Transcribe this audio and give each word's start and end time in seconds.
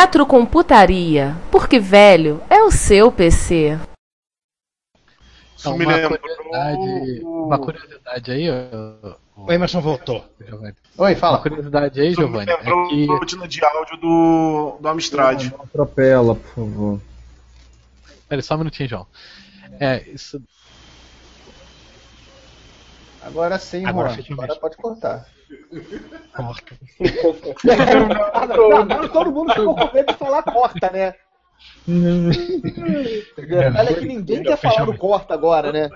Retrocomputaria, 0.00 1.36
porque 1.50 1.80
velho 1.80 2.40
é 2.48 2.62
o 2.62 2.70
seu 2.70 3.10
PC. 3.10 3.76
Me 5.66 5.84
uma, 5.84 6.08
curiosidade, 6.08 7.20
uma 7.24 7.58
curiosidade 7.58 8.30
aí, 8.30 8.46
O 9.36 9.52
Emerson 9.52 9.80
voltou. 9.80 10.24
Oi, 10.40 10.74
Uma 10.96 11.16
fala. 11.16 11.38
curiosidade 11.38 12.00
aí, 12.00 12.14
Giovanni, 12.14 12.48
é 12.48 12.56
que 12.58 12.68
a 13.10 13.12
rotina 13.16 13.48
de 13.48 13.64
áudio 13.64 13.96
do, 13.96 14.78
do 14.80 14.88
Amstrad. 14.88 15.50
Não 15.50 15.64
atropela, 15.64 16.36
por 16.36 16.54
favor. 16.54 17.00
Pera 18.28 18.38
aí, 18.38 18.42
só 18.44 18.54
um 18.54 18.58
minutinho, 18.58 18.88
João. 18.88 19.06
É, 19.80 20.08
isso. 20.10 20.40
Agora 23.20 23.58
sim, 23.58 23.84
Agora, 23.84 24.10
Juan. 24.10 24.44
Agora 24.44 24.60
pode 24.60 24.76
cortar. 24.76 25.26
Corta. 26.34 26.76
Agora 28.34 29.08
todo 29.08 29.32
mundo 29.32 29.52
ficou 29.54 29.74
com 29.74 29.94
medo 29.94 30.12
de 30.12 30.18
falar 30.18 30.42
corta, 30.42 30.90
né? 30.90 31.14
Olha 33.78 33.94
que 33.94 34.04
ninguém 34.06 34.42
quer 34.42 34.56
falar 34.56 34.84
do 34.84 34.96
corta 34.96 35.34
agora, 35.34 35.72
né? 35.72 35.88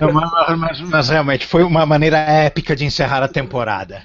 Não, 0.00 0.12
mas, 0.12 0.58
mas- 0.58 0.80
mas 0.80 1.08
realmente 1.10 1.46
foi 1.46 1.62
uma 1.62 1.84
maneira 1.86 2.16
épica 2.18 2.74
de 2.74 2.84
encerrar 2.84 3.22
a 3.22 3.28
temporada. 3.28 4.02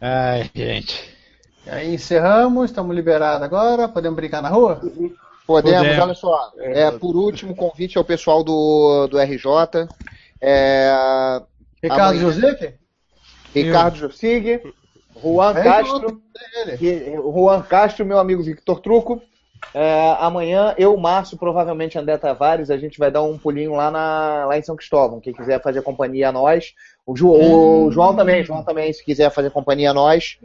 Ai, 0.00 0.50
gente. 0.54 1.10
Aí 1.66 1.94
encerramos, 1.94 2.70
estamos 2.70 2.96
liberados 2.96 3.42
agora, 3.42 3.86
podemos 3.88 4.16
brincar 4.16 4.40
na 4.42 4.48
rua? 4.48 4.80
Podemos, 5.50 5.78
Podemos. 5.80 6.04
olha 6.04 6.14
só. 6.14 6.52
É, 6.58 6.90
por 6.92 7.16
último, 7.16 7.56
convite 7.56 7.98
ao 7.98 8.04
pessoal 8.04 8.44
do, 8.44 9.08
do 9.08 9.18
RJ. 9.18 9.88
É, 10.40 11.42
Ricardo 11.82 12.02
amanhã- 12.02 12.20
José? 12.20 12.74
Ricardo 13.52 13.96
Jossig, 13.96 14.60
Juan 15.20 15.52
É, 15.58 15.62
Castro, 15.64 16.22
ele. 16.66 16.86
e- 16.86 17.16
Juan 17.16 17.62
Castro, 17.62 18.06
meu 18.06 18.18
amigo 18.20 18.42
Victor 18.44 18.78
Truco. 18.80 19.20
É, 19.74 20.16
amanhã, 20.20 20.74
eu, 20.78 20.96
Márcio, 20.96 21.36
provavelmente 21.36 21.98
André 21.98 22.16
Tavares, 22.16 22.70
a 22.70 22.76
gente 22.78 22.98
vai 22.98 23.10
dar 23.10 23.22
um 23.22 23.36
pulinho 23.36 23.72
lá, 23.74 23.90
na, 23.90 24.46
lá 24.46 24.56
em 24.58 24.62
São 24.62 24.74
Cristóvão. 24.76 25.20
Quem 25.20 25.32
quiser 25.32 25.60
fazer 25.62 25.82
companhia 25.82 26.28
a 26.28 26.32
nós. 26.32 26.72
O, 27.06 27.16
Ju- 27.16 27.30
o 27.32 27.90
João 27.90 28.14
também, 28.16 28.42
João 28.44 28.62
também, 28.64 28.92
se 28.92 29.04
quiser 29.04 29.30
fazer 29.30 29.50
companhia 29.50 29.90
a 29.90 29.94
nós. 29.94 30.38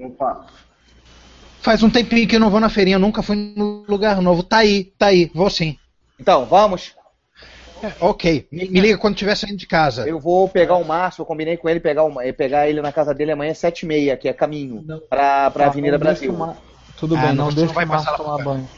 Faz 1.66 1.82
um 1.82 1.90
tempinho 1.90 2.28
que 2.28 2.36
eu 2.36 2.40
não 2.40 2.52
vou 2.52 2.60
na 2.60 2.70
feirinha, 2.70 3.00
nunca 3.00 3.24
fui 3.24 3.36
no 3.36 3.84
lugar 3.90 4.22
novo. 4.22 4.44
Tá 4.44 4.58
aí, 4.58 4.84
tá 5.00 5.08
aí, 5.08 5.32
vou 5.34 5.50
sim. 5.50 5.76
Então, 6.20 6.46
vamos. 6.46 6.94
É, 7.82 7.92
ok, 8.06 8.48
me, 8.52 8.70
me 8.70 8.80
liga 8.82 9.00
quando 9.00 9.16
estiver 9.16 9.36
saindo 9.36 9.58
de 9.58 9.66
casa. 9.66 10.08
Eu 10.08 10.20
vou 10.20 10.48
pegar 10.48 10.76
o 10.76 10.86
Márcio, 10.86 11.24
eu 11.24 11.26
combinei 11.26 11.58
com 11.58 11.68
ele 11.68 11.80
pegar, 11.80 12.04
eh, 12.22 12.32
pegar 12.32 12.70
ele 12.70 12.82
na 12.82 12.92
casa 12.92 13.16
dele 13.16 13.32
amanhã 13.32 13.52
às 13.52 13.58
7h30, 13.58 14.16
que 14.16 14.30
é 14.30 14.34
caminho, 14.34 14.86
pra, 15.10 15.50
pra 15.50 15.66
Não, 15.66 15.72
Avenida 15.72 15.98
não 15.98 16.06
Brasil. 16.06 16.32
o 16.32 16.38
Ma- 16.38 16.56
Tudo 17.00 17.16
Ah, 17.16 17.22
bem, 17.24 17.30
não, 17.30 17.46
não, 17.46 17.50
você 17.52 17.56
deixa 17.56 17.68
não 17.68 17.74
vai 17.74 17.86
o 17.86 17.88
Márcio 17.88 18.12
passar 18.12 18.24
lá 18.24 18.36
tomar 18.36 18.46
banho. 18.46 18.70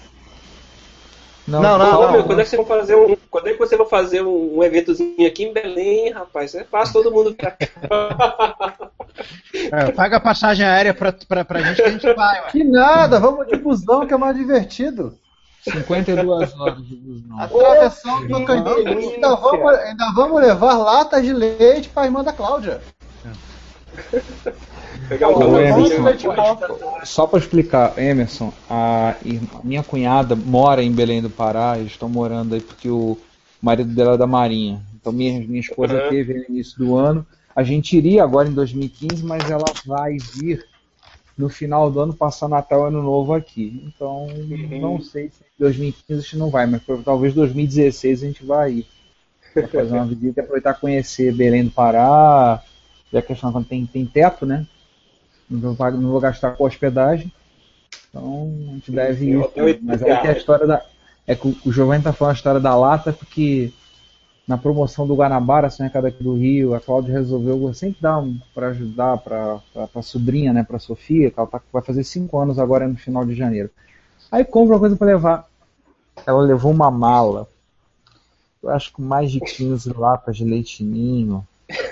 Não, 1.46 1.62
não, 1.62 1.78
não. 1.78 2.02
Ô, 2.02 2.12
meu, 2.14 2.24
quando 2.24 2.40
é 2.40 2.44
que 2.46 2.50
vocês 2.50 2.58
vão 2.58 2.66
fazer 2.66 2.96
um, 2.96 3.16
quando 3.30 3.48
é 3.48 3.52
que 3.52 3.59
vocês 3.59 3.78
vão 3.78 3.88
fazer 3.90 4.22
um, 4.22 4.59
um 4.59 4.64
eventozinho 4.64 5.28
aqui 5.28 5.44
em 5.44 5.52
Belém, 5.52 6.09
rapaz? 6.12 6.56
É 6.56 6.64
fácil 6.64 7.04
todo 7.04 7.12
mundo. 7.12 7.36
É, 9.72 9.91
paga 9.91 10.17
a 10.17 10.19
passagem 10.19 10.66
aérea 10.66 10.94
pra, 10.94 11.11
pra, 11.11 11.44
pra 11.45 11.61
gente 11.61 11.78
que 11.78 11.81
a 11.88 11.91
gente 11.91 12.13
vai, 12.13 12.41
ué. 12.41 12.47
Que 12.51 12.63
nada, 12.63 13.19
vamos 13.19 13.47
de 13.47 13.55
busão 13.57 14.05
que 14.07 14.13
é 14.13 14.17
mais 14.17 14.35
divertido. 14.35 15.17
52 15.63 16.53
horas 16.59 16.88
de 16.88 16.95
busão. 16.95 17.39
Atravessão 17.41 18.22
do 18.25 18.29
Tocantins. 18.29 19.13
Ainda 19.13 19.35
vamos, 19.35 19.73
ainda 19.79 20.11
vamos 20.16 20.41
levar 20.41 20.77
latas 20.77 21.23
de 21.25 21.33
leite 21.33 21.89
para 21.89 22.03
a 22.03 22.06
irmã 22.06 22.23
da 22.23 22.31
Cláudia. 22.31 22.79
Pegar 25.09 25.29
Ô, 25.29 25.39
caminhãozinho. 25.39 26.00
Emerson. 26.00 26.35
Só 27.03 27.27
para 27.27 27.39
explicar, 27.39 27.97
Emerson, 27.97 28.51
a 28.69 29.16
irmã- 29.23 29.59
minha 29.63 29.83
cunhada 29.83 30.35
mora 30.35 30.83
em 30.83 30.91
Belém 30.91 31.22
do 31.22 31.29
Pará, 31.29 31.77
eles 31.77 31.91
estão 31.91 32.09
morando 32.09 32.56
aí 32.56 32.61
porque 32.61 32.89
o 32.89 33.17
marido 33.61 33.94
dela 33.94 34.13
é 34.13 34.17
da 34.17 34.27
Marinha. 34.27 34.81
Então 35.00 35.11
minha, 35.13 35.39
minha 35.47 35.59
esposa 35.59 35.94
Uhum. 36.03 36.09
teve 36.09 36.33
no 36.33 36.44
início 36.50 36.77
do 36.77 36.95
ano. 36.97 37.25
A 37.57 37.63
gente 37.63 37.97
iria 37.97 38.23
agora 38.23 38.47
em 38.47 38.53
2015, 38.53 39.25
mas 39.25 39.50
ela 39.50 39.66
vai 39.84 40.16
vir 40.35 40.63
no 41.35 41.50
final 41.50 41.90
do 41.90 42.00
ano 42.00 42.13
passar 42.13 42.47
Natal 42.47 42.84
e 42.84 42.88
Ano 42.90 43.01
Novo 43.01 43.34
aqui. 43.34 43.84
Então 43.84 44.28
não 44.79 45.01
sei 45.01 45.29
se 45.29 45.41
em 45.41 45.62
2015 45.62 46.19
a 46.19 46.22
gente 46.22 46.38
não 46.38 46.51
vai, 46.51 46.68
mas 46.68 46.84
talvez 47.03 47.34
2016 47.34 48.22
a 48.22 48.28
gente 48.28 48.45
vai 48.45 48.72
ir. 48.73 48.88
Pra 49.56 49.68
fazer 49.68 49.91
uma 49.91 50.06
visita 50.06 50.40
e 50.40 50.44
aproveitar 50.44 50.75
conhecer 50.75 51.34
Belém 51.34 51.63
do 51.63 51.72
Pará. 51.72 52.62
E 53.12 53.18
a 53.18 53.23
questão 53.23 53.51
quando 53.51 53.66
tem, 53.66 53.88
tem 53.88 54.06
teto, 54.06 54.45
né? 54.45 54.68
Não 55.50 55.74
vou, 55.74 55.91
não 55.94 56.12
vou 56.12 56.19
gastar 56.19 56.51
com 56.51 56.63
hospedagem. 56.63 57.31
Então 58.07 58.53
a 58.69 58.74
gente 58.74 58.91
deve 58.91 59.31
ir. 59.31 59.79
Mas 59.81 60.03
aí 60.03 60.22
que 60.22 60.28
a 60.28 60.34
história 60.34 60.68
da. 60.68 60.85
É 61.25 61.34
que 61.34 61.47
o, 61.47 61.57
o 61.66 61.72
Giovanni 61.72 62.03
tá 62.03 62.13
falando 62.13 62.34
a 62.34 62.38
história 62.38 62.59
da 62.59 62.75
lata 62.75 63.12
porque 63.12 63.74
na 64.47 64.58
promoção 64.58 65.06
do 65.06 65.16
Guanabara, 65.16 65.69
supermercado 65.69 66.06
aqui 66.06 66.24
do 66.24 66.35
Rio, 66.35 66.74
a 66.74 66.80
Cláudia 66.80 67.13
resolveu 67.13 67.74
sempre 67.74 68.02
dar 68.02 68.19
um 68.19 68.40
para 68.56 68.69
ajudar 68.69 69.18
para 69.18 69.59
a 69.94 70.02
sobrinha, 70.02 70.53
né, 70.53 70.63
para 70.63 70.80
Sofia, 70.80 71.30
que 71.30 71.38
ela 71.38 71.47
tá, 71.47 71.62
vai 71.72 71.81
fazer 71.81 72.03
5 72.03 72.40
anos 72.40 72.57
agora 72.57 72.88
no 72.88 72.96
final 72.96 73.25
de 73.25 73.36
janeiro. 73.36 73.69
Aí 74.31 74.46
compra 74.46 74.75
uma 74.75 74.80
coisa 74.80 74.96
para 74.96 75.07
levar. 75.07 75.47
Ela 76.25 76.41
levou 76.41 76.72
uma 76.72 76.90
mala, 76.90 77.47
eu 78.63 78.69
acho 78.69 78.94
que 78.94 79.02
mais 79.02 79.31
de 79.31 79.40
15 79.40 79.94
latas 79.94 80.38
de 80.38 80.46
leite 80.46 80.84
ninho, 80.84 81.46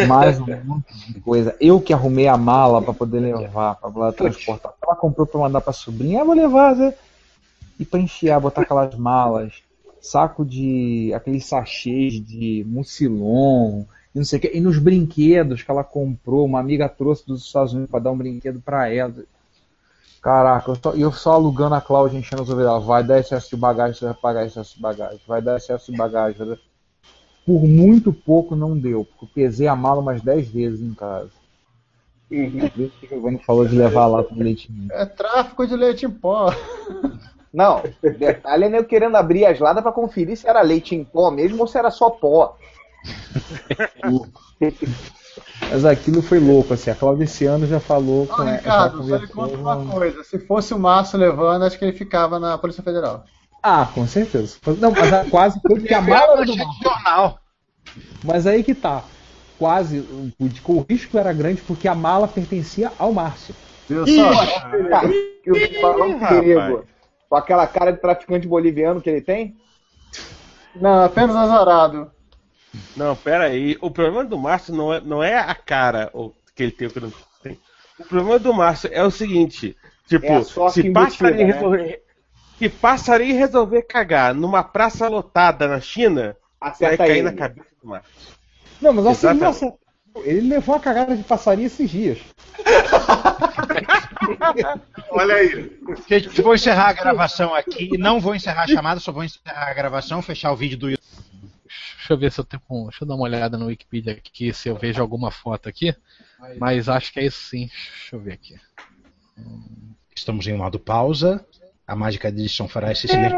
mais 0.08 0.40
um 0.40 0.46
monte 0.64 1.14
de 1.14 1.20
coisa. 1.20 1.56
Eu 1.60 1.80
que 1.80 1.94
arrumei 1.94 2.28
a 2.28 2.38
mala 2.38 2.82
para 2.82 2.94
poder 2.94 3.20
levar, 3.20 3.76
para 3.76 4.12
transportar. 4.14 4.74
Ela 4.82 4.96
comprou 4.96 5.28
para 5.28 5.42
mandar 5.42 5.62
para 5.62 5.74
sobrinha, 5.74 6.20
eu 6.22 6.26
vou 6.26 6.36
levar, 6.36 6.74
Zé. 6.76 6.98
E 7.78 7.86
para 7.86 8.00
enfiar, 8.00 8.40
botar 8.40 8.62
aquelas 8.62 8.96
malas, 8.96 9.62
saco 10.06 10.46
de 10.46 11.12
aqueles 11.14 11.46
sachês 11.46 12.14
de 12.14 12.64
mucilon, 12.68 13.84
e 14.14 14.18
não 14.18 14.26
sei 14.26 14.40
o 14.40 14.42
que. 14.42 14.52
E 14.54 14.62
nos 14.62 14.78
brinquedos 14.80 15.62
que 15.64 15.70
ela 15.72 15.84
comprou, 15.84 16.46
uma 16.46 16.60
amiga 16.60 16.88
trouxe 16.88 17.26
dos 17.26 17.46
Estados 17.46 17.74
Unidos 17.74 17.90
para 17.92 18.00
dar 18.02 18.12
um 18.12 18.18
brinquedo 18.18 18.62
para 18.62 18.90
ela. 18.92 19.14
Caraca, 20.22 20.72
eu 20.72 20.76
só, 20.76 20.92
eu 20.94 21.12
só 21.12 21.34
alugando 21.34 21.76
a 21.76 21.82
Cláudia 21.82 22.18
enchendo 22.18 22.42
os 22.42 22.50
ouvidos. 22.50 22.84
Vai 22.86 23.04
dar 23.04 23.20
excesso 23.20 23.50
de 23.50 23.56
bagagem, 23.58 23.94
você 23.98 24.06
vai 24.06 24.14
pagar 24.16 24.46
excesso 24.46 24.76
de 24.76 24.82
bagagem. 24.82 25.20
Vai 25.28 25.42
dar 25.42 25.58
excesso 25.58 25.92
de 25.92 25.98
bagagem. 25.98 26.38
vai 26.38 26.48
dar- 26.48 26.60
Por 27.46 27.64
muito 27.68 28.12
pouco 28.12 28.56
não 28.56 28.76
deu, 28.78 29.06
porque 29.06 29.26
eu 29.26 29.30
pesei 29.46 29.68
a 29.68 29.76
mala 29.76 30.02
umas 30.02 30.22
10 30.22 30.48
vezes 30.48 30.82
em 30.82 30.94
casa. 30.96 31.30
Uhum. 32.32 32.70
Por 32.70 32.82
isso 32.82 32.94
que 33.00 33.06
o 33.06 33.10
Giovanni 33.10 33.38
falou 33.38 33.68
de 33.68 33.76
levar 33.76 34.08
lá 34.08 34.24
com 34.24 34.34
leite. 34.36 34.72
É 34.92 35.06
tráfico 35.06 35.68
de 35.68 35.76
leite 35.76 36.06
em 36.08 36.10
pó. 36.10 36.52
Não, 37.56 37.82
detalhe 38.02 38.66
é 38.66 38.78
eu 38.78 38.84
querendo 38.84 39.16
abrir 39.16 39.46
as 39.46 39.58
latas 39.60 39.82
pra 39.82 39.94
conferir 39.94 40.36
se 40.36 40.46
era 40.46 40.62
leite 40.62 40.94
em 40.94 41.06
pó 41.06 41.32
mesmo 41.32 41.62
ou 41.62 41.68
se 41.68 41.78
era 41.78 41.90
só 41.90 42.10
pó. 42.10 42.58
Mas 45.72 45.86
aquilo 45.86 46.22
foi 46.22 46.38
louco, 46.38 46.74
assim. 46.74 46.90
A 46.92 46.96
Cláudia 46.96 47.24
esse 47.24 47.46
ano 47.46 47.66
já 47.66 47.80
falou 47.80 48.28
com 48.28 48.40
Não, 48.40 48.50
ela. 48.50 48.58
Ricardo, 48.58 49.08
já 49.08 49.18
só 49.20 49.24
lhe 49.24 49.28
conto 49.30 49.56
uma 49.56 49.86
coisa. 49.86 50.22
Se 50.26 50.38
fosse 50.40 50.74
o 50.74 50.80
Márcio 50.80 51.18
levando, 51.18 51.64
acho 51.64 51.80
que 51.80 51.86
ele 51.86 51.98
ficava 51.98 52.38
na 52.40 52.58
Polícia 52.58 52.84
Federal. 52.84 53.24
Ah, 53.64 53.88
com 53.94 54.06
certeza. 54.06 54.58
Não, 54.78 54.92
mas 54.92 55.30
quase 55.30 55.58
foi 55.62 55.80
porque 55.80 55.94
a 55.94 56.02
mala 56.02 56.34
era 56.34 56.46
do 56.46 56.58
Márcio. 56.58 56.84
jornal. 56.84 57.40
Mas 58.22 58.46
aí 58.46 58.64
que 58.64 58.76
tá. 58.76 59.06
Quase, 59.58 60.00
o, 60.00 60.74
o 60.74 60.86
risco 60.90 61.18
era 61.18 61.32
grande 61.32 61.62
porque 61.62 61.88
a 61.88 61.96
mala 61.96 62.28
pertencia 62.28 62.92
ao 63.00 63.14
Márcio. 63.14 63.56
Viu 63.88 64.06
Ih, 64.06 64.18
só? 64.18 64.46
cara, 64.90 65.10
que 65.42 65.52
o 65.52 65.82
balão 65.82 66.20
perigo. 66.20 66.95
Com 67.36 67.40
aquela 67.40 67.68
cara 67.68 67.92
de 67.92 68.00
traficante 68.00 68.48
boliviano 68.48 69.02
que 69.02 69.10
ele 69.10 69.20
tem? 69.20 69.58
Não, 70.74 71.04
apenas 71.04 71.36
azarado. 71.36 72.10
Não, 72.96 73.14
pera 73.14 73.48
aí. 73.48 73.78
O 73.82 73.92
problema 73.92 74.24
do 74.24 74.38
Márcio 74.40 74.74
não 74.74 74.94
é, 74.94 75.02
não 75.02 75.22
é 75.22 75.38
a 75.38 75.54
cara 75.54 76.10
ou 76.14 76.34
que 76.56 76.64
ele 76.64 76.72
tem 76.72 76.88
ou 76.88 76.94
que 76.94 77.00
não 77.02 77.12
tem. 77.44 77.60
O 78.00 78.06
problema 78.06 78.40
do 78.40 78.54
Márcio 78.54 78.90
é 78.94 79.04
o 79.04 79.12
seguinte: 79.12 79.76
tipo, 80.08 80.26
É 80.26 80.44
se 80.70 80.90
passarinho 80.94 81.48
né? 81.48 81.54
resolver. 81.54 82.04
Se 82.58 82.70
passarinho 82.70 83.38
resolver 83.38 83.82
cagar 83.82 84.34
numa 84.34 84.64
praça 84.64 85.10
lotada 85.10 85.68
na 85.68 85.82
China, 85.82 86.38
vai 86.58 86.72
Acerta 86.72 86.98
cair 87.00 87.18
ele. 87.18 87.24
na 87.24 87.34
cabeça 87.34 87.68
do 87.84 87.90
Márcio. 87.90 88.14
Não, 88.82 88.94
mas 88.94 89.08
assim, 89.08 89.28
ele, 89.28 89.42
ele 90.24 90.48
levou 90.48 90.76
a 90.76 90.80
cagada 90.80 91.18
de 91.18 91.24
passarinho 91.24 91.68
esses 91.68 91.90
dias. 91.90 92.18
Olha 95.12 95.36
aí. 95.36 95.80
Gente, 96.08 96.42
vou 96.42 96.54
encerrar 96.56 96.90
a 96.90 96.94
gravação 96.94 97.54
aqui. 97.54 97.98
Não 97.98 98.20
vou 98.20 98.36
encerrar 98.36 98.64
a 98.64 98.68
chamada, 98.68 99.00
só 99.00 99.12
vou 99.12 99.24
encerrar 99.24 99.70
a 99.70 99.74
gravação, 99.74 100.22
fechar 100.22 100.52
o 100.52 100.56
vídeo 100.56 100.78
do 100.78 100.90
YouTube. 100.90 101.06
Deixa 101.98 102.14
eu 102.14 102.18
ver 102.18 102.32
se 102.32 102.40
eu 102.40 102.44
tenho. 102.44 102.62
um- 102.70 102.84
Deixa 102.86 103.04
eu 103.04 103.08
dar 103.08 103.16
uma 103.16 103.24
olhada 103.24 103.58
no 103.58 103.66
Wikipedia 103.68 104.14
aqui, 104.14 104.54
se 104.54 104.70
eu 104.70 104.76
vejo 104.76 105.02
alguma 105.02 105.32
foto 105.32 105.68
aqui. 105.68 105.96
Mas 106.60 106.88
acho 106.88 107.12
que 107.12 107.20
é 107.20 107.26
isso 107.26 107.42
sim. 107.50 107.68
Deixa 107.98 108.16
eu 108.16 108.20
ver 108.20 108.34
aqui. 108.34 108.56
Estamos 110.16 110.46
em 110.48 110.54
um 110.54 110.58
modo 110.58 110.80
pausa. 110.80 111.46
A 111.88 111.96
mágica 111.96 112.32
de 112.32 112.42
edição 112.42 112.68
fará 112.68 112.92
esse 112.92 113.08
silêncio. 113.08 113.38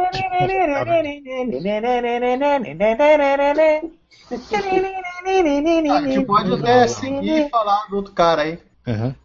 A 5.92 6.02
gente 6.02 6.26
pode 6.26 6.54
até 6.54 6.88
seguir 6.88 7.46
e 7.48 7.50
falar 7.50 7.88
do 7.90 7.96
outro 7.98 8.14
cara 8.14 8.44
aí. 8.44 8.60
Uhum. 8.86 9.16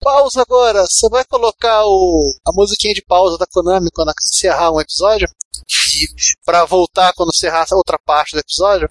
Pausa 0.00 0.42
agora. 0.42 0.86
Você 0.86 1.08
vai 1.08 1.24
colocar 1.24 1.84
o, 1.86 2.32
a 2.46 2.52
musiquinha 2.52 2.94
de 2.94 3.02
pausa 3.02 3.36
da 3.36 3.46
Konami 3.46 3.90
quando 3.92 4.12
encerrar 4.22 4.70
um 4.72 4.80
episódio? 4.80 5.28
Pra 6.44 6.64
voltar 6.64 7.12
quando 7.14 7.30
encerrar 7.30 7.66
outra 7.72 7.98
parte 7.98 8.32
do 8.32 8.40
episódio? 8.40 8.88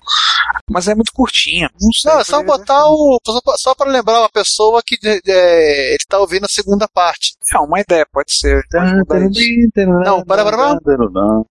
Mas 0.70 0.88
é 0.88 0.96
muito 0.96 1.12
curtinha. 1.14 1.70
Não 1.80 1.92
sei. 1.92 2.12
Não, 2.12 2.20
é 2.20 2.24
só 2.24 2.38
botar 2.44 2.86
o. 2.90 3.20
Só, 3.58 3.74
pra 3.76 3.90
lembrar 3.90 4.20
uma 4.20 4.30
pessoa 4.30 4.82
que 4.86 4.98
de- 4.98 5.22
ele 5.26 5.98
tá 6.08 6.20
ouvindo 6.20 6.46
a 6.46 6.50
segunda 6.50 6.88
parte. 6.88 7.36
É 7.54 7.58
uma 7.60 7.80
ideia, 7.80 8.06
pode 8.12 8.34
ser. 8.38 8.62
Não, 10.06 10.24
para, 10.26 10.44
para, 10.44 10.58
para. 10.58 10.80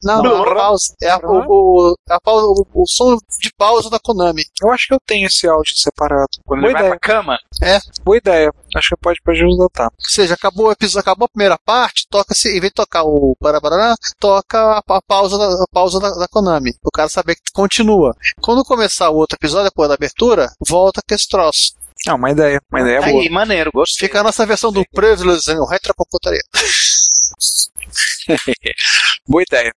Não, 0.03 0.21
não, 0.23 0.43
pausa. 0.55 0.93
É 1.01 1.09
a, 1.09 1.17
o, 1.17 1.43
o, 1.91 1.95
a 2.09 2.19
pausa, 2.19 2.45
o, 2.47 2.65
o 2.83 2.87
som 2.87 3.17
de 3.39 3.51
pausa 3.57 3.89
da 3.89 3.99
Konami. 3.99 4.43
Eu 4.61 4.71
acho 4.71 4.87
que 4.87 4.93
eu 4.93 4.99
tenho 5.05 5.27
esse 5.27 5.47
áudio 5.47 5.75
separado. 5.75 6.27
Quando 6.45 6.61
Boa 6.61 6.71
ele 6.71 6.73
vai 6.73 6.81
ideia. 6.87 6.99
pra 6.99 7.13
cama. 7.13 7.37
É. 7.61 7.79
Boa 8.03 8.17
ideia. 8.17 8.53
Acho 8.75 8.89
que 8.89 8.97
pode, 9.01 9.19
pode 9.23 9.41
adotar. 9.41 9.87
Ou 9.87 10.09
seja, 10.09 10.33
acabou 10.33 10.67
o 10.67 10.71
episódio, 10.71 10.99
acabou 10.99 11.25
a 11.25 11.29
primeira 11.29 11.57
parte, 11.65 12.05
toca 12.09 12.33
se 12.35 12.49
em 12.49 12.59
vez 12.59 12.71
de 12.71 12.73
tocar 12.75 13.03
o 13.03 13.35
Parabará, 13.39 13.95
toca 14.19 14.77
a, 14.77 14.83
pa- 14.83 15.01
pausa, 15.07 15.37
da, 15.37 15.45
a 15.45 15.65
pausa 15.71 15.99
da, 15.99 16.09
da 16.11 16.27
Konami. 16.27 16.71
O 16.83 16.91
cara 16.91 17.09
saber 17.09 17.35
que 17.35 17.51
continua. 17.53 18.15
Quando 18.41 18.63
começar 18.63 19.09
o 19.09 19.15
outro 19.15 19.35
episódio, 19.37 19.65
depois 19.69 19.87
da 19.89 19.95
abertura, 19.95 20.51
volta 20.67 21.01
com 21.07 21.15
esse 21.15 21.27
troço. 21.27 21.73
É 22.07 22.13
uma 22.13 22.29
ideia. 22.31 22.59
Uma 22.71 22.81
ideia 22.81 23.01
boa. 23.01 23.21
Aí, 23.21 23.29
maneiro, 23.29 23.71
gostei. 23.73 24.07
Fica 24.07 24.19
a 24.19 24.23
nossa 24.23 24.45
versão 24.45 24.71
do 24.71 24.83
Privilege 24.91 25.51
em 25.51 25.65
retrocomputaria. 25.69 26.41
Boa 29.27 29.43
ideia. 29.43 29.71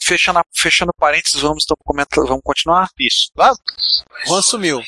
Fechando, 0.00 0.38
a- 0.38 0.44
fechando 0.54 0.92
parênteses, 0.98 1.40
vamos, 1.40 1.64
então, 1.64 1.76
comentar, 1.84 2.24
vamos 2.24 2.42
continuar? 2.44 2.88
Isso. 2.98 3.30
Vamos? 3.34 3.58
Juan 4.26 4.42
sumiu. 4.42 4.80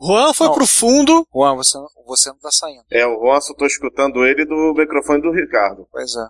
Juan 0.00 0.32
foi 0.34 0.46
Não. 0.48 0.54
pro 0.54 0.66
fundo. 0.66 1.26
Juan, 1.34 1.56
você, 1.56 1.76
você 2.06 2.28
não 2.30 2.38
tá 2.38 2.50
saindo. 2.52 2.84
É, 2.90 3.04
o 3.06 3.20
Juan, 3.20 3.40
só 3.40 3.54
tô 3.54 3.66
escutando 3.66 4.24
ele 4.24 4.44
do 4.44 4.74
microfone 4.76 5.20
do 5.20 5.32
Ricardo. 5.32 5.86
Pois 5.90 6.14
é. 6.14 6.26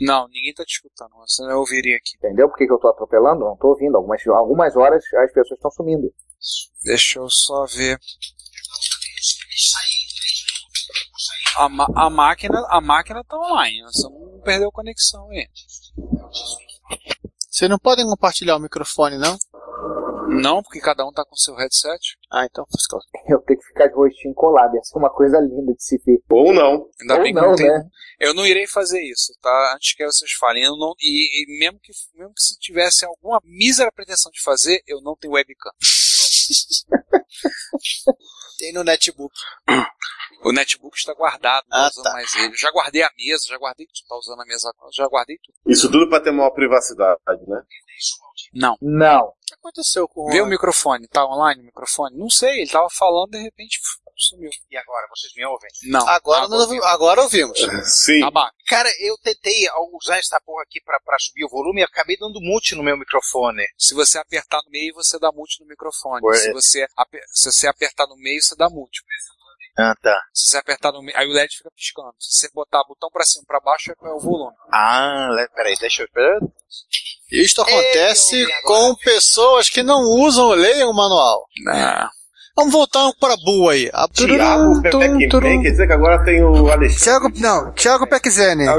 Não, 0.00 0.26
ninguém 0.28 0.54
tá 0.54 0.64
te 0.64 0.72
escutando. 0.74 1.10
Você 1.26 1.42
não 1.42 1.58
ouviria 1.58 1.96
aqui. 1.96 2.16
Entendeu 2.16 2.48
por 2.48 2.56
que, 2.56 2.66
que 2.66 2.72
eu 2.72 2.78
tô 2.78 2.88
atropelando? 2.88 3.44
Não 3.44 3.56
tô 3.56 3.68
ouvindo. 3.68 3.96
Algumas, 3.96 4.26
algumas 4.26 4.76
horas 4.76 5.04
as 5.14 5.32
pessoas 5.32 5.58
estão 5.58 5.70
sumindo. 5.70 6.12
Deixa 6.84 7.18
eu 7.18 7.28
só 7.28 7.66
ver. 7.66 7.98
A, 11.56 11.68
ma- 11.68 11.88
a 11.94 12.08
máquina, 12.08 12.64
a 12.70 12.80
máquina 12.80 13.22
tá 13.24 13.36
online. 13.36 13.82
Você 13.82 14.08
não 14.08 14.40
perdeu 14.42 14.70
conexão 14.72 15.28
aí. 15.30 15.46
Vocês 17.50 17.70
não 17.70 17.78
podem 17.78 18.06
compartilhar 18.06 18.56
o 18.56 18.60
microfone, 18.60 19.18
não? 19.18 19.36
Não, 20.30 20.62
porque 20.62 20.80
cada 20.80 21.04
um 21.06 21.12
tá 21.12 21.24
com 21.24 21.34
seu 21.36 21.54
headset. 21.56 22.16
Ah, 22.30 22.44
então 22.44 22.64
fica. 22.66 22.98
Eu 23.34 23.40
tenho 23.42 23.58
que 23.58 23.66
ficar 23.66 23.88
de 23.88 23.94
rostinho 23.94 24.34
colado. 24.34 24.74
Ia 24.74 24.82
ser 24.82 24.98
uma 24.98 25.10
coisa 25.10 25.38
linda 25.40 25.74
de 25.74 25.82
se 25.82 25.98
ver. 26.04 26.20
Ou 26.30 26.52
não. 26.54 26.88
Ainda 27.00 27.14
Ou 27.16 27.22
bem 27.22 27.34
que 27.34 27.40
não, 27.40 27.48
não 27.48 27.56
tem. 27.56 27.66
né? 27.68 27.84
Eu 28.20 28.34
não 28.34 28.46
irei 28.46 28.66
fazer 28.66 29.00
isso, 29.02 29.32
tá? 29.42 29.72
Antes 29.74 29.94
que 29.94 30.04
vocês 30.06 30.32
falem. 30.32 30.62
Eu 30.64 30.76
não, 30.76 30.94
e, 31.00 31.42
e 31.42 31.58
mesmo, 31.58 31.78
que, 31.80 31.92
mesmo 32.14 32.32
que 32.34 32.42
se 32.42 32.58
tivesse 32.58 33.04
alguma 33.04 33.40
mísera 33.44 33.90
pretensão 33.92 34.30
de 34.32 34.42
fazer, 34.42 34.82
eu 34.86 35.00
não 35.02 35.16
tenho 35.16 35.34
webcam. 35.34 35.70
Tem 38.58 38.72
no 38.74 38.84
netbook. 38.84 39.32
O 40.44 40.52
netbook 40.52 40.96
está 40.96 41.14
guardado, 41.14 41.64
não 41.70 41.78
Ah, 41.78 41.90
tô 41.90 42.00
usando 42.00 42.04
tá. 42.04 42.12
mais 42.12 42.34
ele. 42.34 42.54
Já 42.56 42.70
guardei 42.70 43.02
a 43.02 43.10
mesa, 43.16 43.46
já 43.48 43.56
guardei 43.58 43.86
tudo. 43.86 44.06
Tá 44.08 44.16
usando 44.16 44.40
a 44.42 44.44
mesa 44.44 44.68
agora, 44.70 44.90
já 44.92 45.06
guardei 45.06 45.38
tudo. 45.42 45.54
Isso 45.66 45.90
tudo 45.90 46.08
pra 46.08 46.20
ter 46.20 46.30
maior 46.30 46.50
privacidade, 46.50 47.18
né? 47.46 47.62
Não. 48.52 48.76
Não. 48.80 49.26
O 49.26 49.34
que 49.46 49.54
aconteceu 49.54 50.06
com 50.08 50.28
o 50.28 50.30
Vê 50.30 50.40
o 50.40 50.46
microfone, 50.46 51.06
tá 51.08 51.24
online 51.26 51.60
o 51.62 51.64
microfone? 51.64 52.16
Não 52.16 52.30
sei, 52.30 52.60
ele 52.62 52.70
tava 52.70 52.88
falando, 52.90 53.30
de 53.30 53.38
repente 53.42 53.80
sumiu. 54.16 54.50
E 54.70 54.76
agora, 54.76 55.06
vocês 55.08 55.32
me 55.34 55.44
ouvem? 55.46 55.70
Não. 55.84 56.06
Agora, 56.06 56.46
nós 56.46 56.60
ouvi- 56.62 56.84
agora 56.84 57.22
ouvimos. 57.22 57.58
Sim. 58.04 58.20
Tá. 58.20 58.52
Cara, 58.66 58.88
eu 59.00 59.16
tentei 59.18 59.66
usar 59.94 60.18
essa 60.18 60.38
porra 60.44 60.62
aqui 60.62 60.80
pra, 60.82 61.00
pra 61.00 61.16
subir 61.18 61.44
o 61.44 61.48
volume 61.48 61.80
e 61.80 61.84
acabei 61.84 62.16
dando 62.18 62.38
mute 62.40 62.74
no 62.74 62.82
meu 62.82 62.96
microfone. 62.98 63.64
Se 63.78 63.94
você 63.94 64.18
apertar 64.18 64.60
no 64.64 64.70
meio, 64.70 64.94
você 64.94 65.18
dá 65.18 65.32
mute 65.32 65.60
no 65.62 65.66
microfone. 65.66 66.20
Ué. 66.22 66.36
Se 66.36 66.52
você, 66.52 66.86
aper- 66.96 67.24
se 67.28 67.50
você 67.50 67.66
apertar 67.66 68.06
no 68.06 68.16
meio, 68.16 68.42
você 68.42 68.54
dá 68.54 68.68
mute. 68.68 69.00
Ah, 69.80 69.94
tá. 70.02 70.20
Se 70.34 70.50
você 70.50 70.58
apertar 70.58 70.92
no 70.92 71.02
meio, 71.02 71.16
aí 71.16 71.26
o 71.26 71.32
LED 71.32 71.56
fica 71.56 71.70
piscando. 71.74 72.14
Se 72.18 72.38
você 72.38 72.50
botar 72.54 72.82
botão 72.86 73.08
pra 73.12 73.24
cima 73.24 73.42
e 73.44 73.46
pra 73.46 73.60
baixo, 73.60 73.92
é 73.92 74.08
o 74.10 74.18
volume. 74.18 74.54
Ah, 74.72 75.28
peraí, 75.54 75.74
deixa 75.80 76.02
eu. 76.02 76.08
Isto 77.32 77.62
acontece 77.62 78.44
com 78.64 78.94
pessoas 78.96 79.68
que 79.68 79.82
não 79.82 80.02
usam 80.02 80.46
ou 80.46 80.54
leiam 80.54 80.90
o 80.90 80.94
manual. 80.94 81.46
Não. 81.64 82.08
Vamos 82.56 82.72
voltar 82.72 83.10
para 83.18 83.34
a 83.34 83.36
boa 83.36 83.72
aí. 83.72 83.88
A- 83.94 84.08
Thiago 84.08 84.82
Pepequim, 84.82 85.28
quer 85.62 85.70
dizer 85.70 85.86
que 85.86 85.92
agora 85.92 86.22
tem 86.24 86.42
o 86.44 86.70
Alexandre. 86.70 87.02
Thiago, 87.04 87.30
não, 87.40 87.72
Thiago 87.72 88.06
Peckzeni. 88.08 88.66
É 88.66 88.70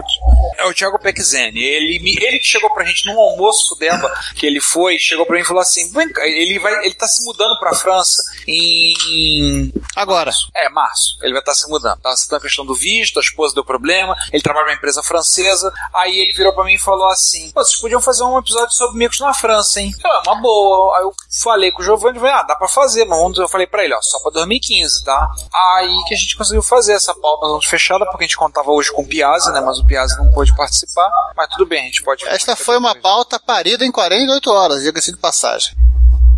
o 0.68 0.74
Thiago 0.74 1.00
Peckzeni. 1.00 1.60
Ele, 1.60 2.00
me- 2.00 2.18
ele 2.22 2.40
que 2.40 2.46
chegou 2.46 2.74
pra 2.74 2.86
gente 2.86 3.06
num 3.08 3.20
almoço 3.20 3.76
dela, 3.80 4.12
que 4.36 4.46
ele 4.46 4.60
foi, 4.62 4.98
chegou 5.00 5.26
pra 5.26 5.36
mim 5.36 5.42
e 5.42 5.46
falou 5.46 5.62
assim: 5.62 5.90
Vem 5.92 6.12
cá, 6.12 6.26
ele, 6.28 6.60
vai, 6.60 6.74
ele 6.86 6.94
tá 6.94 7.08
se 7.08 7.24
mudando 7.26 7.58
pra 7.60 7.74
França 7.74 8.22
em. 8.48 9.72
Agora. 9.96 10.32
É, 10.56 10.70
março. 10.70 11.18
Ele 11.22 11.34
vai 11.34 11.42
estar 11.42 11.54
se 11.54 11.70
mudando. 11.70 12.00
Tava 12.00 12.16
citando 12.16 12.40
a 12.40 12.42
questão 12.42 12.66
do 12.66 12.74
visto, 12.76 13.20
a 13.20 13.22
esposa 13.22 13.54
deu 13.54 13.64
problema, 13.66 14.16
ele 14.32 14.42
trabalha 14.42 14.68
numa 14.68 14.76
empresa 14.76 15.04
francesa. 15.04 15.72
Aí 15.94 16.20
ele 16.20 16.34
virou 16.34 16.54
pra 16.54 16.64
mim 16.64 16.76
e 16.76 16.80
falou 16.80 17.08
assim: 17.08 17.52
Pô, 17.52 17.64
vocês 17.64 17.80
podiam 17.80 18.02
fazer 18.02 18.24
um 18.24 18.38
episódio 18.40 18.72
sobre 18.74 18.98
micos 18.98 19.20
na 19.20 19.34
França, 19.34 19.80
hein? 19.82 19.92
É 20.04 20.30
uma 20.30 20.42
boa. 20.42 20.98
Aí 20.98 21.04
eu 21.04 21.14
falei 21.42 21.72
com 21.72 21.82
o 21.82 21.86
Giovanni, 21.86 22.20
falei, 22.20 22.34
ah, 22.34 22.44
dá 22.44 22.56
pra 22.56 22.68
fazer, 22.68 23.06
mas 23.06 23.20
vamos, 23.20 23.38
eu 23.38 23.48
falei 23.50 23.68
pra 23.68 23.84
ele, 23.84 23.94
ó, 23.94 24.02
só 24.02 24.20
pra 24.20 24.32
2015, 24.32 25.04
tá? 25.04 25.30
Aí 25.78 26.04
que 26.08 26.14
a 26.14 26.18
gente 26.18 26.36
conseguiu 26.38 26.62
fazer 26.64 26.94
essa 26.94 27.14
pauta 27.16 27.68
fechada, 27.68 28.06
porque 28.06 28.24
a 28.24 28.28
gente 28.28 28.38
contava 28.38 28.72
hoje 28.72 28.92
com 28.92 29.02
o 29.02 29.08
Piazza, 29.08 29.52
né? 29.52 29.62
Mas 29.62 29.80
o 29.80 29.86
Piazza 29.86 30.16
não 30.18 30.32
pôde 30.32 30.41
participar. 30.50 31.12
Mas 31.36 31.50
tudo 31.50 31.66
bem, 31.66 31.82
a 31.82 31.86
gente 31.86 32.02
pode. 32.02 32.26
Esta 32.26 32.56
foi 32.56 32.78
uma 32.78 32.96
pauta 32.96 33.38
parida 33.38 33.86
em 33.86 33.92
48 33.92 34.50
horas, 34.50 34.82
diga-se 34.82 35.12
de 35.12 35.18
passagem. 35.18 35.76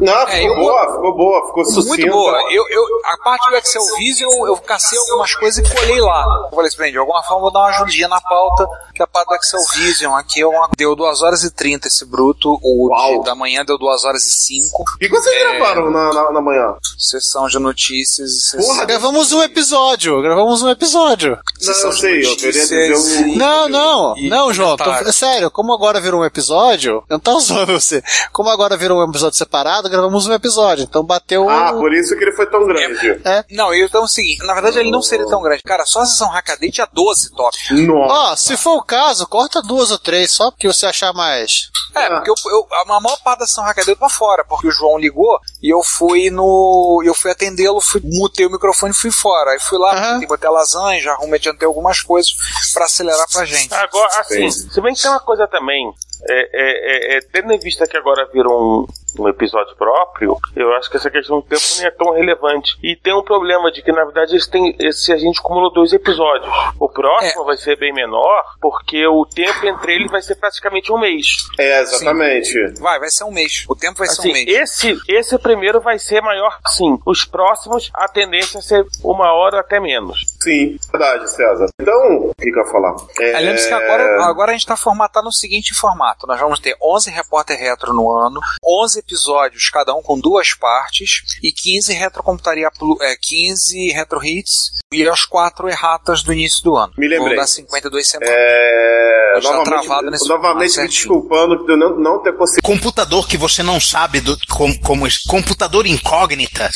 Não, 0.04 0.20
ficou 0.28 0.34
É, 0.34 0.48
eu- 0.48 0.56
boa, 0.56 0.94
ficou 0.94 1.16
boa, 1.18 1.48
ficou 1.48 1.66
sucinta. 1.66 1.88
Muito 1.88 2.08
boa. 2.12 2.38
Eu, 2.52 2.66
eu, 2.70 2.84
a 3.06 3.18
parte 3.24 3.50
do 3.50 3.56
Excel 3.56 3.82
Vision, 3.98 4.32
eu, 4.32 4.48
eu 4.48 4.58
cacei 4.58 4.98
algumas 5.00 5.34
coisas 5.36 5.66
e 5.66 5.74
colei 5.76 6.00
lá. 6.02 6.26
Eu 6.50 6.56
falei 6.56 6.68
assim, 6.68 6.78
bem, 6.78 6.92
de 6.92 6.98
alguma 6.98 7.22
forma 7.24 7.38
eu 7.38 7.42
vou 7.42 7.52
dar 7.52 7.60
uma 7.60 7.70
ajudinha 7.70 8.08
na 8.08 8.22
pauta, 8.22 8.68
que 8.94 9.02
a 9.02 9.08
parte 9.08 9.30
do 9.30 9.36
Excel 9.36 9.60
Vision 9.76 10.14
aqui 10.16 10.42
é 10.42 10.48
uma, 10.48 10.70
deu 10.78 10.96
2 10.96 11.22
horas 11.22 11.44
e 11.44 11.52
30 11.52 11.88
esse 11.88 12.06
bruto, 12.06 12.60
o 12.62 12.90
de- 13.20 13.24
da 13.26 13.36
manhã 13.36 13.64
deu 13.66 13.78
2 13.78 14.04
horas 14.04 14.24
e 14.26 14.32
5. 14.32 14.84
O 14.84 14.98
que 15.00 15.10
vocês 15.10 15.36
É. 15.36 15.58
gravaram 15.58 15.90
na, 15.90 16.14
na, 16.14 16.32
na 16.32 16.42
manhã? 16.42 16.76
Sessão 16.98 17.48
de 17.48 17.60
notícias 17.60 18.30
e 18.32 18.40
sessão... 18.50 18.68
Porra, 18.68 18.86
gravamos 18.86 19.32
um 19.32 19.42
episódio, 19.44 20.22
gravamos 20.22 20.62
um 20.62 20.70
episódio. 20.70 21.38
Não, 21.62 21.74
eu 21.74 21.92
sei, 21.94 22.26
eu 22.26 22.36
queria 22.36 22.52
dizer 22.52 22.96
um... 22.96 23.36
Não, 23.38 23.70
não, 23.70 24.18
e 24.18 24.30
não, 24.30 24.54
João, 24.54 24.76
tô- 24.78 24.92
é 24.92 25.12
sério, 25.12 25.50
como 25.52 25.74
agora 25.74 26.00
virou 26.02 26.22
um 26.22 26.26
episódio, 26.26 27.04
eu 27.10 27.14
não 27.16 27.20
tava 27.20 27.40
zoando 27.42 27.74
você, 27.80 28.04
como 28.32 28.50
agora 28.50 28.78
virou 28.78 29.00
um 29.00 29.10
episódio 29.10 29.38
separado, 29.38 29.90
gravamos 29.94 30.26
um 30.26 30.34
episódio, 30.34 30.84
então 30.84 31.04
bateu. 31.04 31.48
Ah, 31.48 31.72
por 31.72 31.94
isso 31.94 32.18
que 32.18 32.24
ele 32.24 32.32
foi 32.32 32.50
tão 32.50 32.66
grande. 32.66 33.22
É. 33.24 33.46
Não, 33.52 33.74
então 33.74 34.02
é 34.02 34.04
o 34.06 34.08
seguinte, 34.08 34.46
na 34.46 34.54
verdade 34.54 34.80
ele 34.80 34.90
não 34.90 35.02
seria 35.02 35.28
tão 35.28 35.42
grande. 35.42 35.62
Cara, 35.64 35.86
só 35.86 36.02
a 36.02 36.06
sessão 36.06 36.30
Hackaday 36.30 36.72
tinha 36.72 36.88
12 36.92 37.36
tópicos. 37.36 37.90
Ó, 37.90 38.36
se 38.36 38.58
for 38.58 38.78
o 38.78 38.84
caso, 38.84 39.28
corta 39.28 39.62
duas 39.62 39.92
ou 39.92 40.00
três, 40.00 40.32
só 40.32 40.50
porque 40.50 40.68
você 40.68 40.88
achar 40.88 41.14
mais. 41.14 41.72
É, 41.96 42.10
porque 42.10 42.32
eu, 42.32 42.36
eu, 42.52 42.68
a 42.72 43.00
maior 43.00 43.18
parte 43.24 43.40
da 43.40 43.46
sessão 43.46 43.64
Hackaday 43.64 43.94
eu 43.94 44.00
tô 44.00 44.10
fora, 44.10 44.44
porque 44.44 44.68
o 44.68 44.72
João 44.72 44.98
ligou 44.98 45.40
e 45.62 45.74
eu 45.74 45.84
fui 45.84 46.32
no. 46.32 47.02
Eu 47.06 47.14
fui 47.14 47.30
atendê-lo, 47.30 47.80
fui, 47.80 48.02
mutei 48.04 48.46
o 48.46 48.52
microfone 48.52 48.92
e 48.92 48.98
fui 48.98 49.12
fora. 49.12 49.52
Aí 49.52 49.60
fui 49.60 49.78
lá, 49.78 50.16
uhum. 50.16 50.28
botei 50.28 50.50
a 50.50 50.52
lasanha, 50.52 51.00
já 51.00 51.12
arrumei, 51.14 51.40
adiantei 51.40 51.68
algumas 51.68 52.02
coisas 52.02 52.34
pra 52.74 52.86
acelerar 52.86 53.28
pra 53.32 53.46
gente. 53.46 53.74
Agora, 53.74 54.20
assim, 54.20 54.50
se 54.50 54.82
bem 54.82 54.94
que 54.94 55.02
tem 55.02 55.12
uma 55.12 55.20
coisa 55.20 55.48
também, 55.48 55.94
é, 56.28 56.50
é, 56.54 57.18
é, 57.18 57.20
tendo 57.32 57.52
em 57.52 57.60
vista 57.60 57.86
que 57.86 57.98
agora 57.98 58.28
virou 58.32 58.82
um, 58.82 58.88
um, 59.20 59.28
episódio 59.28 59.76
próprio, 59.76 60.38
eu 60.56 60.74
acho 60.74 60.90
que 60.90 60.98
essa 60.98 61.10
questão 61.10 61.38
do 61.38 61.44
tempo 61.44 61.62
não 61.78 61.88
é 61.88 61.92
tão 61.92 62.14
relevante. 62.14 62.78
E 62.84 62.96
tem 62.96 63.14
um 63.16 63.24
problema 63.24 63.72
de 63.72 63.82
que, 63.82 63.92
na 63.92 64.04
verdade, 64.06 64.36
esse 64.36 64.50
tem, 64.50 64.76
esse, 64.80 65.12
a 65.12 65.18
gente 65.18 65.40
acumulou 65.40 65.72
dois 65.72 65.94
episódios. 65.94 66.52
O 66.80 66.90
próximo 66.90 67.46
vai 67.46 67.58
ser 67.58 67.78
bem 67.78 67.94
menor, 67.94 68.44
porque 68.62 69.06
o 69.08 69.26
tempo 69.26 69.66
entre 69.66 69.96
eles 69.96 70.12
vai 70.12 70.22
ser 70.22 70.36
praticamente 70.36 70.92
um 70.92 71.00
mês. 71.00 71.48
É, 71.58 71.82
exatamente. 71.82 72.48
Sim. 72.48 72.82
Vai, 72.82 73.00
vai 73.00 73.10
ser 73.10 73.24
um 73.24 73.32
mês. 73.32 73.66
O 73.68 73.76
tempo 73.76 73.98
vai 73.98 74.08
assim, 74.08 74.22
ser 74.22 74.30
um 74.30 74.34
mês. 74.34 74.48
Esse, 74.48 74.98
esse 75.08 75.38
primeiro 75.40 75.82
vai 75.82 75.98
ser 75.98 76.22
maior, 76.22 76.60
sim. 76.68 77.00
Os 77.06 77.26
próximos, 77.26 77.90
a 77.94 78.08
tendência 78.08 78.60
é 78.60 78.62
ser 78.62 78.86
uma 79.04 79.34
hora 79.34 79.60
até 79.60 79.80
menos. 79.80 80.26
Sim, 80.42 80.78
verdade, 80.92 81.30
César. 81.30 81.68
Então, 81.80 82.30
o 82.30 82.34
que, 82.36 82.52
que 82.52 82.60
eu 82.60 82.64
ia 82.64 82.72
falar? 82.72 82.96
É... 83.20 83.40
Lembre-se 83.40 83.68
que 83.68 83.74
agora, 83.74 84.26
agora 84.26 84.52
a 84.52 84.54
gente 84.54 84.62
está 84.62 84.76
formatado 84.76 85.26
no 85.26 85.32
seguinte 85.32 85.74
formato 85.74 85.94
formato. 85.94 86.28
Nós 86.28 86.40
vamos 86.40 86.60
ter 86.60 86.76
11 86.82 87.12
repórter 87.12 87.58
retro 87.58 87.94
no 87.94 88.12
ano, 88.12 88.40
11 88.66 89.03
episódios, 89.04 89.70
cada 89.70 89.94
um 89.94 90.02
com 90.02 90.20
duas 90.20 90.54
partes, 90.54 91.24
e 91.42 91.52
15 91.52 91.94
retrocomputaria, 91.94 92.70
é, 93.02 93.16
15 93.20 93.92
retro 93.92 94.24
hits 94.24 94.72
e 94.92 95.08
as 95.08 95.26
quatro 95.26 95.68
erratas 95.68 96.24
do 96.24 96.32
início 96.32 96.64
do 96.64 96.76
ano. 96.76 96.94
Me 96.98 97.08
lembrei. 97.08 97.30
Vão 97.30 97.38
dar 97.38 97.48
52 97.48 98.08
semanas. 98.08 98.34
É... 98.34 99.14
Tá 99.34 99.42
Novamente, 99.42 99.66
travado 99.66 100.12
nesse 100.12 100.28
novamente 100.28 100.80
me 100.80 100.88
desculpando 100.88 101.66
de 101.66 101.72
eu 101.72 101.78
não, 101.78 102.00
não 102.00 102.22
ter 102.22 102.38
conseguido. 102.38 102.62
Computador 102.62 103.28
que 103.28 103.36
você 103.36 103.64
não 103.64 103.80
sabe 103.80 104.22
do, 104.22 104.38
como, 104.48 104.80
como 104.80 105.08
computador 105.28 105.88
incógnita 105.88 106.70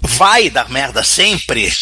vai 0.00 0.48
dar 0.50 0.70
merda 0.70 1.02
sempre. 1.02 1.72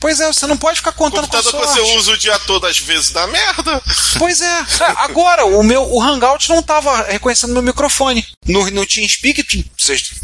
Pois 0.00 0.20
é, 0.20 0.26
você 0.26 0.46
não 0.46 0.56
pode 0.56 0.78
ficar 0.78 0.92
contando 0.92 1.22
computador 1.22 1.52
com 1.52 1.60
que 1.60 1.66
você 1.66 1.80
usa 1.96 2.12
o 2.12 2.18
dia 2.18 2.38
todo 2.40 2.66
às 2.66 2.78
vezes 2.78 3.10
dá 3.10 3.26
merda. 3.26 3.82
Pois 4.18 4.40
é. 4.40 4.66
Agora, 4.98 5.44
o 5.44 5.62
meu 5.62 5.82
o 5.82 6.02
Hangout 6.02 6.48
não 6.48 6.60
estava 6.60 7.02
reconhecendo 7.04 7.52
meu 7.52 7.62
microfone. 7.62 8.24
No, 8.46 8.70
no 8.70 8.86
TeamSpeak, 8.86 9.42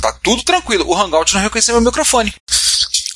tá 0.00 0.12
tudo 0.22 0.42
tranquilo. 0.42 0.86
O 0.86 0.96
Hangout 0.96 1.34
não 1.34 1.40
reconheceu 1.40 1.74
meu 1.74 1.84
microfone. 1.84 2.34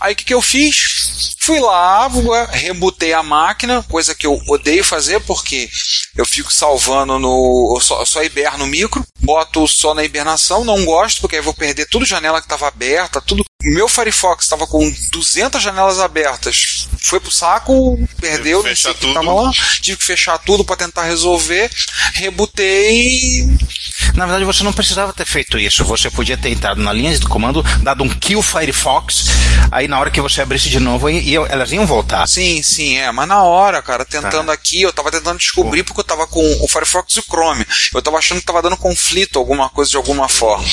Aí 0.01 0.13
o 0.13 0.17
que, 0.17 0.25
que 0.25 0.35
eu 0.35 0.41
fiz? 0.41 1.35
Fui 1.41 1.59
lá, 1.59 2.09
rebutei 2.51 3.13
a 3.13 3.23
máquina, 3.23 3.83
coisa 3.89 4.15
que 4.15 4.27
eu 4.27 4.41
odeio 4.49 4.85
fazer 4.85 5.19
porque 5.21 5.69
eu 6.15 6.27
fico 6.27 6.53
salvando 6.53 7.19
no. 7.19 7.75
Eu 7.77 7.81
só, 7.81 8.01
eu 8.01 8.07
só 8.07 8.23
hiberno 8.23 8.59
no 8.59 8.67
micro, 8.67 9.05
boto 9.19 9.67
só 9.67 9.95
na 9.95 10.05
hibernação, 10.05 10.65
não 10.65 10.85
gosto, 10.85 11.21
porque 11.21 11.37
aí 11.37 11.43
vou 11.43 11.55
perder 11.55 11.89
tudo 11.89 12.05
janela 12.05 12.41
que 12.41 12.47
estava 12.47 12.69
aberta, 12.69 13.21
tudo. 13.21 13.45
O 13.61 13.75
meu 13.75 13.89
Firefox 13.89 14.45
estava 14.45 14.67
com 14.69 14.89
200 15.11 15.61
janelas 15.61 15.99
abertas. 15.99 16.87
Foi 17.01 17.19
pro 17.19 17.31
saco, 17.31 17.99
perdeu, 18.21 18.63
não 18.63 18.77
sei 18.77 18.91
o 18.93 18.95
que 18.95 19.15
tava 19.15 19.33
lá. 19.33 19.53
Tive 19.81 19.97
que 19.97 20.05
fechar 20.05 20.39
tudo 20.39 20.65
para 20.65 20.77
tentar 20.77 21.05
resolver. 21.05 21.71
Rebutei. 22.15 23.49
Na 24.15 24.27
verdade, 24.27 24.45
você 24.45 24.63
não 24.65 24.73
precisava 24.73 25.13
ter 25.13 25.27
feito 25.27 25.59
isso. 25.59 25.85
Você 25.85 26.11
podia 26.11 26.37
ter 26.37 26.51
entrado 26.51 26.81
na 26.81 26.93
linha 26.93 27.17
de 27.17 27.27
comando, 27.27 27.65
dado 27.83 28.03
um 28.05 28.09
kill 28.09 28.43
Firefox, 28.43 29.27
aí 29.71 29.89
na 29.89 29.99
hora 29.99 30.11
que 30.11 30.21
você 30.21 30.41
abrisse 30.41 30.69
de 30.69 30.81
novo, 30.81 31.09
ia, 31.09 31.41
elas 31.49 31.73
iam 31.73 31.87
voltar. 31.87 32.27
Sim, 32.27 32.63
sim, 32.63 32.99
é. 32.99 33.11
Mas 33.13 33.29
na 33.29 33.43
hora, 33.43 33.83
cara, 33.83 34.05
tentando 34.05 34.47
tá. 34.47 34.53
aqui, 34.53 34.83
eu 34.83 34.93
tava 34.93 35.11
tentando 35.11 35.39
descobrir 35.39 35.83
porque 35.83 36.01
eu 36.01 36.05
tava 36.05 36.27
com 36.27 36.43
o 36.63 36.69
Firefox 36.69 37.15
e 37.15 37.21
o 37.21 37.23
Chrome. 37.23 37.67
Eu 37.95 38.03
tava 38.03 38.19
achando 38.19 38.41
que 38.41 38.47
tava 38.47 38.63
dando 38.63 38.77
conflito, 38.77 39.39
alguma 39.39 39.69
coisa 39.69 39.91
de 39.91 39.97
alguma 39.97 40.29
forma. 40.29 40.67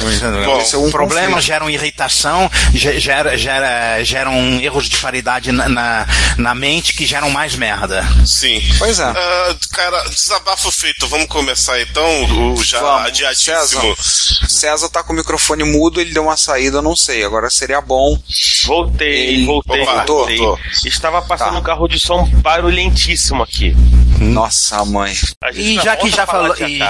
Bom, 0.00 0.60
é 0.60 0.76
um 0.76 0.90
problemas 0.90 1.44
geram 1.44 1.68
irritação, 1.68 2.50
gera, 2.74 3.36
gera, 3.36 4.02
geram 4.04 4.60
erros 4.60 4.88
de 4.88 4.96
paridade 4.96 5.52
na, 5.52 5.68
na, 5.68 6.06
na, 6.36 6.54
mente 6.54 6.94
que 6.94 7.06
geram 7.06 7.30
mais 7.30 7.54
merda. 7.54 8.06
Sim. 8.24 8.62
Pois 8.78 8.98
é. 8.98 9.10
Uh, 9.10 9.56
cara, 9.72 10.02
desabafo 10.08 10.70
feito. 10.70 11.06
Vamos 11.06 11.26
começar 11.26 11.80
então, 11.80 12.52
o 12.54 12.62
já 12.62 12.80
Vamos. 12.80 13.08
adiadíssimo. 13.08 13.96
César, 13.96 14.48
César 14.48 14.88
tá 14.88 15.02
com 15.02 15.12
o 15.12 15.16
microfone 15.16 15.64
mudo, 15.64 16.00
ele 16.00 16.12
deu 16.12 16.24
uma 16.24 16.36
saída, 16.36 16.78
eu 16.78 16.82
não 16.82 16.96
sei. 16.96 17.24
Agora 17.24 17.50
seria 17.50 17.80
bom. 17.80 18.18
Voltei, 18.66 19.28
ele... 19.28 19.46
voltei, 19.46 19.82
Opa, 19.82 20.04
voltei. 20.04 20.38
Tô. 20.38 20.58
Estava 20.84 21.22
passando 21.22 21.52
tá. 21.52 21.58
um 21.58 21.62
carro 21.62 21.88
de 21.88 21.98
som 21.98 22.28
barulhentíssimo 22.36 23.42
aqui. 23.42 23.74
Nossa, 24.18 24.84
mãe. 24.84 25.14
E 25.54 25.76
já 25.76 25.96
que 25.96 26.10
já 26.10 26.26
falou. 26.26 26.54
E... 26.58 26.80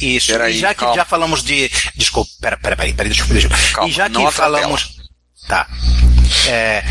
Isso. 0.00 0.32
Peraí, 0.32 0.56
e 0.56 0.58
já 0.58 0.74
que 0.74 0.80
calma. 0.80 0.94
já 0.94 1.04
falamos 1.04 1.42
de. 1.42 1.68
Desculpa, 1.94 2.30
pera, 2.40 2.56
pera, 2.56 2.76
pera, 2.76 2.94
pera 2.94 3.08
desculpa, 3.08 3.34
desculpa. 3.34 3.56
Calma, 3.72 3.88
e 3.88 3.92
já 3.92 4.08
que 4.08 4.30
falamos. 4.30 4.96
Tá. 5.46 5.66
É. 6.48 6.84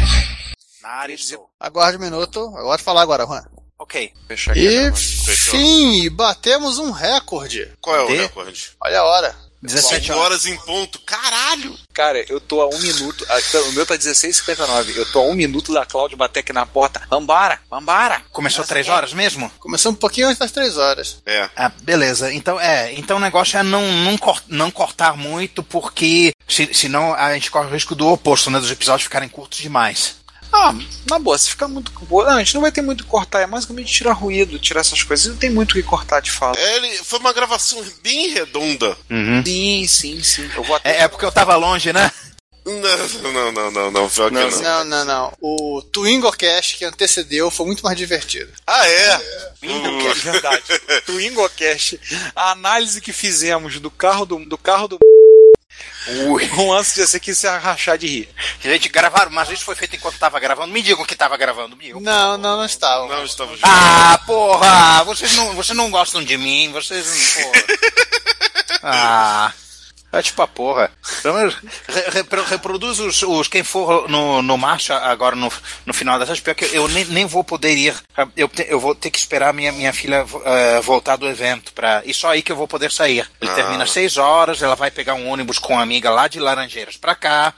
Aguarde 1.59 1.97
um 1.97 2.01
minuto. 2.01 2.39
Eu 2.39 2.63
gosto 2.63 2.79
de 2.79 2.83
falar 2.83 3.01
agora, 3.01 3.25
Juan. 3.25 3.43
Ok. 3.79 4.11
Fecha 4.27 4.51
aqui, 4.51 4.65
e 4.65 4.91
fim, 4.95 6.09
batemos 6.09 6.79
um 6.79 6.91
recorde. 6.91 7.71
Qual 7.79 7.95
é 7.95 8.01
o 8.01 8.07
de? 8.07 8.15
recorde? 8.15 8.71
Olha 8.81 8.99
a 8.99 9.03
hora. 9.03 9.46
17 9.61 10.11
horas. 10.11 10.23
horas 10.23 10.45
em 10.45 10.55
ponto, 10.57 10.99
caralho! 10.99 11.77
Cara, 11.93 12.23
eu 12.29 12.39
tô 12.39 12.61
a 12.61 12.67
um 12.67 12.79
minuto. 12.79 13.25
O 13.67 13.71
meu 13.71 13.85
tá 13.85 13.97
16h59. 13.97 14.95
Eu 14.95 15.05
tô 15.11 15.19
a 15.19 15.23
um 15.23 15.33
minuto 15.33 15.73
da 15.73 15.85
Cláudia 15.85 16.15
bater 16.15 16.41
aqui 16.41 16.53
na 16.53 16.65
porta. 16.65 17.01
Vambara, 17.09 17.59
vambara. 17.69 18.21
Começou 18.31 18.63
Essa 18.63 18.69
três 18.69 18.87
é. 18.87 18.91
horas 18.91 19.13
mesmo? 19.13 19.51
Começou 19.59 19.91
um 19.91 19.95
pouquinho 19.95 20.27
antes 20.27 20.37
das 20.37 20.51
três 20.51 20.77
horas. 20.77 21.21
É. 21.25 21.49
Ah, 21.55 21.71
beleza. 21.81 22.31
Então, 22.31 22.59
é. 22.59 22.93
Então 22.93 23.17
o 23.17 23.19
negócio 23.21 23.57
é 23.57 23.63
não, 23.63 23.81
não, 23.91 24.19
não 24.47 24.71
cortar 24.71 25.17
muito, 25.17 25.63
porque 25.63 26.31
se, 26.47 26.71
senão 26.73 27.13
a 27.15 27.33
gente 27.33 27.49
corre 27.49 27.67
o 27.67 27.73
risco 27.73 27.95
do 27.95 28.07
oposto, 28.07 28.51
né? 28.51 28.59
Dos 28.59 28.71
episódios 28.71 29.03
ficarem 29.03 29.27
curtos 29.27 29.57
demais. 29.57 30.17
Ah, 30.59 30.73
na 31.07 31.19
boa, 31.19 31.37
se 31.37 31.51
ficar 31.51 31.67
muito 31.67 31.91
boa. 32.05 32.25
Não, 32.25 32.33
a 32.33 32.39
gente 32.39 32.55
não 32.55 32.61
vai 32.61 32.71
ter 32.71 32.81
muito 32.81 33.03
que 33.03 33.09
cortar, 33.09 33.41
é 33.41 33.47
basicamente 33.47 33.93
tirar 33.93 34.13
ruído, 34.13 34.57
tirar 34.57 34.81
essas 34.81 35.03
coisas. 35.03 35.27
Não 35.27 35.37
tem 35.37 35.51
muito 35.51 35.71
o 35.71 35.73
que 35.75 35.83
cortar 35.83 36.19
de 36.19 36.31
fato. 36.31 36.57
É, 36.57 36.75
ele, 36.77 36.97
foi 37.03 37.19
uma 37.19 37.31
gravação 37.31 37.83
bem 38.01 38.29
redonda. 38.29 38.97
Uhum. 39.09 39.43
Sim, 39.45 39.87
sim, 39.87 40.23
sim. 40.23 40.49
Eu 40.55 40.63
vou 40.63 40.75
é, 40.77 40.79
até... 40.79 41.01
é, 41.01 41.07
porque 41.07 41.25
eu 41.25 41.31
tava 41.31 41.55
longe, 41.55 41.93
né? 41.93 42.11
Não, 42.65 43.31
não, 43.31 43.51
não, 43.51 43.71
não, 43.71 43.71
não, 43.71 43.91
não, 43.91 44.09
não. 44.29 44.61
Não, 44.61 44.83
não, 44.83 45.05
não. 45.05 45.33
O 45.39 45.81
Twingocast 45.81 46.77
que 46.77 46.83
antecedeu 46.83 47.49
foi 47.49 47.65
muito 47.65 47.81
mais 47.81 47.97
divertido. 47.97 48.51
Ah, 48.65 48.85
é? 48.85 49.11
é. 49.13 49.51
Twingocast, 49.61 50.23
verdade. 50.23 50.63
Twingocast. 51.05 51.99
A 52.35 52.51
análise 52.51 52.99
que 52.99 53.13
fizemos 53.13 53.79
do 53.79 53.89
carro 53.89 54.25
do, 54.25 54.39
do 54.39 54.57
carro 54.57 54.89
do 54.89 54.99
Ui. 56.27 56.49
Um 56.57 56.71
lance 56.71 56.95
de 56.95 57.05
você 57.05 57.19
que 57.19 57.35
se 57.35 57.47
rachar 57.47 57.97
de 57.97 58.07
rir. 58.07 58.29
Gente, 58.61 58.89
gravaram, 58.89 59.31
mas 59.31 59.49
isso 59.49 59.65
foi 59.65 59.75
feito 59.75 59.95
enquanto 59.95 60.17
tava 60.17 60.39
gravando. 60.39 60.73
Me 60.73 60.81
digam 60.81 61.05
que 61.05 61.15
tava 61.15 61.37
gravando. 61.37 61.75
Me 61.75 61.85
digam, 61.85 62.01
não, 62.01 62.37
não, 62.37 62.57
não 62.57 62.65
estava. 62.65 63.07
Não 63.07 63.23
estava. 63.23 63.53
Ah, 63.61 64.19
porra! 64.25 65.03
Vocês 65.03 65.35
não, 65.35 65.53
vocês 65.53 65.77
não 65.77 65.91
gostam 65.91 66.23
de 66.23 66.37
mim, 66.37 66.71
vocês 66.71 67.05
não. 67.07 67.43
Porra. 67.43 67.63
Ah. 68.83 69.51
É 70.11 70.21
tipo 70.21 70.41
a 70.41 70.47
porra. 70.47 70.89
Então, 71.19 71.35
re, 71.35 71.51
reproduz 72.47 72.99
os, 72.99 73.21
os, 73.21 73.47
Quem 73.47 73.63
for 73.63 74.09
no, 74.09 74.41
no 74.41 74.57
marcha 74.57 74.95
agora 74.97 75.35
no, 75.35 75.51
no 75.85 75.93
final 75.93 76.17
dessas, 76.17 76.39
porque 76.39 76.69
eu 76.71 76.87
nem, 76.87 77.03
nem 77.05 77.25
vou 77.25 77.43
poder 77.43 77.75
ir. 77.75 77.93
Eu, 78.35 78.47
te, 78.47 78.65
eu 78.69 78.79
vou 78.79 78.95
ter 78.95 79.11
que 79.11 79.19
esperar 79.19 79.53
minha, 79.53 79.71
minha 79.71 79.91
filha 79.91 80.23
uh, 80.23 80.81
voltar 80.81 81.17
do 81.17 81.27
evento. 81.27 81.73
Pra, 81.73 82.01
e 82.05 82.13
só 82.13 82.29
aí 82.29 82.41
que 82.41 82.51
eu 82.51 82.55
vou 82.55 82.67
poder 82.67 82.91
sair. 82.91 83.29
Ele 83.41 83.51
ah. 83.51 83.55
termina 83.55 83.83
às 83.83 83.91
6 83.91 84.17
horas, 84.17 84.61
ela 84.61 84.75
vai 84.75 84.89
pegar 84.89 85.13
um 85.13 85.27
ônibus 85.27 85.59
com 85.59 85.73
uma 85.73 85.83
amiga 85.83 86.09
lá 86.09 86.27
de 86.27 86.39
Laranjeiras 86.39 86.95
pra 86.95 87.13
cá. 87.13 87.53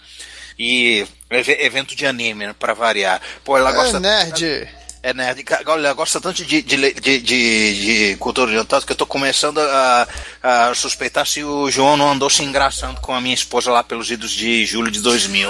E 0.58 1.08
evento 1.30 1.96
de 1.96 2.06
anime, 2.06 2.54
pra 2.54 2.74
variar. 2.74 3.22
Pô, 3.46 3.58
ela 3.58 3.72
gosta. 3.72 3.98
É 3.98 4.00
nerd. 4.00 4.79
É 5.02 5.14
nerd. 5.14 5.46
Olha, 5.66 5.94
gosta 5.94 6.20
tanto 6.20 6.44
de, 6.44 6.62
de, 6.62 6.94
de, 6.94 7.20
de, 7.20 8.18
cultura 8.20 8.52
oriental 8.52 8.82
que 8.82 8.92
eu 8.92 8.98
tô 8.98 9.06
começando 9.06 9.60
a, 9.60 10.08
a, 10.44 10.76
suspeitar 10.76 11.26
se 11.26 11.42
o 11.42 11.72
João 11.72 11.96
não 11.96 12.12
andou 12.12 12.30
se 12.30 12.44
engraçando 12.44 13.00
com 13.00 13.14
a 13.14 13.22
minha 13.22 13.34
esposa 13.34 13.72
lá 13.72 13.82
pelos 13.82 14.12
idos 14.12 14.32
de 14.32 14.66
julho 14.66 14.92
de 14.92 15.00
2000. 15.00 15.50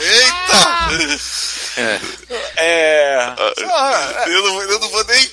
Eita! 0.00 0.74
É. 1.76 2.00
é... 2.56 3.34
Eu, 4.26 4.42
não, 4.42 4.62
eu 4.62 4.78
não 4.80 4.88
vou 4.88 5.04
nem 5.04 5.30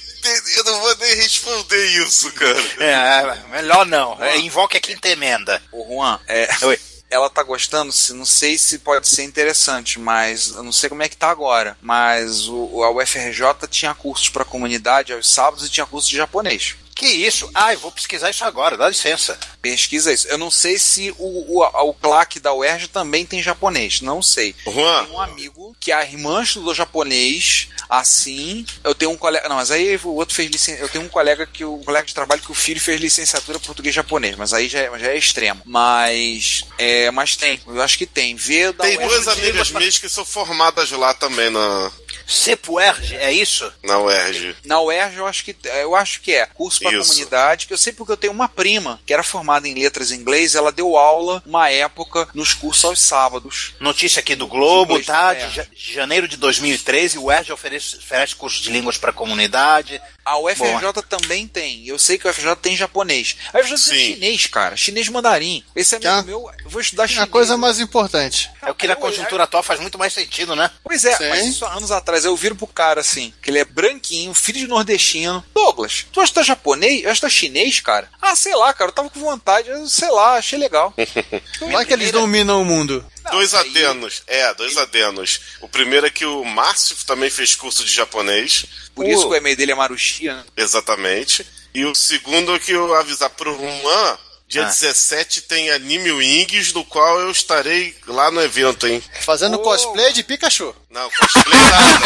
eu 0.55 0.63
não 0.63 0.79
vou 0.81 0.95
nem 0.97 1.15
responder 1.15 1.83
isso, 1.97 2.31
cara. 2.33 2.63
É, 2.79 2.91
é 2.91 3.61
melhor 3.61 3.87
não. 3.87 4.23
É, 4.23 4.37
invoque 4.37 4.77
a 4.77 4.81
quinta 4.81 5.09
emenda. 5.09 5.59
O 5.71 5.95
Juan, 5.95 6.19
é. 6.27 6.47
Oi 6.63 6.79
ela 7.11 7.29
tá 7.29 7.43
gostando, 7.43 7.93
não 8.13 8.25
sei 8.25 8.57
se 8.57 8.79
pode 8.79 9.07
ser 9.07 9.23
interessante, 9.23 9.99
mas 9.99 10.47
eu 10.55 10.63
não 10.63 10.71
sei 10.71 10.89
como 10.89 11.03
é 11.03 11.09
que 11.09 11.17
tá 11.17 11.29
agora. 11.29 11.77
Mas 11.81 12.47
o, 12.47 12.83
a 12.83 12.89
UFRJ 12.89 13.67
tinha 13.69 13.93
cursos 13.93 14.29
para 14.29 14.45
comunidade 14.45 15.11
aos 15.11 15.29
sábados 15.29 15.67
e 15.67 15.69
tinha 15.69 15.85
cursos 15.85 16.09
de 16.09 16.15
japonês. 16.15 16.77
Que 17.01 17.08
isso? 17.08 17.50
Ah, 17.55 17.74
eu 17.74 17.79
vou 17.79 17.91
pesquisar 17.91 18.29
isso 18.29 18.46
agora, 18.46 18.77
dá 18.77 18.88
licença. 18.88 19.36
Pesquisa 19.60 20.13
isso. 20.13 20.27
Eu 20.27 20.38
não 20.38 20.51
sei 20.51 20.77
se 20.77 21.12
o, 21.17 21.60
o, 21.60 21.63
o 21.89 21.93
claque 21.96 22.39
da 22.39 22.53
UERJ 22.53 22.89
também 22.89 23.25
tem 23.25 23.41
japonês. 23.41 24.01
Não 24.01 24.22
sei. 24.22 24.53
Juan. 24.67 25.05
Tem 25.05 25.13
um 25.15 25.20
amigo 25.20 25.75
que 25.79 25.91
a 25.91 26.03
irmã 26.03 26.43
estudou 26.43 26.75
japonês 26.75 27.70
assim. 27.89 28.63
Eu 28.84 28.93
tenho 28.93 29.10
um 29.10 29.17
colega. 29.17 29.50
Não, 29.50 29.55
mas 29.55 29.72
aí 29.72 30.00
o 30.03 30.10
outro 30.10 30.36
fez 30.36 30.48
licenciatura. 30.51 30.86
Eu 30.86 30.89
tenho 30.89 31.03
um 31.03 31.10
colega 31.10 31.48
que 31.48 31.65
o 31.65 31.74
um 31.74 31.84
colega 31.84 32.05
de 32.05 32.13
trabalho 32.13 32.39
que 32.39 32.51
o 32.51 32.53
filho 32.53 32.79
fez 32.79 33.01
licenciatura 33.01 33.58
português 33.58 33.96
japonês. 33.96 34.36
Mas 34.36 34.53
aí 34.53 34.70
já 34.70 34.81
é, 34.81 35.00
já 35.00 35.08
é 35.08 35.17
extremo. 35.17 35.63
Mas. 35.65 36.67
É, 36.77 37.10
mas 37.10 37.36
tem. 37.36 37.60
Eu 37.65 37.81
acho 37.81 37.98
que 37.98 38.05
tem. 38.05 38.36
Vê 38.36 38.72
da 38.72 38.84
Tem 38.84 39.00
UERJ 39.00 39.15
duas 39.15 39.27
amigas 39.27 39.72
minhas 39.72 39.98
que 39.98 40.08
são 40.08 40.24
formadas 40.24 40.91
lá 40.91 41.15
também 41.15 41.50
na, 41.50 41.91
CEPUERG, 42.31 43.15
é 43.15 43.31
isso? 43.31 43.71
na 43.83 44.00
UERJ. 44.00 44.55
Na 44.65 44.81
UERJ 44.81 45.17
eu 45.17 45.27
acho 45.27 45.43
que 45.43 45.55
eu 45.63 45.95
acho 45.95 46.21
que 46.21 46.33
é 46.33 46.45
curso 46.45 46.81
para 46.81 46.97
comunidade, 46.97 47.67
que 47.67 47.73
eu 47.73 47.77
sei 47.77 47.93
porque 47.93 48.11
eu 48.11 48.17
tenho 48.17 48.33
uma 48.33 48.47
prima 48.47 49.00
que 49.05 49.13
era 49.13 49.23
formada 49.23 49.67
em 49.67 49.73
letras 49.73 50.11
em 50.11 50.19
inglês, 50.19 50.55
ela 50.55 50.71
deu 50.71 50.97
aula 50.97 51.43
uma 51.45 51.69
época 51.69 52.27
nos 52.33 52.53
cursos 52.53 52.85
aos 52.85 53.00
sábados. 53.00 53.73
Notícia 53.79 54.19
aqui 54.19 54.35
do 54.35 54.47
Globo, 54.47 54.93
Inglês 54.93 55.07
tá? 55.07 55.33
de 55.33 55.67
janeiro 55.75 56.27
de 56.27 56.38
2013, 56.38 57.17
o 57.17 57.25
UERJ 57.25 57.51
oferece, 57.51 57.97
oferece 57.97 58.35
cursos 58.35 58.61
de 58.61 58.71
línguas 58.71 58.97
para 58.97 59.09
a 59.09 59.13
comunidade. 59.13 60.01
A 60.23 60.37
UFRJ 60.39 61.01
também 61.09 61.47
tem. 61.47 61.85
Eu 61.87 61.97
sei 61.97 62.17
que 62.17 62.27
a 62.27 62.31
UFRJ 62.31 62.55
tem 62.57 62.75
japonês. 62.75 63.35
A 63.53 63.59
UFRJ 63.59 63.89
tem 63.89 64.13
chinês, 64.13 64.45
cara. 64.47 64.77
Chinês 64.77 65.09
mandarim. 65.09 65.63
Esse 65.75 65.95
amigo 65.95 66.23
meu, 66.25 66.51
eu 66.63 66.69
vou 66.69 66.81
estudar 66.81 67.07
chinês. 67.07 67.27
A 67.27 67.31
coisa 67.31 67.57
mais 67.57 67.79
importante. 67.79 68.49
É 68.61 68.69
o 68.69 68.75
que 68.75 68.87
na 68.87 68.95
conjuntura 68.95 69.43
atual 69.43 69.63
faz 69.63 69.79
muito 69.79 69.97
mais 69.97 70.13
sentido, 70.13 70.55
né? 70.55 70.69
Pois 70.83 71.05
é, 71.05 71.15
Sim. 71.17 71.29
mas 71.29 71.45
isso 71.47 71.65
há 71.65 71.73
anos 71.73 71.91
atrás 71.91 72.23
eu 72.25 72.35
viro 72.35 72.55
pro 72.55 72.67
cara 72.67 73.01
assim, 73.01 73.33
que 73.41 73.49
ele 73.49 73.59
é 73.59 73.65
branquinho, 73.65 74.33
filho 74.33 74.59
de 74.59 74.67
nordestino. 74.67 75.43
Douglas, 75.53 76.05
tu 76.11 76.21
acha 76.21 76.31
que 76.31 76.35
tá 76.35 76.43
japonês? 76.43 77.03
Eu 77.03 77.11
acho 77.11 77.21
que 77.21 77.27
tá 77.27 77.29
chinês, 77.29 77.79
cara. 77.79 78.09
Ah, 78.21 78.35
sei 78.35 78.55
lá, 78.55 78.73
cara, 78.73 78.89
eu 78.89 78.95
tava 78.95 79.09
com 79.09 79.19
vontade, 79.19 79.69
eu 79.69 79.87
sei 79.87 80.09
lá, 80.09 80.35
achei 80.35 80.59
legal. 80.59 80.93
Vai 81.71 81.85
que 81.85 81.93
eles 81.93 82.11
dominam 82.11 82.61
o 82.61 82.65
mundo. 82.65 83.05
Dois 83.31 83.53
adenos. 83.53 84.21
É, 84.27 84.53
dois 84.53 84.77
adenos. 84.77 85.39
O 85.61 85.67
primeiro 85.67 86.05
é 86.05 86.09
que 86.09 86.25
o 86.25 86.43
Márcio 86.43 86.95
também 87.07 87.29
fez 87.29 87.55
curso 87.55 87.83
de 87.83 87.91
japonês. 87.91 88.65
Por 88.93 89.07
isso 89.07 89.23
que 89.23 89.33
o 89.33 89.35
e-mail 89.35 89.55
dele 89.55 89.71
é 89.71 89.75
Marushia, 89.75 90.35
né? 90.35 90.43
Exatamente. 90.57 91.45
E 91.73 91.85
o 91.85 91.95
segundo 91.95 92.53
é 92.55 92.59
que 92.59 92.71
eu 92.71 92.93
avisar 92.95 93.29
pro 93.29 93.57
Juan, 93.57 94.17
dia 94.47 94.63
Ah. 94.63 94.65
17 94.65 95.41
tem 95.43 95.71
Anime 95.71 96.11
Wings, 96.11 96.71
do 96.73 96.83
qual 96.83 97.19
eu 97.21 97.31
estarei 97.31 97.95
lá 98.07 98.29
no 98.29 98.41
evento, 98.41 98.85
hein? 98.88 99.01
Fazendo 99.21 99.57
cosplay 99.59 100.11
de 100.11 100.23
Pikachu. 100.23 100.75
Não, 100.89 101.09
cosplay 101.09 101.59
nada. 101.59 102.01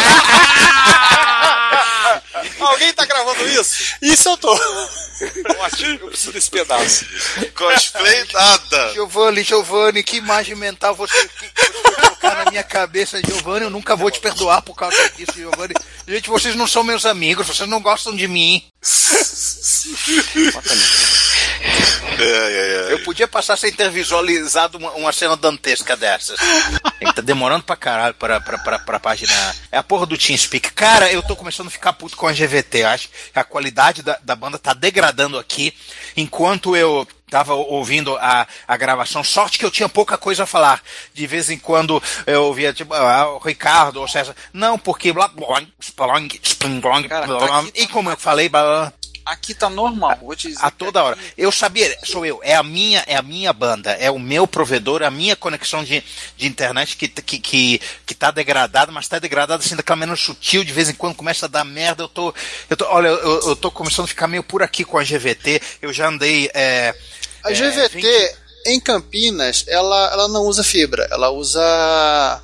Alguém 2.60 2.92
tá 2.92 3.04
gravando 3.04 3.48
isso? 3.48 3.94
Isso 4.02 4.28
eu 4.28 4.36
tô. 4.36 4.52
Ótimo, 4.52 5.98
eu 6.02 6.08
preciso 6.08 6.32
desse 6.32 6.50
pedaço. 6.50 7.06
cosplay 7.54 8.24
nada. 8.32 8.92
Giovanni, 8.92 9.42
Giovanni, 9.42 10.02
que 10.02 10.16
imagem 10.16 10.54
mental 10.54 10.94
você, 10.94 11.28
que 11.28 11.50
você 11.54 11.94
colocar 11.94 12.44
na 12.44 12.50
minha 12.50 12.62
cabeça, 12.62 13.20
Giovanni. 13.24 13.64
Eu 13.64 13.70
nunca 13.70 13.96
vou 13.96 14.10
te 14.10 14.20
perdoar 14.20 14.62
por 14.62 14.74
causa 14.74 14.96
disso, 15.10 15.32
Giovanni. 15.34 15.74
Gente, 16.06 16.28
vocês 16.28 16.54
não 16.54 16.66
são 16.66 16.82
meus 16.82 17.06
amigos, 17.06 17.46
vocês 17.46 17.68
não 17.68 17.80
gostam 17.80 18.14
de 18.14 18.28
mim. 18.28 18.62
É, 22.18 22.92
Eu 22.92 23.02
podia 23.04 23.28
passar 23.28 23.56
sem 23.56 23.72
ter 23.72 23.90
visualizado 23.90 24.78
uma, 24.78 24.90
uma 24.92 25.12
cena 25.12 25.36
dantesca 25.36 25.96
dessas. 25.96 26.38
Ele 27.00 27.12
tá 27.12 27.20
demorando 27.20 27.64
pra 27.64 27.76
caralho 27.76 28.14
pra, 28.14 28.40
pra, 28.40 28.58
pra, 28.58 28.78
pra 28.78 29.00
página. 29.00 29.32
É 29.70 29.78
a 29.78 29.82
porra 29.82 30.06
do 30.06 30.16
TeamSpeak. 30.16 30.72
Cara, 30.72 31.10
eu 31.12 31.22
tô 31.22 31.36
começando 31.36 31.68
a 31.68 31.70
ficar 31.70 31.92
puto 31.92 32.16
com 32.16 32.26
a 32.26 32.32
GVT. 32.32 32.78
Eu 32.78 32.88
acho 32.88 33.08
que 33.08 33.38
a 33.38 33.44
qualidade 33.44 34.02
da, 34.02 34.18
da 34.22 34.34
banda 34.34 34.58
tá 34.58 34.72
degradando 34.72 35.38
aqui. 35.38 35.74
Enquanto 36.16 36.74
eu 36.74 37.06
tava 37.30 37.54
ouvindo 37.54 38.16
a, 38.16 38.46
a 38.66 38.76
gravação, 38.76 39.22
sorte 39.24 39.58
que 39.58 39.64
eu 39.64 39.70
tinha 39.70 39.88
pouca 39.88 40.16
coisa 40.16 40.44
a 40.44 40.46
falar. 40.46 40.82
De 41.12 41.26
vez 41.26 41.50
em 41.50 41.58
quando 41.58 42.02
eu 42.26 42.44
ouvia, 42.44 42.72
tipo, 42.72 42.94
ah, 42.94 43.34
o 43.34 43.38
Ricardo 43.38 44.00
ou 44.00 44.08
César. 44.08 44.34
Não, 44.52 44.78
porque 44.78 45.12
blá, 45.12 45.28
blá, 45.28 45.46
blá, 45.46 45.60
blá, 45.96 47.26
blá, 47.26 47.38
blá, 47.38 47.64
e 47.74 47.86
como 47.88 48.10
eu 48.10 48.16
falei, 48.16 48.48
blá, 48.48 48.62
blá, 48.62 48.92
Aqui 49.26 49.54
tá 49.54 49.68
normal, 49.68 50.16
vou 50.22 50.36
te 50.36 50.46
dizer. 50.46 50.64
a 50.64 50.70
toda 50.70 51.02
hora. 51.02 51.18
Eu 51.36 51.50
sabia, 51.50 51.98
sou 52.04 52.24
eu, 52.24 52.38
é 52.44 52.54
a 52.54 52.62
minha, 52.62 53.02
é 53.08 53.16
a 53.16 53.22
minha 53.22 53.52
banda, 53.52 53.90
é 53.90 54.08
o 54.08 54.20
meu 54.20 54.46
provedor, 54.46 55.02
a 55.02 55.10
minha 55.10 55.34
conexão 55.34 55.82
de, 55.82 56.02
de 56.36 56.46
internet 56.46 56.96
que, 56.96 57.08
que, 57.08 57.38
que, 57.40 57.80
que 58.06 58.14
tá 58.14 58.30
degradada, 58.30 58.92
mas 58.92 59.08
tá 59.08 59.18
degradada 59.18 59.64
assim, 59.64 59.74
daquela 59.74 59.96
maneira 59.96 60.16
sutil, 60.16 60.62
de 60.62 60.72
vez 60.72 60.88
em 60.88 60.94
quando 60.94 61.16
começa 61.16 61.46
a 61.46 61.48
dar 61.48 61.64
merda, 61.64 62.04
eu 62.04 62.08
tô, 62.08 62.32
eu 62.70 62.76
tô 62.76 62.86
olha, 62.86 63.08
eu, 63.08 63.48
eu 63.48 63.56
tô 63.56 63.68
começando 63.68 64.04
a 64.04 64.08
ficar 64.08 64.28
meio 64.28 64.44
por 64.44 64.62
aqui 64.62 64.84
com 64.84 64.96
a 64.96 65.02
GVT, 65.02 65.60
eu 65.82 65.92
já 65.92 66.06
andei, 66.06 66.48
é, 66.54 66.94
A 67.42 67.50
é, 67.50 67.54
GVT 67.54 68.00
20 68.00 68.46
em 68.66 68.80
Campinas, 68.80 69.64
ela, 69.66 70.10
ela 70.12 70.28
não 70.28 70.42
usa 70.42 70.62
fibra, 70.62 71.08
ela 71.10 71.30
usa 71.30 71.60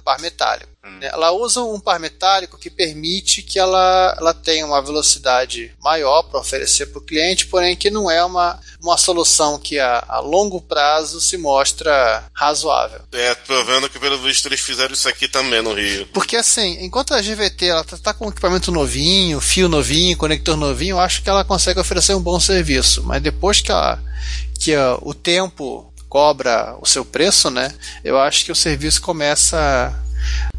par 0.05 0.21
metálico. 0.21 0.72
Né? 0.85 1.11
Ela 1.12 1.31
usa 1.33 1.62
um 1.62 1.79
par 1.79 2.01
metálico 2.01 2.59
que 2.59 2.68
permite 2.71 3.42
que 3.42 3.59
ela, 3.59 4.16
ela 4.18 4.35
tenha 4.35 4.66
uma 4.66 4.83
velocidade 4.83 5.73
maior 5.83 6.23
para 6.25 6.40
oferecer 6.40 6.87
para 6.87 6.99
o 6.99 7.05
cliente, 7.05 7.47
porém 7.47 7.77
que 7.77 7.90
não 7.90 8.11
é 8.11 8.25
uma, 8.25 8.59
uma 8.81 8.97
solução 8.99 9.59
que 9.59 9.79
a, 9.79 10.05
a 10.09 10.18
longo 10.21 10.61
prazo 10.61 11.21
se 11.21 11.37
mostra 11.37 12.25
razoável. 12.33 13.01
É, 13.12 13.35
tô 13.35 13.64
vendo 13.64 13.88
que 13.88 13.99
pelo 13.99 14.18
visto 14.18 14.47
eles 14.47 14.61
fizeram 14.61 14.92
isso 14.92 15.09
aqui 15.09 15.29
também 15.29 15.62
no 15.62 15.73
Rio. 15.75 16.07
Porque 16.09 16.37
assim, 16.37 16.79
enquanto 16.85 17.14
a 17.14 17.21
GVT 17.23 17.66
ela 17.66 17.85
tá, 17.85 17.97
tá 17.97 18.14
com 18.14 18.29
equipamento 18.29 18.73
novinho, 18.73 19.40
fio 19.40 19.68
novinho, 19.68 20.16
conector 20.16 20.57
novinho, 20.57 20.95
eu 20.97 21.01
acho 21.01 21.23
que 21.23 21.31
ela 21.31 21.45
consegue 21.45 21.79
oferecer 21.81 22.14
um 22.14 22.21
bom 22.23 22.40
serviço. 22.40 23.03
Mas 23.05 23.23
depois 23.23 23.61
que, 23.61 23.71
ela, 23.71 24.03
que 24.59 24.75
a- 24.75 24.99
o 25.01 25.14
tempo 25.14 25.92
cobra 26.09 26.77
o 26.81 26.87
seu 26.87 27.05
preço, 27.05 27.51
né? 27.51 27.73
Eu 28.05 28.18
acho 28.18 28.45
que 28.45 28.53
o 28.53 28.57
serviço 28.57 29.01
começa 29.01 29.95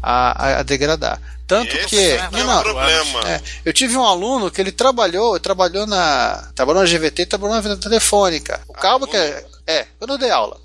a, 0.02 0.58
a- 0.58 0.62
degradar. 0.62 1.20
Tanto 1.46 1.76
Esse 1.76 1.86
que. 1.88 2.00
é 2.00 2.26
o 2.26 2.62
problema. 2.62 3.28
é, 3.28 3.40
eu 3.66 3.72
tive 3.72 3.96
um 3.98 4.04
aluno 4.04 4.50
que 4.50 4.60
ele 4.60 4.72
trabalhou, 4.72 5.38
trabalhou 5.38 5.86
na. 5.86 6.50
Trabalhou 6.54 6.82
na 6.82 6.88
GVT 6.88 7.22
e 7.22 7.26
trabalhou 7.26 7.54
na 7.54 7.60
venda 7.60 7.76
telefônica. 7.76 8.60
O 8.66 8.72
cabo 8.72 9.06
que 9.06 9.16
é. 9.16 9.44
É, 9.66 9.86
quando 9.98 10.12
eu 10.12 10.18
dei 10.18 10.30
aula. 10.30 10.56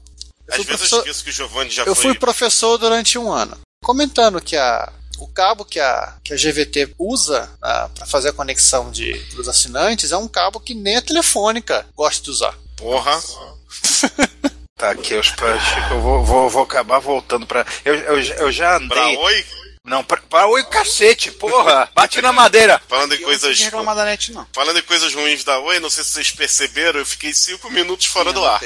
Eu 0.47 0.53
Às 0.53 0.55
fui 0.55 0.65
vezes 0.65 0.69
eu 0.69 0.77
professor- 0.77 0.99
esqueço 0.99 1.23
que 1.25 1.29
o 1.29 1.33
Giovanni 1.33 1.69
já 1.69 1.83
eu 1.83 1.93
foi. 1.95 2.03
fui 2.11 2.13
professor 2.15 2.77
durante 2.77 3.17
um 3.19 3.31
ano. 3.31 3.57
Comentando 3.83 4.41
que 4.41 4.55
a, 4.57 4.89
o 5.19 5.27
cabo 5.27 5.63
que 5.65 5.79
a, 5.81 6.13
que 6.23 6.33
a 6.33 6.37
GVT 6.37 6.95
usa 6.97 7.49
para 7.59 8.05
fazer 8.05 8.29
a 8.29 8.33
conexão 8.33 8.89
de, 8.89 9.13
dos 9.35 9.47
assinantes 9.49 10.11
é 10.13 10.17
um 10.17 10.27
cabo 10.29 10.59
que 10.61 10.73
nem 10.73 10.95
a 10.95 11.01
telefônica 11.01 11.85
gosta 11.95 12.23
de 12.23 12.31
usar. 12.31 12.55
Porra. 12.77 13.19
Tá 14.79 14.91
aqui, 14.91 15.13
os 15.13 15.27
Chico, 15.27 15.43
eu 15.91 15.99
vou, 15.99 16.23
vou, 16.23 16.49
vou 16.49 16.63
acabar 16.63 16.99
voltando 16.99 17.45
pra. 17.45 17.65
Eu, 17.83 17.95
eu, 17.95 18.21
eu 18.21 18.49
já 18.51 18.77
andei. 18.77 18.87
Pra 18.87 19.09
oi? 19.09 19.45
Não, 19.83 20.01
pra, 20.05 20.15
pra 20.21 20.47
oi 20.47 20.63
cacete, 20.63 21.31
porra! 21.33 21.91
Bate 21.93 22.21
na 22.21 22.31
madeira! 22.31 22.81
Falando 22.87 23.13
em 23.13 23.17
Eu 23.19 23.25
coisas. 23.25 23.59
não 23.73 23.83
da 23.93 24.05
net, 24.05 24.31
não. 24.31 24.47
Falando 24.53 24.79
em 24.79 24.83
coisas 24.83 25.13
ruins 25.13 25.43
da 25.43 25.59
Oi, 25.59 25.81
não 25.81 25.89
sei 25.89 26.05
se 26.05 26.11
vocês 26.11 26.31
perceberam, 26.31 26.97
eu 26.97 27.05
fiquei 27.05 27.33
cinco 27.33 27.69
minutos 27.69 28.05
fora 28.05 28.31
do 28.31 28.45
ar. 28.45 28.61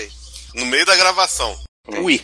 No 0.53 0.67
meio 0.67 0.85
da 0.85 0.95
gravação. 0.95 1.59
Ui. 1.87 2.23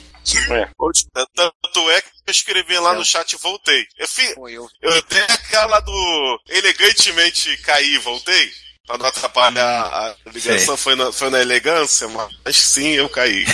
Tanto 1.12 1.90
é 1.90 2.02
que 2.02 2.10
eu 2.28 2.32
escrevi 2.32 2.78
lá 2.78 2.94
no 2.94 3.04
chat 3.04 3.34
e 3.34 3.38
voltei. 3.38 3.88
Eu, 3.98 4.08
fi, 4.08 4.36
Foi 4.36 4.52
eu. 4.54 4.70
eu 4.84 5.02
dei 5.10 5.24
aquela 5.24 5.80
do 5.80 6.40
elegantemente 6.48 7.58
caí 7.58 7.96
e 7.96 7.98
voltei. 7.98 8.52
Pra 8.90 8.98
não 8.98 9.06
atrapalhar 9.06 9.84
a 9.86 10.16
ligação, 10.34 10.76
foi 10.76 10.96
na, 10.96 11.12
foi 11.12 11.30
na 11.30 11.40
elegância, 11.40 12.08
mas 12.44 12.58
sim, 12.58 12.88
eu 12.88 13.08
caí. 13.08 13.46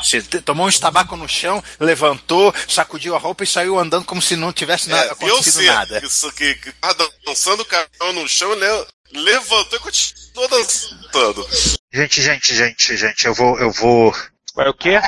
Você 0.00 0.22
tomou 0.22 0.68
um 0.68 0.70
tabaco 0.70 1.16
no 1.16 1.28
chão, 1.28 1.60
levantou, 1.80 2.54
sacudiu 2.68 3.16
a 3.16 3.18
roupa 3.18 3.42
e 3.42 3.46
saiu 3.48 3.76
andando 3.76 4.04
como 4.04 4.22
se 4.22 4.36
não 4.36 4.52
tivesse 4.52 4.88
nada, 4.88 5.08
É, 5.08 5.10
acontecido 5.10 5.54
ser 5.54 5.66
nada. 5.66 6.00
isso 6.06 6.30
que, 6.30 6.54
que 6.54 6.70
tava 6.70 7.10
dançando 7.26 7.64
o 7.64 7.66
carão 7.66 8.12
no 8.12 8.28
chão, 8.28 8.54
le, 8.54 8.86
levantou 9.12 9.76
e 9.76 9.82
continuou 9.82 10.48
dançando. 10.48 11.48
Gente, 11.92 12.22
gente, 12.22 12.54
gente, 12.54 12.96
gente, 12.96 13.26
eu 13.26 13.34
vou. 13.34 13.58
Eu 13.58 13.72
vou. 13.72 14.14
Vai 14.58 14.68
o 14.70 14.74
quê? 14.74 14.98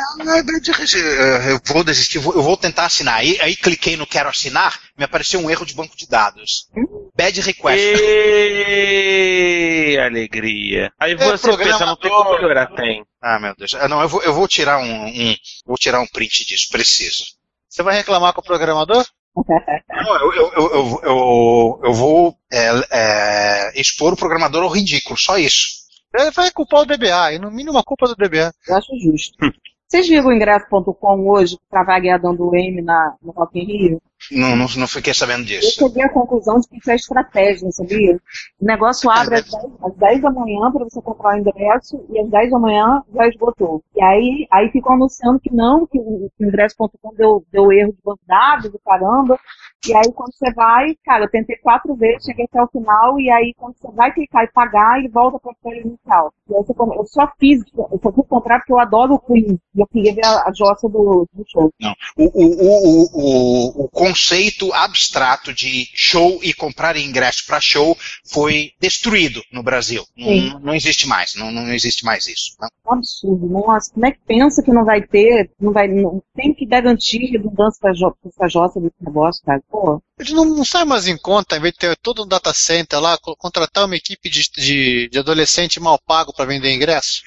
Eu 1.49 1.61
vou 1.65 1.83
desistir, 1.83 2.19
eu 2.19 2.23
vou- 2.23 2.35
eu 2.35 2.43
vou 2.43 2.57
tentar 2.57 2.85
assinar. 2.87 3.17
Aí, 3.17 3.37
aí 3.41 3.57
cliquei 3.57 3.97
no 3.97 4.07
quero 4.07 4.29
assinar, 4.29 4.79
me 4.97 5.03
apareceu 5.05 5.41
um 5.41 5.51
erro 5.51 5.67
de 5.67 5.75
banco 5.75 5.97
de 5.97 6.07
dados. 6.07 6.69
Bad 7.17 7.41
request. 7.41 7.97
E... 8.01 9.99
alegria. 9.99 10.93
Aí 11.01 11.17
você 11.17 11.57
pensa, 11.57 11.85
não 11.85 11.97
tem 11.97 12.13
como 12.13 12.31
melhorar, 12.31 12.69
tem. 12.77 13.05
Ah, 13.21 13.41
meu 13.41 13.53
Deus. 13.57 13.75
Ah, 13.75 13.89
não, 13.89 14.01
eu 14.01 14.09
vou, 14.09 14.23
eu 14.23 14.33
vou 14.33 14.47
tirar 14.47 14.79
um, 14.79 15.07
um- 15.09 15.37
vou 15.67 15.77
tirar 15.77 16.01
um 16.01 16.07
print 16.07 16.47
disso, 16.47 16.69
preciso. 16.71 17.25
Você 17.69 17.83
vai 17.83 17.97
reclamar 17.97 18.33
com 18.33 18.41
o 18.43 18.45
programador? 18.45 19.05
Não, 19.91 20.17
eu, 20.17 20.33
eu, 20.33 20.53
eu, 20.53 20.71
eu, 20.73 21.01
eu, 21.03 21.81
eu 21.85 21.93
vou 21.93 22.37
é, 22.53 22.71
é, 22.93 23.73
expor 23.81 24.13
o 24.13 24.17
programador 24.17 24.63
ao 24.63 24.69
ridículo, 24.71 25.19
só 25.19 25.37
isso. 25.37 25.80
Ele 26.14 26.31
vai 26.31 26.51
culpar 26.51 26.81
o 26.83 26.87
DBA, 26.87 27.35
e 27.35 27.38
no 27.38 27.51
mínimo 27.51 27.79
a 27.79 27.85
culpa 27.85 28.07
do 28.07 28.16
DBA. 28.16 28.53
Eu 28.68 28.77
acho 28.77 28.99
justo. 29.01 29.37
Vocês 29.90 30.07
viram 30.07 30.29
o 30.29 30.33
ingresso.com 30.33 31.29
hoje, 31.29 31.57
que 31.57 31.68
tá 31.68 31.83
vagueadando 31.83 32.49
o 32.49 32.55
M 32.55 32.81
na, 32.81 33.16
no 33.20 33.33
Rock 33.33 33.59
in 33.59 33.64
Rio? 33.64 34.03
Não, 34.31 34.55
não, 34.55 34.66
não 34.77 34.87
fiquei 34.87 35.12
sabendo 35.12 35.40
Eu 35.40 35.46
disso. 35.46 35.81
cheguei 35.81 36.05
à 36.05 36.09
conclusão 36.09 36.61
de 36.61 36.68
que 36.68 36.77
isso 36.79 36.90
é 36.92 36.94
estratégia, 36.94 37.73
sabia? 37.73 38.20
O 38.61 38.64
negócio 38.64 39.11
abre 39.11 39.35
às 39.37 39.51
10, 39.51 39.64
às 39.83 39.96
10 39.96 40.23
da 40.23 40.31
manhã 40.31 40.70
para 40.70 40.85
você 40.85 41.03
comprar 41.03 41.35
o 41.35 41.38
ingresso 41.38 42.07
e 42.09 42.20
às 42.20 42.31
10 42.31 42.51
da 42.53 42.59
manhã 42.61 43.03
já 43.12 43.27
esgotou. 43.27 43.83
E 43.96 44.01
aí, 44.01 44.46
aí 44.53 44.70
ficam 44.70 44.92
anunciando 44.92 45.40
que 45.40 45.53
não, 45.53 45.85
que 45.85 45.99
o 45.99 46.31
que 46.38 46.44
o 46.44 46.49
ingresso.com 46.49 47.12
deu, 47.16 47.44
deu 47.51 47.73
erro 47.73 47.92
de 47.92 47.99
banco 48.05 48.20
de 48.20 48.29
dados, 48.29 48.70
do 48.70 48.79
caramba. 48.79 49.40
E 49.87 49.95
aí 49.95 50.12
quando 50.12 50.33
você 50.35 50.53
vai, 50.53 50.95
cara, 51.05 51.25
eu 51.25 51.31
tentei 51.31 51.57
quatro 51.57 51.95
vezes, 51.95 52.25
cheguei 52.25 52.45
até 52.45 52.62
o 52.62 52.69
final, 52.69 53.19
e 53.19 53.31
aí 53.31 53.55
quando 53.57 53.75
você 53.77 53.90
vai 53.93 54.12
clicar 54.12 54.45
e 54.45 54.53
pagar, 54.53 54.99
ele 54.99 55.09
volta 55.09 55.38
para 55.38 55.53
a 55.53 55.62
folha 55.62 55.81
inicial. 55.81 56.33
E 56.49 56.55
aí 56.55 56.62
você, 56.62 56.73
eu 56.79 57.07
só 57.07 57.33
fiz, 57.38 57.62
eu 57.75 58.01
só 58.03 58.12
fui 58.12 58.25
comprar 58.25 58.59
porque 58.59 58.73
eu 58.73 58.79
adoro 58.79 59.14
o 59.14 59.19
Queen. 59.19 59.59
E 59.75 59.81
eu 59.81 59.87
queria 59.87 60.14
ver 60.14 60.25
a, 60.25 60.49
a 60.49 60.53
jossa 60.53 60.88
do, 60.88 61.27
do 61.33 61.45
show. 61.49 61.73
Não. 61.81 61.95
O, 62.16 62.25
o, 62.25 62.45
o, 62.45 63.09
o, 63.14 63.85
o 63.85 63.88
conceito 63.88 64.73
abstrato 64.75 65.55
de 65.55 65.87
show 65.95 66.40
e 66.43 66.53
comprar 66.53 66.97
ingresso 66.97 67.47
para 67.47 67.61
show 67.61 67.97
foi 68.31 68.73
destruído 68.81 69.43
no 69.53 69.62
Brasil. 69.62 70.05
Sim. 70.14 70.51
Não, 70.51 70.61
não 70.61 70.75
existe 70.75 71.09
mais. 71.09 71.35
Não, 71.37 71.51
não 71.51 71.73
existe 71.73 72.05
mais 72.05 72.27
isso. 72.27 72.57
Não. 72.61 72.69
Um 72.87 72.95
absurdo. 72.95 73.47
Nossa, 73.47 73.93
como 73.93 74.07
é 74.07 74.11
que 74.11 74.21
pensa 74.27 74.62
que 74.62 74.73
não 74.73 74.85
vai 74.85 75.01
ter, 75.01 75.51
não 75.61 75.73
vai, 75.73 75.88
não, 75.88 76.23
tem 76.35 76.53
que 76.53 76.66
garantir 76.66 77.31
redundância 77.31 77.93
jo, 77.95 78.14
pra 78.37 78.49
jossa 78.49 78.81
desse 78.81 78.97
negócio, 79.01 79.43
cara. 79.45 79.62
Pô, 79.70 80.02
Ele 80.18 80.33
não, 80.33 80.44
não 80.44 80.64
sai 80.64 80.85
mais 80.85 81.06
em 81.06 81.16
conta, 81.16 81.56
em 81.56 81.61
vez 81.61 81.72
de 81.74 81.78
ter 81.78 81.96
todo 81.96 82.24
um 82.24 82.28
data 82.28 82.52
center 82.52 82.98
lá, 83.00 83.16
co- 83.18 83.37
contratar 83.37 83.85
uma 83.87 83.96
equipe 83.96 84.28
de, 84.28 84.42
de, 84.56 85.09
de 85.09 85.18
adolescente 85.18 85.78
mal 85.78 85.98
pago 86.06 86.33
para 86.35 86.44
vender 86.44 86.72
ingresso? 86.74 87.22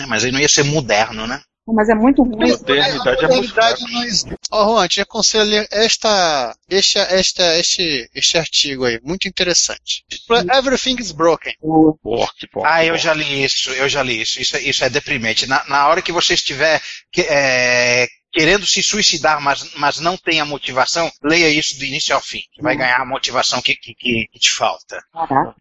É, 0.00 0.06
mas 0.06 0.24
aí 0.24 0.32
não 0.32 0.40
ia 0.40 0.48
ser 0.48 0.64
moderno, 0.64 1.26
né? 1.26 1.40
mas 1.66 1.88
é 1.88 1.94
muito 1.94 2.22
ruim. 2.22 2.50
Modernidade 2.50 3.24
é 3.24 3.28
modernidade 3.28 3.82
não 3.90 4.02
existe. 4.04 4.34
Ó, 4.50 4.64
Juan, 4.74 4.86
te 4.86 5.00
aconselho 5.00 5.44
a 5.44 5.46
ler 5.46 5.68
esta, 5.70 6.54
este, 6.68 6.98
esta, 6.98 7.58
este, 7.58 8.10
este 8.14 8.36
artigo 8.36 8.84
aí, 8.84 9.00
muito 9.02 9.26
interessante. 9.26 10.04
Everything 10.54 10.96
is 11.00 11.10
broken. 11.10 11.54
Ah, 12.64 12.84
eu 12.84 12.98
já 12.98 13.14
li 13.14 13.42
isso, 13.44 13.70
eu 13.70 13.88
já 13.88 14.02
li 14.02 14.20
isso. 14.20 14.42
Isso, 14.42 14.56
é- 14.58 14.60
isso 14.62 14.84
é 14.84 14.90
deprimente. 14.90 15.46
Na, 15.46 15.64
na 15.66 15.88
hora 15.88 16.02
que 16.02 16.12
você 16.12 16.34
estiver 16.34 16.82
que- 17.10 17.22
é, 17.28 18.08
querendo 18.34 18.66
se 18.66 18.82
suicidar, 18.82 19.40
mas, 19.40 19.72
mas 19.76 20.00
não 20.00 20.16
tem 20.16 20.40
a 20.40 20.44
motivação, 20.44 21.10
leia 21.22 21.48
isso 21.48 21.78
do 21.78 21.84
início 21.84 22.14
ao 22.14 22.20
fim, 22.20 22.40
que 22.52 22.60
vai 22.62 22.76
ganhar 22.76 23.00
a 23.00 23.06
motivação 23.06 23.62
que, 23.62 23.76
que, 23.76 23.94
que- 23.94 24.26
que 24.32 24.38
te 24.40 24.50
falta. 24.50 25.00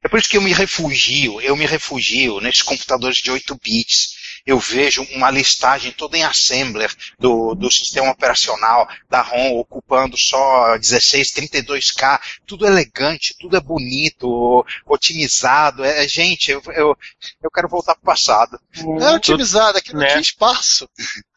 É 0.03 0.09
por 0.09 0.19
isso 0.19 0.27
que 0.27 0.37
eu 0.37 0.41
me 0.41 0.51
refugio, 0.53 1.39
eu 1.39 1.55
me 1.55 1.65
refugio 1.67 2.41
nesses 2.41 2.63
computadores 2.63 3.17
de 3.17 3.29
8 3.31 3.55
bits. 3.63 4.22
Eu 4.45 4.59
vejo 4.59 5.03
uma 5.11 5.31
listagem 5.31 5.91
toda 5.91 6.17
em 6.17 6.23
assembler 6.23 6.93
do, 7.17 7.55
do 7.55 7.71
sistema 7.71 8.11
operacional 8.11 8.87
da 9.09 9.21
ROM 9.21 9.57
ocupando 9.59 10.17
só 10.17 10.77
16, 10.77 11.31
32K, 11.31 12.19
tudo 12.45 12.65
elegante, 12.67 13.35
tudo 13.39 13.55
é 13.55 13.61
bonito, 13.61 14.65
otimizado. 14.85 15.83
É, 15.83 16.07
gente, 16.07 16.51
eu, 16.51 16.61
eu, 16.75 16.97
eu 17.41 17.51
quero 17.51 17.69
voltar 17.69 17.95
pro 17.95 18.03
passado. 18.03 18.59
Não 18.77 19.07
é 19.07 19.15
otimizado, 19.15 19.77
aqui 19.77 19.93
não 19.93 20.01
tinha 20.09 20.19
espaço. 20.21 20.89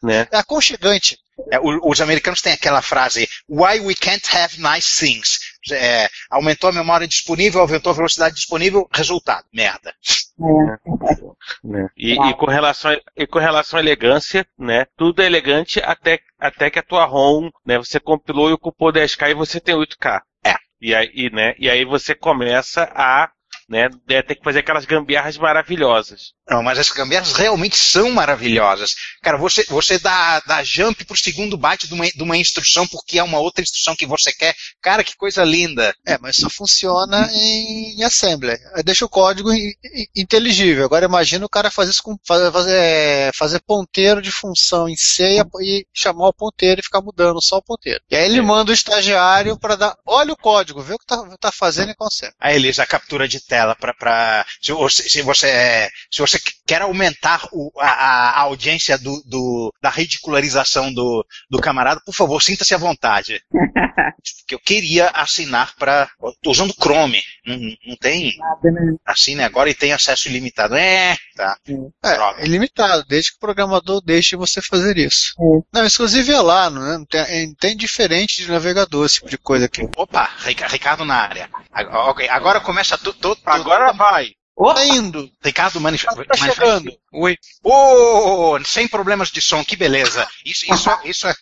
Né? 0.03 0.27
É 0.31 0.37
aconchegante. 0.37 1.17
É, 1.51 1.59
o- 1.59 1.89
os 1.89 2.01
americanos 2.01 2.41
têm 2.41 2.53
aquela 2.53 2.81
frase, 2.81 3.29
why 3.47 3.79
we 3.79 3.93
can't 3.93 4.25
have 4.35 4.59
nice 4.59 4.97
things. 5.05 5.39
É, 5.71 6.09
aumentou 6.29 6.69
a 6.69 6.73
memória 6.73 7.07
disponível, 7.07 7.61
aumentou 7.61 7.91
a 7.91 7.95
velocidade 7.95 8.35
disponível, 8.35 8.87
resultado, 8.91 9.45
merda. 9.53 9.93
Né? 11.63 11.89
E, 11.97 12.13
e 12.13 12.33
com 12.35 12.45
relação 12.45 12.91
a, 12.91 12.99
e 13.15 13.25
com 13.25 13.39
relação 13.39 13.77
à 13.79 13.81
elegância, 13.81 14.45
né? 14.57 14.85
Tudo 14.95 15.21
é 15.21 15.25
elegante 15.25 15.79
até, 15.79 16.19
até 16.39 16.69
que 16.69 16.79
a 16.79 16.83
tua 16.83 17.05
ROM, 17.05 17.49
né? 17.65 17.77
Você 17.77 17.99
compilou 17.99 18.49
e 18.49 18.53
ocupou 18.53 18.93
10K 18.93 19.31
e 19.31 19.33
você 19.33 19.59
tem 19.59 19.75
8K. 19.75 20.21
É. 20.45 20.55
E 20.79 20.93
aí, 20.93 21.29
né? 21.31 21.55
E 21.57 21.69
aí 21.69 21.83
você 21.83 22.13
começa 22.13 22.83
a, 22.93 23.29
né? 23.67 23.89
é, 24.09 24.21
ter 24.21 24.35
que 24.35 24.43
fazer 24.43 24.59
aquelas 24.59 24.85
gambiarras 24.85 25.37
maravilhosas. 25.37 26.33
Não, 26.49 26.63
mas 26.63 26.79
as 26.79 26.89
gambiarras 26.89 27.33
realmente 27.33 27.75
são 27.77 28.09
maravilhosas. 28.11 28.95
Cara, 29.21 29.37
você, 29.37 29.65
você 29.65 29.99
dá, 29.99 30.39
dá 30.41 30.63
jump 30.63 31.03
pro 31.05 31.17
segundo 31.17 31.57
byte 31.57 31.87
de 31.87 31.93
uma, 31.93 32.07
de 32.09 32.23
uma 32.23 32.37
instrução 32.37 32.87
porque 32.87 33.19
é 33.19 33.23
uma 33.23 33.39
outra 33.39 33.61
instrução 33.61 33.95
que 33.95 34.05
você 34.05 34.31
quer. 34.31 34.55
Cara, 34.81 35.03
que 35.03 35.15
coisa 35.15 35.43
linda. 35.43 35.93
É, 36.05 36.17
mas 36.19 36.37
só 36.37 36.49
funciona 36.49 37.29
em. 37.33 37.95
Aí 38.75 38.83
Deixa 38.83 39.05
o 39.05 39.09
código 39.09 39.51
in- 39.53 39.73
in- 39.93 40.07
inteligível. 40.15 40.85
Agora 40.85 41.05
imagina 41.05 41.45
o 41.45 41.49
cara 41.49 41.69
fazer 41.69 41.91
isso 41.91 42.03
com 42.03 42.15
fazer, 42.25 42.51
fazer, 42.51 43.31
fazer 43.35 43.61
ponteiro 43.65 44.21
de 44.21 44.31
função 44.31 44.87
em 44.87 44.95
C 44.95 45.37
e, 45.39 45.63
e 45.63 45.85
chamar 45.93 46.29
o 46.29 46.33
ponteiro 46.33 46.79
e 46.79 46.83
ficar 46.83 47.01
mudando 47.01 47.41
só 47.41 47.57
o 47.57 47.63
ponteiro. 47.63 47.99
E 48.09 48.15
aí 48.15 48.25
ele 48.25 48.41
manda 48.41 48.71
o 48.71 48.73
estagiário 48.73 49.57
para 49.59 49.75
dar, 49.75 49.95
olha 50.05 50.31
o 50.33 50.37
código, 50.37 50.81
vê 50.81 50.93
o 50.93 50.97
que 50.99 51.05
tá, 51.05 51.17
tá 51.39 51.51
fazendo 51.51 51.91
e 51.91 51.95
consegue. 51.95 52.33
Aí, 52.39 52.55
Elisa, 52.55 52.83
a 52.83 52.87
captura 52.87 53.27
de 53.27 53.39
tela 53.45 53.75
para 53.75 53.93
pra 53.93 54.45
se 54.61 54.71
você, 54.71 55.09
se 55.09 55.21
você, 55.21 55.47
é, 55.47 55.89
se 56.11 56.19
você 56.21 56.36
quer 56.65 56.81
aumentar 56.81 57.47
o- 57.51 57.71
a, 57.79 57.87
a 57.89 58.39
audiência 58.41 58.97
do, 58.97 59.21
do- 59.25 59.73
da 59.81 59.89
ridicularização 59.89 60.93
do, 60.93 61.25
do 61.49 61.59
camarada, 61.59 62.01
por 62.05 62.13
favor, 62.13 62.41
sinta-se 62.41 62.73
à 62.73 62.77
vontade. 62.77 63.41
Porque 64.39 64.55
eu 64.55 64.59
queria 64.59 65.09
assinar 65.09 65.73
para. 65.77 66.09
Tô 66.41 66.51
usando 66.51 66.73
Chrome. 66.73 67.21
Não, 67.45 67.57
não 67.85 67.95
tem. 67.97 68.33
Assine 69.05 69.43
agora 69.43 69.69
e 69.69 69.73
tem 69.75 69.91
acesso 69.93 70.27
ilimitado. 70.27 70.75
É, 70.75 71.15
tá. 71.35 71.57
É, 72.03 72.43
é 72.43 72.45
limitado, 72.45 73.03
desde 73.07 73.31
que 73.31 73.37
o 73.37 73.39
programador 73.41 74.01
deixe 74.01 74.35
você 74.35 74.61
fazer 74.61 74.97
isso. 74.97 75.33
Não, 75.73 75.85
inclusive 75.85 76.31
é 76.33 76.39
lá, 76.41 76.69
não, 76.69 76.93
é? 77.01 77.05
tem, 77.09 77.21
é- 77.21 77.53
tem 77.59 77.75
diferente 77.77 78.37
de 78.43 78.51
navegador, 78.51 79.05
esse 79.05 79.15
tipo 79.15 79.29
de 79.29 79.37
coisa 79.37 79.65
aqui. 79.65 79.81
Opa, 79.95 80.29
Rica- 80.39 80.67
Ricardo 80.67 81.05
na 81.05 81.15
área. 81.15 81.49
Agora, 81.71 81.99
ok, 82.11 82.29
agora 82.29 82.59
começa 82.61 82.97
tudo. 82.97 83.37
Agora 83.45 83.91
vai. 83.93 84.31
Tá 84.57 84.85
indo. 84.85 85.29
Ricardo 85.43 85.79
manif 85.79 86.03
Tá 86.05 86.35
chegando. 86.35 86.91
Oi. 87.13 87.37
Oh, 87.63 88.57
sem 88.65 88.87
problemas 88.87 89.29
de 89.29 89.41
som, 89.41 89.63
que 89.63 89.75
beleza. 89.75 90.27
Isso, 90.45 90.71
isso, 90.73 90.89
isso 91.05 91.27
é. 91.27 91.33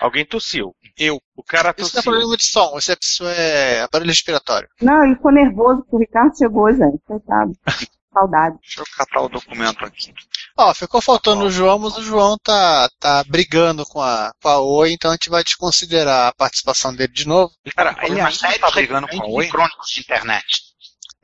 Alguém 0.00 0.24
tossiu. 0.26 0.74
Eu. 0.98 1.20
O 1.36 1.42
cara 1.42 1.70
Isso 1.76 1.80
não 1.80 1.86
é 1.86 1.90
tossiu. 1.90 2.02
problema 2.02 2.36
de 2.36 2.44
som, 2.44 2.76
isso 2.78 2.92
é, 2.92 2.96
isso 3.00 3.24
é 3.26 3.80
aparelho 3.82 4.10
respiratório. 4.10 4.68
Não, 4.82 5.04
ele 5.04 5.14
ficou 5.14 5.32
nervoso 5.32 5.82
porque 5.82 5.96
o 5.96 5.98
Ricardo 5.98 6.36
chegou, 6.36 6.70
gente. 6.72 6.98
Coitado. 7.06 7.52
Saudade. 8.12 8.56
Deixa 8.62 8.80
eu 8.80 8.84
catar 8.96 9.22
o 9.22 9.28
documento 9.28 9.84
aqui. 9.84 10.14
Ó, 10.56 10.72
ficou 10.72 11.00
faltando 11.00 11.46
o 11.46 11.50
João, 11.50 11.80
mas 11.80 11.96
o 11.96 12.02
João 12.02 12.36
tá, 12.38 12.88
tá 13.00 13.24
brigando 13.24 13.84
com 13.84 14.00
a, 14.00 14.32
com 14.40 14.48
a 14.48 14.60
Oi, 14.60 14.92
então 14.92 15.10
a 15.10 15.14
gente 15.14 15.28
vai 15.28 15.42
desconsiderar 15.42 16.28
a 16.28 16.32
participação 16.32 16.94
dele 16.94 17.12
de 17.12 17.26
novo. 17.26 17.52
Cara, 17.74 17.96
ele 18.02 18.20
ainda 18.20 18.58
tá 18.60 18.70
brigando 18.70 19.08
com 19.08 19.20
a 19.20 19.26
Oi? 19.26 19.48
crônicos 19.48 19.88
de 19.90 20.00
internet. 20.00 20.63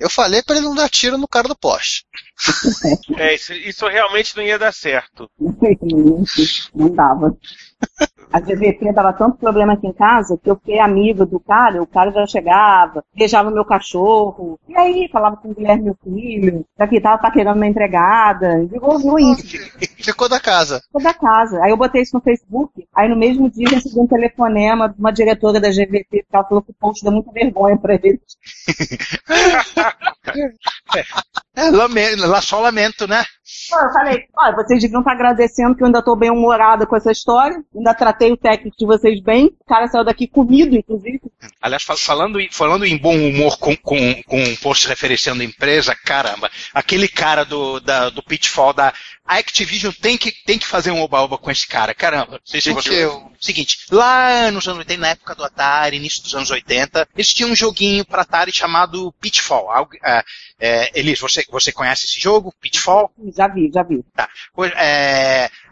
Eu 0.01 0.09
falei 0.09 0.43
pra 0.43 0.57
ele 0.57 0.65
não 0.65 0.75
dar 0.75 0.89
tiro 0.89 1.19
no 1.19 1.29
cara 1.29 1.47
do 1.47 1.55
poste. 1.55 2.07
É, 3.19 3.35
isso, 3.35 3.53
isso 3.53 3.87
realmente 3.87 4.35
não 4.35 4.43
ia 4.43 4.59
dar 4.59 4.73
certo. 4.73 5.29
Não 6.75 6.89
dava. 6.91 7.37
A 8.33 8.41
GVP 8.41 8.93
dava 8.93 9.13
tanto 9.13 9.39
problema 9.39 9.73
aqui 9.73 9.87
em 9.87 9.93
casa 9.93 10.39
que 10.43 10.49
eu 10.49 10.57
fiquei 10.57 10.79
amiga 10.79 11.27
do 11.27 11.41
cara, 11.41 11.83
o 11.83 11.87
cara 11.87 12.13
já 12.13 12.27
chegava, 12.27 13.05
beijava 13.15 13.51
meu 13.51 13.65
cachorro, 13.65 14.59
e 14.69 14.77
aí 14.77 15.09
falava 15.11 15.37
com 15.37 15.51
o 15.51 15.55
Guilherme, 15.55 15.85
meu 15.85 15.97
filho, 16.03 16.65
daqui 16.79 17.01
tava 17.01 17.21
paquerando 17.21 17.57
uma 17.57 17.67
empregada, 17.67 18.65
virou 18.67 19.19
isso. 19.19 19.59
Ficou 20.03 20.29
da 20.29 20.41
casa. 20.41 20.81
Ficou 20.87 21.03
da 21.03 21.15
casa. 21.15 21.63
Aí 21.63 21.71
eu 21.71 21.77
botei 21.77 22.03
isso 22.03 22.17
no 22.17 22.23
Facebook, 22.23 22.87
aí 22.95 23.09
no 23.09 23.17
mesmo 23.17 23.51
dia 23.51 23.67
eu 23.67 23.75
recebi 23.75 23.99
um 23.99 24.07
telefonema 24.07 24.89
de 24.89 24.99
uma 24.99 25.13
diretora 25.13 25.61
da 25.61 25.71
GVT, 25.71 26.07
que 26.11 26.27
ela 26.33 26.45
falou 26.45 26.63
que 26.63 26.71
o 26.71 26.75
post 26.75 27.03
deu 27.03 27.13
muita 27.13 27.33
vergonha 27.33 27.79
pra 27.79 27.95
eles. 27.95 28.21
É, 31.57 31.69
lamento, 31.71 32.27
lá 32.27 32.41
só 32.41 32.61
lamento, 32.61 33.07
né? 33.09 33.25
Pô, 33.69 33.77
Eu 33.77 33.93
falei, 33.93 34.25
olha, 34.39 34.55
vocês 34.55 34.81
deviam 34.81 35.01
estar 35.01 35.13
agradecendo 35.13 35.75
que 35.75 35.83
eu 35.83 35.87
ainda 35.87 36.01
tô 36.03 36.15
bem 36.15 36.31
humorada 36.31 36.87
com 36.87 36.95
essa 36.97 37.11
história, 37.11 37.57
ainda 37.75 37.93
tratei 37.93 38.31
o 38.31 38.37
técnico 38.37 38.77
de 38.79 38.87
vocês 38.87 39.21
bem, 39.21 39.47
o 39.61 39.65
cara 39.67 39.89
saiu 39.89 40.05
daqui 40.05 40.29
comido, 40.29 40.77
inclusive. 40.77 41.21
Aliás, 41.61 41.83
fal- 41.83 41.97
falando, 41.97 42.41
em- 42.41 42.49
falando 42.53 42.85
em 42.87 42.97
bom 42.97 43.17
humor 43.17 43.59
com, 43.59 43.77
com, 43.77 44.23
com 44.23 44.41
um 44.41 44.57
post 44.57 44.87
referenciando 44.87 45.43
a 45.43 45.45
empresa, 45.45 45.95
caramba, 46.05 46.49
aquele 46.73 47.09
cara 47.09 47.45
do, 47.45 47.81
da, 47.81 48.09
do 48.11 48.23
Pitfall 48.23 48.73
da 48.73 48.93
a 49.27 49.37
Activision 49.37 49.93
tem 49.93 50.19
que, 50.19 50.33
tem 50.45 50.59
que 50.59 50.67
fazer 50.67 50.91
um 50.91 51.01
oba-oba 51.03 51.39
com 51.39 51.51
esse 51.53 51.65
cara, 51.67 51.95
caramba. 51.95 52.33
Não 52.33 52.41
sei 52.45 52.61
se 52.61 52.73
você-? 52.73 53.09
Seguinte, 53.41 53.79
lá 53.93 54.51
nos 54.51 54.67
anos 54.67 54.79
80, 54.81 55.01
na 55.01 55.09
época 55.11 55.35
do 55.37 55.45
Atari, 55.45 55.97
início 55.97 56.23
dos 56.23 56.35
anos 56.35 56.51
80, 56.51 57.09
eles 57.15 57.29
tinham 57.29 57.51
um 57.51 57.55
joguinho 57.55 58.05
para 58.05 58.23
Atari 58.23 58.53
chamado 58.53 59.13
Pitfall. 59.21 59.71
Algo, 59.71 59.93
é, 60.05 60.23
é, 60.59 60.99
Elis, 60.99 61.21
você, 61.21 61.40
você 61.51 61.73
conhece 61.73 62.05
esse 62.07 62.21
jogo, 62.21 62.53
Pitfall? 62.61 63.11
Já 63.35 63.49
vi, 63.49 63.71
já 63.73 63.83
vi. 63.83 64.03
Tá. 64.15 64.29
Pois, 64.55 64.73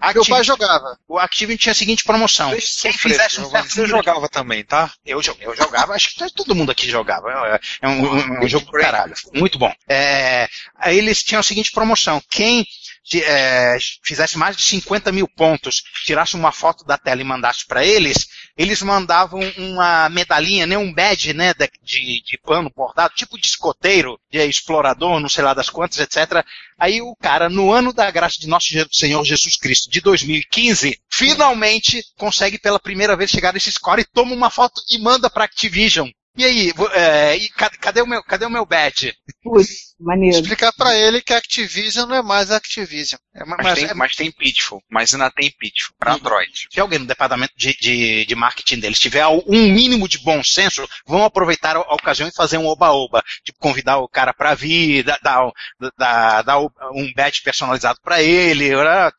é, 0.00 0.14
Meu 0.14 0.24
pai 0.26 0.44
jogava. 0.44 0.98
O 1.08 1.18
Activision 1.18 1.58
tinha 1.58 1.72
a 1.72 1.74
seguinte 1.74 2.04
promoção. 2.04 2.50
Quem 2.50 2.92
fizesse 2.92 3.40
um 3.40 3.50
certo 3.50 3.68
Você 3.70 3.82
de- 3.84 3.88
jogava 3.90 4.28
também, 4.28 4.64
tá? 4.64 4.90
Eu, 5.04 5.20
eu 5.40 5.56
jogava, 5.56 5.94
acho 5.94 6.14
que 6.14 6.32
todo 6.32 6.54
mundo 6.54 6.70
aqui 6.70 6.88
jogava. 6.88 7.30
É, 7.30 7.60
é 7.82 7.88
um, 7.88 8.02
um- 8.14 8.44
um 8.44 8.48
jogo 8.48 8.66
do 8.66 8.72
caralho. 8.72 9.14
Muito 9.34 9.58
bom. 9.58 9.72
É, 9.88 10.48
aí 10.76 10.96
eles 10.98 11.22
tinham 11.22 11.40
a 11.40 11.42
seguinte 11.42 11.72
promoção. 11.72 12.22
Quem 12.30 12.64
de- 13.04 13.22
é, 13.24 13.76
fizesse 14.04 14.36
mais 14.36 14.56
de 14.56 14.62
50 14.62 15.10
mil 15.10 15.26
pontos, 15.26 15.82
tirasse 16.04 16.34
uma 16.34 16.52
foto 16.52 16.84
da 16.84 16.98
tela 16.98 17.20
e 17.20 17.24
mandasse 17.24 17.66
para 17.66 17.84
eles, 17.84 18.28
eles 18.56 18.82
mandavam 18.82 19.40
uma 19.56 20.08
medalhinha, 20.10 20.66
né, 20.66 20.76
um 20.76 20.92
badge 20.92 21.32
né, 21.32 21.54
de, 21.82 22.22
de 22.22 22.38
pano 22.38 22.70
bordado, 22.74 23.14
tipo 23.14 23.38
de 23.40 23.46
escoteiro, 23.46 24.20
de 24.30 24.38
explorador, 24.46 25.20
não 25.20 25.28
sei 25.28 25.42
lá 25.42 25.54
das 25.54 25.70
quantas, 25.70 25.98
etc. 25.98 26.44
Aí 26.78 27.02
o 27.02 27.16
cara, 27.16 27.48
no 27.48 27.72
ano 27.72 27.92
da 27.92 28.08
graça 28.10 28.38
de 28.38 28.46
nosso 28.46 28.68
Senhor 28.92 29.24
Jesus 29.24 29.56
Cristo 29.56 29.90
de 29.90 30.00
2015, 30.00 30.96
finalmente 31.10 32.04
consegue 32.16 32.58
pela 32.58 32.78
primeira 32.78 33.16
vez 33.16 33.30
chegar 33.30 33.52
nesse 33.52 33.72
score 33.72 34.02
e 34.02 34.04
toma 34.04 34.32
uma 34.32 34.48
foto 34.48 34.80
e 34.88 34.98
manda 34.98 35.28
pra 35.28 35.44
Activision. 35.44 36.08
E 36.38 36.44
aí, 36.44 36.72
é, 36.92 37.36
e 37.36 37.48
ca- 37.48 37.68
cadê, 37.68 38.00
o 38.00 38.06
meu, 38.06 38.22
cadê 38.22 38.46
o 38.46 38.50
meu 38.50 38.64
badge? 38.64 39.12
Putz, 39.42 39.94
maneiro. 39.98 40.36
Explicar 40.38 40.72
pra 40.72 40.96
ele 40.96 41.20
que 41.20 41.32
a 41.32 41.38
Activision 41.38 42.06
não 42.08 42.14
é 42.16 42.22
mais 42.22 42.50
a 42.52 42.56
Activision. 42.56 43.18
É, 43.34 43.44
Mas, 43.44 43.78
tem, 43.78 43.94
mas 43.94 44.14
tem 44.14 44.30
Pitfall. 44.30 44.80
Mas 44.88 45.12
ainda 45.12 45.30
tem 45.32 45.50
Pitfall. 45.50 45.96
Pra 45.98 46.14
Android. 46.14 46.68
Se 46.72 46.78
alguém 46.78 47.00
no 47.00 47.06
departamento 47.06 47.52
de, 47.56 47.76
de, 47.80 48.24
de 48.24 48.34
marketing 48.36 48.78
deles 48.78 49.00
tiver 49.00 49.26
um 49.26 49.42
mínimo 49.72 50.08
de 50.08 50.18
bom 50.18 50.42
senso, 50.44 50.88
vão 51.04 51.24
aproveitar 51.24 51.76
a, 51.76 51.80
a 51.80 51.94
ocasião 51.94 52.28
e 52.28 52.34
fazer 52.34 52.56
um 52.58 52.66
oba-oba. 52.66 53.20
Tipo, 53.44 53.58
convidar 53.58 53.98
o 53.98 54.08
cara 54.08 54.32
pra 54.32 54.54
vir, 54.54 55.02
dar, 55.02 55.18
dar, 55.20 55.50
dar, 55.98 56.42
dar 56.42 56.60
um 56.60 57.12
badge 57.16 57.42
personalizado 57.42 57.98
pra 58.00 58.22
ele, 58.22 58.70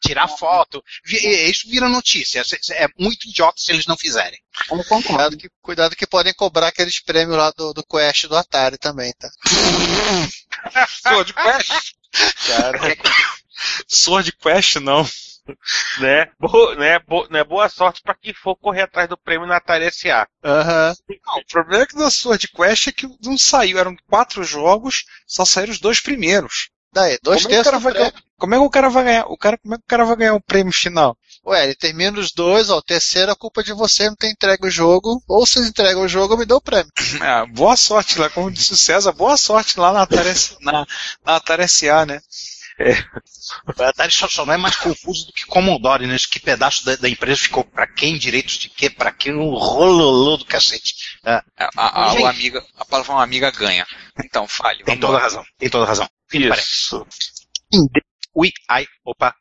tirar 0.02 0.28
foto. 0.30 0.82
Isso 1.06 1.70
vira 1.70 1.90
notícia. 1.90 2.42
É 2.72 2.88
muito 2.98 3.28
idiota 3.28 3.56
se 3.58 3.72
eles 3.74 3.86
não 3.86 3.98
fizerem. 3.98 4.40
Cuidado 5.08 5.38
que, 5.38 5.50
cuidado 5.62 5.96
que 5.96 6.06
podem 6.08 6.34
cobrar 6.34 6.68
aqueles 6.68 7.00
prêmios 7.10 7.36
lá 7.36 7.52
do, 7.58 7.74
do 7.74 7.84
Quest 7.84 8.28
do 8.28 8.38
Atari 8.38 8.78
também, 8.78 9.12
tá? 9.18 9.28
Sword 11.02 11.34
Quest? 11.34 11.94
Cara. 12.48 12.80
Sword 13.88 14.32
Quest 14.34 14.76
não. 14.76 15.04
Né? 16.00 16.30
Boa, 16.40 16.76
né? 16.76 17.00
Bo- 17.00 17.28
né? 17.32 17.44
Boa 17.44 17.68
sorte 17.68 18.04
pra 18.04 18.14
quem 18.14 18.32
for 18.32 18.56
correr 18.56 18.84
atrás 18.84 19.10
do 19.10 19.18
prêmio 19.18 19.48
na 19.48 19.58
Atari 19.58 19.92
SA. 19.92 20.28
Aham. 20.44 20.94
Não, 21.26 21.40
o 21.40 21.46
problema 21.48 21.84
é 21.84 21.88
que 21.88 21.98
da 21.98 22.12
Sword 22.12 22.48
Quest 22.50 22.88
é 22.88 22.92
que 22.92 23.10
não 23.24 23.36
saiu. 23.36 23.80
Eram 23.80 23.96
quatro 24.08 24.44
jogos, 24.44 25.06
só 25.26 25.44
saíram 25.46 25.72
os 25.74 25.80
dois 25.80 26.00
primeiros. 26.00 26.70
Daí, 26.94 27.18
dois 27.24 27.42
como 27.44 27.56
é, 27.56 27.56
que 27.56 27.62
o 27.62 27.64
cara 27.64 27.78
terços 27.80 27.84
vai 27.84 27.94
do 27.94 27.98
ganhar, 27.98 28.24
como 28.38 28.54
é 28.54 28.58
que 28.60 28.64
o 28.64 28.70
cara 28.70 28.90
vai 28.90 29.04
ganhar? 29.04 29.26
O 29.26 29.38
cara, 29.38 29.58
como 29.58 29.74
é 29.74 29.78
que 29.78 29.84
o 29.84 29.88
cara 29.88 30.06
vai 30.06 30.16
ganhar 30.16 30.34
o 30.36 30.42
prêmio 30.42 30.74
final? 30.74 31.18
Ué, 31.46 31.64
ele 31.64 31.76
termina 31.76 32.20
os 32.20 32.32
dois, 32.32 32.70
ó, 32.70 32.78
o 32.78 32.82
terceiro 32.82 33.32
é 33.32 33.36
culpa 33.36 33.64
de 33.64 33.74
você 33.74 34.08
não 34.08 34.16
ter 34.16 34.30
entregue 34.30 34.68
o 34.68 34.72
jogo, 34.72 35.22
ou 35.28 35.46
se 35.46 35.60
entrega 35.60 36.00
o 36.00 36.08
jogo, 36.08 36.38
me 36.38 36.46
dê 36.46 36.54
o 36.54 36.62
prêmio. 36.62 36.92
Ah, 37.22 37.46
boa 37.52 37.76
sorte 37.76 38.20
lá, 38.20 38.30
como 38.30 38.52
disse 38.52 38.74
o 38.74 38.78
César, 38.78 39.12
boa 39.14 39.38
sorte 39.38 39.80
lá 39.80 39.92
na 39.92 40.02
Atari, 40.02 40.34
na, 40.62 40.86
na 41.26 41.36
Atari 41.36 41.68
SA, 41.68 42.06
né? 42.06 42.20
O 43.68 43.84
Atari 43.84 44.12
só, 44.12 44.28
só 44.28 44.46
não 44.46 44.54
é 44.54 44.58
mais 44.58 44.76
confuso 44.76 45.28
do 45.28 45.34
que 45.34 45.46
Commodore, 45.46 46.08
né? 46.08 46.16
Que 46.32 46.40
pedaço 46.40 46.86
da, 46.86 46.96
da 46.96 47.10
empresa 47.10 47.42
ficou 47.42 47.64
pra 47.64 47.88
quem, 47.88 48.18
direitos 48.18 48.58
de 48.58 48.70
quê, 48.70 48.90
pra 48.90 49.12
quem, 49.12 49.34
um 49.34 49.50
rololô 49.50 50.38
do 50.38 50.46
cacete. 50.46 51.20
É. 51.26 51.42
A, 51.58 51.70
a, 51.76 52.14
o 52.14 52.26
amiga, 52.26 52.64
a 52.78 52.86
palavra 52.86 53.14
uma 53.14 53.24
amiga 53.24 53.52
ganha. 53.52 53.86
Então, 54.24 54.48
fale. 54.48 54.84
Tem 54.84 55.00
toda 55.00 55.18
a 55.18 55.22
razão, 55.22 55.44
tem 55.58 55.70
toda 55.70 55.84
a 55.86 55.88
razão. 55.88 56.10
Isso. 56.32 57.06
Ui, 58.40 58.52
ai, 58.70 58.86
opa. 59.04 59.36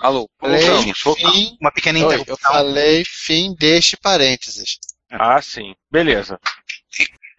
Alô, 0.00 0.28
Falei, 0.38 0.60
fim, 0.94 1.56
Uma 1.60 1.72
pequena 1.72 1.98
interrupção. 1.98 2.34
eu 2.34 2.38
falei 2.38 3.02
fim 3.04 3.54
deste 3.54 3.96
parênteses. 3.96 4.78
Ah, 5.10 5.40
sim. 5.42 5.74
Beleza. 5.90 6.38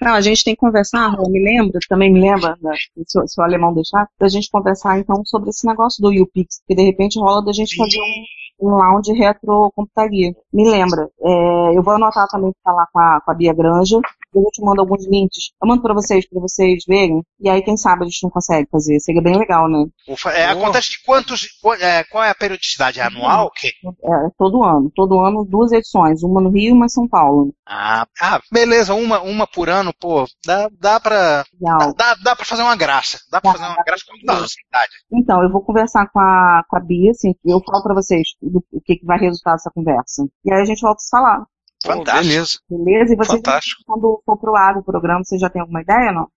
Não, 0.01 0.13
a 0.13 0.19
gente 0.21 0.43
tem 0.43 0.53
que 0.53 0.59
conversar, 0.59 1.07
Rô, 1.07 1.29
me 1.29 1.41
lembra, 1.41 1.79
também 1.87 2.11
me 2.11 2.19
lembra, 2.19 2.57
né, 2.61 2.75
se, 3.07 3.17
o- 3.17 3.25
se 3.27 3.39
o 3.39 3.43
alemão 3.43 3.73
deixar, 3.73 4.05
da 4.19 4.27
gente 4.27 4.49
conversar 4.51 4.99
então 4.99 5.23
sobre 5.25 5.49
esse 5.51 5.65
negócio 5.65 6.01
do 6.01 6.09
UPix, 6.21 6.61
que 6.67 6.75
de 6.75 6.83
repente 6.83 7.17
rola 7.17 7.43
da 7.45 7.53
gente 7.53 7.77
fazer 7.77 7.97
um, 8.01 8.25
um 8.59 8.69
lounge 8.69 9.11
retrocomputaria. 9.13 10.31
Me 10.53 10.69
lembra. 10.69 11.07
É, 11.21 11.77
eu 11.77 11.83
vou 11.83 11.93
anotar 11.95 12.27
também 12.29 12.51
pra 12.63 12.71
falar 12.71 12.87
com 12.91 12.99
a, 12.99 13.21
com 13.21 13.31
a 13.31 13.33
Bia 13.33 13.53
Granja, 13.53 13.97
eu 14.33 14.43
te 14.51 14.61
mando 14.63 14.81
alguns 14.81 15.05
links. 15.07 15.51
Eu 15.61 15.67
mando 15.67 15.81
pra 15.81 15.93
vocês, 15.93 16.27
pra 16.27 16.39
vocês 16.41 16.83
verem, 16.87 17.21
e 17.39 17.49
aí 17.49 17.61
quem 17.61 17.77
sabe 17.77 18.03
a 18.03 18.05
gente 18.05 18.23
não 18.23 18.29
consegue 18.29 18.67
fazer. 18.71 18.99
Seria 18.99 19.21
bem 19.21 19.37
legal, 19.37 19.69
né? 19.69 19.85
Ufa, 20.09 20.29
é, 20.31 20.45
acontece 20.49 20.91
de 20.91 21.03
quantos. 21.05 21.47
qu- 21.61 21.73
é, 21.73 22.03
qual 22.05 22.23
é 22.23 22.29
a 22.29 22.35
periodicidade? 22.35 22.99
É 22.99 23.03
anual? 23.03 23.49
Que? 23.55 23.67
É, 23.67 24.29
todo 24.37 24.63
ano. 24.63 24.91
Todo 24.95 25.19
ano, 25.19 25.45
duas 25.45 25.71
edições. 25.71 26.21
Uma 26.23 26.41
no 26.41 26.49
Rio 26.49 26.69
e 26.69 26.71
uma 26.73 26.85
em 26.85 26.89
São 26.89 27.07
Paulo. 27.07 27.53
Ah, 27.67 28.05
ah, 28.21 28.39
beleza, 28.51 28.93
uma, 28.93 29.21
uma 29.21 29.47
por 29.47 29.69
ano, 29.69 29.91
pô, 29.99 30.25
dá, 30.45 30.69
dá 30.79 30.99
pra. 30.99 31.43
Dá, 31.59 31.77
dá, 31.97 32.15
dá 32.23 32.35
pra 32.35 32.45
fazer 32.45 32.61
uma 32.61 32.75
graça. 32.75 33.19
Dá 33.31 33.39
pra 33.41 33.53
fazer 33.53 33.65
uma 33.65 33.83
graça 33.83 34.03
com 34.07 34.13
muita 34.17 34.33
facilidade. 34.33 34.91
Então, 35.11 35.43
eu 35.43 35.51
vou 35.51 35.61
conversar 35.61 36.07
com 36.11 36.19
a, 36.19 36.63
com 36.69 36.77
a 36.77 36.79
Bia, 36.79 37.11
assim, 37.11 37.33
e 37.45 37.51
eu 37.51 37.61
falo 37.65 37.83
pra 37.83 37.93
vocês 37.95 38.27
do, 38.49 38.63
o 38.71 38.81
que, 38.81 38.97
que 38.97 39.05
vai 39.05 39.19
resultar 39.19 39.53
dessa 39.53 39.71
conversa. 39.71 40.25
E 40.43 40.53
aí 40.53 40.61
a 40.61 40.65
gente 40.65 40.81
volta 40.81 40.97
a 40.97 41.03
se 41.03 41.09
falar. 41.09 41.45
Fantástico. 41.83 42.23
Beleza. 42.23 42.59
Beleza? 42.69 43.13
E 43.13 43.17
vocês, 43.17 43.37
Fantástico. 43.37 43.81
quando 43.85 44.21
for 44.25 44.37
pro 44.37 44.55
ar 44.55 44.77
o 44.77 44.83
programa, 44.83 45.23
vocês 45.23 45.39
já 45.39 45.49
têm 45.49 45.61
alguma 45.61 45.81
ideia, 45.81 46.11
não? 46.11 46.27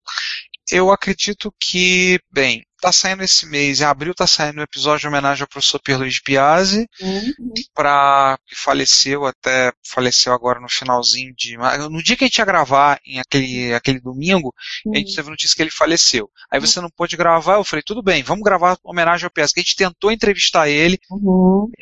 Eu 0.71 0.91
acredito 0.91 1.53
que, 1.59 2.19
bem, 2.31 2.63
tá 2.81 2.93
saindo 2.93 3.23
esse 3.23 3.47
mês, 3.47 3.81
em 3.81 3.85
abril 3.85 4.15
tá 4.15 4.27
saindo 4.27 4.61
um 4.61 4.63
episódio 4.63 5.01
de 5.01 5.09
homenagem 5.09 5.43
ao 5.43 5.49
professor 5.49 5.81
Pierluigi 5.81 6.23
Piazzi, 6.23 6.89
para 7.75 8.39
que 8.47 8.55
faleceu 8.55 9.27
até 9.27 9.73
faleceu 9.87 10.33
agora 10.33 10.61
no 10.61 10.69
finalzinho 10.69 11.35
de 11.37 11.57
no 11.91 12.03
dia 12.03 12.17
que 12.17 12.25
a 12.25 12.27
gente 12.27 12.39
ia 12.39 12.45
gravar 12.45 13.01
em 13.05 13.19
aquele 13.21 13.75
aquele 13.75 14.01
domingo, 14.01 14.55
a 14.95 14.99
gente 14.99 15.15
teve 15.15 15.31
notícia 15.31 15.57
que 15.57 15.63
ele 15.63 15.71
faleceu. 15.71 16.31
Aí 16.51 16.61
você 16.61 16.81
não 16.81 16.91
pôde 16.91 17.17
gravar, 17.17 17.55
eu 17.55 17.65
falei 17.65 17.83
tudo 17.83 18.03
bem, 18.03 18.23
vamos 18.23 18.45
gravar 18.45 18.77
homenagem 18.83 19.25
ao 19.25 19.31
Piazzi. 19.31 19.55
Que 19.55 19.61
a 19.61 19.63
gente 19.63 19.77
tentou 19.77 20.13
entrevistar 20.13 20.69
ele, 20.69 20.99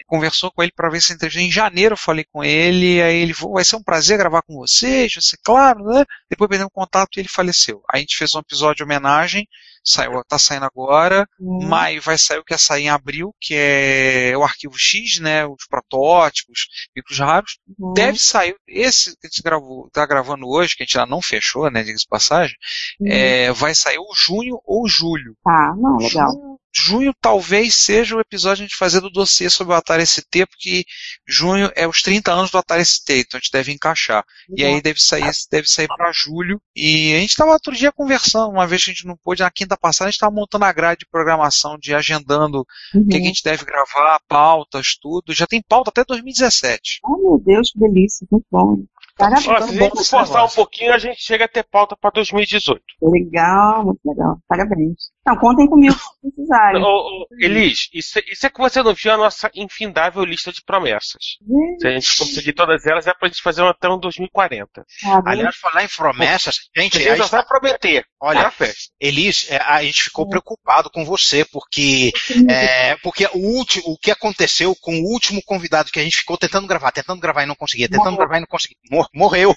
conversou 0.07 0.51
com 0.51 0.63
ele 0.63 0.73
para 0.75 0.91
ver 0.91 1.01
se 1.01 1.13
entrevista 1.13 1.43
em 1.43 1.51
janeiro. 1.51 1.95
Eu 1.95 1.99
falei 1.99 2.25
com 2.33 2.43
ele, 2.43 3.01
aí 3.03 3.17
ele 3.17 3.35
falou, 3.35 3.55
vai 3.55 3.65
ser 3.65 3.77
um 3.77 3.83
prazer 3.83 4.19
gravar 4.19 4.43
com 4.43 4.55
vocês, 4.55 5.13
ser 5.21 5.39
claro, 5.43 5.85
né? 5.85 6.05
Depois 6.31 6.49
perdemos 6.49 6.73
contato 6.73 7.17
e 7.17 7.21
ele 7.21 7.29
faleceu. 7.29 7.83
Aí 7.91 7.99
a 7.99 8.01
gente 8.01 8.17
fez 8.17 8.35
um 8.35 8.41
episódio 8.41 8.77
de 8.77 8.83
homenagem 8.85 9.47
saiu, 9.87 10.23
tá 10.29 10.39
saindo 10.39 10.65
agora. 10.67 11.27
Maio 11.41 12.01
vai 12.03 12.19
sair 12.19 12.39
o 12.39 12.45
que 12.45 12.55
ia 12.55 12.59
sair 12.59 12.85
em 12.85 12.89
abril, 12.89 13.35
que 13.41 13.55
é 13.57 14.33
o 14.37 14.43
arquivo 14.43 14.75
X, 14.79 15.19
né? 15.21 15.47
Os 15.47 15.67
protótipos, 15.69 16.67
micros 16.95 17.19
raros. 17.19 17.59
Deve 17.95 18.19
sair, 18.19 18.55
esse 18.67 19.13
que 19.13 19.27
a 19.27 19.29
gente 19.29 19.43
gravou, 19.43 19.89
tá 19.93 20.05
gravando 20.07 20.47
hoje, 20.49 20.75
que 20.77 20.83
a 20.83 20.87
gente 20.87 20.99
ainda 20.99 21.11
não 21.11 21.23
fechou, 21.23 21.71
né? 21.71 21.83
Diga-se 21.83 22.05
de 22.05 22.09
passagem, 22.09 22.57
Uhum. 23.01 23.09
é, 23.11 23.53
vai 23.53 23.75
sair 23.75 23.99
ou 23.99 24.09
junho 24.15 24.59
ou 24.65 24.89
julho. 24.89 25.35
Tá, 25.45 25.75
não, 25.77 25.97
legal. 25.97 26.33
Junho, 26.33 26.59
junho 26.77 27.13
talvez 27.21 27.75
seja 27.75 28.17
o 28.17 28.21
episódio 28.21 28.65
a 28.65 28.67
gente 28.67 28.77
fazer 28.77 29.01
do 29.01 29.11
dossiê 29.11 29.49
sobre 29.49 29.73
o 29.73 29.77
Atari 29.77 30.07
ST, 30.07 30.47
porque 30.47 30.85
junho 31.27 31.71
é 31.75 31.87
os 31.87 32.03
30 32.03 32.33
anos 32.33 32.51
do 32.51 32.59
Atari 32.59 32.85
ST, 32.85 33.21
então 33.21 33.39
a 33.39 33.41
gente 33.41 33.53
deve 33.53 33.73
encaixar. 33.73 34.25
E 34.55 34.65
aí 34.65 34.81
deve 34.83 35.01
sair, 35.01 35.31
deve 35.51 35.67
sair 35.69 35.89
para 35.89 36.13
julho. 36.13 36.61
E 36.75 37.15
a 37.15 37.21
gente 37.21 37.31
estava 37.31 37.53
outro 37.53 37.75
dia 37.75 37.93
conversando, 37.93 38.51
uma 38.51 38.67
vez 38.67 38.85
que 38.85 38.91
a 38.91 38.95
gente 38.95 39.07
não 39.07 39.17
pôde, 39.17 39.43
na 39.43 39.51
quinta 39.51 39.77
passada, 39.77 40.09
a 40.09 40.11
gente 40.11 40.17
estava 40.17 40.35
montando 40.35 40.65
a 40.65 40.73
grade 40.73 41.01
de 41.01 41.07
programação, 41.11 41.79
de 41.79 41.95
agendando 41.95 42.61
o 42.95 43.05
que, 43.05 43.11
que 43.11 43.17
a 43.17 43.29
gente 43.29 43.43
deve 43.43 43.65
gravar, 43.65 44.21
pautas, 44.29 44.97
tudo. 45.01 45.33
Já 45.33 45.47
tem 45.47 45.63
pauta 45.63 45.91
até 45.91 46.05
2017. 46.05 47.01
Oh, 47.05 47.17
meu 47.17 47.39
Deus, 47.39 47.71
que 47.71 47.79
delícia, 47.79 48.27
muito 48.31 48.47
bom. 48.51 48.83
Parabéns. 49.17 49.49
Ó, 49.49 49.61
se 49.63 49.79
a 49.79 49.83
gente 49.83 50.05
forçar 50.05 50.45
um 50.45 50.51
pouquinho, 50.51 50.93
a 50.93 50.99
gente 50.99 51.23
chega 51.23 51.47
a 51.47 51.49
ter 51.49 51.65
pauta 51.65 51.97
pra 51.99 52.11
2018. 52.11 52.83
Legal, 53.03 53.85
muito 53.85 54.01
legal. 54.05 54.39
Parabéns. 54.47 55.16
Não, 55.27 55.37
contem 55.37 55.67
comigo 55.69 55.95
se 55.95 56.31
precisarem. 56.35 56.83
Ô, 56.83 56.87
ô, 56.87 57.27
Elis, 57.41 57.89
isso, 57.93 58.19
isso 58.31 58.47
é 58.47 58.51
que 58.51 58.59
você 58.59 58.83
não 58.83 58.95
viu 58.95 59.13
a 59.13 59.17
nossa 59.17 59.51
infindável 59.55 60.25
lista 60.25 60.53
de 60.53 60.63
promessas. 60.65 61.37
Se 61.81 61.87
a 61.89 61.91
gente 61.91 62.17
conseguir 62.17 62.53
todas 62.53 62.87
elas, 62.87 63.07
é 63.07 63.13
pra 63.15 63.29
gente 63.29 63.43
fazer 63.43 63.63
um 63.63 63.69
até 63.69 63.89
um 63.89 63.99
2040. 63.99 64.85
Aliás, 65.27 65.57
falar 65.57 65.85
em 65.85 65.89
promessas, 65.89 66.57
gente, 66.77 66.99
Você 66.99 67.09
a 67.09 67.17
já 67.17 67.23
gente 67.25 67.31
vai 67.33 67.45
prometer. 67.45 68.05
Olha, 68.21 68.45
Tá, 68.45 68.51
Fé? 68.51 68.73
Elis, 69.01 69.47
é, 69.51 69.57
a 69.59 69.83
gente 69.83 70.05
ficou 70.05 70.29
preocupado 70.29 70.91
com 70.91 71.05
você, 71.05 71.45
porque, 71.45 72.13
é, 72.49 72.97
porque 73.03 73.27
o, 73.35 73.39
último, 73.39 73.85
o 73.89 73.99
que 73.99 74.11
aconteceu 74.11 74.75
com 74.81 74.95
o 75.01 75.05
último 75.13 75.41
convidado 75.45 75.91
que 75.91 75.99
a 75.99 76.03
gente 76.03 76.17
ficou 76.19 76.37
tentando 76.39 76.67
gravar, 76.67 76.93
tentando 76.93 77.21
gravar 77.21 77.43
e 77.43 77.47
não 77.47 77.55
conseguia, 77.55 77.89
tentando 77.89 78.05
Morreu. 78.13 78.19
gravar 78.19 78.37
e 78.37 78.41
não 78.41 78.47
conseguia, 78.47 78.77
mor- 78.91 79.09
morreu. 79.15 79.55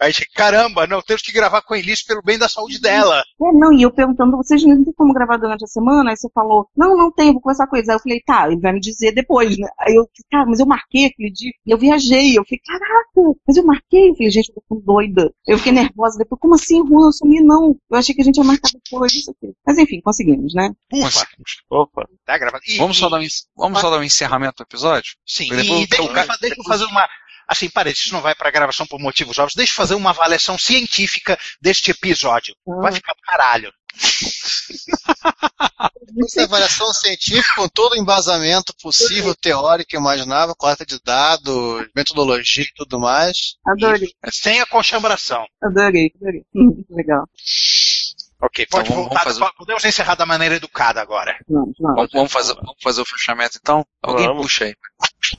A 0.00 0.08
gente, 0.10 0.28
caramba, 0.34 0.86
não, 0.86 1.00
temos 1.02 1.22
que 1.22 1.32
gravar 1.32 1.62
com 1.62 1.74
a 1.74 1.78
Elis 1.78 2.02
pelo 2.04 2.22
bem 2.22 2.38
da 2.38 2.48
saúde 2.48 2.80
dela. 2.80 3.20
É, 3.20 3.52
não, 3.52 3.72
e 3.72 3.82
eu 3.82 3.90
perguntando, 3.92 4.36
vocês 4.36 4.62
não 4.64 4.84
tem 4.90 4.94
como 4.96 5.12
gravar 5.14 5.36
durante 5.36 5.64
a 5.64 5.66
semana? 5.68 6.10
Aí 6.10 6.16
você 6.16 6.28
falou, 6.34 6.68
não, 6.76 6.96
não 6.96 7.12
tem, 7.12 7.32
vou 7.32 7.40
conversar 7.40 7.66
com 7.66 7.76
eles. 7.76 7.88
Aí 7.88 7.94
eu 7.96 8.00
falei, 8.00 8.20
tá, 8.24 8.46
ele 8.46 8.60
vai 8.60 8.72
me 8.72 8.80
dizer 8.80 9.12
depois, 9.12 9.56
né? 9.58 9.68
Aí 9.78 9.94
eu, 9.94 10.08
cara, 10.30 10.46
mas 10.46 10.60
eu 10.60 10.66
marquei 10.66 11.06
aquele 11.06 11.30
dia, 11.30 11.50
e 11.66 11.70
eu 11.70 11.78
viajei, 11.78 12.38
eu 12.38 12.44
falei, 12.44 12.60
caraca, 12.64 13.38
mas 13.46 13.56
eu 13.56 13.64
marquei. 13.64 14.10
Eu 14.10 14.14
falei, 14.14 14.30
gente, 14.30 14.52
eu 14.54 14.62
tô 14.68 14.74
doida. 14.84 15.32
Eu 15.46 15.58
fiquei 15.58 15.72
nervosa, 15.72 16.18
depois, 16.18 16.40
como 16.40 16.54
assim, 16.54 16.86
Juan, 16.86 17.06
eu 17.06 17.12
sumi? 17.12 17.40
Não, 17.40 17.76
eu 17.90 17.96
achei 17.98 18.14
que 18.14 18.20
a 18.20 18.24
gente 18.24 18.36
ia 18.36 18.44
marcar 18.44 18.70
depois, 18.72 19.12
isso 19.12 19.30
aqui. 19.30 19.52
Mas 19.66 19.78
enfim, 19.78 20.00
conseguimos, 20.00 20.54
né? 20.54 20.70
Ufa. 20.92 21.26
Opa. 21.70 22.08
Tá 22.26 22.38
gravado. 22.38 22.62
E- 22.66 22.76
Vamos, 22.78 22.96
e- 22.96 23.00
só 23.00 23.08
dar 23.08 23.18
um, 23.20 23.26
vamos 23.56 23.80
só 23.80 23.90
dar 23.90 23.98
um 23.98 24.02
encerramento 24.02 24.56
do 24.58 24.62
episódio? 24.66 25.14
Sim, 25.26 25.44
e 25.52 25.56
depois- 25.56 25.88
deixa, 25.88 26.12
cara- 26.12 26.38
deixa 26.40 26.56
eu 26.58 26.64
fazer 26.64 26.84
uma. 26.84 27.06
Assim, 27.50 27.68
parece, 27.68 28.02
isso 28.04 28.12
não 28.12 28.20
vai 28.20 28.32
para 28.32 28.48
gravação 28.50 28.86
por 28.86 29.00
motivos 29.00 29.36
óbvios. 29.36 29.56
Deixa 29.56 29.72
eu 29.72 29.76
fazer 29.76 29.94
uma 29.96 30.10
avaliação 30.10 30.56
científica 30.56 31.36
deste 31.60 31.90
episódio. 31.90 32.54
Vai 32.64 32.92
ficar 32.92 33.12
do 33.12 33.20
caralho. 33.22 33.72
Essa 36.24 36.44
avaliação 36.44 36.92
científica 36.92 37.54
com 37.56 37.68
todo 37.68 37.92
o 37.94 37.96
embasamento 37.96 38.72
possível, 38.80 39.34
teórico, 39.34 39.96
imaginável, 39.96 40.54
coleta 40.56 40.84
de 40.86 41.00
dados, 41.04 41.86
metodologia 41.94 42.62
e 42.64 42.72
tudo 42.74 42.98
mais. 43.00 43.56
Adorei. 43.66 44.08
Sem 44.32 44.60
a 44.60 44.66
conchambração. 44.66 45.44
Adorei, 45.62 46.12
adorei. 46.20 46.44
Hum, 46.54 46.84
legal. 46.90 47.28
Ok, 48.42 48.66
pode 48.66 48.84
Então, 48.88 48.96
vamos- 48.96 49.08
voltar. 49.10 49.24
vamos 49.24 49.38
fazer- 49.38 49.52
Podemos 49.56 49.84
encerrar 49.84 50.14
da 50.14 50.24
maneira 50.26 50.54
educada 50.56 51.00
agora. 51.00 51.36
Vamos, 51.48 51.74
Vamos, 51.78 52.10
vamos 52.12 52.32
fazer, 52.32 52.54
vamos 52.54 52.76
fazer 52.82 53.00
o 53.02 53.06
fechamento 53.06 53.58
então? 53.60 53.84
Alguém 54.02 54.26
Vamos. 54.28 54.42
puxa 54.42 54.64
aí. 54.64 54.74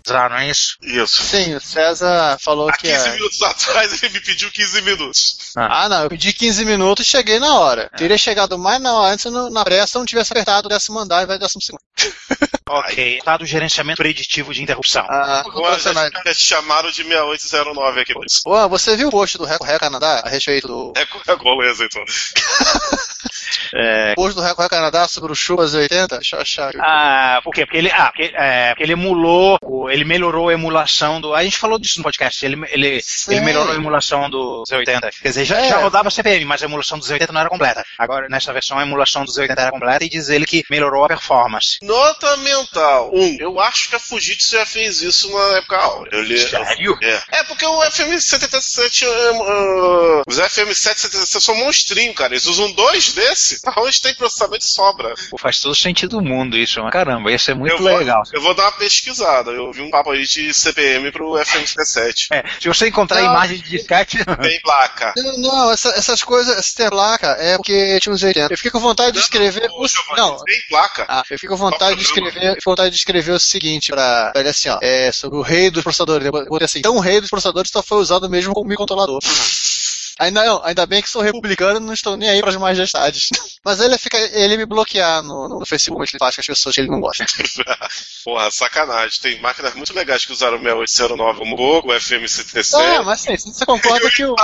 Não 0.08 0.38
é 0.38 0.50
isso? 0.50 0.78
Isso. 0.82 1.24
Sim, 1.24 1.56
o 1.56 1.62
César 1.62 2.38
falou 2.42 2.70
Há 2.70 2.74
que 2.74 2.88
15 2.92 3.08
é. 3.08 3.14
minutos 3.14 3.42
atrás 3.44 4.04
ele 4.04 4.14
me 4.14 4.20
pediu 4.22 4.52
15 4.52 4.82
minutos. 4.82 5.38
Ah, 5.56 5.88
não, 5.90 6.04
eu 6.04 6.10
pedi 6.10 6.34
15 6.34 6.64
minutos 6.66 7.06
e 7.06 7.10
cheguei 7.10 7.40
na 7.40 7.56
hora. 7.60 7.90
Teria 7.98 8.18
chegado 8.18 8.58
mais 8.58 8.82
na 8.82 8.94
hora 8.94 9.14
antes 9.14 9.26
no- 9.26 9.50
na 9.50 9.64
pressa 9.64 10.00
não 10.00 10.06
tivesse 10.06 10.32
apertado 10.34 10.68
o 10.68 10.70
décimo 10.70 11.00
andar 11.00 11.24
invés 11.24 11.40
do 11.40 11.44
décimo 11.44 11.62
segundo. 11.62 11.82
Ok, 12.74 13.20
tá 13.26 13.36
do 13.36 13.46
gerenciamento 13.46 13.98
preditivo 13.98 14.54
de 14.54 14.64
interrupção. 14.64 15.06
Ah, 15.10 15.42
Agora 15.42 15.78
já, 15.78 15.92
já 15.92 16.10
te 16.10 16.36
chamaram 16.42 16.90
de 16.90 17.04
6809 17.04 18.00
aqui. 18.00 18.14
por 18.14 18.26
isso. 18.26 18.42
Ô, 18.46 18.70
você 18.70 18.96
viu 18.96 19.10
o 19.10 19.12
post 19.12 19.38
do 19.38 19.44
Reco 19.44 19.66
Reco 19.66 19.82
Canadá 19.82 20.22
a 20.24 20.30
respeito 20.30 20.68
do. 20.70 20.94
É, 20.96 21.02
é 21.02 21.36
beleza, 21.36 21.84
então. 21.84 22.02
É, 23.74 24.12
O 24.14 24.16
post 24.16 24.36
do 24.36 24.42
Reco 24.42 24.62
Reco 24.62 24.76
Canadá 24.76 25.08
sobre 25.08 25.32
o 25.32 25.36
Chuvas 25.36 25.74
80? 25.74 26.16
Deixa 26.18 26.36
eu 26.36 26.42
achar. 26.42 26.72
Ah, 26.80 27.40
por 27.44 27.54
quê? 27.54 27.66
Porque 27.66 27.78
ele, 27.78 27.92
ah, 27.92 28.06
porque, 28.12 28.32
é, 28.36 28.70
porque 28.70 28.84
ele 28.84 28.94
emulou, 28.94 29.58
ele 29.90 30.04
melhorou 30.04 30.50
a 30.50 30.54
emulação 30.54 31.20
do. 31.22 31.34
A 31.34 31.44
gente 31.44 31.58
falou 31.58 31.80
disso 31.80 31.98
no 32.00 32.04
podcast. 32.04 32.46
Ele, 32.46 32.58
ele, 32.70 33.02
Sim. 33.02 33.32
ele 33.36 33.42
melhorou 33.42 33.74
a 33.74 33.76
emulação 33.76 34.30
do 34.30 34.64
Z80. 34.70 35.10
Quer 35.22 35.28
dizer, 35.30 35.46
já, 35.46 35.60
É. 35.62 35.70
já 35.70 35.78
rodava 35.78 36.10
CPM, 36.10 36.46
mas 36.46 36.62
a 36.62 36.66
emulação 36.66 36.98
do 37.00 37.06
Z80 37.06 37.30
não 37.32 37.42
era 37.42 37.50
completa. 37.50 37.84
Agora, 37.98 38.28
nessa 38.30 38.52
versão, 38.54 38.78
a 38.78 38.84
emulação 38.84 39.26
do 39.26 39.32
Z80 39.32 39.56
era 39.58 39.72
completa 39.72 40.04
e 40.06 40.10
diz 40.10 40.30
ele 40.30 40.46
que 40.46 40.64
melhorou 40.70 41.06
a 41.06 41.08
performance. 41.08 41.78
Nota 41.82 42.38
mental. 42.38 43.12
Um, 43.14 43.38
eu 43.40 43.60
acho 43.60 43.90
que 43.90 43.96
a 43.96 44.00
Fujitsu 44.00 44.52
já 44.58 44.66
fez 44.66 45.02
isso 45.02 45.32
na 45.32 45.58
época 45.58 45.78
áurea. 45.78 46.10
Eu 46.12 46.22
li, 46.24 46.38
Sério? 46.40 46.98
É. 47.02 47.22
é 47.40 47.44
porque 47.44 47.66
o 47.66 47.80
FM77, 47.82 49.04
é, 49.04 49.32
uh, 49.32 50.22
os 50.28 50.40
FM777 50.40 51.40
são 51.42 51.56
monstrinhos, 51.56 52.16
cara. 52.16 52.34
Eles 52.34 52.46
usam 52.46 52.72
dois 52.72 53.14
desses, 53.14 53.41
onde 53.78 54.02
tem 54.02 54.14
processamento 54.16 54.66
sobra. 54.66 55.14
Pô, 55.30 55.38
faz 55.38 55.60
todo 55.60 55.76
sentido 55.76 56.18
do 56.18 56.22
mundo 56.22 56.58
isso, 56.58 56.82
mas 56.82 56.92
caramba, 56.92 57.32
ia 57.32 57.40
ser 57.40 57.54
muito 57.56 57.74
eu 57.74 57.78
vou, 57.80 57.98
legal. 57.98 58.22
Eu 58.34 58.42
vou 58.42 58.54
dar 58.54 58.64
uma 58.64 58.72
pesquisada. 58.74 59.52
Eu 59.52 59.72
vi 59.72 59.82
um 59.82 59.90
papo 59.90 60.12
aí 60.12 60.24
de 60.26 60.54
CPM 60.54 61.12
pro 61.12 61.32
FM77. 61.34 62.28
É, 62.32 62.44
se 62.60 62.68
você 62.68 62.88
encontrar 62.88 63.22
Não. 63.22 63.32
imagens 63.32 63.62
de 63.62 63.70
disquete. 63.70 64.18
Tem 64.42 64.60
placa. 64.62 65.14
Não, 65.18 65.38
não, 65.38 65.72
essa- 65.72 65.90
essas 65.90 66.24
coisas, 66.24 66.58
essa 66.58 66.76
ter 66.76 66.90
placa 66.90 67.28
é 67.40 67.56
porque 67.58 68.00
tinha 68.00 68.14
uns 68.14 68.24
80. 68.24 68.54
Eu 68.54 68.58
fiquei 68.58 68.72
com 68.72 68.80
vontade 68.80 69.12
de 69.14 69.20
escrever. 69.20 69.70
o- 69.72 70.16
não, 70.16 70.38
Tem 70.44 70.62
placa. 70.70 71.06
Ah, 71.08 71.24
eu 71.30 71.38
fiquei 71.38 71.50
com 71.50 71.56
vontade 71.58 71.96
de 71.98 72.04
escrever, 72.04 72.56
com 72.64 72.72
vontade 72.72 72.90
de 72.92 72.96
escrever 72.98 73.32
o 73.32 73.40
seguinte 73.40 73.92
pra, 73.92 74.32
pra 74.32 74.42
ele 74.42 74.50
assim, 74.50 74.70
ó, 74.70 74.78
é 74.82 75.12
sobre 75.12 75.38
o 75.38 75.42
rei 75.42 75.70
dos 75.70 75.84
processadores. 75.84 76.26
Eu 76.26 76.32
botei 76.32 76.66
assim, 76.66 76.80
então 76.80 76.96
o 76.96 77.00
rei 77.00 77.20
dos 77.22 77.30
processadores 77.30 77.72
só 77.72 77.82
foi 77.84 77.98
usado 78.00 78.30
mesmo 78.30 78.54
como 78.54 78.68
microcontrolador. 78.68 79.20
Ainda, 80.20 80.44
não, 80.46 80.64
ainda 80.64 80.86
bem 80.86 81.02
que 81.02 81.10
sou 81.10 81.22
republicano 81.22 81.78
e 81.78 81.84
não 81.84 81.94
estou 81.94 82.18
nem 82.18 82.30
aí 82.30 82.42
para 82.42 82.50
as 82.50 82.58
majestades. 82.58 83.30
Mas 83.64 83.80
ele 83.80 83.98
fica, 83.98 84.18
ele 84.18 84.58
me 84.58 84.66
bloquear 84.66 85.24
no, 85.24 85.48
no 85.48 85.66
Facebook, 85.66 86.12
ele 86.12 86.20
faz 86.20 86.36
com 86.36 86.42
as 86.42 86.48
pessoas 86.48 86.76
que 86.76 86.82
ele 86.82 86.90
não 86.90 87.00
gosta. 87.00 87.26
Porra, 88.24 88.52
sacanagem. 88.52 89.20
Tem 89.22 89.40
máquinas 89.40 89.74
muito 89.76 89.94
legais 89.94 90.26
que 90.26 90.32
usaram 90.32 90.58
o 90.58 90.62
6809 90.62 91.40
como 91.40 91.56
Bogo, 91.56 91.92
o 91.92 91.96
FM77. 91.96 92.76
Ah, 92.76 93.04
mas 93.04 93.22
sim, 93.22 93.38
você 93.38 93.66
concorda 93.66 94.10
que 94.12 94.26
o. 94.26 94.36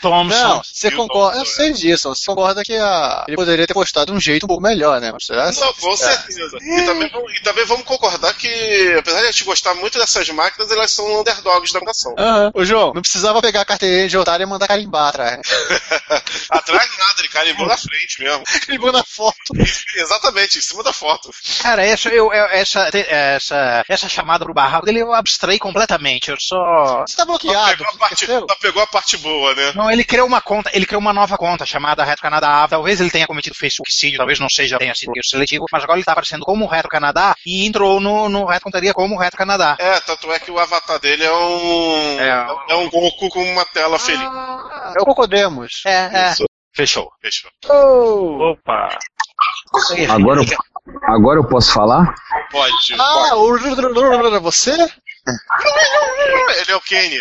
Thompson. 0.00 0.38
Não, 0.48 0.62
você 0.62 0.88
o 0.88 0.96
concorda. 0.96 1.38
Eu 1.38 1.44
sei 1.46 1.72
disso, 1.72 2.08
você 2.08 2.24
concorda 2.26 2.62
que 2.62 2.74
a... 2.76 3.24
ele 3.28 3.36
poderia 3.36 3.66
ter 3.66 3.74
postado 3.74 4.12
de 4.12 4.16
um 4.16 4.20
jeito 4.20 4.44
um 4.44 4.48
pouco 4.48 4.62
melhor, 4.62 5.00
né? 5.00 5.10
Mas 5.12 5.26
será? 5.26 5.50
Não, 5.52 5.72
com 5.74 5.96
certeza. 5.96 6.56
E 6.60 6.82
também, 6.84 7.08
vamos- 7.10 7.32
e 7.36 7.40
também 7.42 7.64
vamos 7.64 7.84
concordar 7.84 8.32
que, 8.34 8.96
apesar 8.98 9.20
de 9.20 9.26
a 9.26 9.30
gente 9.30 9.44
gostar 9.44 9.74
muito 9.74 9.98
dessas 9.98 10.28
máquinas, 10.30 10.70
elas 10.70 10.90
são 10.90 11.20
underdogs 11.20 11.72
da 11.72 11.80
nação. 11.80 12.14
Aham. 12.18 12.50
Ô, 12.54 12.64
João, 12.64 12.92
não 12.94 13.02
precisava 13.02 13.40
pegar 13.42 13.60
a 13.62 13.64
carteirinha 13.64 14.08
de 14.08 14.16
otário 14.18 14.42
e 14.44 14.46
mandar 14.46 14.66
carimbar 14.68 15.08
atrás. 15.08 15.40
Atrás 16.50 16.90
nada, 16.98 17.14
ele 17.20 17.28
carimbou 17.28 17.66
na 17.66 17.76
frente 17.76 18.20
mesmo. 18.22 18.42
Carimbou 18.66 18.92
na 18.92 19.04
foto. 19.04 19.36
Exatamente, 19.96 20.58
em 20.58 20.60
cima 20.62 20.82
da 20.82 20.92
foto. 20.92 21.30
Cara, 21.62 21.84
essa, 21.84 22.08
eu, 22.08 22.32
eu- 22.32 22.46
essa, 22.46 22.88
essa, 22.92 23.84
essa 23.88 24.08
chamada 24.08 24.44
pro 24.44 24.54
barraco 24.54 24.86
dele 24.86 25.00
eu 25.00 25.12
abstraí 25.12 25.58
completamente. 25.58 26.30
Eu 26.30 26.36
só. 26.40 27.04
Você 27.06 27.16
tá 27.16 27.24
bloqueado. 27.24 27.60
Só 27.70 27.76
pegou, 27.76 27.86
a 27.94 27.98
parte, 27.98 28.26
só 28.26 28.46
pegou 28.60 28.82
a 28.82 28.86
parte 28.86 29.16
boa, 29.18 29.54
né? 29.54 29.72
Não, 29.74 29.89
ele 29.92 30.04
criou 30.04 30.26
uma 30.26 30.40
conta, 30.40 30.70
ele 30.74 30.86
criou 30.86 31.00
uma 31.00 31.12
nova 31.12 31.36
conta 31.36 31.66
chamada 31.66 32.04
Retro 32.04 32.22
Canadá. 32.22 32.66
Talvez 32.68 33.00
ele 33.00 33.10
tenha 33.10 33.26
cometido 33.26 33.56
Facebook 33.56 33.90
talvez 34.16 34.38
não 34.38 34.48
seja 34.48 34.78
tenha 34.78 34.94
sido 34.94 35.12
erro 35.14 35.24
seletivo, 35.24 35.64
mas 35.72 35.82
agora 35.82 35.98
ele 35.98 36.04
tá 36.04 36.12
aparecendo 36.12 36.44
como 36.44 36.66
Retro 36.66 36.88
Canadá 36.88 37.34
e 37.46 37.66
entrou 37.66 38.00
no, 38.00 38.28
no 38.28 38.44
Retro 38.44 38.64
Contaria 38.64 38.94
como 38.94 39.18
Retro 39.18 39.38
Canadá. 39.38 39.76
É, 39.78 40.00
tanto 40.00 40.30
é 40.32 40.38
que 40.38 40.50
o 40.50 40.58
avatar 40.58 40.98
dele 40.98 41.24
é 41.24 41.32
um. 41.32 42.20
É, 42.20 42.74
um 42.74 42.90
Goku 42.90 43.28
com 43.28 43.42
uma 43.42 43.64
tela 43.64 43.98
feliz. 43.98 44.20
É 44.22 45.00
o 45.00 45.04
Cocodemos. 45.04 45.82
É, 45.86 46.30
é. 46.30 46.34
Fechou. 46.74 47.10
Fechou. 47.20 47.50
Oh. 47.68 48.52
Opa! 48.52 48.88
Agora, 50.08 50.40
eu- 50.40 50.46
agora 51.04 51.38
eu 51.40 51.48
posso 51.48 51.72
falar? 51.72 52.14
Pode. 52.50 52.94
Ah, 52.98 53.34
o 53.36 53.58
você? 54.40 54.72
Ele 54.72 56.72
é 56.72 56.76
o 56.76 56.80
Kenny. 56.80 57.20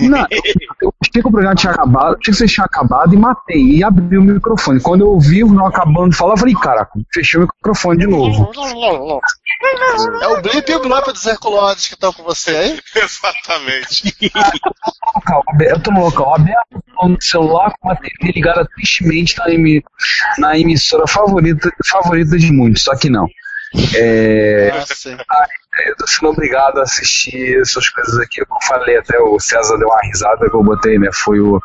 Não, 0.00 0.26
eu 0.80 0.92
achei 1.02 1.22
que 1.22 1.28
o 1.28 1.30
programa 1.30 1.54
tinha 1.54 1.72
acabado, 1.72 2.16
achei 2.20 2.32
que 2.32 2.34
você 2.34 2.46
tinha 2.46 2.64
acabado 2.64 3.12
e 3.14 3.16
matei 3.16 3.62
e 3.78 3.84
abri 3.84 4.16
o 4.16 4.22
microfone. 4.22 4.80
Quando 4.80 5.00
eu 5.02 5.08
ouvi 5.08 5.42
o 5.42 5.48
não 5.52 5.66
acabando 5.66 6.10
de 6.10 6.16
falar, 6.16 6.34
eu 6.34 6.38
falei, 6.38 6.54
caraca, 6.54 6.92
fechei 7.12 7.40
o 7.40 7.42
microfone 7.42 7.98
de 7.98 8.06
novo. 8.06 8.50
É 10.22 10.28
o 10.28 10.42
Blip 10.42 10.70
e 10.70 10.74
o 10.76 10.80
Blop 10.80 11.06
dos 11.12 11.26
Herculoides 11.26 11.88
que 11.88 11.94
estão 11.94 12.12
com 12.12 12.22
você 12.22 12.50
aí? 12.50 12.80
Exatamente. 12.94 14.14
Eu 15.60 15.80
tô 15.80 15.90
no 15.90 16.00
local 16.04 16.34
aberto, 16.36 16.82
tô 17.00 17.08
no 17.08 17.20
celular 17.20 17.72
com 17.80 17.90
a 17.90 17.96
TV 17.96 18.32
ligada 18.34 18.66
tristemente 18.76 19.36
na, 19.38 19.50
emi- 19.50 19.82
na 20.38 20.58
emissora 20.58 21.06
favorita, 21.06 21.70
favorita 21.86 22.38
de 22.38 22.52
muitos, 22.52 22.82
só 22.84 22.94
que 22.96 23.10
não. 23.10 23.26
É, 23.96 24.70
ah, 25.28 25.46
eu 25.84 25.96
tô 25.96 26.06
sendo 26.06 26.28
obrigado 26.30 26.78
a 26.78 26.82
assistir 26.82 27.60
essas 27.60 27.88
coisas 27.88 28.18
aqui. 28.18 28.40
Eu 28.40 28.46
falei 28.66 28.96
até, 28.98 29.18
o 29.18 29.38
César 29.38 29.76
deu 29.78 29.88
uma 29.88 30.00
risada 30.02 30.48
que 30.48 30.56
eu 30.56 30.62
botei, 30.62 30.98
né? 30.98 31.08
Foi 31.12 31.38
o 31.40 31.60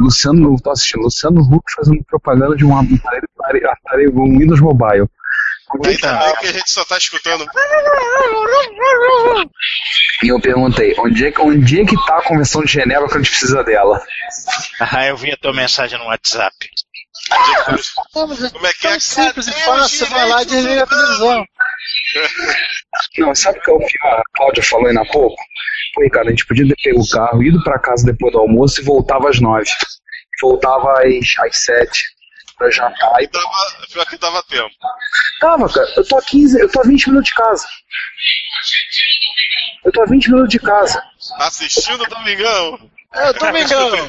Luciano, 0.00 0.54
eu 0.54 0.62
tô 0.62 0.70
assistindo, 0.70 1.02
Luciano 1.02 1.40
Huck 1.40 1.64
fazendo 1.76 2.02
propaganda 2.04 2.56
de 2.56 2.64
um 2.64 2.76
aparelho, 2.76 3.70
aparelho 3.70 4.12
um 4.20 4.38
Windows 4.38 4.60
Mobile. 4.60 5.08
Ainda 5.74 6.18
bem 6.24 6.36
que 6.36 6.46
a 6.46 6.52
gente 6.52 6.70
só 6.70 6.84
tá 6.84 6.96
escutando. 6.96 7.44
E 10.22 10.28
eu 10.28 10.40
perguntei, 10.40 10.94
onde 10.98 11.26
é, 11.26 11.32
que- 11.32 11.40
onde 11.40 11.80
é 11.80 11.84
que 11.84 11.96
tá 12.06 12.18
a 12.18 12.22
convenção 12.22 12.62
de 12.62 12.72
Genebra 12.72 13.08
que 13.08 13.14
a 13.14 13.18
gente 13.18 13.30
precisa 13.30 13.62
dela? 13.64 14.00
Ah, 14.80 15.06
eu 15.06 15.16
vi 15.16 15.32
a 15.32 15.36
tua 15.36 15.52
mensagem 15.52 15.98
no 15.98 16.06
WhatsApp. 16.06 16.54
Como 18.12 18.66
é 18.66 18.72
que 18.72 18.86
é? 18.86 19.00
Simples 19.00 19.48
e 19.48 19.52
fácil, 19.52 19.98
você 19.98 20.04
vai 20.12 20.28
lá 20.28 20.42
e 20.42 20.46
desliga 20.46 20.82
a 20.84 20.86
televisão. 20.86 21.46
Não, 23.18 23.34
sabe 23.34 23.58
o 23.58 23.62
que 23.62 23.70
é 23.70 23.74
o 23.74 23.78
pior? 23.78 24.20
A 24.20 24.22
Cláudia 24.36 24.62
falou 24.62 24.86
ainda 24.86 25.02
há 25.02 25.06
pouco. 25.06 25.36
Pô, 25.94 26.02
Ricardo, 26.02 26.28
a 26.28 26.30
gente 26.30 26.46
podia 26.46 26.66
ter 26.68 26.76
pego 26.82 27.00
o 27.00 27.08
carro, 27.08 27.42
ido 27.42 27.62
pra 27.62 27.78
casa 27.78 28.04
depois 28.04 28.32
do 28.32 28.40
almoço 28.40 28.80
e 28.80 28.84
voltava 28.84 29.28
às 29.28 29.40
nove. 29.40 29.70
Voltava 30.40 30.92
às, 31.02 31.38
às 31.38 31.56
sete 31.58 32.14
pra 32.56 32.70
jantar 32.70 33.22
e 33.22 33.26
Dava, 33.26 33.48
pior 33.92 34.06
que 34.06 34.18
dava 34.18 34.42
tempo. 34.44 34.70
Tava, 35.40 35.72
cara. 35.72 35.88
Eu 35.96 36.06
tô 36.06 36.18
a 36.18 36.22
15, 36.22 36.60
eu 36.60 36.70
tô 36.70 36.80
a 36.80 36.84
20 36.84 37.08
minutos 37.08 37.28
de 37.30 37.34
casa. 37.34 37.66
Eu 39.84 39.92
tô 39.92 40.02
a 40.02 40.06
20 40.06 40.30
minutos 40.30 40.50
de 40.50 40.58
casa. 40.58 41.02
Assistindo 41.38 42.02
o 42.02 42.08
Domingão. 42.08 42.90
É, 43.14 43.32
Domingão. 43.34 44.08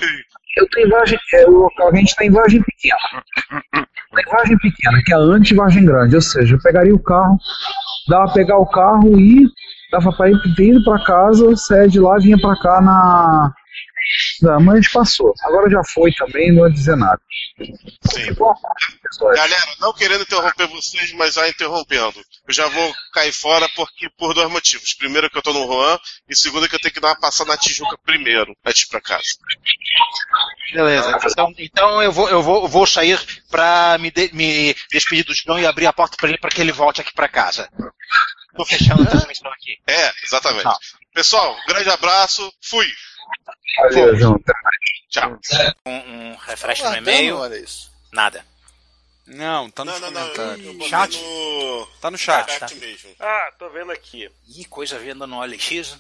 Eu 0.58 0.70
tô 0.70 0.80
em 0.80 0.90
Vargem, 0.90 1.20
é, 1.34 1.46
o 1.46 1.52
local 1.52 1.92
que 1.92 1.98
a 1.98 2.00
gente 2.00 2.16
tá 2.16 2.26
em 2.26 2.32
Vargem 2.32 2.64
Pequena. 2.64 3.86
Tá 4.16 4.22
em 4.22 4.32
Vargem 4.32 4.58
Pequena, 4.60 5.02
que 5.06 5.14
é 5.14 5.18
Vargem 5.54 5.86
Grande. 5.86 6.16
Ou 6.16 6.22
seja, 6.22 6.56
eu 6.56 6.62
pegaria 6.62 6.96
o 6.96 7.00
carro, 7.00 7.38
dava 8.08 8.34
pegar 8.34 8.58
o 8.58 8.66
carro 8.66 9.20
e 9.20 9.48
dava 9.92 10.12
pra 10.12 10.30
ir, 10.30 10.40
ido 10.72 10.84
pra 10.84 11.04
casa, 11.04 11.56
sair 11.56 11.90
de 11.90 12.00
lá 12.00 12.18
vinha 12.18 12.38
pra 12.40 12.56
cá 12.56 12.82
na, 12.82 13.54
Não, 14.42 14.60
mas 14.62 14.92
passou. 14.92 15.34
Agora 15.44 15.70
já 15.70 15.82
foi 15.94 16.12
também, 16.14 16.52
não 16.54 16.62
vai 16.62 16.72
dizer 16.72 16.96
nada. 16.96 17.20
Sim. 17.58 18.36
Galera, 19.36 19.66
não 19.80 19.94
querendo 19.94 20.22
interromper 20.22 20.68
vocês, 20.68 21.12
mas 21.14 21.36
já 21.36 21.48
interrompendo. 21.48 22.22
Eu 22.48 22.54
já 22.54 22.68
vou 22.68 22.94
cair 23.14 23.32
fora 23.34 23.68
porque, 23.76 24.10
por 24.18 24.34
dois 24.34 24.50
motivos. 24.52 24.94
Primeiro 24.94 25.30
que 25.30 25.38
eu 25.38 25.42
tô 25.42 25.54
no 25.54 25.66
Juan, 25.66 25.98
e 26.30 26.36
segundo 26.36 26.68
que 26.68 26.76
eu 26.76 26.80
tenho 26.80 26.94
que 26.94 27.00
dar 27.00 27.10
uma 27.10 27.20
passada 27.20 27.50
na 27.52 27.58
Tijuca 27.58 27.98
primeiro, 28.06 28.54
antes 28.66 28.82
de 28.82 28.88
ir 28.88 28.90
pra 28.90 29.02
casa. 29.02 29.24
Beleza, 30.74 31.18
então, 31.32 31.54
então 31.58 32.04
eu, 32.04 32.12
vou, 32.12 32.30
eu, 32.30 32.42
vou, 32.44 32.64
eu 32.64 32.68
vou 32.68 32.86
sair 32.86 33.20
pra 33.50 33.98
me, 34.00 34.12
de- 34.12 34.32
me 34.34 34.76
despedir 34.92 35.24
do 35.24 35.34
João 35.34 35.60
e 35.60 35.66
abrir 35.66 35.86
a 35.88 35.94
porta 35.94 36.18
pra 36.18 36.28
ele 36.28 36.38
para 36.38 36.50
que 36.50 36.60
ele 36.60 36.72
volte 36.72 37.02
aqui 37.02 37.14
pra 37.14 37.28
casa. 37.30 37.70
Tô 38.56 38.66
fechando 38.66 39.04
a 39.04 39.06
transmissão 39.06 39.52
aqui. 39.52 39.78
É, 39.88 40.12
exatamente. 40.24 40.70
Pessoal, 41.14 41.58
grande 41.68 41.90
abraço, 41.90 42.52
fui. 42.62 42.88
Valeu, 43.78 44.18
João. 44.18 44.44
Tchau. 45.10 45.40
Um, 45.86 45.92
um 46.32 46.36
refresh 46.36 46.82
Ah, 46.82 46.92
no 46.92 46.98
e-mail. 46.98 47.38
Nada. 48.12 48.46
Não, 49.28 49.72
tá 49.72 49.84
no 49.84 50.00
Não, 50.00 50.12
não, 50.12 50.36
não. 50.36 50.88
Chat? 50.88 51.18
no... 51.20 51.88
Tá 52.00 52.12
no 52.12 52.18
chat. 52.18 52.52
chat 52.52 52.76
mesmo. 52.76 53.16
Ah, 53.20 53.52
tô 53.58 53.70
vendo 53.70 53.92
aqui. 53.92 54.32
Ih, 54.48 54.66
coisa 54.66 55.00
venda 55.00 55.26
no 55.26 55.38
OLX. 55.38 55.98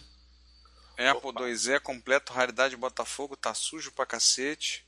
Apple 0.97 1.31
2E 1.31 1.79
completo, 1.79 2.31
raridade 2.31 2.77
Botafogo, 2.77 3.35
tá 3.35 3.53
sujo 3.53 3.91
pra 3.91 4.05
cacete. 4.05 4.85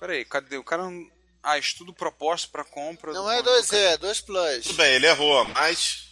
Pera 0.00 0.12
aí, 0.12 0.24
cadê? 0.24 0.56
O 0.56 0.64
cara 0.64 0.84
não... 0.84 1.17
Ah, 1.50 1.58
estudo 1.58 1.92
proposto 1.94 2.50
pra 2.50 2.64
compra. 2.64 3.12
Não 3.12 3.24
do- 3.24 3.30
é 3.30 3.42
2E, 3.42 3.76
é 3.76 3.96
2 3.96 4.20
Plus. 4.20 4.64
Tudo 4.66 4.74
bem, 4.76 4.94
ele 4.94 5.06
errou, 5.06 5.44
mas. 5.46 6.08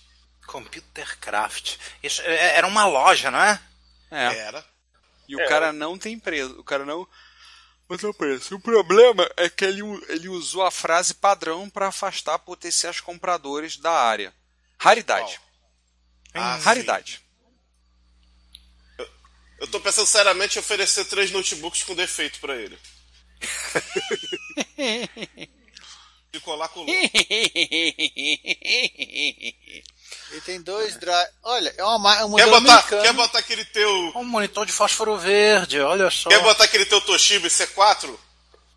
Computercraft. 0.47 1.77
Isso 2.03 2.23
é- 2.23 2.57
era 2.57 2.67
uma 2.67 2.87
loja, 2.87 3.31
não 3.31 3.41
é? 3.43 3.61
É. 4.11 4.25
Era. 4.39 4.65
E 5.29 5.35
o 5.37 5.41
É. 5.41 5.49
cara 5.49 5.73
não 5.73 5.99
tem 5.99 6.19
preço. 6.19 6.59
O 6.59 6.65
cara 6.65 6.85
não 6.85 7.07
botou 7.89 8.15
preço. 8.15 8.55
O 8.55 8.61
problema 8.61 9.29
é 9.37 9.49
que 9.51 9.65
ele, 9.65 9.83
ele 10.09 10.29
usou 10.29 10.63
a 10.65 10.71
frase 10.71 11.13
padrão 11.15 11.69
pra 11.69 11.89
afastar 11.89 12.39
potenciais 12.39 13.01
compradores 13.01 13.77
da 13.77 13.91
área. 13.93 14.33
Raridade. 14.79 15.41
Ah, 16.33 16.57
Raridade. 16.57 17.21
Eu 19.59 19.67
tô 19.69 19.81
pensando 19.81 20.07
seriamente 20.07 20.57
em 20.57 20.61
oferecer 20.61 21.05
três 21.07 21.31
notebooks 21.31 21.83
com 21.83 21.95
defeito 21.95 22.39
pra 22.41 22.55
ele. 22.57 22.79
E 24.79 26.41
colar 26.41 26.69
colou. 26.69 26.87
Ele 30.31 30.41
tem 30.45 30.61
dois 30.61 30.97
drive. 30.99 31.29
Olha, 31.43 31.75
é 31.77 31.85
uma 31.85 31.99
ma- 31.99 32.17
é 32.19 32.25
um 32.25 32.35
Quer 32.35 32.47
botar, 32.47 32.57
americano. 32.75 33.03
quer 33.03 33.13
botar 33.13 33.39
aquele 33.39 33.65
teu. 33.67 33.91
Um 34.17 34.25
monitor 34.25 34.67
de 34.67 34.73
fósforo 34.73 35.17
verde, 35.17 35.81
olha 35.81 36.11
só. 36.11 36.29
Quer 36.29 36.43
botar 36.43 36.65
aquele 36.65 36.85
teu 36.87 37.01
Toshiba 37.01 37.49
C4? 37.49 38.17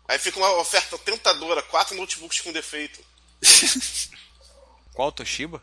Aí 0.08 0.18
fica 0.18 0.38
uma 0.38 0.50
oferta 0.58 0.96
tentadora, 0.98 1.62
quatro 1.62 1.96
notebooks 1.96 2.40
com 2.40 2.52
defeito. 2.52 3.00
Qual 4.94 5.12
Toshiba? 5.12 5.62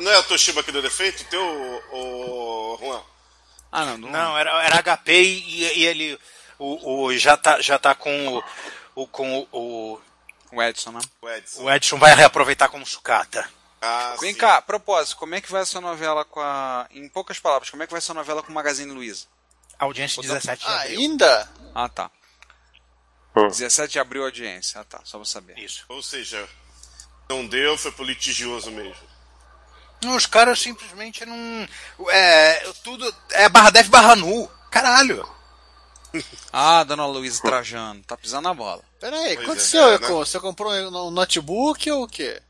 Não 0.00 0.10
é 0.10 0.18
o 0.18 0.24
Toshiba 0.24 0.62
que 0.62 0.72
deu 0.72 0.82
defeito? 0.82 1.22
O 1.22 1.26
teu, 1.26 1.42
o 1.92 2.78
Juan? 2.80 3.02
Ah, 3.72 3.84
não. 3.84 3.98
Não, 4.10 4.36
era, 4.38 4.62
era 4.64 4.82
HP 4.82 5.12
e, 5.22 5.78
e 5.78 5.86
ele 5.86 6.18
o, 6.58 7.04
o- 7.04 7.16
já, 7.16 7.36
tá, 7.36 7.60
já 7.60 7.78
tá 7.78 7.94
com 7.94 8.42
o, 9.00 9.04
o- 9.04 9.06
com 9.08 9.46
o, 9.52 10.00
O 10.52 10.62
Edson, 10.62 10.92
né? 10.92 11.00
O 11.22 11.28
Edson. 11.28 11.62
o 11.62 11.70
Edson 11.70 11.98
vai 11.98 12.14
reaproveitar 12.14 12.68
como 12.68 12.84
sucata. 12.86 13.48
Ah, 13.82 14.14
Vem 14.20 14.34
cá, 14.34 14.60
propósito, 14.60 15.16
como 15.16 15.34
é 15.34 15.40
que 15.40 15.50
vai 15.50 15.62
essa 15.62 15.80
novela 15.80 16.24
com 16.24 16.40
a. 16.40 16.86
Em 16.90 17.08
poucas 17.08 17.38
palavras, 17.38 17.70
como 17.70 17.82
é 17.82 17.86
que 17.86 17.92
vai 17.92 17.98
essa 17.98 18.12
novela 18.12 18.42
com 18.42 18.50
o 18.50 18.54
Magazine 18.54 18.92
Luiza? 18.92 19.26
Audiência 19.78 20.20
17 20.20 20.62
de 20.66 20.70
abril. 20.70 20.98
Ainda? 20.98 21.50
Ah, 21.74 21.88
tá. 21.88 22.10
17 23.34 23.92
de 23.92 23.98
abril 23.98 24.24
audiência. 24.24 24.80
Ah, 24.80 24.84
tá. 24.84 25.00
Só 25.04 25.16
pra 25.18 25.24
saber. 25.24 25.58
Isso. 25.58 25.84
Ou 25.88 26.02
seja, 26.02 26.46
não 27.28 27.46
deu, 27.46 27.78
foi 27.78 27.90
pro 27.92 28.04
litigioso 28.04 28.70
mesmo. 28.70 29.08
Não, 30.02 30.16
Os 30.16 30.26
caras 30.26 30.60
simplesmente 30.60 31.24
não. 31.24 31.68
É, 32.10 32.70
tudo. 32.84 33.14
É 33.30 33.48
barra 33.48 33.70
def 33.70 33.88
barra 33.88 34.14
nu. 34.16 34.46
Caralho. 34.70 35.26
Ah, 36.52 36.82
dona 36.84 37.06
Luísa 37.06 37.40
Trajano, 37.40 38.02
tá 38.02 38.16
pisando 38.16 38.42
na 38.48 38.52
bola. 38.54 38.82
Pera 39.00 39.16
aí, 39.16 39.34
o 39.34 39.38
que 39.38 39.46
Pois 39.46 39.48
aconteceu? 39.48 39.88
é, 39.88 39.98
né? 39.98 40.08
Você 40.08 40.38
comprou 40.38 40.70
um 40.72 41.10
notebook 41.10 41.90
ou 41.90 42.02
o 42.04 42.08
quê? 42.08 42.40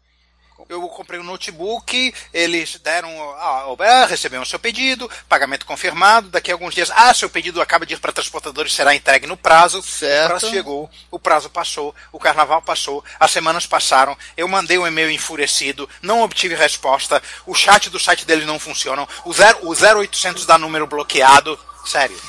Eu 0.69 0.83
comprei 0.89 1.19
um 1.19 1.25
notebook, 1.25 2.15
eles 2.35 2.79
deram. 2.79 3.09
Ah, 3.37 3.75
ah, 3.79 4.07
recebemos 4.07 4.49
seu 4.49 4.59
pedido, 4.59 5.11
pagamento 5.29 5.65
confirmado. 5.65 6.29
Daqui 6.29 6.51
a 6.51 6.55
alguns 6.55 6.75
dias, 6.75 6.91
ah, 6.95 7.15
seu 7.15 7.31
pedido 7.31 7.61
acaba 7.61 7.87
de 7.87 7.95
ir 7.95 7.99
para 7.99 8.13
transportadores, 8.13 8.75
será 8.75 8.95
entregue 8.95 9.27
no 9.27 9.37
prazo. 9.37 9.83
Certo. 9.83 10.27
O 10.27 10.29
prazo 10.29 10.51
chegou, 10.51 10.91
o 11.11 11.19
prazo 11.19 11.51
passou, 11.51 11.95
o 12.13 12.19
carnaval 12.19 12.61
passou, 12.63 13.03
as 13.19 13.31
semanas 13.31 13.67
passaram. 13.67 14.17
Eu 14.37 14.47
mandei 14.49 14.79
um 14.79 14.87
e-mail 14.87 15.11
enfurecido, 15.11 15.89
não 16.03 16.23
obtive 16.23 16.55
resposta. 16.55 17.23
O 17.47 17.55
chat 17.55 17.89
do 17.89 17.99
site 17.99 18.27
deles 18.27 18.47
não 18.47 18.59
funciona. 18.59 19.09
O, 19.25 19.33
zero, 19.33 19.59
o 19.63 19.73
0800 19.73 20.45
dá 20.45 20.59
número 20.59 20.87
bloqueado. 20.87 21.59
Sério. 21.87 22.21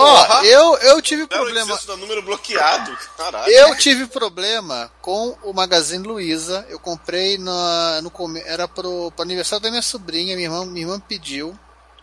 Ó, 0.00 0.42
eu, 0.42 0.76
eu 0.78 1.02
tive 1.02 1.26
problema. 1.26 1.74
Isso 1.74 1.86
dá 1.86 1.96
número 1.96 2.22
bloqueado. 2.22 2.96
Caralho. 3.16 3.52
Eu 3.52 3.76
tive 3.76 4.06
problema 4.06 4.90
com 5.00 5.36
o 5.42 5.52
Magazine 5.52 6.06
Luiza. 6.06 6.66
Eu 6.68 6.78
comprei 6.78 7.38
na, 7.38 8.00
no 8.02 8.12
era 8.44 8.66
pro, 8.66 9.10
pro 9.12 9.22
aniversário 9.22 9.62
da 9.62 9.70
minha 9.70 9.82
sobrinha. 9.82 10.34
Minha 10.36 10.48
irmã, 10.48 10.64
minha 10.64 10.84
irmã 10.84 11.00
pediu 11.00 11.58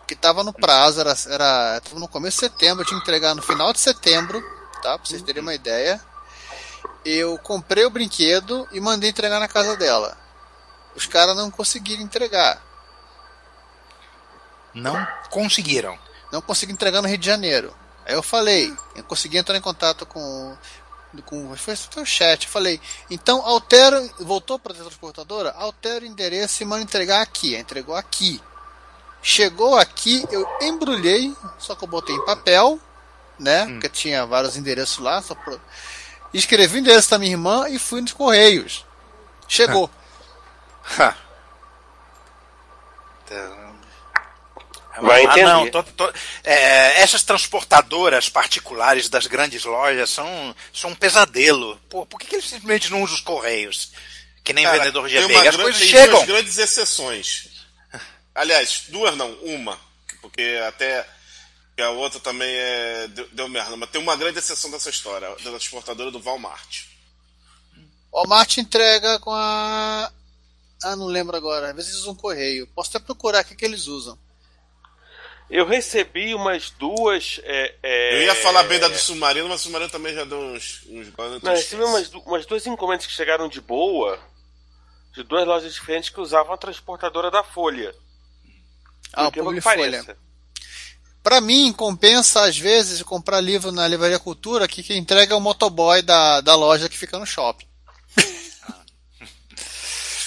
que 0.07 0.15
tava 0.15 0.43
no 0.43 0.53
prazo, 0.53 1.01
era, 1.01 1.13
era 1.27 1.81
tava 1.81 1.99
no 1.99 2.07
começo 2.07 2.37
de 2.37 2.47
setembro. 2.47 2.83
Eu 2.83 2.87
tinha 2.87 2.99
que 2.99 3.03
entregar 3.03 3.35
no 3.35 3.41
final 3.41 3.73
de 3.73 3.79
setembro, 3.79 4.41
tá? 4.81 4.97
Pra 4.97 5.05
vocês 5.05 5.21
terem 5.21 5.41
uma 5.41 5.53
ideia. 5.53 6.01
Eu 7.03 7.37
comprei 7.39 7.85
o 7.85 7.89
brinquedo 7.89 8.67
e 8.71 8.79
mandei 8.79 9.09
entregar 9.09 9.39
na 9.39 9.47
casa 9.47 9.75
dela. 9.75 10.17
Os 10.95 11.05
caras 11.05 11.35
não 11.35 11.51
conseguiram 11.51 12.01
entregar. 12.01 12.61
Não 14.73 15.07
conseguiram. 15.29 15.97
Não 16.31 16.41
consegui 16.41 16.73
entregar 16.73 17.01
no 17.01 17.07
Rio 17.07 17.17
de 17.17 17.25
Janeiro. 17.25 17.73
Aí 18.07 18.13
eu 18.13 18.23
falei, 18.23 18.73
eu 18.95 19.03
consegui 19.03 19.37
entrar 19.37 19.57
em 19.57 19.61
contato 19.61 20.05
com 20.05 20.55
com 21.25 21.55
foi 21.55 21.73
o 21.73 22.05
chat, 22.05 22.45
eu 22.45 22.51
falei, 22.51 22.79
então 23.09 23.45
altera, 23.45 24.07
voltou 24.19 24.59
para 24.59 24.71
a 24.71 24.75
transportadora, 24.75 25.51
altera 25.51 26.03
o 26.03 26.07
endereço 26.07 26.61
e 26.61 26.65
manda 26.65 26.83
entregar 26.83 27.21
aqui. 27.21 27.55
Aí 27.55 27.61
Entregou 27.61 27.95
aqui. 27.95 28.41
Chegou 29.21 29.77
aqui, 29.77 30.23
eu 30.31 30.47
embrulhei, 30.61 31.35
só 31.57 31.75
que 31.75 31.83
eu 31.83 31.87
botei 31.87 32.15
em 32.15 32.25
papel, 32.25 32.79
né? 33.39 33.65
Porque 33.65 33.89
tinha 33.89 34.25
vários 34.25 34.55
endereços 34.55 34.99
lá, 34.99 35.21
só 35.21 35.33
pro... 35.33 35.59
escrevi 36.33 36.77
o 36.77 36.79
endereço 36.79 37.09
da 37.09 37.17
minha 37.17 37.31
irmã 37.31 37.67
e 37.67 37.79
fui 37.79 37.99
nos 37.99 38.13
correios. 38.13 38.85
Chegou. 39.47 39.89
Vai 45.01 45.21
ah, 45.21 45.23
entender. 45.25 45.43
não, 45.45 45.69
tô- 45.69 45.83
tô- 45.83 46.13
é, 46.43 47.01
essas 47.01 47.23
transportadoras 47.23 48.29
particulares 48.29 49.09
das 49.09 49.27
grandes 49.27 49.63
lojas 49.63 50.09
são, 50.09 50.55
são 50.73 50.89
um 50.91 50.95
pesadelo. 50.95 51.79
Pô, 51.89 52.05
por 52.05 52.19
que, 52.19 52.27
que 52.27 52.35
eles 52.35 52.45
simplesmente 52.49 52.89
não 52.89 53.03
usam 53.03 53.15
os 53.15 53.21
correios? 53.21 53.91
Que 54.43 54.53
nem 54.53 54.63
Cara, 54.65 54.77
vendedor 54.79 55.07
de 55.07 55.15
tem 55.15 55.25
EB. 55.25 55.33
uma 55.33 55.41
As 55.49 55.55
gran- 55.55 55.63
coisas 55.63 55.81
tem 55.81 55.89
chegam. 55.89 56.15
duas 56.15 56.25
grandes 56.27 56.57
exceções. 56.57 57.49
Aliás, 58.33 58.83
duas 58.89 59.15
não, 59.17 59.31
uma. 59.43 59.79
Porque 60.21 60.59
até 60.67 61.07
que 61.75 61.81
a 61.81 61.89
outra 61.91 62.19
também 62.19 62.49
é, 62.49 63.07
deu, 63.09 63.27
deu 63.33 63.49
merda. 63.49 63.75
Mas 63.75 63.89
tem 63.89 64.01
uma 64.01 64.15
grande 64.15 64.39
exceção 64.39 64.71
dessa 64.71 64.89
história, 64.89 65.27
da 65.29 65.35
transportadora 65.51 66.09
do 66.11 66.19
Walmart. 66.19 66.83
O 68.11 68.17
Walmart 68.19 68.57
entrega 68.57 69.19
com 69.19 69.31
a. 69.33 70.11
Ah, 70.83 70.95
não 70.95 71.07
lembro 71.07 71.35
agora. 71.35 71.69
Às 71.71 71.75
vezes 71.75 71.95
usam 71.95 72.15
correio. 72.15 72.67
Posso 72.67 72.89
até 72.95 72.99
procurar 72.99 73.41
o 73.43 73.45
que, 73.45 73.55
que 73.55 73.65
eles 73.65 73.87
usam. 73.87 74.17
Eu 75.49 75.65
recebi 75.65 76.35
umas 76.35 76.71
duas. 76.71 77.39
é, 77.43 77.75
é, 77.81 78.17
Eu 78.17 78.23
ia 78.23 78.35
falar 78.35 78.63
bem 78.63 78.79
da 78.79 78.89
do 78.89 78.97
Submarino, 78.97 79.47
mas 79.47 79.61
o 79.61 79.63
Submarino 79.63 79.89
também 79.89 80.13
já 80.13 80.25
deu 80.25 80.39
uns. 80.39 80.81
uns 80.89 81.07
Não, 81.41 81.51
eu 81.51 81.57
recebi 81.57 81.83
umas, 81.83 82.13
umas 82.13 82.45
duas 82.45 82.67
encomendas 82.67 83.05
que 83.05 83.13
chegaram 83.13 83.47
de 83.47 83.61
boa, 83.61 84.19
de 85.13 85.23
duas 85.23 85.47
lojas 85.47 85.73
diferentes 85.73 86.09
que 86.09 86.19
usavam 86.19 86.53
a 86.53 86.57
transportadora 86.57 87.31
da 87.31 87.43
Folha. 87.43 87.95
Ah, 89.13 89.29
o 89.29 89.61
pareça. 89.61 90.17
Pra 91.23 91.41
mim, 91.41 91.73
compensa 91.73 92.43
às 92.43 92.57
vezes 92.57 93.01
comprar 93.01 93.41
livro 93.41 93.71
na 93.71 93.87
Livraria 93.87 94.19
Cultura 94.19 94.67
que 94.67 94.83
quem 94.83 94.97
entrega 94.97 95.33
é 95.33 95.37
o 95.37 95.41
motoboy 95.41 96.01
da, 96.01 96.41
da 96.41 96.55
loja 96.55 96.87
que 96.87 96.97
fica 96.97 97.17
no 97.17 97.25
shopping. 97.25 97.65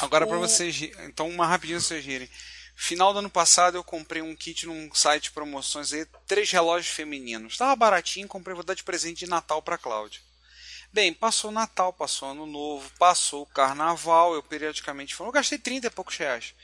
Agora 0.01 0.27
pra 0.27 0.39
vocês, 0.39 0.83
então 1.05 1.29
uma 1.29 1.47
rapidinho 1.47 1.79
pra 1.79 1.89
vocês 1.89 2.05
rirem. 2.05 2.29
Final 2.83 3.12
do 3.12 3.18
ano 3.18 3.28
passado 3.28 3.76
eu 3.76 3.85
comprei 3.85 4.22
um 4.22 4.35
kit 4.35 4.66
num 4.66 4.91
site 4.95 5.24
de 5.24 5.31
promoções 5.33 5.93
aí, 5.93 6.07
três 6.26 6.51
relógios 6.51 6.93
femininos. 6.93 7.59
Tava 7.59 7.76
baratinho, 7.76 8.26
comprei, 8.26 8.55
vou 8.55 8.64
dar 8.64 8.72
de 8.72 8.83
presente 8.83 9.18
de 9.18 9.31
Natal 9.31 9.61
pra 9.61 9.76
Cláudia. 9.76 10.22
Bem, 10.91 11.12
passou 11.12 11.51
o 11.51 11.53
Natal, 11.53 11.93
passou 11.93 12.31
Ano 12.31 12.47
Novo, 12.47 12.91
passou 12.99 13.43
o 13.43 13.47
Carnaval, 13.47 14.33
eu 14.33 14.43
periodicamente 14.43 15.14
falo, 15.14 15.28
eu 15.28 15.35
gastei 15.35 15.59
30 15.59 15.89
e 15.89 15.91
poucos 15.91 16.16
reais. 16.16 16.55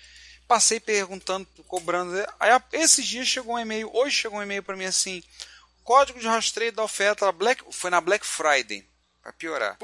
passei 0.49 0.81
perguntando, 0.81 1.47
cobrando. 1.69 2.17
Aí 2.41 2.51
esses 2.73 3.07
dias 3.07 3.29
chegou 3.29 3.55
um 3.55 3.59
e-mail, 3.59 3.91
hoje 3.95 4.17
chegou 4.17 4.39
um 4.39 4.43
e-mail 4.43 4.63
para 4.63 4.75
mim 4.75 4.87
assim: 4.87 5.23
código 5.85 6.19
de 6.19 6.27
rastreio 6.27 6.73
da 6.73 6.83
oferta 6.83 7.31
Black, 7.31 7.63
foi 7.71 7.91
na 7.91 8.01
Black 8.01 8.27
Friday, 8.27 8.89
pra 9.21 9.35
piorar. 9.35 9.77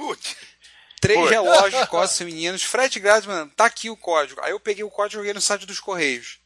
Três 1.03 1.29
relógios 1.29 1.83
de 1.83 1.89
costas 1.89 2.17
femininos, 2.17 2.63
frete 2.63 3.01
grátis, 3.01 3.27
mano, 3.27 3.51
tá 3.57 3.65
aqui 3.67 3.91
o 3.91 3.97
código. 3.97 4.41
Aí 4.41 4.53
eu 4.53 4.61
peguei 4.61 4.85
o 4.85 4.91
código 4.91 5.17
e 5.17 5.19
joguei 5.21 5.35
no 5.35 5.41
site 5.41 5.67
dos 5.67 5.81
Correios. 5.81 6.39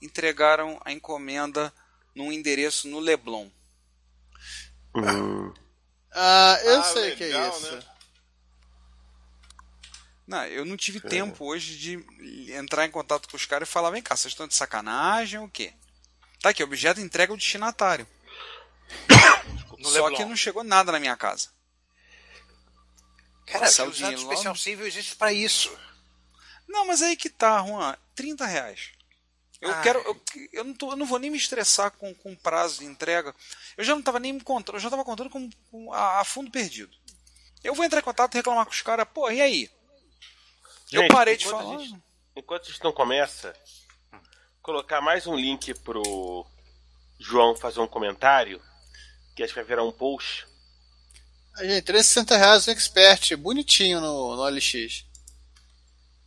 Entregaram 0.00 0.80
a 0.84 0.92
encomenda 0.92 1.72
num 2.14 2.30
endereço 2.32 2.86
no 2.88 3.00
Leblon. 3.00 3.50
Ah, 6.12 6.58
eu 6.64 6.80
Ah, 6.80 6.82
sei 6.84 7.12
o 7.12 7.16
que 7.16 7.24
é 7.24 7.26
legal, 7.26 7.50
isso. 7.58 7.72
né? 7.76 7.82
Não, 10.26 10.44
eu 10.46 10.64
não 10.64 10.76
tive 10.76 11.00
tempo 11.00 11.44
hoje 11.44 11.76
de 11.76 12.52
entrar 12.54 12.86
em 12.86 12.90
contato 12.90 13.28
com 13.28 13.36
os 13.36 13.44
caras 13.46 13.68
e 13.68 13.72
falar, 13.72 13.90
vem 13.90 14.00
cá, 14.02 14.16
vocês 14.16 14.32
estão 14.32 14.46
de 14.46 14.54
sacanagem 14.54 15.40
ou 15.40 15.46
o 15.46 15.50
quê? 15.50 15.72
Tá 16.40 16.50
aqui, 16.50 16.62
objeto 16.62 17.00
entrega 17.00 17.32
ao 17.32 17.36
destinatário. 17.36 18.06
Só 19.82 20.04
Leblon. 20.04 20.16
que 20.16 20.24
não 20.24 20.36
chegou 20.36 20.62
nada 20.62 20.92
na 20.92 21.00
minha 21.00 21.16
casa. 21.16 21.48
Cara, 23.50 23.64
Passar 23.64 23.84
o 23.84 23.86
o 23.86 23.90
usado 23.90 23.96
dinheiro 23.98 24.20
logo. 24.22 24.32
especial 24.32 24.56
civil 24.56 24.86
existe 24.86 25.16
pra 25.16 25.32
isso. 25.32 25.76
Não, 26.68 26.86
mas 26.86 27.02
aí 27.02 27.16
que 27.16 27.28
tá, 27.28 27.64
Juan, 27.66 27.96
30 28.14 28.46
reais. 28.46 28.90
Eu 29.60 29.72
Ai. 29.74 29.82
quero. 29.82 29.98
Eu, 30.00 30.22
eu, 30.52 30.64
não 30.64 30.72
tô- 30.74 30.92
eu 30.92 30.96
não 30.96 31.04
vou 31.04 31.18
nem 31.18 31.30
me 31.30 31.36
estressar 31.36 31.90
com, 31.90 32.14
com 32.14 32.34
prazo 32.36 32.78
de 32.80 32.86
entrega. 32.86 33.34
Eu 33.76 33.84
já 33.84 33.94
não 33.94 34.02
tava 34.02 34.18
nem 34.20 34.32
me 34.32 34.40
contando, 34.40 34.76
eu 34.76 34.80
já 34.80 34.88
tava 34.88 35.04
contando 35.04 35.28
com, 35.28 35.50
com 35.70 35.92
a, 35.92 36.20
a 36.20 36.24
fundo 36.24 36.50
perdido. 36.50 36.96
Eu 37.62 37.74
vou 37.74 37.84
entrar 37.84 37.98
em 38.00 38.04
contato 38.04 38.32
e 38.34 38.36
reclamar 38.38 38.64
com 38.64 38.72
os 38.72 38.80
caras, 38.82 39.06
pô, 39.12 39.30
e 39.30 39.40
aí? 39.42 39.70
eu 40.92 41.02
Gente, 41.02 41.12
parei 41.12 41.36
de 41.36 41.46
enquanto 41.46 41.62
falar. 41.62 41.78
gente- 41.78 42.02
enquanto 42.36 42.62
a 42.62 42.66
gente 42.72 42.84
não 42.84 42.92
começa, 42.92 43.54
colocar 44.62 45.00
mais 45.02 45.26
um 45.26 45.34
link 45.36 45.74
pro 45.80 46.46
João 47.18 47.54
fazer 47.54 47.80
um 47.80 47.86
comentário, 47.86 48.62
que 49.36 49.42
acho 49.42 49.52
que 49.52 49.58
vai 49.60 49.68
virar 49.68 49.84
um 49.84 49.92
post. 49.92 50.46
Gente, 51.58 51.82
360 51.82 52.36
reais 52.36 52.66
o 52.66 52.70
Expert, 52.70 53.36
bonitinho 53.36 54.00
no, 54.00 54.36
no 54.36 54.48
LX. 54.48 55.04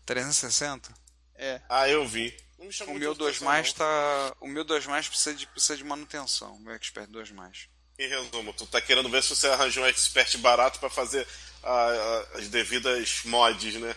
360? 0.06 0.94
É. 1.36 1.62
Ah, 1.70 1.90
eu 1.90 2.06
vi. 2.08 2.36
Não 2.60 2.68
me 2.68 2.74
O 2.82 3.00
meu 3.00 3.10
muita 3.10 3.20
2 3.20 3.36
atenção, 3.36 3.48
mais 3.48 3.68
não. 3.70 3.74
tá. 3.76 4.36
O 4.40 4.48
meu 4.48 4.64
2 4.64 4.86
mais 4.86 5.08
precisa 5.08 5.36
de, 5.36 5.48
precisa 5.48 5.78
de 5.78 5.84
manutenção. 5.84 6.56
O 6.56 6.60
meu 6.60 6.74
Expert 6.74 7.10
2 7.10 7.32
mais. 7.32 7.68
Em 7.98 8.08
resumo, 8.08 8.54
tu 8.54 8.66
tá 8.66 8.82
querendo 8.82 9.10
ver 9.10 9.22
se 9.24 9.36
você 9.36 9.48
arranjou 9.48 9.84
um 9.84 9.88
expert 9.88 10.38
barato 10.40 10.80
pra 10.80 10.90
fazer 10.90 11.28
ah, 11.64 12.26
ah, 12.34 12.40
as 12.40 12.48
devidas 12.48 13.22
mods, 13.26 13.76
né? 13.76 13.96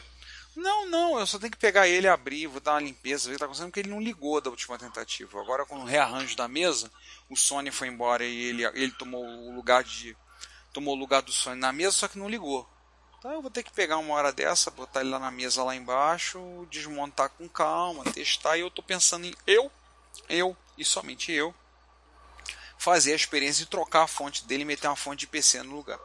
Não, 0.55 0.89
não, 0.89 1.19
eu 1.19 1.27
só 1.27 1.39
tenho 1.39 1.51
que 1.53 1.59
pegar 1.59 1.87
ele, 1.87 2.09
abrir, 2.09 2.47
vou 2.47 2.61
dar 2.61 2.73
uma 2.73 2.81
limpeza, 2.81 3.29
ver 3.29 3.33
o 3.33 3.33
que 3.35 3.39
tá 3.39 3.45
acontecendo, 3.45 3.69
porque 3.69 3.81
ele 3.81 3.91
não 3.91 4.01
ligou 4.01 4.41
da 4.41 4.49
última 4.51 4.79
tentativa. 4.79 5.41
Agora 5.41 5.67
com 5.67 5.77
o 5.77 5.85
rearranjo 5.85 6.35
da 6.37 6.49
mesa, 6.49 6.91
o 7.29 7.37
Sony 7.37 7.71
foi 7.71 7.89
embora 7.89 8.25
e 8.25 8.45
ele, 8.45 8.65
ele 8.65 8.93
tomou 8.93 9.25
o 9.25 9.55
lugar 9.55 9.85
de. 9.85 10.17
Tomou 10.77 10.95
o 10.95 10.99
lugar 10.99 11.23
do 11.23 11.33
Sony 11.33 11.59
na 11.59 11.73
mesa, 11.73 11.93
só 11.93 12.07
que 12.07 12.19
não 12.19 12.29
ligou. 12.29 12.69
Então 13.19 13.33
eu 13.33 13.41
vou 13.41 13.51
ter 13.51 13.63
que 13.63 13.73
pegar 13.73 13.97
uma 13.97 14.13
hora 14.13 14.31
dessa, 14.31 14.71
botar 14.71 15.01
ele 15.01 15.09
lá 15.09 15.19
na 15.19 15.31
mesa 15.31 15.65
lá 15.65 15.75
embaixo, 15.75 16.39
desmontar 16.71 17.31
com 17.31 17.49
calma, 17.49 18.05
testar, 18.05 18.59
e 18.59 18.61
eu 18.61 18.71
tô 18.71 18.83
pensando 18.83 19.25
em 19.25 19.35
eu, 19.47 19.73
eu 20.29 20.55
e 20.77 20.85
somente 20.85 21.33
eu, 21.33 21.55
fazer 22.77 23.15
a 23.15 23.17
experiência 23.17 23.65
de 23.65 23.71
trocar 23.71 24.03
a 24.03 24.07
fonte 24.07 24.45
dele 24.45 24.65
e 24.65 24.67
meter 24.67 24.87
uma 24.87 24.97
fonte 24.97 25.21
de 25.21 25.27
PC 25.27 25.63
no 25.63 25.75
lugar. 25.75 25.99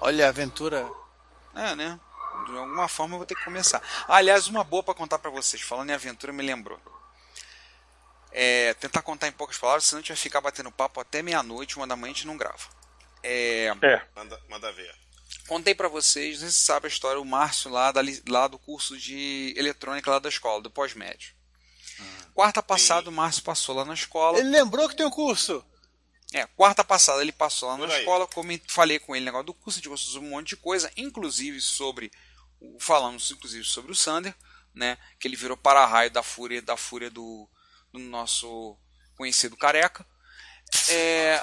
Olha 0.00 0.26
a 0.26 0.30
aventura. 0.30 0.90
É, 1.54 1.76
né? 1.76 2.00
De 2.46 2.56
alguma 2.58 2.88
forma 2.88 3.14
eu 3.14 3.18
vou 3.18 3.26
ter 3.26 3.36
que 3.36 3.44
começar. 3.44 3.80
Ah, 4.08 4.16
aliás, 4.16 4.48
uma 4.48 4.64
boa 4.64 4.82
pra 4.82 4.94
contar 4.94 5.20
pra 5.20 5.30
vocês. 5.30 5.62
Falando 5.62 5.90
em 5.90 5.94
aventura, 5.94 6.32
me 6.32 6.42
lembrou. 6.42 6.80
É, 8.32 8.74
tentar 8.74 9.00
contar 9.02 9.28
em 9.28 9.32
poucas 9.32 9.56
palavras, 9.56 9.84
senão 9.84 10.00
a 10.00 10.02
gente 10.02 10.08
vai 10.08 10.16
ficar 10.16 10.40
batendo 10.40 10.72
papo 10.72 11.00
até 11.00 11.22
meia-noite, 11.22 11.76
uma 11.76 11.86
da 11.86 11.94
manhã 11.94 12.10
a 12.10 12.14
gente 12.14 12.26
não 12.26 12.36
grava. 12.36 12.83
É, 13.26 13.74
Manda, 14.14 14.40
manda 14.48 14.72
ver. 14.72 14.94
Contei 15.48 15.74
pra 15.74 15.88
vocês, 15.88 16.34
não 16.34 16.40
sei 16.42 16.50
se 16.50 16.54
você 16.58 16.64
sabe 16.66 16.86
a 16.86 16.88
história, 16.88 17.20
o 17.20 17.24
Márcio 17.24 17.70
lá, 17.70 17.90
da 17.92 18.00
lá 18.28 18.46
do 18.48 18.58
curso 18.58 18.96
de 18.98 19.52
eletrônica 19.56 20.10
lá 20.10 20.18
da 20.18 20.28
escola, 20.28 20.62
do 20.62 20.70
pós-médio. 20.70 21.34
Quarta 22.34 22.62
passada, 22.62 23.08
o 23.08 23.12
Márcio 23.12 23.42
passou 23.42 23.74
lá 23.76 23.84
na 23.84 23.94
escola. 23.94 24.38
Ele 24.38 24.48
lembrou 24.50 24.88
que 24.88 24.96
tem 24.96 25.06
um 25.06 25.10
curso. 25.10 25.64
É, 26.32 26.46
quarta 26.48 26.82
passada 26.82 27.22
ele 27.22 27.30
passou 27.32 27.68
lá 27.68 27.76
na 27.78 27.86
aí. 27.92 28.00
escola, 28.00 28.26
como 28.26 28.50
falei 28.68 28.98
com 28.98 29.14
ele 29.14 29.24
negócio 29.24 29.46
do 29.46 29.54
curso, 29.54 29.78
a 29.78 29.82
gente 29.82 29.88
sobre 30.10 30.26
um 30.26 30.30
monte 30.30 30.48
de 30.50 30.56
coisa, 30.56 30.90
inclusive 30.96 31.60
sobre 31.60 32.10
o- 32.60 32.76
falamos 32.80 33.30
inclusive 33.30 33.64
sobre 33.64 33.92
o 33.92 33.94
Sander, 33.94 34.34
né, 34.74 34.98
que 35.20 35.28
ele 35.28 35.36
virou 35.36 35.56
para-raio 35.56 36.10
da 36.10 36.22
fúria 36.24 36.60
da 36.60 36.76
fúria 36.76 37.08
do, 37.08 37.48
do 37.92 38.00
nosso 38.00 38.76
conhecido 39.16 39.56
careca. 39.56 40.04
É, 40.88 41.40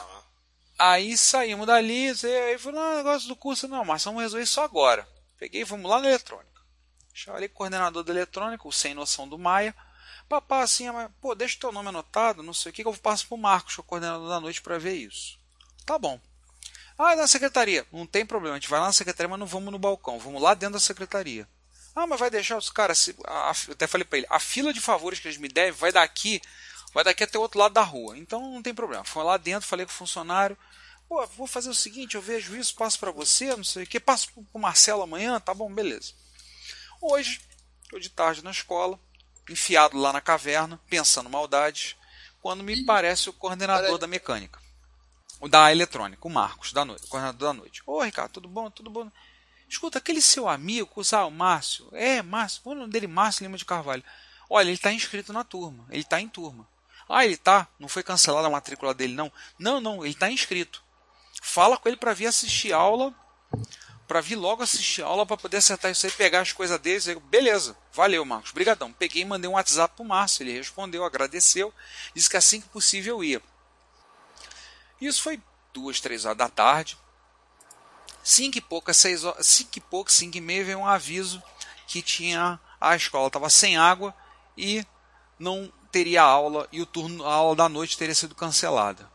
aí 0.81 1.15
saímos 1.15 1.67
dali, 1.67 2.09
aí 2.09 2.57
falou, 2.57 2.81
ah, 2.81 2.97
negócio 2.97 3.27
do 3.27 3.35
curso, 3.35 3.67
não, 3.67 3.85
mas 3.85 4.03
vamos 4.03 4.23
resolver 4.23 4.43
isso 4.43 4.59
agora. 4.59 5.07
Peguei, 5.37 5.63
vamos 5.63 5.89
lá 5.89 5.99
na 5.99 6.07
eletrônica. 6.07 6.49
Chamei 7.13 7.45
o 7.45 7.49
coordenador 7.49 8.03
da 8.03 8.11
eletrônica, 8.11 8.67
o 8.67 8.71
sem 8.71 8.93
noção 8.93 9.27
do 9.27 9.37
Maia. 9.37 9.75
Papá, 10.27 10.61
assim, 10.63 10.87
ah, 10.87 11.11
pô, 11.21 11.35
deixa 11.35 11.57
o 11.57 11.59
teu 11.59 11.71
nome 11.71 11.89
anotado, 11.89 12.41
não 12.41 12.53
sei 12.53 12.71
o 12.71 12.73
que, 12.73 12.81
que 12.81 12.87
eu 12.87 12.93
passo 12.95 13.27
pro 13.27 13.37
Marcos, 13.37 13.77
o 13.77 13.83
coordenador 13.83 14.27
da 14.27 14.39
noite, 14.39 14.61
para 14.61 14.79
ver 14.79 14.95
isso. 14.95 15.37
Tá 15.85 15.99
bom. 15.99 16.19
Ah, 16.97 17.13
é 17.13 17.15
na 17.15 17.27
secretaria. 17.27 17.85
Não 17.91 18.05
tem 18.05 18.25
problema, 18.25 18.55
a 18.55 18.59
gente 18.59 18.69
vai 18.69 18.79
lá 18.79 18.87
na 18.87 18.93
secretaria, 18.93 19.29
mas 19.29 19.39
não 19.39 19.45
vamos 19.45 19.71
no 19.71 19.79
balcão, 19.79 20.19
vamos 20.19 20.41
lá 20.41 20.53
dentro 20.53 20.73
da 20.73 20.79
secretaria. 20.79 21.47
Ah, 21.95 22.07
mas 22.07 22.19
vai 22.19 22.29
deixar 22.29 22.57
os 22.57 22.69
caras. 22.69 23.07
Eu 23.07 23.15
até 23.73 23.85
falei 23.85 24.05
pra 24.05 24.17
ele, 24.17 24.27
a 24.29 24.39
fila 24.39 24.73
de 24.73 24.79
favores 24.79 25.19
que 25.19 25.27
eles 25.27 25.37
me 25.37 25.49
devem 25.49 25.73
vai 25.73 25.91
daqui, 25.91 26.41
vai 26.93 27.03
daqui 27.03 27.23
até 27.23 27.37
o 27.37 27.41
outro 27.41 27.59
lado 27.59 27.73
da 27.73 27.81
rua. 27.81 28.17
Então 28.17 28.53
não 28.53 28.61
tem 28.61 28.73
problema. 28.73 29.03
Fui 29.03 29.23
lá 29.23 29.37
dentro, 29.37 29.67
falei 29.67 29.85
com 29.85 29.91
o 29.91 29.95
funcionário. 29.95 30.57
Pô, 31.07 31.25
vou 31.27 31.47
fazer 31.47 31.69
o 31.69 31.75
seguinte, 31.75 32.15
eu 32.15 32.21
vejo 32.21 32.55
isso, 32.55 32.73
passo 32.75 32.97
para 32.97 33.11
você, 33.11 33.53
não 33.55 33.65
sei 33.65 33.83
o 33.83 33.87
que, 33.87 33.99
passo 33.99 34.31
pro 34.31 34.43
pro 34.43 34.61
Marcelo 34.61 35.01
amanhã, 35.01 35.41
tá 35.41 35.53
bom, 35.53 35.69
beleza. 35.73 36.13
Hoje, 37.01 37.41
tô 37.89 37.99
de 37.99 38.09
tarde 38.09 38.41
na 38.41 38.51
escola, 38.51 38.97
enfiado 39.49 39.97
lá 39.97 40.13
na 40.13 40.21
caverna, 40.21 40.79
pensando 40.89 41.29
maldades, 41.29 41.97
quando 42.41 42.63
me 42.63 42.85
parece 42.85 43.29
o 43.29 43.33
coordenador 43.33 43.97
da 43.97 44.07
mecânica. 44.07 44.61
O 45.41 45.49
da 45.49 45.69
eletrônica, 45.69 46.25
o 46.25 46.31
Marcos, 46.31 46.71
da 46.71 46.85
noite, 46.85 47.03
o 47.03 47.09
coordenador 47.09 47.53
da 47.53 47.59
noite. 47.59 47.83
Ô, 47.85 48.01
Ricardo, 48.01 48.31
tudo 48.31 48.47
bom? 48.47 48.69
Tudo 48.71 48.89
bom? 48.89 49.11
Escuta, 49.67 49.97
aquele 49.97 50.21
seu 50.21 50.47
amigo, 50.47 50.89
ah, 51.13 51.25
o 51.25 51.31
Márcio. 51.31 51.89
É, 51.93 52.21
Márcio, 52.21 52.61
o 52.65 52.75
nome 52.75 52.91
dele 52.91 53.05
é 53.05 53.09
Márcio 53.09 53.43
Lima 53.43 53.57
de 53.57 53.65
Carvalho. 53.65 54.03
Olha, 54.49 54.67
ele 54.67 54.73
está 54.73 54.91
inscrito 54.91 55.31
na 55.31 55.43
turma. 55.43 55.85
Ele 55.89 56.01
está 56.01 56.19
em 56.19 56.27
turma. 56.27 56.67
Ah, 57.11 57.25
ele 57.25 57.37
tá? 57.37 57.67
Não 57.77 57.87
foi 57.87 58.03
cancelada 58.03 58.47
a 58.47 58.51
matrícula 58.51 58.93
dele, 58.93 59.13
não? 59.13 59.31
Não, 59.59 59.81
não, 59.81 60.05
ele 60.05 60.13
está 60.13 60.31
inscrito. 60.31 60.83
Fala 61.41 61.77
com 61.77 61.89
ele 61.89 61.97
para 61.97 62.13
vir 62.13 62.27
assistir 62.27 62.71
aula, 62.71 63.13
para 64.07 64.21
vir 64.21 64.35
logo 64.35 64.63
assistir 64.63 65.01
aula 65.01 65.25
para 65.25 65.37
poder 65.37 65.57
acertar 65.57 65.91
isso 65.91 66.05
aí, 66.05 66.11
pegar 66.11 66.41
as 66.41 66.53
coisas 66.53 66.79
deles. 66.79 67.07
Eu, 67.07 67.19
Beleza, 67.19 67.75
valeu, 67.91 68.23
Marcos, 68.23 68.51
brigadão. 68.51 68.93
Peguei 68.93 69.23
e 69.23 69.25
mandei 69.25 69.49
um 69.49 69.53
WhatsApp 69.53 69.95
pro 69.95 70.05
Márcio, 70.05 70.43
ele 70.43 70.57
respondeu, 70.57 71.03
agradeceu, 71.03 71.73
disse 72.15 72.29
que 72.29 72.37
assim 72.37 72.61
que 72.61 72.69
possível 72.69 73.17
eu 73.17 73.23
ia. 73.23 73.41
Isso 75.01 75.21
foi 75.21 75.41
duas, 75.73 75.99
três 75.99 76.25
horas 76.25 76.37
da 76.37 76.47
tarde. 76.47 76.97
Cinco 78.23 78.57
e 78.57 78.61
pouco, 78.61 78.93
seis 78.93 79.23
horas, 79.23 79.45
cinco 79.47 79.77
e 79.77 79.81
pouco, 79.81 80.11
cinco 80.11 80.37
e 80.37 80.41
meia 80.41 80.63
veio 80.63 80.79
um 80.79 80.87
aviso 80.87 81.41
que 81.87 82.01
tinha 82.01 82.59
a 82.79 82.95
escola 82.95 83.27
estava 83.27 83.49
sem 83.49 83.77
água 83.77 84.15
e 84.55 84.85
não 85.37 85.71
teria 85.91 86.21
aula 86.21 86.67
e 86.71 86.81
o 86.81 86.85
turno 86.85 87.25
a 87.25 87.33
aula 87.33 87.55
da 87.55 87.69
noite 87.69 87.97
teria 87.97 88.15
sido 88.15 88.33
cancelada. 88.33 89.09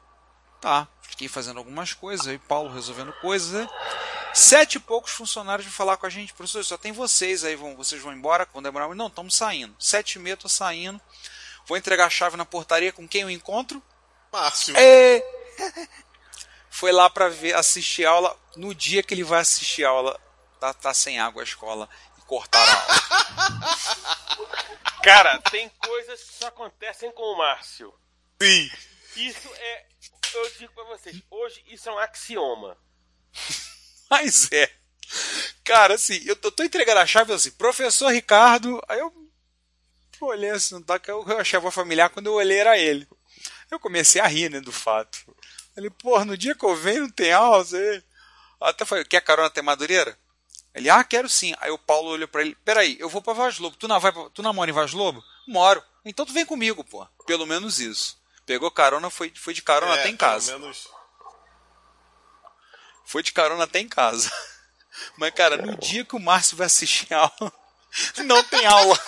Tá, 0.61 0.87
fiquei 1.03 1.29
fazendo 1.29 1.59
algumas 1.59 1.93
coisas, 1.93 2.27
e 2.27 2.39
Paulo 2.39 2.73
resolvendo 2.73 3.13
coisas. 3.15 3.53
Né? 3.53 3.69
Sete 4.35 4.77
e 4.77 4.81
poucos 4.81 5.13
funcionários 5.13 5.67
vão 5.67 5.75
falar 5.75 5.97
com 5.97 6.07
a 6.07 6.11
gente, 6.11 6.35
professor, 6.35 6.65
só 6.65 6.77
tem 6.77 6.93
vocês 6.93 7.45
aí, 7.45 7.57
vão, 7.57 7.75
vocês 7.77 8.03
vão 8.03 8.13
embora, 8.13 8.47
vão 8.53 8.63
demorar? 8.63 8.95
Não, 8.95 9.07
estamos 9.07 9.35
saindo. 9.35 9.75
Sete 9.79 10.17
e 10.17 10.19
meia, 10.19 10.37
tô 10.37 10.49
saindo. 10.49 11.01
Vou 11.67 11.77
entregar 11.77 12.07
a 12.07 12.11
chave 12.11 12.37
na 12.37 12.45
portaria 12.45 12.93
com 12.93 13.09
quem 13.09 13.23
eu 13.23 13.31
encontro? 13.31 13.83
Márcio. 14.33 14.77
É... 14.77 15.23
Foi 16.71 16.93
lá 16.93 17.09
para 17.09 17.29
ver, 17.31 17.55
assistir 17.55 18.05
aula. 18.05 18.37
No 18.55 18.75
dia 18.75 19.03
que 19.03 19.15
ele 19.15 19.25
vai 19.25 19.41
assistir 19.41 19.85
aula, 19.85 20.21
tá, 20.61 20.75
tá 20.75 20.93
sem 20.93 21.19
água 21.19 21.43
a 21.43 21.45
escola 21.45 21.89
cortaram 22.27 22.73
a 22.73 22.83
aula. 22.83 22.97
Cara, 25.03 25.39
tem 25.51 25.69
coisas 25.69 26.23
que 26.23 26.35
só 26.35 26.49
acontecem 26.49 27.13
com 27.13 27.23
o 27.23 27.39
Márcio. 27.39 27.95
Sim. 28.43 28.71
Isso 29.17 29.49
é. 29.55 29.87
Eu 30.35 30.51
digo 30.59 30.73
pra 30.75 30.85
vocês, 30.85 31.23
hoje 31.31 31.63
isso 31.69 31.89
é 31.89 31.93
um 31.93 31.99
axioma. 31.99 32.77
Mas 34.11 34.51
é. 34.53 34.71
Cara, 35.65 35.95
assim, 35.95 36.21
eu 36.27 36.37
tô, 36.37 36.51
tô 36.51 36.63
entregando 36.63 37.01
a 37.01 37.07
chave 37.07 37.33
assim, 37.33 37.51
professor 37.53 38.13
Ricardo. 38.13 38.81
Aí 38.89 38.99
eu 38.99 39.13
olhei 40.21 40.51
assim, 40.51 40.75
não 40.75 40.83
tá 40.83 40.99
que 40.99 41.11
eu 41.11 41.25
achava 41.39 41.71
familiar 41.71 42.11
quando 42.11 42.27
eu 42.27 42.35
olhei 42.35 42.59
era 42.59 42.79
ele. 42.79 43.09
Eu 43.71 43.81
comecei 43.81 44.21
a 44.21 44.27
rir, 44.27 44.51
né, 44.51 44.61
do 44.61 44.73
fato. 44.73 45.19
Ele, 45.77 45.91
porra, 45.91 46.25
no 46.25 46.37
dia 46.37 46.55
que 46.55 46.65
eu 46.65 46.75
venho 46.75 47.03
não 47.03 47.11
tem 47.11 47.33
aula, 47.33 47.65
você... 47.65 48.03
Até 48.61 48.85
falei, 48.85 49.05
quer 49.05 49.21
carona 49.21 49.49
até 49.49 49.61
Madureira? 49.61 50.19
Ele, 50.77 50.91
ah, 50.91 51.03
quero 51.03 51.29
sim. 51.29 51.55
Aí 51.59 51.71
o 51.71 51.79
Paulo 51.79 52.11
olhou 52.11 52.29
pra 52.29 52.43
ele, 52.43 52.55
peraí, 52.65 52.97
eu 53.01 53.09
vou 53.09 53.23
pra 53.23 53.33
Vaz 53.33 53.59
Lobo. 53.59 53.77
Tu, 53.77 53.89
não 53.89 53.99
vai 53.99 54.13
pra- 54.13 54.29
tu 54.31 54.43
namora 54.43 54.71
em 54.71 54.75
Vaz 54.75 54.93
Lobo? 54.93 55.25
Moro. 55.49 55.83
Então 56.05 56.25
tu 56.27 56.33
vem 56.33 56.45
comigo, 56.47 56.85
pô. 56.85 57.05
Pelo 57.27 57.47
menos 57.47 57.81
isso. 57.81 58.17
Pegou 58.45 58.71
carona, 58.71 59.09
foi, 59.11 59.33
foi 59.35 59.55
de 59.55 59.63
carona 59.63 59.97
É, 59.97 60.01
até 60.01 60.09
em 60.11 60.17
pelo 60.17 60.31
casa. 60.31 60.59
menos- 60.59 60.87
Foi 63.07 63.23
de 63.23 63.33
carona 63.33 63.65
até 63.65 63.81
em 63.81 63.89
casa. 63.89 64.31
Mas, 65.19 65.33
cara, 65.35 65.57
no 65.57 65.77
dia 65.79 66.05
que 66.05 66.15
o 66.17 66.21
Márcio 66.21 66.57
vai 66.57 66.67
assistir 66.67 67.13
a 67.15 67.21
aula, 67.21 67.53
não 68.25 68.43
tem 68.45 68.67
aula. 68.67 68.99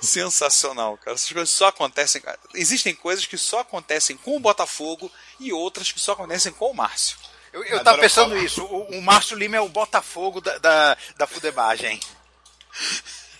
Sensacional, 0.00 0.96
cara. 0.96 1.14
Essas 1.14 1.30
coisas 1.30 1.50
só 1.50 1.66
acontecem. 1.68 2.22
cara. 2.22 2.38
Existem 2.54 2.94
coisas 2.94 3.26
que 3.26 3.36
só 3.36 3.60
acontecem 3.60 4.16
com 4.16 4.36
o 4.36 4.40
Botafogo 4.40 5.12
e 5.38 5.52
outras 5.52 5.92
que 5.92 6.00
só 6.00 6.12
acontecem 6.12 6.52
com 6.52 6.70
o 6.70 6.74
Márcio. 6.74 7.18
Eu, 7.52 7.64
eu 7.64 7.82
tava 7.82 7.98
pensando 7.98 8.36
isso. 8.38 8.64
O, 8.64 8.98
o 8.98 9.02
Márcio 9.02 9.36
Lima 9.36 9.56
é 9.56 9.60
o 9.60 9.68
Botafogo 9.68 10.40
da, 10.40 10.58
da, 10.58 10.96
da 11.16 11.26
fudebagem. 11.26 11.98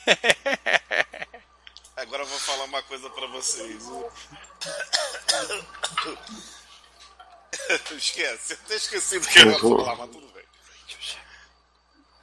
Agora 1.96 2.22
eu 2.22 2.26
vou 2.26 2.38
falar 2.38 2.64
uma 2.64 2.82
coisa 2.82 3.08
pra 3.10 3.26
vocês. 3.28 3.84
Esquece, 7.96 8.54
eu 8.54 8.58
até 8.64 8.74
esqueci 8.76 9.18
do 9.18 9.28
que 9.28 9.38
eu 9.38 9.50
ia 9.50 9.58
falar, 9.58 9.96
mas 9.96 10.10
tudo 10.10 10.26
bem. 10.28 10.44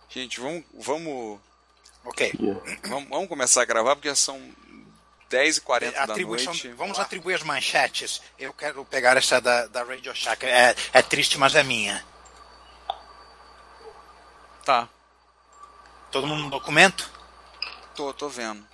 Gente, 0.10 0.40
vamos. 0.40 0.64
Vamos, 0.74 1.40
Ok. 2.04 2.34
vamos, 2.84 3.10
vamos 3.10 3.30
começar 3.30 3.62
a 3.62 3.66
gravar 3.66 3.96
porque 3.96 4.10
já 4.10 4.16
são 4.16 4.40
10h40 5.30 5.92
da 5.92 6.04
Atribuição- 6.04 6.54
noite. 6.54 6.70
vamos 6.74 7.00
atribuir 7.00 7.36
as 7.36 7.44
manchetes. 7.44 8.22
Eu 8.40 8.54
quero 8.54 8.84
pegar 8.86 9.18
essa 9.18 9.40
da, 9.42 9.68
da 9.68 9.84
Radio 9.84 10.14
Shack. 10.16 10.46
É, 10.46 10.76
é 10.94 11.02
triste, 11.02 11.38
mas 11.38 11.56
é 11.56 11.64
minha. 11.64 12.04
Tá. 14.66 14.88
Todo 16.12 16.28
mundo 16.28 16.44
no 16.44 16.50
documento? 16.50 17.10
Tô, 17.96 18.14
tô 18.14 18.30
vendo. 18.30 18.66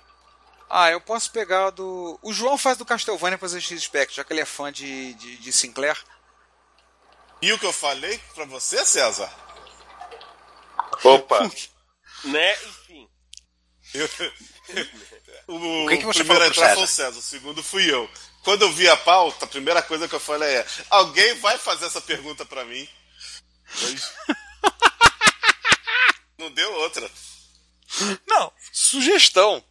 Ah, 0.68 0.90
eu 0.90 1.00
posso 1.00 1.30
pegar 1.30 1.70
do. 1.70 2.18
O 2.22 2.32
João 2.32 2.58
faz 2.58 2.76
do 2.76 2.84
Castlevania 2.84 3.38
pra 3.38 3.48
ZX 3.48 3.80
Spectrum, 3.82 4.16
já 4.16 4.24
que 4.24 4.32
ele 4.32 4.40
é 4.40 4.44
fã 4.46 4.72
de, 4.72 5.14
de, 5.14 5.36
de 5.36 5.52
Sinclair. 5.52 5.96
E 7.40 7.52
o 7.52 7.58
que 7.58 7.66
eu 7.66 7.72
falei 7.72 8.18
pra 8.34 8.44
você, 8.44 8.84
César? 8.84 9.30
Opa. 11.04 11.48
né? 12.24 12.52
Enfim. 12.64 13.08
O, 15.46 15.84
O 15.84 15.88
que 15.88 15.98
que 15.98 16.04
você 16.06 16.20
primeiro 16.24 16.44
falou 16.44 16.46
entrar 16.46 16.74
foi 16.74 16.84
o 16.84 16.86
César, 16.86 17.18
o 17.18 17.22
segundo 17.22 17.62
fui 17.62 17.90
eu. 17.92 18.08
Quando 18.42 18.62
eu 18.62 18.72
vi 18.72 18.88
a 18.88 18.96
pauta, 18.96 19.44
a 19.44 19.48
primeira 19.48 19.82
coisa 19.82 20.08
que 20.08 20.14
eu 20.14 20.20
falei 20.20 20.56
é: 20.56 20.66
alguém 20.90 21.34
vai 21.34 21.58
fazer 21.58 21.86
essa 21.86 22.00
pergunta 22.00 22.44
pra 22.44 22.64
mim? 22.64 22.88
Mas- 23.82 24.12
Não 26.38 26.50
deu 26.50 26.72
outra. 26.74 27.08
Não, 28.26 28.52
sugestão. 28.72 29.64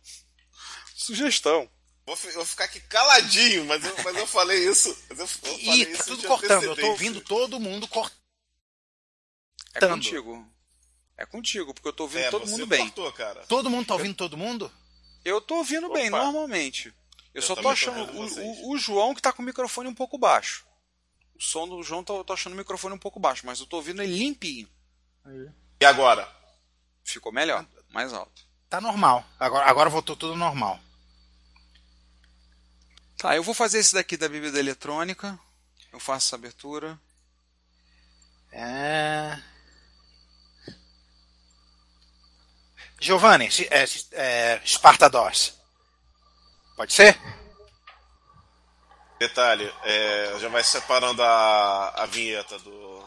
Sugestão. 0.95 1.69
Vou, 2.05 2.15
vou 2.15 2.45
ficar 2.45 2.65
aqui 2.65 2.79
caladinho, 2.81 3.65
mas 3.65 3.83
eu, 3.83 3.95
mas 4.03 4.15
eu 4.17 4.27
falei 4.27 4.67
isso. 4.69 4.89
Mas 5.09 5.19
eu, 5.19 5.25
eu 5.25 5.27
falei 5.27 5.57
Ih, 5.81 5.85
tá 5.85 5.91
isso 5.91 6.03
tudo 6.05 6.27
cortando. 6.27 6.63
Eu 6.63 6.75
tô 6.75 6.87
ouvindo 6.87 7.21
todo 7.21 7.59
mundo 7.59 7.87
cortando. 7.87 8.17
É 9.75 9.87
contigo. 9.87 10.47
É 11.17 11.25
contigo, 11.25 11.73
porque 11.73 11.87
eu 11.87 11.93
tô 11.93 12.03
ouvindo 12.03 12.23
É, 12.25 12.29
todo 12.31 12.45
você 12.45 12.51
mundo 12.51 12.67
bem. 12.67 12.85
cortou, 12.87 13.11
cara. 13.13 13.45
Todo 13.47 13.69
mundo 13.69 13.85
tá 13.87 13.93
ouvindo 13.93 14.15
todo 14.15 14.37
mundo? 14.37 14.71
Eu 15.23 15.39
tô 15.39 15.55
ouvindo 15.57 15.91
bem, 15.93 16.09
normalmente. 16.09 16.87
Eu, 16.87 16.95
Eu 17.35 17.41
só 17.41 17.55
tô 17.55 17.61
tô 17.63 17.69
achando 17.69 17.99
ouvindo 17.99 18.41
o, 18.41 18.69
o- 18.69 18.71
o 18.71 18.77
João 18.77 19.13
que 19.15 19.21
tá 19.21 19.31
com 19.31 19.41
o 19.41 19.45
microfone 19.45 19.87
um 19.89 19.93
pouco 19.95 20.17
baixo. 20.17 20.65
O 21.35 21.41
som 21.41 21.67
do 21.67 21.81
João 21.83 22.03
tá, 22.03 22.13
eu 22.13 22.23
tô 22.23 22.33
achando 22.33 22.53
o 22.53 22.57
microfone 22.57 22.93
um 22.95 22.99
pouco 22.99 23.19
baixo, 23.19 23.45
mas 23.45 23.59
eu 23.59 23.65
tô 23.65 23.77
ouvindo 23.77 24.01
ele 24.03 24.17
limpinho. 24.17 24.67
E 25.79 25.85
agora? 25.85 26.29
Ficou 27.03 27.31
melhor, 27.31 27.65
mais 27.89 28.11
alto. 28.13 28.43
Tá 28.69 28.81
normal. 28.81 29.25
Agora, 29.39 29.65
agora 29.69 29.89
voltou 29.89 30.15
tudo 30.15 30.35
normal. 30.35 30.79
Tá, 33.17 33.35
eu 33.35 33.43
vou 33.43 33.53
fazer 33.53 33.79
esse 33.79 33.93
daqui 33.93 34.17
da 34.17 34.27
bebida 34.27 34.59
eletrônica. 34.59 35.39
Eu 35.91 35.99
faço 35.99 36.27
essa 36.27 36.35
abertura. 36.35 36.99
É... 38.51 39.39
Giovanni, 43.03 43.49
é, 43.69 43.83
é, 44.13 44.61
Sparta 44.65 45.09
DOS. 45.09 45.53
Pode 46.77 46.93
ser? 46.93 47.19
Detalhe, 49.19 49.71
é, 49.83 50.35
já 50.39 50.47
vai 50.47 50.63
separando 50.63 51.21
a, 51.21 51.89
a 52.03 52.05
vinheta 52.05 52.57
do 52.59 53.03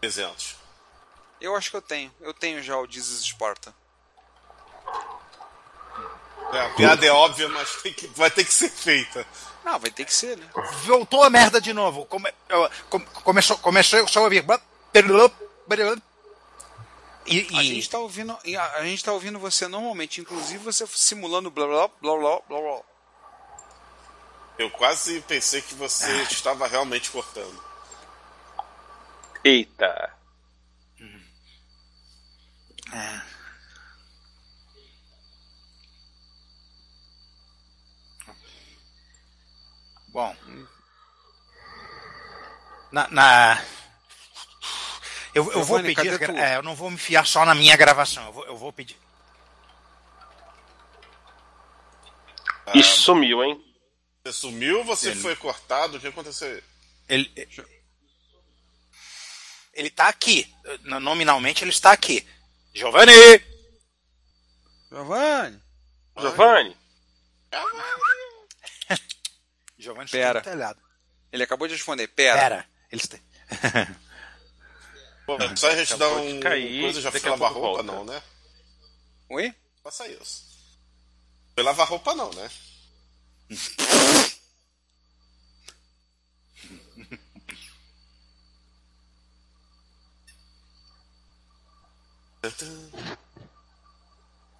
300. 0.00 0.54
Eu 1.40 1.56
acho 1.56 1.70
que 1.70 1.76
eu 1.76 1.82
tenho. 1.82 2.14
Eu 2.20 2.32
tenho 2.32 2.62
já 2.62 2.76
o 2.78 2.86
is 2.86 3.04
Sparta. 3.24 3.74
É, 6.52 6.60
a 6.60 6.68
piada 6.70 7.04
é 7.04 7.10
óbvia, 7.10 7.48
mas 7.48 7.82
tem 7.82 7.92
que- 7.92 8.06
vai 8.08 8.30
ter 8.30 8.44
que 8.44 8.52
ser 8.52 8.70
feita. 8.70 9.26
Não, 9.64 9.76
vai 9.80 9.90
ter 9.90 10.04
que 10.04 10.14
ser, 10.14 10.36
né? 10.36 10.48
Voltou 10.84 11.24
a 11.24 11.30
merda 11.30 11.60
de 11.60 11.72
novo. 11.72 12.06
Come- 12.06 12.32
come- 12.88 13.06
começou, 13.24 13.58
começou 13.58 14.06
só 14.06 14.20
a 14.20 14.22
ouvir. 14.24 14.44
E, 17.26 17.46
A 17.56 17.62
e- 17.62 17.66
gente 17.66 17.88
tá 17.88 17.98
ouvindo, 17.98 18.32
a, 18.32 18.72
a 18.78 18.84
gente 18.84 19.04
tá 19.04 19.12
ouvindo 19.12 19.38
você 19.38 19.68
normalmente, 19.68 20.20
inclusive 20.20 20.58
você 20.62 20.86
simulando 20.88 21.50
blá 21.50 21.66
blá 21.66 21.88
blá 21.88 22.16
blá 22.16 22.40
blá 22.48 22.60
blá. 22.60 22.80
Eu 24.58 24.70
quase 24.70 25.20
pensei 25.22 25.62
que 25.62 25.74
você 25.74 26.10
Ah. 26.10 26.22
estava 26.24 26.66
realmente 26.66 27.10
cortando. 27.10 27.62
Eita. 29.44 30.14
É. 32.92 33.22
Bom. 40.08 40.34
Na. 42.90 43.08
na- 43.08 43.62
Eu, 45.34 45.44
eu 45.52 45.64
vou 45.64 45.78
Giovanni, 45.78 45.94
pedir. 45.94 46.30
é, 46.36 46.56
eu 46.56 46.62
não 46.62 46.74
vou 46.74 46.90
me 46.90 46.98
fiar 46.98 47.26
só 47.26 47.44
na 47.46 47.54
minha 47.54 47.76
gravação. 47.76 48.26
Eu 48.26 48.32
vou, 48.32 48.44
eu 48.46 48.56
vou 48.56 48.72
pedir. 48.72 48.98
E 52.74 52.82
sumiu, 52.82 53.42
hein? 53.42 53.62
Você 54.24 54.32
sumiu, 54.32 54.84
você 54.84 55.10
Ele- 55.10 55.20
foi 55.20 55.34
cortado, 55.36 55.96
o 55.96 56.00
que 56.00 56.06
aconteceu? 56.06 56.62
Ele. 57.08 57.30
Ele 59.74 59.90
tá 59.90 60.08
aqui. 60.08 60.52
No- 60.82 61.00
Nominalmente 61.00 61.64
ele 61.64 61.70
está 61.70 61.92
aqui. 61.92 62.26
Giovanni! 62.74 63.12
Giovanni! 64.90 65.60
Giovanni? 66.18 66.76
Giovanni 69.78 70.10
Pera. 70.10 70.38
está 70.38 70.50
no 70.50 70.56
telhado. 70.56 70.80
Ele 71.32 71.42
acabou 71.42 71.66
de 71.66 71.74
responder. 71.74 72.06
Pera. 72.08 72.38
Pera. 72.38 72.66
Ele 72.90 73.00
está... 73.02 73.18
Pô, 75.26 75.36
só 75.56 75.70
a 75.70 75.76
gente 75.76 75.96
dar 75.96 76.08
um 76.14 76.40
cair, 76.40 76.82
coisa 76.82 77.00
já 77.00 77.10
foi 77.10 77.20
lavar 77.20 77.52
roupa, 77.52 77.82
volta. 77.82 77.82
não, 77.82 78.04
né? 78.04 78.22
Oi? 79.28 79.54
Faça 79.82 80.08
isso. 80.08 80.44
Foi 81.54 81.62
lavar 81.62 81.88
roupa, 81.88 82.14
não, 82.14 82.30
né? 82.30 82.50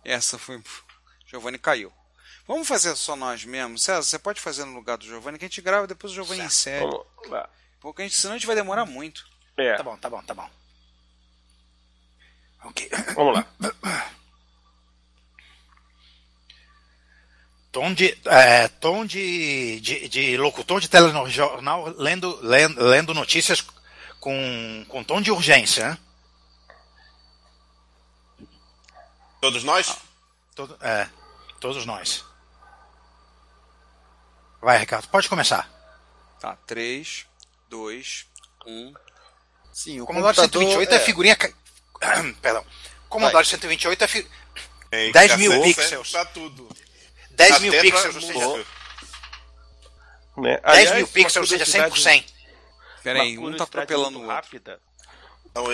Essa 0.04 0.38
foi. 0.38 0.62
Giovanni 1.26 1.58
caiu. 1.58 1.92
Vamos 2.46 2.68
fazer 2.68 2.94
só 2.96 3.16
nós 3.16 3.44
mesmos? 3.44 3.82
César, 3.82 4.02
você 4.02 4.18
pode 4.18 4.40
fazer 4.40 4.64
no 4.64 4.74
lugar 4.74 4.98
do 4.98 5.06
Giovanni, 5.06 5.38
que 5.38 5.44
a 5.44 5.48
gente 5.48 5.60
grava 5.60 5.86
depois 5.86 6.12
o 6.12 6.14
Giovanni 6.14 6.42
insere. 6.44 6.84
Porque 7.80 8.02
a 8.02 8.04
gente, 8.04 8.16
senão 8.16 8.34
a 8.34 8.38
gente 8.38 8.46
vai 8.46 8.54
demorar 8.56 8.84
muito. 8.84 9.26
É. 9.56 9.76
Tá 9.76 9.82
bom, 9.82 9.96
tá 9.96 10.10
bom, 10.10 10.22
tá 10.22 10.34
bom. 10.34 10.48
Ok. 12.64 12.88
Vamos 13.14 13.34
lá. 13.34 13.46
Tom 17.70 17.94
de, 17.94 18.18
é, 18.26 18.68
tom 18.68 19.04
de, 19.06 19.80
de, 19.80 20.08
de 20.08 20.36
locutor 20.36 20.78
de 20.80 20.88
telejornal 20.88 21.86
lendo, 21.96 22.38
lendo, 22.42 22.82
lendo 22.84 23.14
notícias 23.14 23.62
com, 24.20 24.84
com 24.88 25.02
tom 25.02 25.22
de 25.22 25.30
urgência. 25.30 25.88
né? 25.90 25.98
Todos 29.40 29.64
nós? 29.64 29.96
Todo- 30.54 30.76
é, 30.82 31.08
todos 31.60 31.86
nós. 31.86 32.24
Vai, 34.60 34.78
Ricardo, 34.78 35.08
pode 35.08 35.28
começar. 35.28 35.68
Tá, 36.38 36.56
3, 36.66 37.26
2, 37.70 38.26
1. 38.66 38.92
Sim, 39.72 40.00
o 40.00 40.06
Commodore 40.06 40.34
computador 40.36 40.62
128 40.62 40.92
é, 40.92 40.96
é- 40.96 41.00
figurinha. 41.00 41.36
ca- 41.36 41.52
Perdão. 42.42 42.64
Commodore 43.08 43.46
128 43.46 44.04
é 44.04 44.06
fi... 44.06 44.26
É, 44.90 45.10
10 45.10 45.36
mil 45.36 45.50
cacete, 45.52 45.74
pixels. 45.74 46.10
Pra 46.10 46.24
tudo. 46.26 46.68
10 47.30 47.50
Até 47.52 47.60
mil 47.60 47.72
pra 47.72 47.80
pixels, 47.80 48.14
ou 48.16 48.20
seja. 48.20 48.66
Né? 50.36 50.52
10 50.56 50.60
Aliás, 50.64 50.96
mil 50.96 51.08
pixels, 51.08 51.36
ou 51.50 51.58
seja, 51.58 51.64
curiosidade- 51.64 52.24
100%. 52.24 52.32
Pera 53.02 53.22
aí, 53.22 53.36
uma 53.38 53.48
um 53.50 53.56
tá 53.56 53.64
atropelando 53.64 54.18
o 54.18 54.20
outro. 54.22 54.34
rápida. 54.36 54.80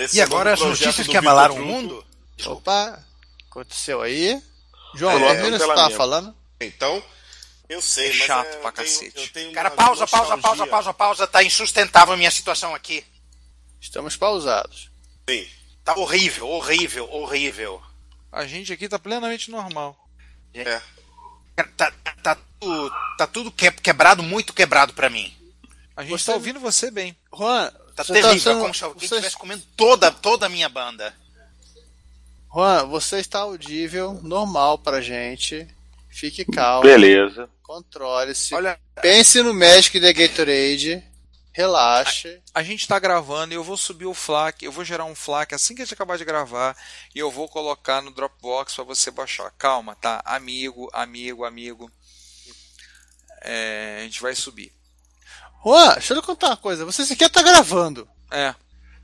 Esse 0.01 0.17
E 0.17 0.19
é 0.19 0.23
agora 0.23 0.53
as 0.53 0.59
notícias 0.59 1.07
que 1.07 1.15
abalaram 1.15 1.55
o 1.55 1.65
mundo? 1.65 2.05
Opa, 2.45 2.99
aconteceu 3.49 4.01
aí. 4.01 4.41
João, 4.95 5.13
É, 5.17 5.35
termina 5.35 5.55
o 5.57 5.59
que 5.59 5.65
você 5.65 5.75
tava 5.75 5.95
falando. 5.95 6.35
Então, 6.59 7.03
eu 7.69 7.81
sei, 7.81 8.07
É 8.07 8.09
mas 8.09 8.17
chato 8.17 8.47
é, 8.47 8.55
pra 8.57 8.69
eu 8.69 8.71
tenho- 8.73 8.87
cacete. 8.87 9.13
eu 9.21 9.27
tenho 9.33 9.51
Cara, 9.53 9.69
pausa, 9.71 10.07
pausa, 10.07 10.37
pausa, 10.37 10.67
pausa, 10.67 10.93
pausa. 10.93 11.27
Tá 11.27 11.43
insustentável 11.43 12.13
a 12.13 12.17
minha 12.17 12.31
situação 12.31 12.73
aqui. 12.73 13.05
Estamos 13.79 14.15
pausados. 14.15 14.89
Sim. 15.29 15.47
Tá 15.83 15.95
horrível, 15.97 16.47
horrível, 16.49 17.09
horrível. 17.11 17.81
A 18.31 18.45
gente 18.45 18.71
aqui 18.73 18.87
tá 18.87 18.99
plenamente 18.99 19.49
normal. 19.49 19.97
É. 20.53 20.81
Tá, 21.75 21.91
tá, 22.23 22.37
tudo, 22.59 22.91
tá 23.17 23.27
tudo 23.27 23.51
que- 23.51 23.71
quebrado, 23.71 24.21
muito 24.23 24.53
quebrado 24.53 24.93
pra 24.93 25.09
mim. 25.09 25.33
A 25.95 26.03
gente 26.03 26.23
tá 26.25 26.33
ouvindo 26.33 26.59
você 26.59 26.89
bem. 26.91 27.15
Juan, 27.35 27.71
Tá 27.95 28.03
você 28.03 28.13
terrível, 28.13 28.39
sendo- 28.39 28.59
é 28.59 28.61
como 28.61 28.73
se 28.73 28.83
alguém 28.83 28.99
você- 29.07 29.15
estivesse 29.15 29.37
comendo 29.37 29.63
toda, 29.75 30.09
toda 30.11 30.45
a 30.45 30.49
minha 30.49 30.69
banda. 30.69 31.13
Juan, 32.53 32.85
você 32.85 33.17
está 33.19 33.39
audível, 33.39 34.19
normal 34.23 34.77
pra 34.77 35.01
gente. 35.01 35.67
Fique 36.09 36.43
calmo. 36.45 36.83
Beleza. 36.83 37.49
Controle-se. 37.61 38.53
Olha- 38.55 38.79
Pense 39.01 39.41
no 39.43 39.53
Magic 39.53 39.99
The 39.99 40.13
Gatorade. 40.13 41.03
Relaxe. 41.51 42.41
A 42.53 42.61
gente 42.61 42.87
tá 42.87 42.99
gravando 42.99 43.53
e 43.53 43.55
eu 43.55 43.63
vou 43.63 43.75
subir 43.75 44.05
o 44.05 44.13
FLAC, 44.13 44.63
eu 44.63 44.71
vou 44.71 44.85
gerar 44.85 45.05
um 45.05 45.15
FLAC 45.15 45.53
assim 45.53 45.75
que 45.75 45.81
a 45.81 45.85
gente 45.85 45.93
acabar 45.93 46.17
de 46.17 46.25
gravar 46.25 46.77
e 47.13 47.19
eu 47.19 47.31
vou 47.31 47.49
colocar 47.49 48.01
no 48.01 48.11
Dropbox 48.11 48.75
pra 48.75 48.83
você 48.83 49.09
baixar. 49.11 49.51
Calma, 49.57 49.95
tá? 49.95 50.21
Amigo, 50.23 50.89
amigo, 50.93 51.43
amigo. 51.43 51.91
É, 53.41 53.99
a 53.99 54.03
gente 54.03 54.21
vai 54.21 54.35
subir. 54.35 54.73
Juan, 55.63 55.93
deixa 55.93 56.13
eu 56.13 56.23
contar 56.23 56.47
uma 56.47 56.57
coisa. 56.57 56.85
Você 56.85 57.05
sequer 57.05 57.29
tá 57.29 57.41
gravando. 57.41 58.07
É. 58.31 58.53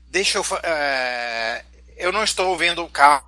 Deixa 0.08 0.38
eu. 0.38 0.44
é, 0.62 1.64
eu 1.96 2.12
não 2.12 2.22
estou 2.24 2.48
ouvindo 2.48 2.82
o 2.82 2.88
carro 2.88 3.26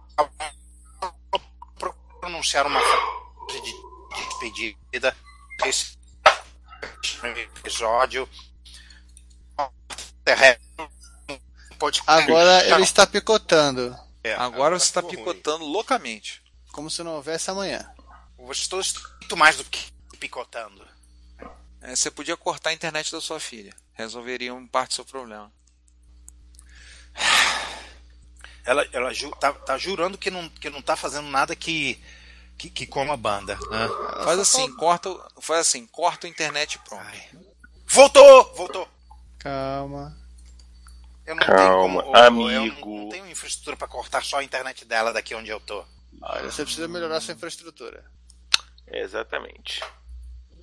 pronunciar 2.20 2.66
uma 2.66 2.80
frase 2.80 3.62
de 3.62 3.74
despedida. 4.16 5.16
Esse 5.64 5.98
episódio. 7.56 8.28
Pode 11.78 12.02
Agora 12.06 12.66
ele 12.68 12.82
está 12.82 13.06
picotando. 13.06 13.96
É, 14.24 14.34
Agora 14.34 14.78
você 14.78 14.92
tá 14.92 15.00
ficou 15.00 15.14
ruim. 15.14 15.24
picotando 15.24 15.64
loucamente. 15.64 16.42
Como 16.72 16.90
se 16.90 17.02
não 17.02 17.12
houvesse 17.14 17.50
amanhã. 17.50 17.88
Você 18.36 18.62
estou 18.62 18.80
muito 19.20 19.36
mais 19.36 19.56
do 19.56 19.64
que 19.64 19.90
picotando. 20.18 20.86
É, 21.80 21.94
você 21.94 22.10
podia 22.10 22.36
cortar 22.36 22.70
a 22.70 22.72
internet 22.72 23.12
da 23.12 23.20
sua 23.20 23.38
filha. 23.38 23.72
Resolveria 23.94 24.52
um 24.54 24.66
parte 24.66 24.90
do 24.90 24.94
seu 24.96 25.04
problema. 25.04 25.52
Ela, 28.64 28.86
ela 28.92 29.14
ju- 29.14 29.30
tá, 29.40 29.52
tá 29.52 29.78
jurando 29.78 30.18
que 30.18 30.30
não, 30.30 30.48
que 30.48 30.68
não 30.68 30.82
tá 30.82 30.94
fazendo 30.94 31.28
nada 31.28 31.56
que, 31.56 32.02
que, 32.58 32.68
que 32.68 32.86
coma 32.86 33.14
a 33.14 33.16
banda. 33.16 33.54
né? 33.70 33.88
Faz 34.24 34.38
assim, 34.38 34.70
corta, 34.76 35.08
faz 35.40 35.60
assim, 35.60 35.86
corta 35.86 36.26
a 36.26 36.30
internet 36.30 36.74
e 36.74 36.78
pronto. 36.80 37.06
Voltou! 37.86 38.54
Voltou! 38.54 38.88
Calma. 39.38 40.16
Eu 41.26 41.34
não 41.36 41.42
Calma, 41.46 42.02
tenho 42.02 42.12
como. 42.12 42.16
eu- 42.48 42.50
Eu, 42.50 42.62
amigo. 42.62 42.86
não, 42.90 42.96
não 43.02 43.08
tenho 43.10 43.26
infraestrutura 43.30 43.76
para 43.76 43.86
cortar 43.88 44.24
só 44.24 44.38
a 44.38 44.44
internet 44.44 44.84
dela 44.84 45.12
daqui 45.12 45.34
onde 45.34 45.50
eu 45.50 45.60
tô. 45.60 45.84
Olha, 46.22 46.50
você 46.50 46.64
precisa 46.64 46.88
melhorar 46.88 47.20
sua 47.20 47.34
infraestrutura. 47.34 48.04
Exatamente. 48.86 49.82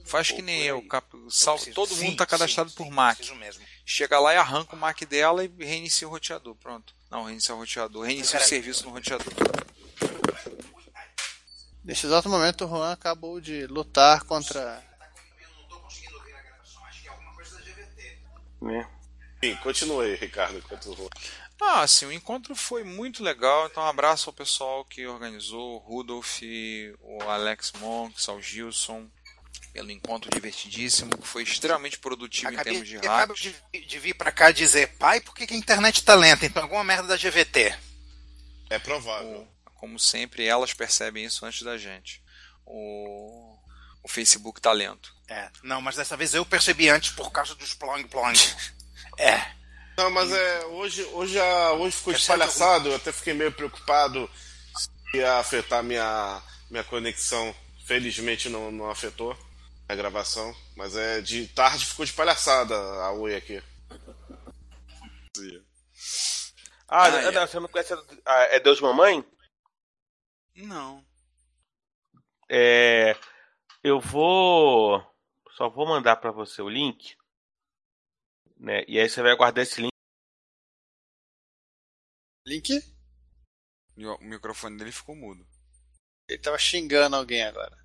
Faz 0.03 0.29
que 0.29 0.41
nem 0.41 0.61
eu, 0.63 0.81
cap... 0.87 1.07
sal- 1.29 1.55
preciso- 1.55 1.75
todo 1.75 1.93
sim, 1.95 2.05
mundo 2.05 2.17
tá 2.17 2.25
cadastrado 2.25 2.69
sim, 2.69 2.75
por 2.75 2.83
sim, 2.85 2.91
Mac. 2.91 3.17
Chega 3.85 4.19
lá 4.19 4.33
e 4.33 4.37
arranca 4.37 4.75
o 4.75 4.79
Mac 4.79 5.01
dela 5.05 5.43
e 5.43 5.47
reinicia 5.59 6.07
o 6.07 6.11
roteador. 6.11 6.55
Pronto. 6.55 6.93
Não, 7.09 7.23
reinicia 7.23 7.55
o 7.55 7.57
roteador. 7.57 8.05
Reinicia 8.05 8.39
o 8.39 8.43
serviço 8.43 8.83
no 8.85 8.91
roteador. 8.91 9.33
Neste 11.83 12.07
exato 12.07 12.27
momento, 12.29 12.65
o 12.65 12.67
Juan 12.67 12.91
acabou 12.91 13.39
de 13.39 13.67
lutar 13.67 14.23
contra. 14.23 14.83
Né? 18.65 18.87
Sim, 19.43 19.55
continue 19.57 20.05
aí, 20.05 20.15
Ricardo. 20.15 20.57
enquanto 20.57 20.87
eu 20.89 20.95
vou. 20.95 21.09
Ah, 21.61 21.81
assim, 21.81 22.05
o 22.05 22.11
encontro 22.11 22.55
foi 22.55 22.83
muito 22.83 23.23
legal. 23.23 23.67
Então, 23.67 23.83
um 23.83 23.87
abraço 23.87 24.29
ao 24.29 24.33
pessoal 24.33 24.83
que 24.83 25.05
organizou, 25.05 25.75
o 25.75 25.77
Rudolf, 25.77 26.41
o 27.01 27.21
Alex 27.23 27.71
Monks, 27.79 28.27
ao 28.27 28.41
Gilson, 28.41 29.09
pelo 29.71 29.91
encontro 29.91 30.29
divertidíssimo, 30.29 31.17
que 31.17 31.27
foi 31.27 31.43
extremamente 31.43 31.99
produtivo 31.99 32.51
em 32.51 32.55
Acabei, 32.55 32.73
termos 32.73 32.89
de 32.89 32.97
acabo 32.97 33.33
hacks. 33.33 33.53
de, 33.71 33.85
de 33.85 33.99
vir 33.99 34.13
pra 34.15 34.31
cá 34.31 34.51
dizer, 34.51 34.97
pai, 34.97 35.21
por 35.21 35.33
que, 35.35 35.47
que 35.47 35.53
a 35.53 35.57
internet 35.57 36.03
tá 36.03 36.15
lenta? 36.15 36.45
Então 36.45 36.63
alguma 36.63 36.83
merda 36.83 37.07
da 37.07 37.17
GVT. 37.17 37.77
É 38.69 38.79
provável. 38.79 39.47
Como 39.75 39.99
sempre, 39.99 40.45
elas 40.45 40.73
percebem 40.73 41.25
isso 41.25 41.45
antes 41.45 41.61
da 41.61 41.77
gente. 41.77 42.21
O, 42.65 43.54
o 44.05 44.07
Facebook 44.07 44.61
tá 44.61 44.71
lento. 44.71 45.11
É, 45.27 45.49
não, 45.63 45.81
mas 45.81 45.95
dessa 45.95 46.15
vez 46.15 46.33
eu 46.35 46.45
percebi 46.45 46.87
antes 46.89 47.09
por 47.11 47.31
causa 47.31 47.55
dos 47.55 47.73
plong 47.73 48.07
plong. 48.07 48.37
é. 49.17 49.51
Não, 49.97 50.11
mas 50.11 50.31
é, 50.31 50.65
hoje, 50.67 51.03
hoje, 51.05 51.39
a, 51.39 51.71
hoje 51.73 51.95
ficou 51.97 52.13
espalhaçado, 52.13 52.89
eu 52.89 52.95
até 52.97 53.11
fiquei 53.11 53.33
meio 53.33 53.51
preocupado 53.51 54.29
se 55.11 55.17
ia 55.17 55.39
afetar 55.39 55.81
minha, 55.83 56.41
minha 56.69 56.83
conexão. 56.83 57.55
Felizmente 57.87 58.47
não, 58.49 58.71
não 58.71 58.89
afetou 58.89 59.35
a 59.87 59.95
gravação, 59.95 60.55
mas 60.75 60.95
é 60.95 61.21
de 61.21 61.47
tarde 61.47 61.85
ficou 61.85 62.05
de 62.05 62.13
palhaçada 62.13 62.75
a 62.75 63.11
Oi 63.13 63.35
aqui. 63.35 63.61
Ah, 66.87 67.05
Ah, 67.05 67.09
não, 67.11 67.17
é. 67.19 67.31
não, 67.31 67.47
você 67.47 67.59
não 67.59 67.67
conhece 67.67 67.93
a- 67.93 68.03
a- 68.25 68.43
é 68.55 68.59
Deus 68.59 68.79
Mamãe? 68.81 69.25
Não. 70.55 71.03
É, 72.49 73.15
eu 73.85 73.99
vou. 74.01 74.99
Só 75.51 75.69
vou 75.69 75.87
mandar 75.87 76.15
pra 76.17 76.31
você 76.31 76.59
o 76.61 76.67
link. 76.67 77.15
Né? 78.57 78.83
E 78.87 78.99
aí 78.99 79.07
você 79.07 79.21
vai 79.21 79.35
guardar 79.35 79.63
esse 79.63 79.79
link. 79.79 79.91
Link? 82.47 82.81
O 83.97 84.23
microfone 84.23 84.77
dele 84.77 84.91
ficou 84.91 85.15
mudo. 85.15 85.47
Ele 86.27 86.41
tava 86.41 86.57
xingando 86.57 87.15
alguém 87.15 87.43
agora. 87.43 87.77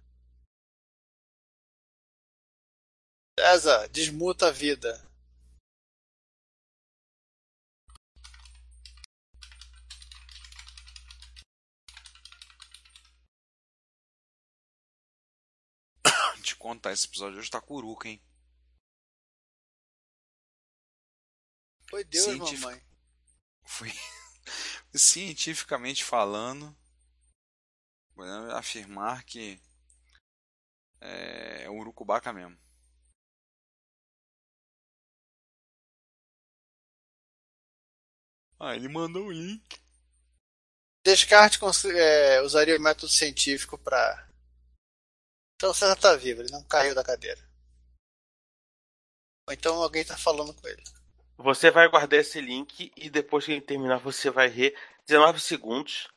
César, 3.38 3.86
desmuta 3.88 4.48
a 4.48 4.50
vida. 4.50 5.06
Te 16.42 16.49
contar, 16.60 16.92
esse 16.92 17.06
episódio 17.06 17.38
hoje 17.38 17.50
tá 17.50 17.60
curuca, 17.60 18.06
hein? 18.08 18.22
Foi 21.88 22.04
Deus, 22.04 22.24
Científico. 22.24 22.60
mamãe. 22.60 22.82
Foi 23.64 23.88
cientificamente 24.94 26.04
falando, 26.04 26.76
podemos 28.14 28.50
afirmar 28.50 29.24
que 29.24 29.60
é, 31.00 31.64
é 31.64 31.70
urucubaca 31.70 32.32
mesmo. 32.32 32.56
Ah, 38.58 38.76
ele 38.76 38.88
mandou 38.88 39.26
o 39.26 39.32
link. 39.32 39.80
Descartes 41.02 41.84
é, 41.86 42.42
usaria 42.42 42.76
o 42.76 42.80
método 42.80 43.08
científico 43.08 43.78
pra. 43.78 44.29
Então 45.60 45.72
o 45.72 45.74
César 45.74 45.94
tá 45.94 46.16
vivo, 46.16 46.40
ele 46.40 46.50
não 46.50 46.64
caiu 46.64 46.94
da 46.94 47.04
cadeira. 47.04 47.38
Ou 49.46 49.52
então 49.52 49.74
alguém 49.82 50.02
tá 50.02 50.16
falando 50.16 50.54
com 50.54 50.66
ele. 50.66 50.82
Você 51.36 51.70
vai 51.70 51.86
guardar 51.86 52.18
esse 52.18 52.40
link 52.40 52.90
e 52.96 53.10
depois 53.10 53.44
que 53.44 53.52
ele 53.52 53.60
terminar 53.60 53.98
você 53.98 54.30
vai 54.30 54.48
rir 54.48 54.74
19 55.06 55.38
segundos. 55.38 56.08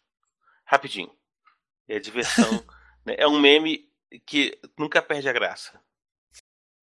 Rapidinho. 0.63 1.13
É 1.89 1.99
diversão. 1.99 2.65
né? 3.03 3.15
É 3.17 3.27
um 3.27 3.37
meme 3.37 3.91
que 4.25 4.57
nunca 4.79 5.01
perde 5.01 5.27
a 5.27 5.33
graça. 5.33 5.77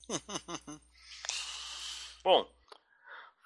Bom, 2.23 2.47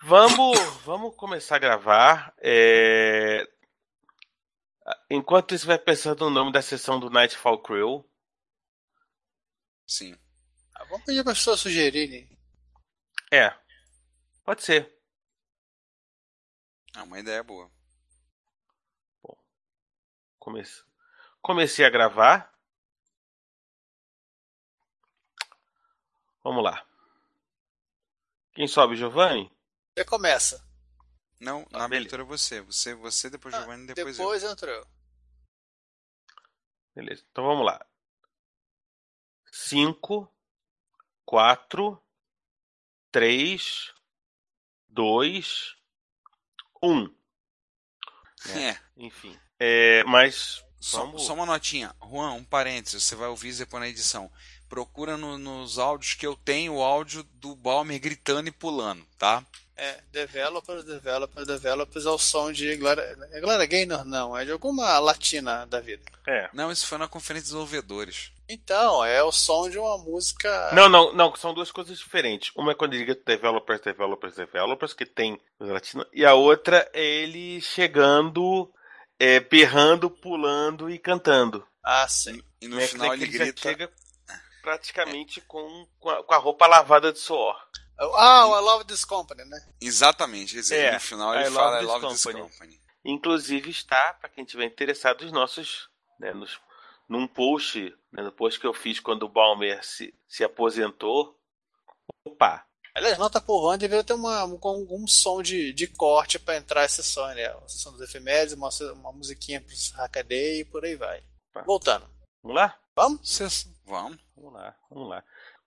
vamos, 0.02 0.58
vamos 0.84 1.14
começar 1.14 1.54
a 1.54 1.60
gravar. 1.60 2.34
É, 2.38 3.48
Enquanto 5.08 5.54
isso, 5.54 5.68
vai 5.68 5.78
pensando 5.78 6.24
no 6.24 6.30
nome 6.30 6.50
da 6.50 6.60
sessão 6.60 6.98
do 6.98 7.08
Nightfall 7.08 7.62
Crew. 7.62 8.04
Sim. 9.86 10.18
Ah, 10.74 10.84
vamos 10.84 11.04
pedir 11.04 11.22
pra 11.22 11.34
pessoas 11.34 11.60
sugerirem. 11.60 12.28
É, 13.32 13.50
pode 14.44 14.62
ser. 14.62 14.92
É 16.96 17.02
uma 17.02 17.18
ideia 17.18 17.42
boa. 17.42 17.70
Comece... 20.38 20.84
Comecei 21.40 21.84
a 21.84 21.90
gravar. 21.90 22.52
Vamos 26.42 26.62
lá. 26.62 26.86
Quem 28.52 28.68
sobe, 28.68 28.96
Giovanni? 28.96 29.50
Você 29.96 30.04
começa. 30.04 30.64
Não, 31.40 31.66
na 31.70 31.84
abertura 31.84 32.22
é 32.22 32.26
você. 32.26 32.60
Você, 32.60 32.94
você 32.94 33.28
depois 33.30 33.54
Giovanni, 33.54 33.86
depois, 33.86 34.16
Depois 34.16 34.42
eu. 34.42 34.50
entrou 34.50 34.74
eu. 34.74 34.86
Beleza, 36.94 37.24
então 37.30 37.44
vamos 37.44 37.66
lá. 37.66 37.84
5, 39.56 40.28
4, 41.24 42.02
3, 43.12 43.92
2, 44.88 45.76
1. 46.82 47.14
É. 48.48 48.76
Enfim. 48.96 49.38
É, 49.60 50.02
mas. 50.04 50.64
Só, 50.80 51.16
só 51.18 51.34
uma 51.34 51.46
notinha. 51.46 51.94
Juan, 52.02 52.32
um 52.32 52.44
parênteses, 52.44 53.04
você 53.04 53.14
vai 53.14 53.28
ouvir 53.28 53.54
depois 53.56 53.80
na 53.80 53.88
edição. 53.88 54.30
Procura 54.68 55.16
no- 55.16 55.38
nos 55.38 55.78
áudios 55.78 56.14
que 56.14 56.26
eu 56.26 56.34
tenho 56.34 56.74
o 56.74 56.82
áudio 56.82 57.22
do 57.22 57.54
Balmer 57.54 58.00
gritando 58.00 58.48
e 58.48 58.52
pulando, 58.52 59.06
tá? 59.16 59.46
É, 59.76 60.00
developers, 60.12 60.84
developers, 60.84 61.46
developers 61.48 62.06
ao 62.06 62.16
som 62.16 62.52
de 62.52 62.76
Glória, 62.76 63.02
é 63.32 63.40
Glória 63.40 63.66
Gaynor, 63.66 64.04
não, 64.04 64.36
é 64.36 64.44
de 64.44 64.52
alguma 64.52 64.98
latina 65.00 65.66
da 65.66 65.80
vida. 65.80 66.04
É. 66.28 66.48
Não, 66.52 66.70
isso 66.70 66.86
foi 66.86 66.96
na 66.96 67.08
conferência 67.08 67.46
de 67.46 67.50
desenvolvedores. 67.52 68.30
Então, 68.48 69.04
é 69.04 69.22
o 69.22 69.32
som 69.32 69.68
de 69.68 69.76
uma 69.78 69.98
música. 69.98 70.70
Não, 70.74 70.88
não, 70.88 71.12
não, 71.12 71.34
são 71.34 71.52
duas 71.52 71.72
coisas 71.72 71.98
diferentes. 71.98 72.52
Uma 72.54 72.72
é 72.72 72.74
quando 72.74 72.92
ele 72.92 73.04
liga 73.04 73.20
developers, 73.26 73.80
developers, 73.80 74.36
developers, 74.36 74.92
que 74.92 75.06
tem 75.06 75.40
latina, 75.58 76.06
e 76.12 76.24
a 76.24 76.34
outra 76.34 76.88
é 76.92 77.02
ele 77.02 77.60
chegando, 77.60 78.72
é, 79.18 79.40
berrando, 79.40 80.08
pulando 80.08 80.88
e 80.88 80.98
cantando. 80.98 81.66
Ah, 81.82 82.06
sim. 82.06 82.40
E 82.60 82.68
no 82.68 82.76
Né, 82.76 82.86
final 82.86 83.08
que 83.16 83.24
ele 83.24 83.26
grita. 83.26 83.60
chega 83.60 83.90
praticamente 84.62 85.40
com, 85.42 85.86
com, 85.98 86.10
a, 86.10 86.22
com 86.22 86.34
a 86.34 86.38
roupa 86.38 86.66
lavada 86.66 87.12
de 87.12 87.18
suor. 87.18 87.56
Ah, 87.98 88.46
o 88.46 88.58
I 88.58 88.60
Love 88.62 88.84
This 88.84 89.04
Company, 89.04 89.44
né? 89.44 89.58
Exatamente, 89.80 90.58
É, 90.74 90.92
no 90.94 91.00
final 91.00 91.34
ele 91.34 91.48
I 91.48 91.52
fala 91.52 91.80
I 91.80 91.84
love 91.84 92.06
this 92.06 92.12
this 92.12 92.24
company. 92.24 92.50
company. 92.50 92.80
Inclusive 93.04 93.70
está, 93.70 94.14
para 94.14 94.28
quem 94.28 94.44
tiver 94.44 94.64
interessado, 94.64 95.22
os 95.22 95.32
nossos, 95.32 95.88
né, 96.18 96.32
nos, 96.32 96.58
num 97.08 97.26
post, 97.26 97.94
né, 98.12 98.22
no 98.22 98.32
post 98.32 98.58
que 98.58 98.66
eu 98.66 98.72
fiz 98.74 98.98
quando 98.98 99.24
o 99.24 99.28
Balmer 99.28 99.84
se, 99.84 100.12
se 100.26 100.42
aposentou. 100.42 101.38
Opa, 102.24 102.66
Aliás, 102.94 103.18
nota 103.18 103.40
por 103.40 103.60
Juan 103.60 103.76
deveria 103.76 104.04
ter 104.04 104.12
uma, 104.12 104.44
um, 104.44 104.58
um 104.88 105.06
som 105.08 105.42
de, 105.42 105.72
de 105.72 105.88
corte 105.88 106.38
pra 106.38 106.56
entrar 106.56 106.82
essa 106.84 107.02
sessão, 107.02 107.26
né? 107.34 107.46
A 107.46 107.68
sessão 107.68 107.90
dos 107.90 108.00
efemérides, 108.00 108.54
uma, 108.54 108.68
uma 108.92 109.12
musiquinha 109.12 109.60
pro 109.60 109.74
Hackaday 109.96 110.60
e 110.60 110.64
por 110.64 110.84
aí 110.84 110.94
vai. 110.94 111.20
Voltando. 111.66 112.08
vamos 112.40 112.56
lá? 112.56 112.78
Vamos? 112.94 113.38
Vamos. 113.84 114.18
Vamos 114.36 114.52
lá, 114.52 114.76
vamos 114.88 115.08
lá. 115.08 115.24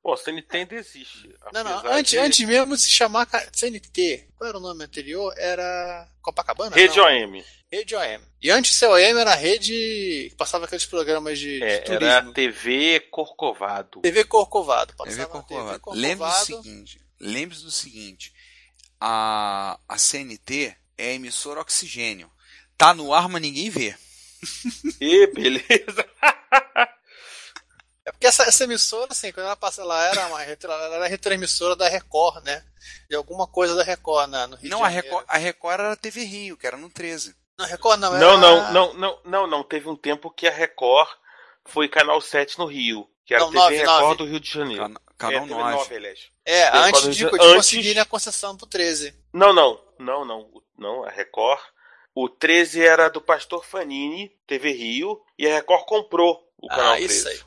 Pô, 0.08 0.14
a 0.14 0.18
CNT 0.18 0.56
ainda 0.58 0.76
existe. 0.76 1.36
Não, 1.52 1.66
não, 1.66 1.86
antes, 1.92 2.12
de- 2.12 2.18
antes 2.18 2.48
mesmo 2.48 2.78
de 2.78 2.82
se 2.82 2.90
chamar 2.90 3.28
CNT, 3.52 4.30
qual 4.38 4.48
era 4.48 4.58
o 4.58 4.62
nome 4.62 4.86
anterior? 4.86 5.34
Era 5.36 6.08
Copacabana? 6.22 6.74
Rede 6.74 6.96
Não. 6.96 7.04
OM. 7.06 7.44
Rede 7.70 7.94
OM. 7.94 8.22
E 8.42 8.50
antes 8.50 8.72
de 8.72 8.78
ser 8.78 8.86
OM 8.88 8.98
era 9.20 9.34
a 9.34 9.36
rede 9.36 10.28
que 10.30 10.36
passava 10.38 10.64
aqueles 10.64 10.86
programas 10.86 11.38
de, 11.38 11.58
de 11.60 11.62
É, 11.66 11.80
turismo. 11.80 12.06
era 12.08 12.32
TV 12.32 13.02
Corcovado. 13.12 14.00
TV 14.00 14.24
Corcovado. 14.24 14.94
TV 14.94 14.98
Passava 14.98 15.28
Corcovado. 15.28 15.80
TV 15.80 15.98
Lembre-se 16.00 16.16
do 16.16 16.18
Corcovado. 16.56 16.64
seguinte, 16.64 17.02
lembre-se 17.20 17.64
do 17.66 17.72
seguinte, 17.72 18.34
a, 19.02 19.78
a 19.90 19.98
CNT 19.98 20.74
é 20.98 21.10
a 21.10 21.14
emissora 21.16 21.60
Oxigênio. 21.60 22.32
Tá 22.78 22.94
no 22.94 23.14
ar, 23.14 23.28
mas 23.28 23.42
ninguém 23.42 23.70
vê. 23.70 23.94
E 25.02 25.28
beleza. 25.34 26.06
É 28.18 28.20
porque 28.20 28.28
essa, 28.28 28.44
essa 28.44 28.64
emissora, 28.64 29.08
assim, 29.12 29.32
quando 29.32 29.46
ela 29.46 29.56
passa 29.56 29.84
lá, 29.84 30.06
era 30.08 30.26
uma 30.28 30.40
retro- 30.40 30.72
ela 30.72 30.96
era 30.96 31.08
retransmissora 31.08 31.76
da 31.76 31.88
Record, 31.88 32.44
né? 32.44 32.64
De 33.10 33.16
alguma 33.16 33.46
coisa 33.48 33.76
da 33.76 33.84
Record 33.84 34.30
na, 34.30 34.48
no 34.48 34.56
Rio 34.56 34.70
Não, 34.72 34.80
de 34.80 34.84
a 34.86 34.88
Janeiro. 34.90 35.08
Record, 35.08 35.26
a 35.30 35.38
Record 35.38 35.74
era 35.80 35.92
a 35.92 35.96
TV 35.96 36.24
Rio, 36.24 36.58
que 36.58 36.66
era 36.66 36.78
no 36.78 36.90
13. 36.90 37.36
Não, 37.60 37.66
Record 37.68 38.00
não, 38.00 38.12
Não, 38.12 38.18
era... 38.18 38.38
não, 38.38 38.72
não, 38.72 38.94
não, 38.94 39.20
não, 39.24 39.48
não. 39.48 39.64
Teve 39.64 39.88
um 39.88 39.96
tempo 39.96 40.32
que 40.32 40.48
a 40.48 40.52
Record 40.52 41.10
foi 41.66 41.88
Canal 41.88 42.20
7 42.22 42.58
no 42.60 42.66
Rio. 42.66 43.08
Que 43.26 43.34
era 43.34 43.44
Não, 43.44 43.50
TV 43.52 43.60
9, 43.62 43.78
Record 43.78 44.02
9. 44.02 44.16
do 44.18 44.26
Rio 44.26 44.40
de 44.40 44.50
Janeiro. 44.50 44.84
Cana- 44.84 45.02
canal 45.18 45.38
é, 45.44 45.48
TV 45.48 45.54
9. 45.62 45.76
9, 45.76 45.96
aliás. 45.96 46.20
É, 46.46 46.72
TV 46.72 46.78
antes 46.88 47.02
de, 47.04 47.12
de 47.18 47.26
Antes- 47.26 47.54
conseguirem 47.56 48.02
a 48.02 48.06
concessão 48.06 48.56
pro 48.58 48.66
13. 48.68 49.14
Não, 49.34 49.54
não, 49.54 49.80
não, 50.00 50.26
não, 50.26 50.50
não, 50.78 51.04
a 51.04 51.10
Record. 51.10 51.60
O 52.16 52.28
13 52.30 52.84
era 52.84 53.10
do 53.10 53.22
Pastor 53.22 53.64
Fanini, 53.64 54.32
TV 54.48 54.72
Rio, 54.72 55.22
e 55.38 55.46
a 55.48 55.54
Record 55.54 55.86
comprou 55.86 56.48
o 56.58 56.68
canal 56.68 56.94
Ah, 56.94 56.98
13. 56.98 57.14
isso 57.16 57.28
aí. 57.28 57.40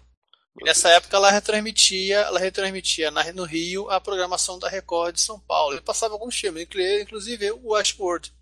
E 0.59 0.65
nessa 0.65 0.89
época 0.91 1.17
ela 1.17 1.31
retransmitia, 1.31 2.19
ela 2.21 2.39
retransmitia 2.41 3.11
na- 3.11 3.33
no 3.33 3.45
Rio 3.45 3.89
a 3.91 4.01
programação 4.01 4.59
da 4.59 4.69
Record 4.69 5.15
de 5.15 5.21
São 5.21 5.39
Paulo. 5.39 5.77
E 5.77 5.81
passava 5.81 6.15
alguns 6.15 6.35
filmes, 6.37 6.63
inclu- 6.65 7.01
inclusive 7.01 7.51
o 7.53 7.73
Westworld. 7.73 8.33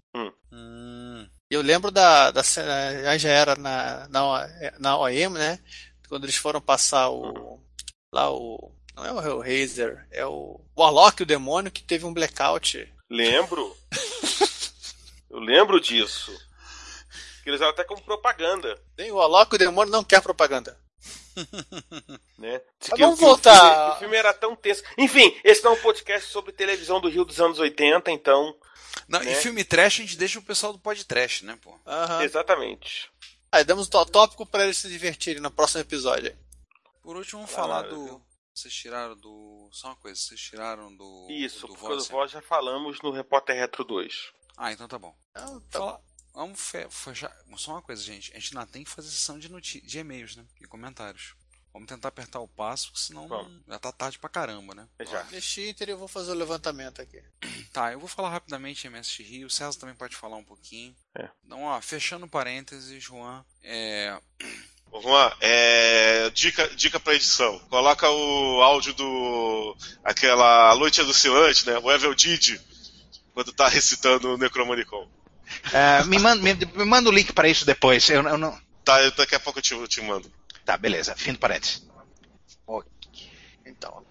Hum. 0.52 1.28
E 1.50 1.54
eu 1.54 1.62
lembro 1.62 1.90
da, 1.90 2.30
da 2.30 2.42
cena- 2.42 3.16
já 3.18 3.28
era 3.30 3.56
na, 3.56 4.08
na, 4.08 4.48
na 4.78 4.98
OM, 4.98 5.30
né? 5.34 5.58
Quando 6.08 6.24
eles 6.24 6.36
foram 6.36 6.60
passar 6.60 7.10
o. 7.10 7.60
Lá 8.12 8.30
o. 8.32 8.72
Não 8.96 9.04
é 9.06 9.12
o 9.12 9.20
Hellraiser, 9.22 10.06
é 10.10 10.26
o 10.26 10.60
Warlock, 10.76 11.22
o 11.22 11.26
demônio, 11.26 11.70
que 11.70 11.84
teve 11.84 12.04
um 12.04 12.12
blackout. 12.12 12.92
Lembro. 13.10 13.76
Eu 15.30 15.38
lembro 15.38 15.80
disso. 15.80 16.32
Que 17.44 17.50
eles 17.50 17.60
eram 17.60 17.70
até 17.70 17.84
como 17.84 18.02
propaganda, 18.02 18.76
Tem 18.96 19.10
o 19.12 19.16
Warlock, 19.16 19.54
o 19.54 19.58
demônio 19.58 19.92
não 19.92 20.02
quer 20.02 20.20
propaganda. 20.20 20.76
Né? 22.38 22.60
Mas 22.80 22.90
Que- 22.90 23.00
vamos 23.00 23.18
que 23.18 23.24
o 23.24 23.28
voltar. 23.28 23.54
filme- 23.80 23.92
o 23.92 23.98
filme 23.98 24.16
era 24.16 24.32
tão 24.34 24.56
tenso. 24.56 24.82
Enfim, 24.96 25.38
esse 25.44 25.62
não 25.64 25.72
é 25.72 25.74
um 25.74 25.82
podcast 25.82 26.30
sobre 26.30 26.52
televisão 26.52 27.00
do 27.00 27.08
Rio 27.08 27.24
dos 27.24 27.40
anos 27.40 27.58
80, 27.58 28.10
então. 28.10 28.56
Não, 29.08 29.20
né? 29.20 29.32
E 29.32 29.34
filme 29.36 29.64
trash 29.64 29.94
a 30.00 30.02
gente 30.02 30.16
deixa 30.16 30.38
o 30.38 30.42
pessoal 30.42 30.72
do 30.72 30.78
podcast, 30.78 31.44
né, 31.44 31.58
pô? 31.62 31.78
Aham. 31.86 32.22
Exatamente. 32.22 33.10
Aí 33.50 33.64
damos 33.64 33.86
o 33.88 34.04
tópico 34.06 34.44
pra 34.44 34.64
eles 34.64 34.76
se 34.78 34.88
divertirem 34.88 35.40
no 35.42 35.50
próximo 35.50 35.80
episódio. 35.80 36.36
Por 37.02 37.16
último, 37.16 37.40
vamos 37.40 37.54
falar 37.54 37.82
do. 37.82 38.20
Vocês 38.54 38.74
tiraram 38.74 39.16
do. 39.16 39.68
Só 39.72 39.88
uma 39.88 39.96
coisa, 39.96 40.20
vocês 40.20 40.40
tiraram 40.40 40.94
do. 40.94 41.26
Isso, 41.30 41.60
do 41.66 41.68
porque 41.68 41.92
o 41.92 42.00
Voz. 42.04 42.30
Já 42.30 42.42
falamos 42.42 43.00
no 43.02 43.10
Repórter 43.10 43.56
Retro 43.56 43.84
2. 43.84 44.32
Ah, 44.56 44.72
então 44.72 44.88
tá 44.88 44.98
bom. 44.98 45.14
Então, 45.30 45.62
Fala- 45.70 46.00
Vamos 46.38 46.60
fe- 46.60 46.88
fechar. 46.88 47.36
Só 47.56 47.72
uma 47.72 47.82
coisa, 47.82 48.00
gente. 48.02 48.30
A 48.32 48.38
gente 48.38 48.56
ainda 48.56 48.66
tem 48.70 48.84
que 48.84 48.90
fazer 48.90 49.08
sessão 49.10 49.38
de, 49.38 49.48
de 49.80 49.98
e-mails, 49.98 50.36
né? 50.36 50.44
E 50.60 50.66
comentários. 50.66 51.34
Vamos 51.72 51.88
tentar 51.88 52.08
apertar 52.08 52.40
o 52.40 52.48
passo, 52.48 52.86
porque 52.92 53.00
senão 53.06 53.28
já 53.68 53.78
tá 53.78 53.92
tarde 53.92 54.18
pra 54.18 54.28
caramba, 54.30 54.74
né? 54.74 54.88
Já. 55.00 55.22
Neste 55.24 55.68
Inter 55.68 55.90
eu 55.90 55.98
vou 55.98 56.08
fazer 56.08 56.30
o 56.30 56.34
levantamento 56.34 57.02
aqui. 57.02 57.22
Tá, 57.72 57.92
eu 57.92 58.00
vou 58.00 58.08
falar 58.08 58.30
rapidamente 58.30 58.88
MSX 58.88 59.18
Rio. 59.18 59.46
O 59.46 59.50
César 59.50 59.78
também 59.78 59.94
pode 59.94 60.16
falar 60.16 60.36
um 60.36 60.42
pouquinho. 60.44 60.96
É. 61.16 61.28
Então, 61.44 61.64
ó, 61.64 61.80
fechando 61.82 62.26
parênteses, 62.26 63.02
Juan. 63.02 63.44
É. 63.62 64.18
Ô, 64.90 65.00
Juan, 65.02 65.30
é, 65.40 66.30
dica, 66.30 66.66
dica 66.74 66.98
pra 66.98 67.14
edição. 67.14 67.58
Coloca 67.68 68.08
o 68.10 68.62
áudio 68.62 68.94
do. 68.94 69.76
aquela 70.02 70.74
noite 70.76 71.00
alucinante, 71.00 71.66
né? 71.66 71.78
O 71.78 71.92
Evil 71.92 72.14
Didi, 72.14 72.58
quando 73.34 73.52
tá 73.52 73.68
recitando 73.68 74.34
o 74.34 74.38
Necromanicon. 74.38 75.08
É, 75.72 76.04
me, 76.04 76.18
manda, 76.18 76.42
me, 76.42 76.54
me 76.54 76.84
manda 76.84 77.08
o 77.08 77.12
link 77.12 77.32
para 77.32 77.48
isso 77.48 77.64
depois. 77.64 78.08
Eu, 78.08 78.22
eu 78.26 78.38
não. 78.38 78.58
Tá, 78.84 79.02
eu- 79.02 79.12
daqui 79.12 79.34
a 79.34 79.40
pouco 79.40 79.58
eu 79.58 79.62
te, 79.62 79.74
eu 79.74 79.88
te 79.88 80.00
mando. 80.02 80.30
Tá, 80.64 80.76
beleza. 80.76 81.14
Fim 81.16 81.32
do 81.32 81.38
parênteses. 81.38 81.86
Então. 83.64 84.02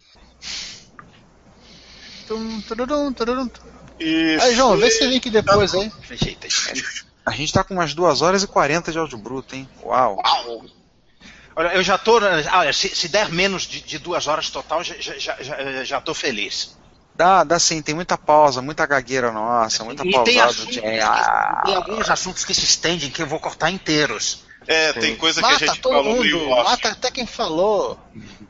Tum, 2.27 2.61
tururum, 2.61 3.13
tururum. 3.13 3.49
Isso. 3.99 4.45
Aí, 4.45 4.55
João, 4.55 4.77
vê 4.77 4.87
esse 4.87 5.05
link 5.05 5.29
depois 5.29 5.73
aí. 5.73 5.91
Ajeita 6.09 6.47
A 7.25 7.31
gente 7.31 7.51
tá 7.51 7.63
com 7.63 7.73
umas 7.73 7.93
2 7.93 8.21
horas 8.21 8.43
e 8.43 8.47
40 8.47 8.91
de 8.91 8.99
áudio 8.99 9.17
bruto, 9.17 9.55
hein? 9.55 9.67
Uau! 9.81 10.21
Olha, 11.55 11.69
eu 11.73 11.83
já 11.83 11.97
tô. 11.97 12.17
Olha, 12.17 12.71
se, 12.71 12.89
se 12.89 13.07
der 13.07 13.29
menos 13.29 13.63
de, 13.63 13.81
de 13.81 13.97
duas 13.97 14.27
horas 14.27 14.49
total, 14.51 14.83
já, 14.83 14.93
já, 14.99 15.17
já, 15.17 15.41
já, 15.41 15.83
já 15.83 16.01
tô 16.01 16.13
feliz. 16.13 16.76
Dá, 17.17 17.43
dá 17.43 17.57
sim, 17.57 17.81
tem 17.81 17.95
muita 17.95 18.15
pausa, 18.15 18.61
muita 18.61 18.85
gagueira 18.85 19.31
nossa, 19.31 19.83
muita 19.83 20.05
E 20.05 20.11
tem, 20.23 20.39
de- 20.47 20.79
que- 20.81 20.99
Ah. 21.01 21.63
tem 21.65 21.75
alguns 21.75 22.09
assuntos 22.11 22.45
que 22.45 22.53
se 22.53 22.63
estendem 22.63 23.09
que 23.09 23.23
eu 23.23 23.25
vou 23.27 23.39
cortar 23.39 23.71
inteiros. 23.71 24.43
É, 24.67 24.93
tem 24.93 25.15
coisa 25.15 25.41
que 25.41 25.47
a 25.47 25.51
Mata 25.51 25.65
gente 25.65 25.81
todo 25.81 25.93
falou 25.93 26.15
mundo, 26.15 26.49
mata 26.49 26.89
até 26.89 27.09
quem 27.09 27.25
falou. 27.25 27.97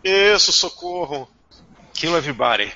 Isso, 0.04 0.52
socorro. 0.52 1.30
Kill 1.94 2.18
everybody. 2.18 2.74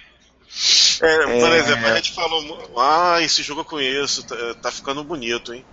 É, 1.02 1.18
por 1.40 1.52
É. 1.52 1.58
exemplo, 1.58 1.88
a 1.88 1.96
gente 1.96 2.14
falou, 2.14 2.72
ah, 2.78 3.22
esse 3.22 3.44
jogo 3.44 3.62
eu 3.62 3.66
conheço, 3.66 4.24
tá, 4.24 4.36
tá 4.62 4.72
ficando 4.72 5.04
bonito, 5.04 5.54
hein? 5.54 5.66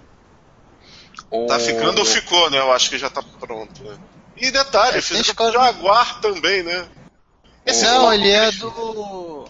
Tá 1.47 1.59
ficando 1.61 1.99
ou 1.99 2.05
ficou, 2.05 2.51
né? 2.51 2.59
Eu 2.59 2.73
acho 2.73 2.89
que 2.91 2.97
já 2.99 3.11
tá 3.11 3.23
pronto, 3.23 3.85
né? 3.85 3.97
E 4.37 4.51
detalhe, 4.51 4.99
É, 4.99 5.35
com 5.35 5.45
o 5.45 5.53
Jaguar 5.53 6.21
também, 6.21 6.62
né? 6.62 6.89
Não, 7.83 8.12
ele 8.14 8.31
é 8.31 8.51
do. 8.53 9.45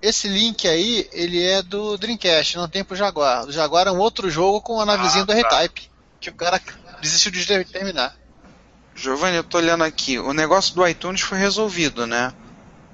Esse 0.00 0.28
link 0.28 0.66
aí, 0.68 1.08
ele 1.12 1.42
é 1.44 1.60
do 1.62 1.96
Dreamcast, 1.98 2.56
não 2.56 2.68
tem 2.68 2.84
pro 2.84 2.94
Jaguar. 2.96 3.46
O 3.46 3.52
Jaguar 3.52 3.88
é 3.88 3.90
um 3.90 3.98
outro 3.98 4.30
jogo 4.30 4.60
com 4.60 4.80
a 4.80 4.86
navezinha 4.86 5.22
Ah, 5.22 5.26
do 5.26 5.32
tá. 5.32 5.38
R-Type. 5.38 5.90
Que 6.20 6.30
o 6.30 6.34
cara 6.34 6.60
desistiu 7.00 7.32
de 7.32 7.64
terminar. 7.64 8.16
Giovanni, 8.94 9.36
eu 9.36 9.44
tô 9.44 9.58
olhando 9.58 9.84
aqui. 9.84 10.18
O 10.18 10.32
negócio 10.32 10.74
do 10.74 10.86
iTunes 10.86 11.20
foi 11.20 11.38
resolvido, 11.38 12.06
né? 12.06 12.32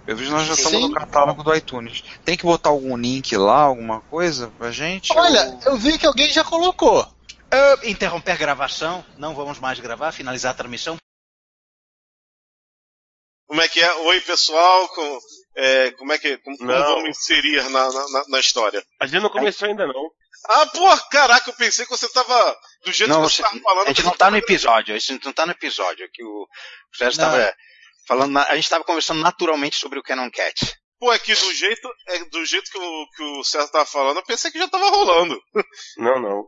Eu 0.06 0.16
vejo 0.16 0.30
que 0.30 0.36
nós 0.36 0.46
já 0.46 0.52
estamos 0.54 0.78
Sim. 0.78 0.88
no 0.88 0.94
catálogo 0.94 1.42
do 1.42 1.54
iTunes. 1.54 2.04
Tem 2.24 2.36
que 2.36 2.44
botar 2.44 2.68
algum 2.68 2.96
link 2.96 3.34
lá, 3.36 3.62
alguma 3.62 4.00
coisa 4.02 4.52
pra 4.58 4.70
gente? 4.70 5.10
Olha, 5.16 5.58
eu 5.64 5.76
vi 5.78 5.98
que 5.98 6.06
alguém 6.06 6.30
já 6.30 6.44
colocou. 6.44 7.06
Ah, 7.50 7.78
interromper 7.84 8.36
gravação, 8.36 9.04
não 9.16 9.34
vamos 9.34 9.58
mais 9.58 9.78
gravar, 9.80 10.12
finalizar 10.12 10.52
a 10.52 10.54
transmissão. 10.54 10.96
Como 13.46 13.62
é 13.62 13.68
que 13.68 13.80
é? 13.80 13.94
Oi, 13.94 14.20
pessoal. 14.20 14.88
Com, 14.88 15.18
é, 15.56 15.90
como 15.92 16.12
é 16.12 16.18
que 16.18 16.36
como, 16.38 16.56
como 16.58 16.70
vamos 16.72 17.08
inserir 17.10 17.62
na, 17.70 17.88
na, 17.92 18.24
na- 18.28 18.40
história? 18.40 18.84
A 19.00 19.06
gente 19.06 19.22
não 19.22 19.30
começou 19.30 19.68
ainda 19.68 19.86
não. 19.86 20.10
Ah, 20.46 20.66
pô, 20.66 20.96
caraca, 21.10 21.48
eu 21.50 21.54
pensei 21.54 21.84
que 21.86 21.90
você 21.90 22.06
tava 22.12 22.58
do 22.84 22.92
jeito 22.92 23.08
Não, 23.10 23.22
que 23.22 23.30
você 23.30 23.36
você- 23.36 23.42
tava 23.42 23.60
falando. 23.60 23.84
a 23.86 23.88
gente 23.92 24.02
não 24.04 24.12
tá 24.12 24.30
no 24.30 24.36
episódio, 24.36 24.94
a 24.94 24.98
gente 24.98 25.24
não 25.24 25.32
tá 25.32 25.46
no 25.46 25.52
episódio. 25.52 26.08
Que 26.12 26.22
o 26.24 26.42
o 26.42 26.96
Sérgio 26.96 27.20
Não. 27.20 27.28
estava 27.30 27.54
falando, 28.06 28.32
na- 28.32 28.44
a 28.44 28.54
gente 28.54 28.64
estava 28.64 28.84
conversando 28.84 29.20
naturalmente 29.22 29.76
sobre 29.76 29.98
o 29.98 30.02
Canon 30.02 30.30
Cat. 30.30 30.76
Pô, 31.00 31.12
é 31.12 31.18
que 31.18 31.34
do 31.34 31.52
jeito, 31.54 31.88
é, 32.08 32.24
do 32.26 32.44
jeito 32.46 32.70
que, 32.70 32.78
o, 32.78 33.06
que 33.16 33.22
o 33.22 33.44
César 33.44 33.68
tava 33.68 33.84
falando, 33.86 34.18
eu 34.18 34.24
pensei 34.24 34.50
que 34.50 34.58
já 34.58 34.68
tava 34.68 34.88
rolando. 34.90 35.40
Não, 35.96 36.20
não. 36.20 36.46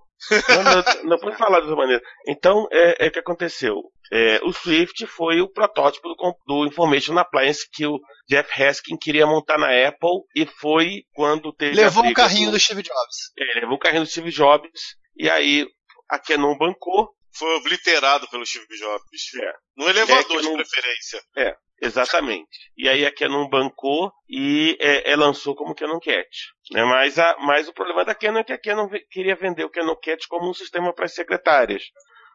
Não, 0.48 0.62
não, 0.62 1.10
não 1.10 1.18
pode 1.18 1.36
falar 1.36 1.60
dessa 1.60 1.74
maneira. 1.74 2.02
Então, 2.26 2.66
é, 2.72 3.06
é 3.06 3.08
o 3.08 3.12
que 3.12 3.18
aconteceu. 3.18 3.82
É, 4.12 4.40
o 4.44 4.52
Swift 4.52 5.06
foi 5.06 5.40
o 5.40 5.48
protótipo 5.48 6.08
do, 6.08 6.36
do 6.46 6.66
Information 6.66 7.18
Appliance 7.18 7.68
que 7.72 7.86
o 7.86 7.98
Jeff 8.28 8.62
Haskin 8.62 8.96
queria 8.96 9.26
montar 9.26 9.58
na 9.58 9.68
Apple 9.88 10.22
e 10.34 10.46
foi 10.46 11.02
quando 11.12 11.52
teve 11.52 11.76
Levou 11.76 12.02
um 12.02 12.06
briga 12.06 12.22
carrinho 12.22 12.50
do 12.50 12.58
Steve 12.58 12.82
Jobs. 12.82 13.32
É, 13.38 13.60
levou 13.60 13.76
o 13.76 13.78
carrinho 13.78 14.04
do 14.04 14.08
Steve 14.08 14.30
Jobs 14.30 14.80
e 15.16 15.28
aí 15.28 15.66
a 16.08 16.18
Canon 16.18 16.56
bancou. 16.56 17.10
Foi 17.34 17.54
obliterado 17.56 18.28
pelo 18.28 18.46
Steve 18.46 18.66
Jobs. 18.78 19.34
É. 19.42 19.52
No 19.76 19.88
elevador 19.88 20.38
É, 20.38 20.42
de 20.42 20.54
preferência. 20.54 21.20
É, 21.36 21.54
exatamente. 21.80 22.48
E 22.76 22.88
aí 22.88 23.04
a 23.06 23.14
Canon 23.14 23.48
bancou 23.48 24.12
e 24.28 24.76
é, 24.80 25.12
é, 25.12 25.16
lançou 25.16 25.54
como 25.54 25.74
Canon 25.74 26.00
Cat. 26.00 26.28
Né? 26.72 26.84
Mas, 26.84 27.18
a, 27.18 27.36
mas 27.40 27.68
o 27.68 27.72
problema 27.72 28.04
da 28.04 28.14
Canon 28.14 28.40
é 28.40 28.44
que 28.44 28.52
a 28.52 28.60
Canon 28.60 28.88
queria 29.10 29.36
vender 29.36 29.64
o 29.64 29.70
Canon 29.70 29.96
Cat 29.96 30.26
como 30.28 30.48
um 30.50 30.54
sistema 30.54 30.92
para 30.94 31.04
as 31.06 31.14
secretárias. 31.14 31.82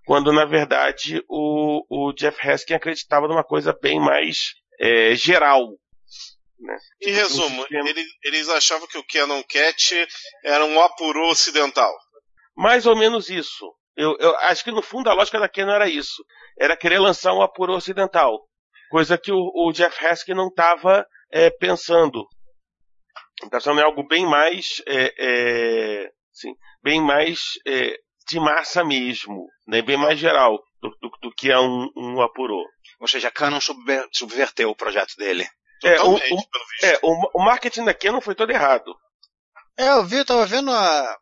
Quando, 0.05 0.31
na 0.33 0.45
verdade, 0.45 1.23
o, 1.29 1.85
o 1.89 2.13
Jeff 2.13 2.37
Haskin 2.47 2.73
acreditava 2.73 3.27
numa 3.27 3.43
coisa 3.43 3.71
bem 3.81 3.99
mais 3.99 4.55
é, 4.79 5.13
geral. 5.15 5.67
Né? 6.59 6.75
Em 7.01 7.11
resumo, 7.11 7.65
ele- 7.69 8.05
eles 8.23 8.49
achavam 8.49 8.87
que 8.87 8.97
o 8.97 9.05
Canon 9.05 9.43
Cat 9.43 10.07
era 10.43 10.65
um 10.65 10.81
apurô 10.81 11.29
ocidental. 11.29 11.91
Mais 12.55 12.85
ou 12.85 12.95
menos 12.95 13.29
isso. 13.29 13.71
Eu, 13.95 14.15
eu 14.19 14.35
acho 14.37 14.63
que 14.63 14.71
no 14.71 14.81
fundo 14.81 15.09
a 15.09 15.13
lógica 15.13 15.39
da 15.39 15.49
Canon 15.49 15.73
era 15.73 15.87
isso. 15.89 16.23
Era 16.59 16.77
querer 16.77 16.99
lançar 16.99 17.33
um 17.33 17.41
apuro 17.41 17.73
ocidental. 17.73 18.39
Coisa 18.91 19.17
que 19.17 19.31
o, 19.31 19.51
o 19.55 19.71
Jeff 19.71 20.05
Haskin 20.05 20.33
não 20.33 20.47
estava 20.49 21.05
pensando. 21.59 22.27
Está 23.41 23.49
pensando 23.57 23.79
em 23.79 23.83
algo 23.83 24.05
bem 24.07 24.25
mais, 24.25 24.65
é, 24.85 25.13
é, 26.05 26.09
sim, 26.31 26.53
bem 26.83 27.01
mais 27.01 27.39
é, 27.65 27.95
de 28.27 28.39
massa 28.39 28.83
mesmo, 28.83 29.47
né? 29.67 29.81
bem 29.81 29.97
mais 29.97 30.19
geral 30.19 30.59
do, 30.81 30.89
do- 31.01 31.17
do 31.21 31.31
que 31.33 31.49
é 31.51 31.57
um, 31.59 31.89
um 31.95 32.21
apurô. 32.21 32.63
Ou 32.99 33.07
seja, 33.07 33.29
a 33.29 33.31
Canon 33.31 33.59
subver- 33.61 34.07
subverteu 34.11 34.69
o 34.69 34.75
projeto 34.75 35.15
dele. 35.17 35.47
É, 35.83 35.99
o, 36.01 36.15
o- 36.15 36.19
é, 36.83 36.99
o- 37.01 37.31
o 37.39 37.43
marketing 37.43 37.85
da 37.85 37.93
Canon 37.93 38.21
foi 38.21 38.35
todo 38.35 38.51
errado. 38.51 38.93
É, 39.77 39.89
eu 39.89 40.05
vi, 40.05 40.17
eu 40.17 40.25
tava 40.25 40.45
vendo 40.45 40.69
a- 40.69 41.17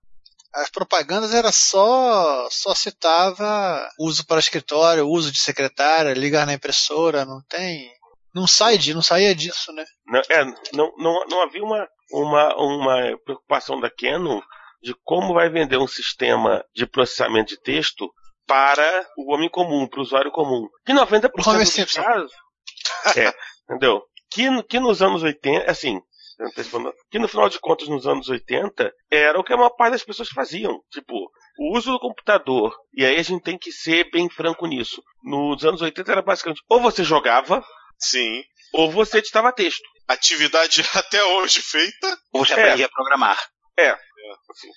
as 0.53 0.69
propagandas 0.69 1.33
era 1.33 1.51
só 1.51 2.47
só 2.49 2.73
citava 2.73 3.87
uso 3.99 4.25
para 4.25 4.39
escritório, 4.39 5.07
uso 5.07 5.31
de 5.31 5.39
secretária, 5.39 6.13
ligar 6.13 6.45
na 6.45 6.53
impressora, 6.53 7.25
não 7.25 7.41
tem, 7.47 7.91
não 8.33 8.47
sai 8.47 8.77
de, 8.77 8.93
não 8.93 9.01
saía 9.01 9.35
disso, 9.35 9.71
né? 9.73 9.85
Não, 10.05 10.21
é, 10.29 10.45
não, 10.73 10.91
não, 10.97 11.25
não 11.27 11.41
havia 11.43 11.63
uma, 11.63 11.87
uma, 12.11 12.55
uma 12.55 13.17
preocupação 13.23 13.79
da 13.79 13.89
Canon 13.89 14.41
de 14.81 14.95
como 15.03 15.33
vai 15.33 15.49
vender 15.49 15.77
um 15.77 15.87
sistema 15.87 16.63
de 16.73 16.85
processamento 16.87 17.49
de 17.49 17.61
texto 17.61 18.09
para 18.47 19.07
o 19.17 19.33
homem 19.33 19.49
comum, 19.49 19.87
para 19.87 19.99
o 19.99 20.01
usuário 20.01 20.31
comum. 20.31 20.67
Que 20.85 20.93
90% 20.93 21.29
Homer 21.45 21.65
dos 21.65 21.93
casos. 21.93 22.31
É, 23.15 23.33
entendeu? 23.63 24.01
Que, 24.31 24.63
que 24.63 24.79
nos 24.79 25.01
anos 25.01 25.21
80, 25.21 25.69
assim, 25.69 26.01
antecipando, 26.39 26.93
que 27.11 27.19
no 27.19 27.27
final 27.27 27.49
de 27.49 27.59
contas, 27.59 27.87
nos 27.87 28.07
anos 28.07 28.29
80, 28.29 28.91
era 29.11 29.39
o 29.39 29.43
que 29.43 29.53
a 29.53 29.57
maior 29.57 29.71
parte 29.71 29.91
das 29.93 30.03
pessoas 30.03 30.29
faziam. 30.29 30.81
Tipo, 30.91 31.29
o 31.59 31.77
uso 31.77 31.91
do 31.91 31.99
computador. 31.99 32.73
E 32.93 33.05
aí 33.05 33.17
a 33.17 33.23
gente 33.23 33.43
tem 33.43 33.57
que 33.57 33.71
ser 33.71 34.09
bem 34.11 34.29
franco 34.29 34.65
nisso. 34.65 35.01
Nos 35.23 35.63
anos 35.65 35.81
80 35.81 36.11
era 36.11 36.21
basicamente 36.21 36.61
ou 36.69 36.79
você 36.81 37.03
jogava, 37.03 37.63
sim, 37.97 38.43
ou 38.73 38.89
você 38.91 39.17
editava 39.17 39.51
texto. 39.51 39.83
Atividade 40.07 40.81
até 40.95 41.23
hoje 41.23 41.61
feita. 41.61 42.17
Ou 42.33 42.45
você 42.45 42.53
É. 42.53 42.63
aprendia 42.63 42.85
a 42.85 42.89
programar. 42.89 43.37
É. 43.77 43.95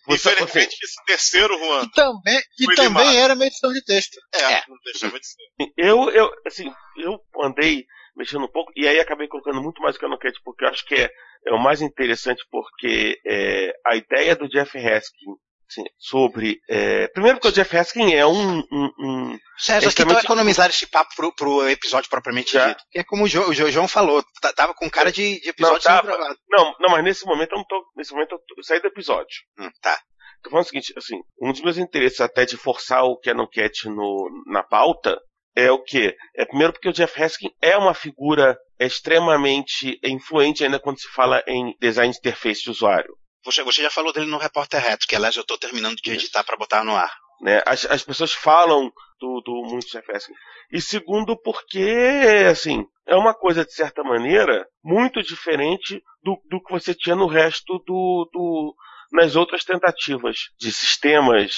Infelizmente, 0.09 0.77
esse 0.83 1.05
terceiro, 1.07 1.59
Juan. 1.59 1.83
E 1.85 1.91
também, 1.91 2.41
e 2.59 2.67
também 2.75 2.87
limado. 2.89 3.17
era 3.19 3.35
uma 3.35 3.47
edição 3.47 3.73
de 3.73 3.85
texto. 3.85 4.17
É, 4.35 4.63
não 4.69 4.77
deixava 4.85 5.19
de 5.19 5.27
ser. 5.27 5.37
Eu, 5.77 6.11
eu, 6.11 6.31
assim, 6.47 6.73
eu 6.99 7.19
andei 7.43 7.85
mexendo 8.17 8.45
um 8.45 8.51
pouco 8.51 8.73
e 8.77 8.87
aí 8.87 8.99
acabei 9.01 9.29
colocando 9.29 9.63
muito 9.63 9.81
mais 9.83 9.97
o 9.97 9.99
Canon 9.99 10.19
Cat 10.19 10.39
porque 10.45 10.65
eu 10.65 10.69
acho 10.69 10.85
que 10.87 10.95
é, 10.95 11.11
é 11.47 11.53
o 11.53 11.59
mais 11.63 11.81
interessante 11.83 12.43
porque 12.51 13.19
é, 13.27 13.73
a 13.87 13.97
ideia 13.97 14.37
do 14.37 14.49
Jeff 14.49 14.77
Haskin 14.79 15.31
assim, 15.71 15.85
sobre. 15.99 16.61
é, 16.69 17.09
primeiro 17.09 17.39
porque 17.39 17.49
o 17.49 17.53
Jeff 17.53 17.75
Haskin 17.77 18.13
é 18.13 18.27
um. 18.27 18.59
um, 18.59 18.91
um 19.01 19.39
César, 19.59 19.81
que 19.81 19.89
extremamente- 19.89 20.25
economizar 20.25 20.69
esse 20.69 20.87
papo 20.87 21.15
pro, 21.17 21.35
pro 21.35 21.69
episódio 21.71 22.11
propriamente 22.11 22.53
dito? 22.59 22.83
Que 22.91 22.99
é 22.99 23.05
como 23.05 23.25
o, 23.25 23.29
jo, 23.29 23.49
o 23.49 23.55
Jo- 23.55 23.71
João 23.71 23.89
falou, 23.89 24.23
tá- 24.43 24.53
tava 24.53 24.75
com 24.75 24.91
cara 24.91 25.11
de, 25.11 25.41
de 25.41 25.47
Não, 25.47 25.51
episódio 25.51 25.83
tava. 25.83 26.03
sendo 26.07 26.17
gravado. 26.19 26.39
não, 26.51 26.75
não, 26.79 26.91
mas 26.91 27.03
nesse 27.05 27.25
momento 27.25 27.53
eu 27.53 27.59
não 27.59 27.65
tô. 27.65 27.83
Nesse 27.97 28.13
momento 28.13 28.33
eu, 28.33 28.39
tô- 28.41 28.55
eu 28.59 28.63
saí 28.65 28.81
do 28.81 28.89
episódio. 28.89 29.37
Hum, 29.59 29.71
tá. 29.81 29.99
Tô 30.43 30.51
falando 30.51 30.65
o 30.67 30.69
seguinte, 30.69 30.93
assim, 30.97 31.21
um 31.41 31.53
dos 31.53 31.61
meus 31.63 31.79
interesses 31.79 32.21
até 32.21 32.45
de 32.45 32.57
forçar 32.57 33.05
o 33.05 33.17
Canon 33.21 33.47
Cat 33.47 33.89
no, 33.89 34.29
na 34.49 34.63
pauta 34.65 35.17
é 35.55 35.71
o 35.71 35.83
quê? 35.83 36.17
É 36.35 36.45
primeiro 36.45 36.73
porque 36.73 36.89
o 36.89 36.93
Jeff 36.93 37.23
Haskin 37.23 37.51
é 37.61 37.77
uma 37.77 37.95
figura 37.95 38.59
extremamente 38.79 39.99
influente 40.03 40.65
ainda 40.65 40.81
quando 40.81 41.01
se 41.01 41.09
fala 41.09 41.43
em 41.47 41.77
design 41.81 42.13
de 42.13 42.19
interface 42.19 42.63
de 42.63 42.71
usuário. 42.71 43.17
Você, 43.45 43.63
você 43.63 43.83
já 43.83 43.91
falou 43.91 44.13
dele 44.13 44.27
no 44.27 44.39
Repórter 44.39 44.81
Reto, 44.81 45.07
que 45.07 45.17
aliás 45.17 45.37
eu 45.37 45.45
tô 45.45 45.59
terminando 45.59 45.97
de 45.97 46.13
editar 46.13 46.45
para 46.45 46.57
botar 46.57 46.85
no 46.85 46.95
ar. 46.95 47.13
Né? 47.41 47.61
As, 47.67 47.85
as 47.87 48.05
pessoas 48.05 48.33
falam 48.33 48.93
do, 49.19 49.41
do 49.41 49.63
muito 49.69 49.89
Jeff 49.89 50.11
Haskin. 50.11 50.33
E 50.71 50.81
segundo 50.81 51.37
porque, 51.37 52.47
assim, 52.51 52.87
é 53.07 53.17
uma 53.17 53.35
coisa, 53.35 53.65
de 53.65 53.75
certa 53.75 54.03
maneira, 54.03 54.67
muito 54.83 55.23
diferente 55.23 56.03
do, 56.23 56.41
do 56.49 56.63
que 56.63 56.71
você 56.71 56.95
tinha 56.95 57.17
no 57.17 57.27
resto 57.27 57.79
do, 57.87 58.29
do 58.33 58.75
nas 59.13 59.37
outras 59.37 59.65
tentativas 59.65 60.49
de 60.59 60.73
sistemas 60.73 61.53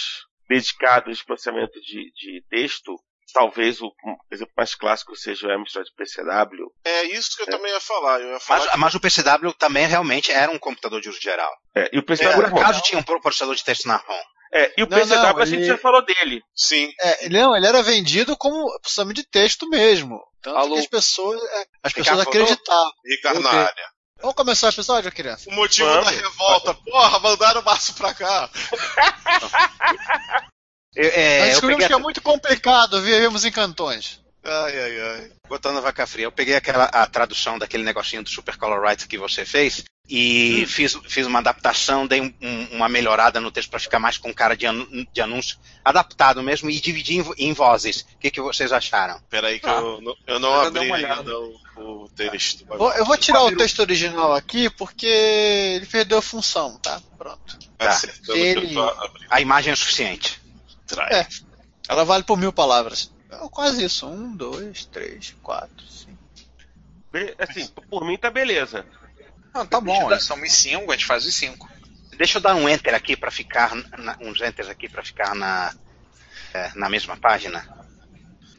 dedicados 0.49 1.19
de 1.19 1.25
processamento 1.25 1.81
de, 1.81 2.11
de 2.13 2.45
texto. 2.51 2.95
Talvez 3.35 3.81
o 3.83 3.91
exemplo 4.31 4.55
mais 4.57 4.75
clássico 4.77 5.17
seja 5.17 5.49
o 5.49 5.51
Amstrad 5.51 5.85
PCW. 5.97 6.71
É 6.85 7.03
isso 7.07 7.31
que 7.37 7.43
eu 7.43 7.47
também 7.47 7.73
ia 7.73 7.81
falar. 7.81 8.21
Eu 8.21 8.31
ia 8.33 8.39
falar 8.41 8.61
Mas, 8.61 8.71
que- 8.71 8.79
mas 8.79 8.95
o 8.95 9.01
PCW 9.01 9.53
também 9.59 9.87
realmente 9.89 10.31
era 10.31 10.53
um 10.53 10.59
computador 10.59 11.01
de 11.01 11.09
uso 11.09 11.21
geral. 11.21 11.51
É, 11.77 11.91
e 11.93 11.99
o 11.99 12.05
PCW 12.05 12.49
Por 12.51 12.63
era 12.63 12.81
tinha 12.81 12.97
um 12.99 13.03
processador 13.03 13.57
de 13.57 13.65
texto 13.65 13.87
na 13.89 13.97
ROM. 13.97 14.23
É, 14.53 14.73
e 14.79 14.85
o 14.85 14.89
Não, 14.89 14.97
PCW 14.99 15.17
não, 15.35 15.43
a 15.43 15.45
gente 15.45 15.59
ele- 15.63 15.67
já 15.67 15.77
falou 15.77 16.05
dele. 16.05 16.41
Sim. 16.55 16.89
É, 17.01 17.25
ele, 17.27 17.41
não, 17.41 17.57
ele 17.57 17.67
era 17.67 17.83
vendido 17.83 18.37
como 18.37 18.71
processamento 18.81 19.21
de 19.21 19.29
texto 19.29 19.69
mesmo. 19.69 20.21
Tanto 20.41 20.69
que 20.73 20.79
as 20.79 20.87
pessoas, 20.87 21.43
é, 21.43 21.67
as 21.83 21.93
pessoas 21.93 22.21
Ricardo, 22.21 22.45
acreditavam. 22.45 22.93
Ricardo 23.05 23.41
na 23.41 23.51
área. 23.51 23.85
Vamos 24.21 24.37
começar 24.37 24.69
o 24.69 24.71
episódio, 24.71 25.11
criança? 25.11 25.51
O 25.51 25.55
motivo 25.55 25.89
da 25.91 26.09
revolta. 26.09 26.73
Porra, 26.73 27.19
mandaram 27.19 27.63
o 27.63 27.65
maço 27.65 27.95
pra 27.97 28.15
cá. 28.15 28.49
Eu, 30.97 31.09
é, 31.11 31.39
Nós 31.41 31.49
descobrimos 31.51 31.83
peguei 31.85 31.87
que 31.97 32.01
é 32.01 32.03
muito 32.03 32.23
complicado, 32.23 33.03
vivemos 33.03 33.45
em 33.45 33.51
cantões. 33.51 34.21
Ai, 34.47 34.79
ai, 34.79 35.01
ai. 35.01 35.31
Botando 35.49 35.81
vaca 35.81 36.07
fria, 36.07 36.27
eu 36.27 36.33
peguei 36.33 36.55
aquela 36.55 36.85
a 36.85 37.07
tradução 37.07 37.59
daquele 37.59 37.83
negocinho 37.83 38.23
do 38.23 38.29
Super 38.29 38.57
Color 38.57 38.81
Writer 38.81 39.09
que 39.09 39.17
você 39.17 39.45
fez 39.45 39.85
e 40.07 40.63
Hum. 40.65 40.67
fiz, 40.69 40.99
fiz 41.09 41.27
uma 41.27 41.39
adaptação, 41.39 42.07
dei 42.07 42.21
um- 42.21 42.35
um- 42.43 42.69
uma 42.73 42.89
melhorada 42.91 43.41
no 43.41 43.51
texto 43.51 43.71
para 43.71 43.81
ficar 43.81 43.99
mais 43.99 44.19
com 44.19 44.35
cara 44.35 44.55
de, 44.55 44.67
anu- 44.67 44.87
de 45.11 45.21
anúncio, 45.23 45.57
adaptado 45.83 46.43
mesmo 46.43 46.69
e 46.69 46.79
dividi 46.79 47.17
em, 47.17 47.25
em 47.39 47.53
vozes. 47.55 48.03
O 48.15 48.19
que, 48.19 48.31
que 48.31 48.41
vocês 48.41 48.71
acharam? 48.71 49.19
Peraí 49.31 49.59
que 49.59 49.67
Ah. 49.67 49.77
eu, 49.81 50.01
não- 50.03 50.17
eu 50.27 50.39
não 50.39 50.55
Eu 50.57 50.61
abri 50.61 50.93
ainda 50.93 51.39
o, 51.41 51.57
o 52.05 52.09
texto. 52.15 52.67
Vou- 52.67 52.93
eu 52.93 53.07
vou 53.07 53.17
tirar 53.17 53.45
o 53.45 53.57
texto 53.57 53.79
original 53.81 54.35
aqui 54.35 54.69
porque 54.69 55.07
ele 55.07 55.87
perdeu 55.87 56.19
a 56.19 56.23
função, 56.23 56.79
tá? 56.81 57.01
Pronto. 57.17 57.59
Tá. 57.79 57.99
Ele- 58.29 58.75
A 59.31 59.41
imagem 59.41 59.73
é 59.73 59.77
suficiente. 59.77 60.34
É, 61.03 61.27
ela 61.89 62.05
vale 62.05 62.23
por 62.25 62.37
mil 62.39 62.53
palavras. 62.53 63.13
É 63.31 63.37
quase 63.51 63.85
isso. 63.85 64.07
Um, 64.09 64.35
dois, 64.37 64.85
três, 64.87 65.35
quatro, 65.43 65.85
cinco. 65.89 66.19
Be- 67.13 67.35
Assim, 67.39 67.67
por 67.91 68.05
mim 68.05 68.17
tá 68.17 68.31
beleza. 68.31 68.85
Não, 69.55 69.65
tá 69.67 69.81
bom, 69.81 70.11
eles 70.11 70.25
são 70.25 70.41
os 70.43 70.53
5, 70.53 70.91
a 70.91 70.95
gente 70.97 71.07
faz 71.07 71.25
os 71.25 71.35
5. 71.35 71.69
Deixa 72.17 72.39
eu 72.39 72.43
dar 72.43 72.55
um 72.57 72.69
enter 72.69 72.93
aqui 72.95 73.17
para 73.17 73.31
ficar, 73.31 73.73
na- 73.99 74.17
uns 74.21 74.41
enters 74.41 74.69
aqui 74.69 74.89
para 74.89 75.03
ficar 75.05 75.35
na, 75.35 75.73
é, 76.53 76.73
na 76.75 76.89
mesma 76.89 77.17
página. 77.17 77.65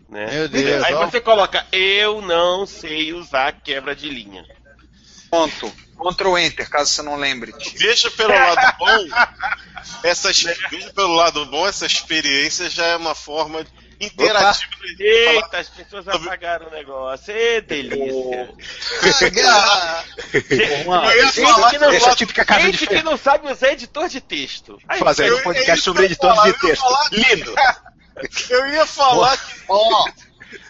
Né? 0.08 0.26
Meu 0.32 0.48
Deus, 0.48 0.84
Aí 0.84 0.94
ó. 0.94 1.06
você 1.06 1.20
coloca, 1.20 1.66
eu 1.72 2.22
não 2.22 2.66
sei 2.66 3.12
usar 3.14 3.52
quebra 3.62 3.94
de 3.96 4.10
linha. 4.10 4.46
Ponto. 5.36 5.74
Ctrl 6.14 6.38
Enter, 6.38 6.70
caso 6.70 6.92
você 6.92 7.02
não 7.02 7.16
lembre. 7.16 7.54
Veja 7.76 8.12
pelo 8.12 8.34
lado 8.34 8.76
bom, 8.78 9.08
essas, 10.04 10.42
veja 10.70 10.92
pelo 10.94 11.14
lado 11.16 11.46
bom, 11.46 11.66
essa 11.68 11.86
experiência 11.86 12.70
já 12.70 12.86
é 12.88 12.96
uma 12.98 13.16
forma 13.16 13.66
interativa. 14.00 14.72
de 14.98 15.04
Eita, 15.04 15.42
falar- 15.48 15.60
as 15.62 15.70
pessoas 15.70 16.08
apagaram 16.08 16.68
o 16.68 16.72
negócio. 16.72 17.34
Ê, 17.34 17.62
delícia. 17.62 18.50
Juan, 20.84 21.12
Gente, 21.32 21.42
falar- 21.54 21.70
que 21.72 21.78
não 21.78 21.90
essa 21.90 22.00
sabe- 22.06 22.16
típica 22.18 22.46
casa 22.46 22.62
gente 22.62 22.78
de 22.80 22.88
que 22.88 23.02
não 23.04 23.18
sabe 23.18 23.52
usar 23.52 23.72
editor 23.72 24.10
de 24.10 24.22
texto. 24.22 24.78
Eu- 25.20 25.36
um 25.36 25.40
é 25.40 25.44
podcast 25.44 25.84
sobre 25.84 26.08
que 26.08 26.14
ia 26.14 26.44
de 26.46 26.54
texto. 26.60 26.66
eu 26.66 26.70
ia 26.70 26.76
falar. 26.76 27.10
Lindo! 27.12 27.56
Eu 28.50 28.68
ia 28.70 28.86
falar 28.86 29.38
que. 29.38 29.56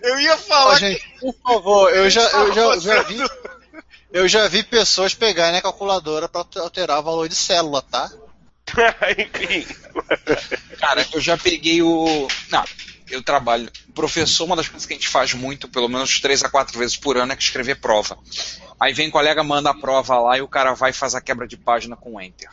Eu 0.01 0.19
ia 0.19 0.37
falar 0.37 0.79
gente, 0.79 1.07
por 1.19 1.35
favor, 1.43 1.93
eu 1.93 2.09
já, 2.09 2.21
eu 2.21 2.53
já, 2.53 2.61
eu 2.61 2.81
já 2.81 3.01
vi. 3.03 3.17
Eu 4.15 4.29
já 4.29 4.47
vi 4.47 4.63
pessoas 4.63 5.13
pegarem 5.13 5.59
a 5.59 5.61
calculadora 5.61 6.29
pra 6.29 6.45
alterar 6.61 6.99
o 6.99 7.03
valor 7.03 7.27
de 7.27 7.35
célula, 7.35 7.81
tá? 7.81 8.09
Enfim. 9.11 9.67
Cara, 10.79 11.05
eu 11.11 11.19
já 11.19 11.37
peguei 11.37 11.81
o. 11.81 12.25
Não, 12.49 12.63
eu 13.11 13.21
trabalho. 13.21 13.69
Professor, 13.93 14.45
uma 14.45 14.55
das 14.55 14.69
coisas 14.69 14.85
que 14.85 14.93
a 14.93 14.95
gente 14.95 15.09
faz 15.09 15.33
muito, 15.33 15.67
pelo 15.67 15.89
menos 15.89 16.21
três 16.21 16.41
a 16.45 16.49
quatro 16.49 16.79
vezes 16.79 16.95
por 16.95 17.17
ano, 17.17 17.33
é 17.33 17.35
que 17.35 17.43
escrever 17.43 17.81
prova. 17.81 18.17
Aí 18.79 18.93
vem 18.93 19.11
colega, 19.11 19.43
manda 19.43 19.71
a 19.71 19.77
prova 19.77 20.17
lá 20.17 20.37
e 20.37 20.41
o 20.41 20.47
cara 20.47 20.73
vai 20.73 20.91
e 20.91 20.93
faz 20.93 21.13
a 21.13 21.19
quebra 21.19 21.45
de 21.45 21.57
página 21.57 21.97
com 21.97 22.21
Enter. 22.21 22.49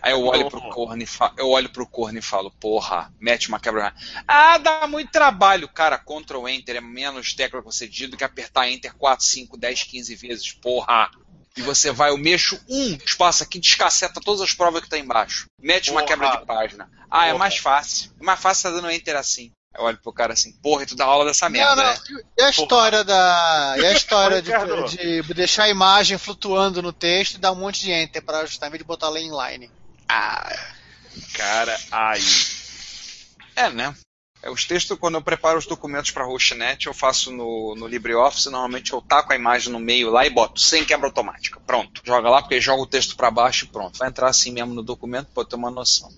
Aí 0.00 0.12
eu 0.12 0.24
olho 0.24 0.50
pro 0.50 0.60
corno 0.70 1.02
e 1.02 1.06
falo, 1.06 1.34
eu 1.38 1.48
olho 1.48 1.68
pro 1.70 1.86
corno 1.86 2.18
e 2.18 2.22
falo, 2.22 2.50
porra, 2.50 3.12
mete 3.18 3.48
uma 3.48 3.58
quebra. 3.58 3.94
Ah, 4.26 4.58
dá 4.58 4.86
muito 4.86 5.10
trabalho, 5.10 5.68
cara. 5.68 5.98
Ctrl 5.98 6.48
Enter 6.48 6.76
é 6.76 6.80
menos 6.80 7.34
tecla 7.34 7.62
diz 7.88 8.10
do 8.10 8.16
que 8.16 8.24
apertar 8.24 8.68
Enter 8.68 8.94
4, 8.94 9.24
5, 9.24 9.56
10, 9.56 9.82
15 9.84 10.14
vezes, 10.14 10.52
porra. 10.52 11.10
E 11.56 11.60
você 11.60 11.92
vai, 11.92 12.10
eu 12.10 12.16
mexo 12.16 12.58
um 12.68 12.94
espaço 13.04 13.42
aqui, 13.42 13.58
descaceta 13.58 14.20
todas 14.20 14.40
as 14.40 14.54
provas 14.54 14.82
que 14.82 14.88
tá 14.88 14.98
embaixo. 14.98 15.46
Mete 15.60 15.90
uma 15.90 16.00
Porra. 16.00 16.08
quebra 16.08 16.36
de 16.38 16.46
página. 16.46 16.90
Ah, 17.10 17.26
é 17.26 17.28
Porra. 17.28 17.38
mais 17.38 17.56
fácil. 17.58 18.10
É 18.18 18.24
mais 18.24 18.40
fácil 18.40 18.70
tá 18.70 18.76
dando 18.76 18.90
Enter 18.90 19.16
assim. 19.16 19.52
Eu 19.74 19.84
olho 19.84 19.98
pro 19.98 20.12
cara 20.12 20.34
assim, 20.34 20.52
porra, 20.62 20.82
e 20.82 20.86
tu 20.86 20.94
dá 20.94 21.04
aula 21.04 21.24
dessa 21.24 21.48
merda, 21.48 21.76
não, 21.76 21.82
né? 21.82 21.98
E 22.38 22.42
a 22.42 22.50
história 22.50 23.02
da. 23.02 23.74
E 23.78 23.86
a 23.86 23.92
história 23.96 24.42
de, 24.42 25.22
de 25.22 25.34
deixar 25.34 25.64
a 25.64 25.68
imagem 25.68 26.18
flutuando 26.18 26.82
no 26.82 26.92
texto 26.92 27.34
e 27.36 27.38
dar 27.38 27.52
um 27.52 27.56
monte 27.56 27.80
de 27.80 27.90
enter 27.90 28.22
pra 28.22 28.40
ajustar 28.40 28.68
em 28.68 28.72
vez 28.72 28.80
de 28.80 28.86
botar 28.86 29.08
lá 29.08 29.18
inline. 29.18 29.70
Ah, 30.08 30.54
Cara, 31.34 31.78
aí. 31.90 32.22
É, 33.56 33.70
né? 33.70 33.94
É, 34.42 34.50
os 34.50 34.64
textos, 34.64 34.98
quando 34.98 35.14
eu 35.14 35.22
preparo 35.22 35.58
os 35.58 35.66
documentos 35.66 36.10
para 36.10 36.24
Hostnet, 36.24 36.86
eu 36.86 36.94
faço 36.94 37.30
no, 37.30 37.76
no 37.76 37.86
LibreOffice, 37.86 38.50
normalmente 38.50 38.92
eu 38.92 39.00
taco 39.00 39.32
a 39.32 39.36
imagem 39.36 39.72
no 39.72 39.78
meio 39.78 40.10
lá 40.10 40.26
e 40.26 40.30
boto 40.30 40.60
sem 40.60 40.84
quebra 40.84 41.06
automática. 41.06 41.60
Pronto. 41.60 42.02
Joga 42.04 42.28
lá, 42.28 42.42
porque 42.42 42.60
joga 42.60 42.82
o 42.82 42.86
texto 42.86 43.16
para 43.16 43.30
baixo 43.30 43.64
e 43.64 43.68
pronto. 43.68 43.98
Vai 43.98 44.08
entrar 44.08 44.28
assim 44.28 44.52
mesmo 44.52 44.74
no 44.74 44.82
documento 44.82 45.28
pra 45.32 45.42
eu 45.42 45.46
ter 45.46 45.56
uma 45.56 45.70
noção. 45.70 46.10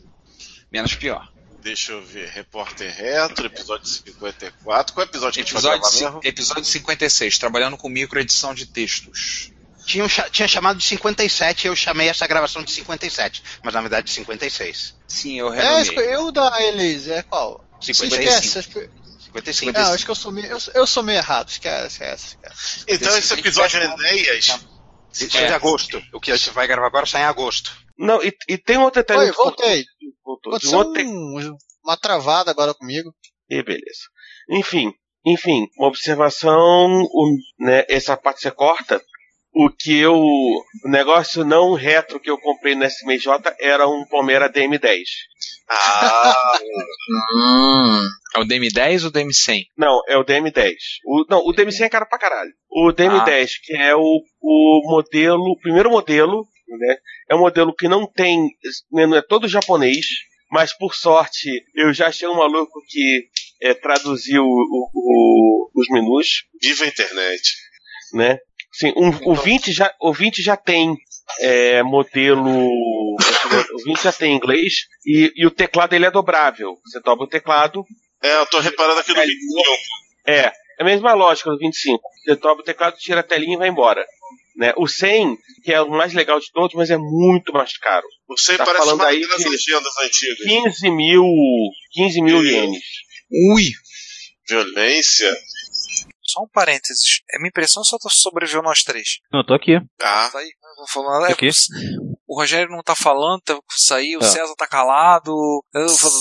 Menos 0.73 0.95
pior. 0.95 1.29
Deixa 1.65 1.93
eu 1.93 2.03
ver. 2.05 2.29
Repórter 2.29 2.95
Retro, 2.95 3.47
episódio 3.47 3.87
54. 3.89 4.93
Qual 4.95 5.07
episódio 5.07 5.33
que 5.33 5.41
a 5.41 5.43
gente 5.45 5.55
vai 5.55 5.75
Episódio, 5.77 5.99
gravar 5.99 6.17
mesmo? 6.17 6.21
episódio 6.23 6.65
56, 6.67 7.39
trabalhando 7.39 7.79
com 7.79 7.89
microedição 7.89 8.53
de 8.55 8.67
textos. 8.67 9.51
Tinha, 9.87 10.05
um 10.05 10.09
cha- 10.09 10.29
tinha 10.29 10.47
chamado 10.47 10.79
de 10.79 10.85
57 10.85 11.65
e 11.65 11.69
eu 11.69 11.75
chamei 11.75 12.09
essa 12.09 12.27
gravação 12.27 12.63
de 12.63 12.71
57, 12.71 13.43
mas 13.63 13.73
na 13.73 13.81
verdade 13.81 14.07
de 14.09 14.13
56. 14.13 14.95
Sim, 15.09 15.39
eu 15.41 15.53
É, 15.55 15.81
esco- 15.81 16.01
eu 16.01 16.31
da 16.31 16.63
Elise, 16.63 17.13
é 17.13 17.23
qual? 17.23 17.65
Você 17.81 17.95
55. 17.95 18.31
esquece. 18.47 18.59
acho 18.59 18.69
que- 18.69 18.91
55. 19.25 19.73
Não, 19.73 19.93
acho 19.95 20.05
que 20.05 20.11
eu 20.11 20.15
sou 20.15 20.33
meio, 20.33 20.47
eu, 20.49 20.59
eu 20.75 20.87
sou 20.87 21.03
meio 21.03 21.17
errado, 21.19 21.49
esquece, 21.49 21.87
esquece. 21.87 22.27
esquece. 22.37 22.85
Então 22.89 23.17
esse 23.17 23.33
episódio 23.35 23.81
é 23.81 23.85
Enéas. 23.87 24.59
Isso 25.15 25.37
é 25.39 25.47
de 25.47 25.53
agosto. 25.55 26.03
O 26.13 26.21
que 26.21 26.31
a 26.33 26.37
gente 26.37 26.51
vai 26.51 26.67
gravar 26.67 26.89
agora 26.89 27.07
sai 27.07 27.23
em 27.23 27.25
agosto. 27.25 27.73
Não, 27.97 28.21
e, 28.23 28.37
e 28.49 28.59
tem 28.59 28.77
um 28.77 28.83
outro 28.83 29.01
detalhe. 29.01 29.21
Oi, 29.21 29.33
voltei. 29.33 29.85
Voltou. 30.25 30.53
Aconteceu 30.53 30.79
Um 30.79 30.81
outro 30.81 30.95
te- 30.95 31.07
um- 31.09 31.57
uma 31.85 31.97
travada 31.97 32.51
agora 32.51 32.73
comigo. 32.75 33.13
E 33.51 33.63
beleza. 33.63 34.09
Enfim, 34.51 34.93
enfim, 35.27 35.67
uma 35.79 35.89
observação, 35.89 36.57
o- 37.03 37.37
né, 37.59 37.85
essa 37.89 38.17
parte 38.17 38.41
você 38.41 38.51
corta. 38.51 39.01
O 39.57 39.71
que 39.71 39.97
eu. 40.01 40.17
O 40.17 40.89
negócio 40.89 41.45
não 41.45 41.75
retro 41.75 42.19
que 42.19 42.29
eu 42.29 42.37
comprei 42.39 42.75
no 42.75 42.83
SMJ 42.85 43.55
era 43.61 43.87
um 43.89 44.05
Palmeira 44.09 44.49
DM10. 44.51 45.05
Ah! 45.71 46.35
É 48.37 48.41
o 48.41 48.45
DM10 48.45 49.05
ou 49.05 49.11
o 49.11 49.13
DM100? 49.13 49.63
Não, 49.77 50.01
é 50.09 50.17
o 50.19 50.25
DM10. 50.25 50.75
O, 51.07 51.25
não, 51.31 51.39
o 51.39 51.53
DM100 51.55 51.83
é 51.85 51.89
caro 51.89 52.07
pra 52.09 52.19
caralho. 52.19 52.51
O 52.69 52.93
DM10, 52.93 53.51
que 53.63 53.77
é 53.77 53.95
o, 53.95 54.21
o 54.43 54.83
modelo, 54.91 55.53
o 55.53 55.59
primeiro 55.61 55.89
modelo, 55.91 56.45
né? 56.69 56.97
É 57.31 57.35
um 57.35 57.41
modelo 57.41 57.75
que 57.75 57.89
não 57.89 58.07
tem, 58.07 58.49
não 58.91 59.17
é 59.17 59.23
todo 59.23 59.49
japonês, 59.49 60.07
mas 60.51 60.77
por 60.77 60.95
sorte 60.95 61.49
eu 61.75 61.93
já 61.93 62.09
achei 62.09 62.29
um 62.29 62.37
maluco 62.37 62.81
que 62.89 63.29
é, 63.63 63.75
traduziu 63.75 64.43
o- 64.45 64.91
o- 64.95 65.71
os 65.75 65.89
menus. 65.89 66.45
Viva 66.63 66.85
a 66.85 66.89
internet. 66.89 67.43
Né? 68.13 68.39
Sim, 68.73 68.93
um, 68.97 69.09
o 69.31 69.35
20 69.35 69.73
já, 69.73 69.93
o 70.01 70.13
20 70.13 70.43
já 70.43 70.57
tem 70.57 70.95
é, 71.41 71.83
modelo. 71.83 72.69
O 72.69 73.85
20 73.85 74.03
já 74.03 74.13
tem 74.13 74.35
inglês 74.37 74.73
e, 75.07 75.33
e 75.37 75.47
o 75.47 75.51
teclado 75.51 75.95
ele 75.95 76.05
é 76.07 76.11
dobrável. 76.11 76.77
Você 76.85 77.01
dobra 77.01 77.25
o 77.25 77.29
teclado. 77.29 77.85
É, 78.23 78.37
eu 78.41 78.47
tô 78.47 78.59
reparando 78.61 79.01
aqui 79.01 79.13
no 79.15 79.21
vídeo. 79.21 79.37
É, 80.27 80.41
é 80.47 80.53
a 80.81 80.85
mesma 80.85 81.13
lógica 81.15 81.51
do 81.51 81.59
25. 81.59 82.01
Você 82.25 82.35
dobra 82.37 82.63
o 82.63 82.65
teclado, 82.65 82.97
tira 82.99 83.21
a 83.21 83.25
telinha 83.25 83.55
e 83.55 83.59
vai 83.59 83.69
embora. 83.69 84.05
Né? 84.57 84.73
O 84.77 84.87
100, 84.87 85.37
que 85.65 85.73
é 85.73 85.81
o 85.81 85.91
mais 85.91 86.15
legal 86.15 86.39
de 86.39 86.51
todos, 86.53 86.75
mas 86.77 86.91
é 86.91 86.97
muito 86.97 87.53
mais 87.53 87.77
caro. 87.77 88.07
O 88.29 88.39
100 88.39 88.57
Tá 88.57 88.65
parece 88.65 88.85
falando 88.85 89.01
uma 89.01 89.09
aí 89.09 89.27
das 89.27 89.43
de 89.43 89.49
legendas 89.49 89.93
antigas. 90.03 90.39
15 90.39 90.91
mil, 90.91 91.25
15 91.93 92.23
mil 92.23 92.45
ienes. 92.45 92.85
Ui! 93.53 93.71
Violência. 94.49 95.37
Só 96.23 96.43
um 96.43 96.49
parênteses. 96.53 97.21
É 97.33 97.39
minha 97.39 97.49
impressão 97.49 97.83
só 97.83 97.97
sobreviveu 98.09 98.63
nós 98.63 98.83
três. 98.83 99.19
Não, 99.33 99.41
eu 99.41 99.47
tô 99.47 99.55
aqui. 99.55 99.79
Tá. 99.99 100.31
Tá 100.31 100.39
aí, 100.39 100.51
falando, 100.89 101.27
é, 101.27 101.33
Aqui. 101.33 101.49
O 102.27 102.39
Rogério 102.41 102.71
não 102.71 102.83
tá 102.83 102.95
falando, 102.95 103.41
tá, 103.43 103.57
saiu, 103.71 104.19
o 104.19 104.21
Tá. 104.23 104.29
César 104.29 104.55
tá 104.57 104.67
calado. 104.67 105.31
Eu, 105.75 105.89
falo, 105.89 106.15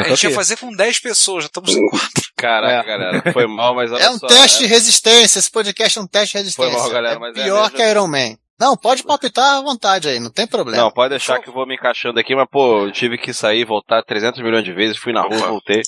a 0.00 0.04
tô 0.04 0.08
gente 0.10 0.24
ia 0.24 0.34
fazer 0.34 0.56
com 0.56 0.70
10 0.74 1.00
pessoas, 1.00 1.44
já 1.44 1.46
estamos 1.48 1.74
em 1.74 1.88
4. 1.88 2.08
Caraca, 2.36 2.86
galera, 2.86 3.32
foi 3.32 3.46
mal, 3.46 3.74
mas 3.74 3.90
olha 3.90 4.02
É 4.02 4.10
um 4.10 4.18
só, 4.18 4.26
teste 4.26 4.62
né? 4.62 4.68
de 4.68 4.74
resistência, 4.74 5.38
esse 5.38 5.50
podcast 5.50 5.98
é 5.98 6.02
um 6.02 6.06
teste 6.06 6.32
de 6.32 6.38
resistência. 6.38 6.72
Foi 6.72 6.80
mal, 6.80 6.90
galera, 6.90 7.16
é 7.16 7.18
mas 7.18 7.36
é 7.36 7.42
pior 7.44 7.62
mesmo. 7.62 7.76
que 7.76 7.90
Iron 7.90 8.06
Man. 8.08 8.36
Não, 8.58 8.74
pode 8.74 9.02
palpitar 9.02 9.58
à 9.58 9.60
vontade 9.60 10.08
aí, 10.08 10.18
não 10.18 10.30
tem 10.30 10.46
problema. 10.46 10.82
Não, 10.84 10.90
pode 10.90 11.10
deixar 11.10 11.38
que 11.40 11.48
eu 11.48 11.52
vou 11.52 11.66
me 11.66 11.74
encaixando 11.74 12.18
aqui, 12.18 12.34
mas 12.34 12.48
pô, 12.50 12.86
eu 12.86 12.92
tive 12.92 13.18
que 13.18 13.32
sair, 13.34 13.66
voltar 13.66 14.02
300 14.02 14.42
milhões 14.42 14.64
de 14.64 14.72
vezes, 14.72 14.96
fui 14.96 15.12
na 15.12 15.20
rua, 15.22 15.46
voltei. 15.48 15.82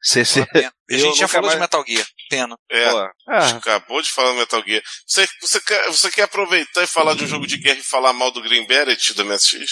Cê, 0.00 0.24
cê... 0.24 0.46
A 0.90 0.96
gente 0.96 1.18
já 1.18 1.26
falou 1.26 1.50
de 1.50 1.56
Metal 1.56 1.82
Gear. 1.86 2.06
Pena. 2.28 2.56
É, 2.70 2.90
Pô, 2.90 2.98
ah. 3.28 3.48
acabou 3.56 4.00
de 4.02 4.10
falar 4.10 4.30
do 4.32 4.38
Metal 4.38 4.62
Gear. 4.66 4.82
Você, 5.06 5.26
você, 5.40 5.60
quer, 5.60 5.86
você 5.86 6.10
quer 6.10 6.22
aproveitar 6.22 6.82
e 6.82 6.86
falar 6.86 7.14
de 7.14 7.24
um 7.24 7.26
jogo 7.26 7.46
de 7.46 7.56
guerra 7.58 7.78
e 7.78 7.82
falar 7.84 8.12
mal 8.12 8.30
do 8.30 8.42
Green 8.42 8.66
Beret 8.66 9.14
do 9.14 9.24
MSX? 9.24 9.64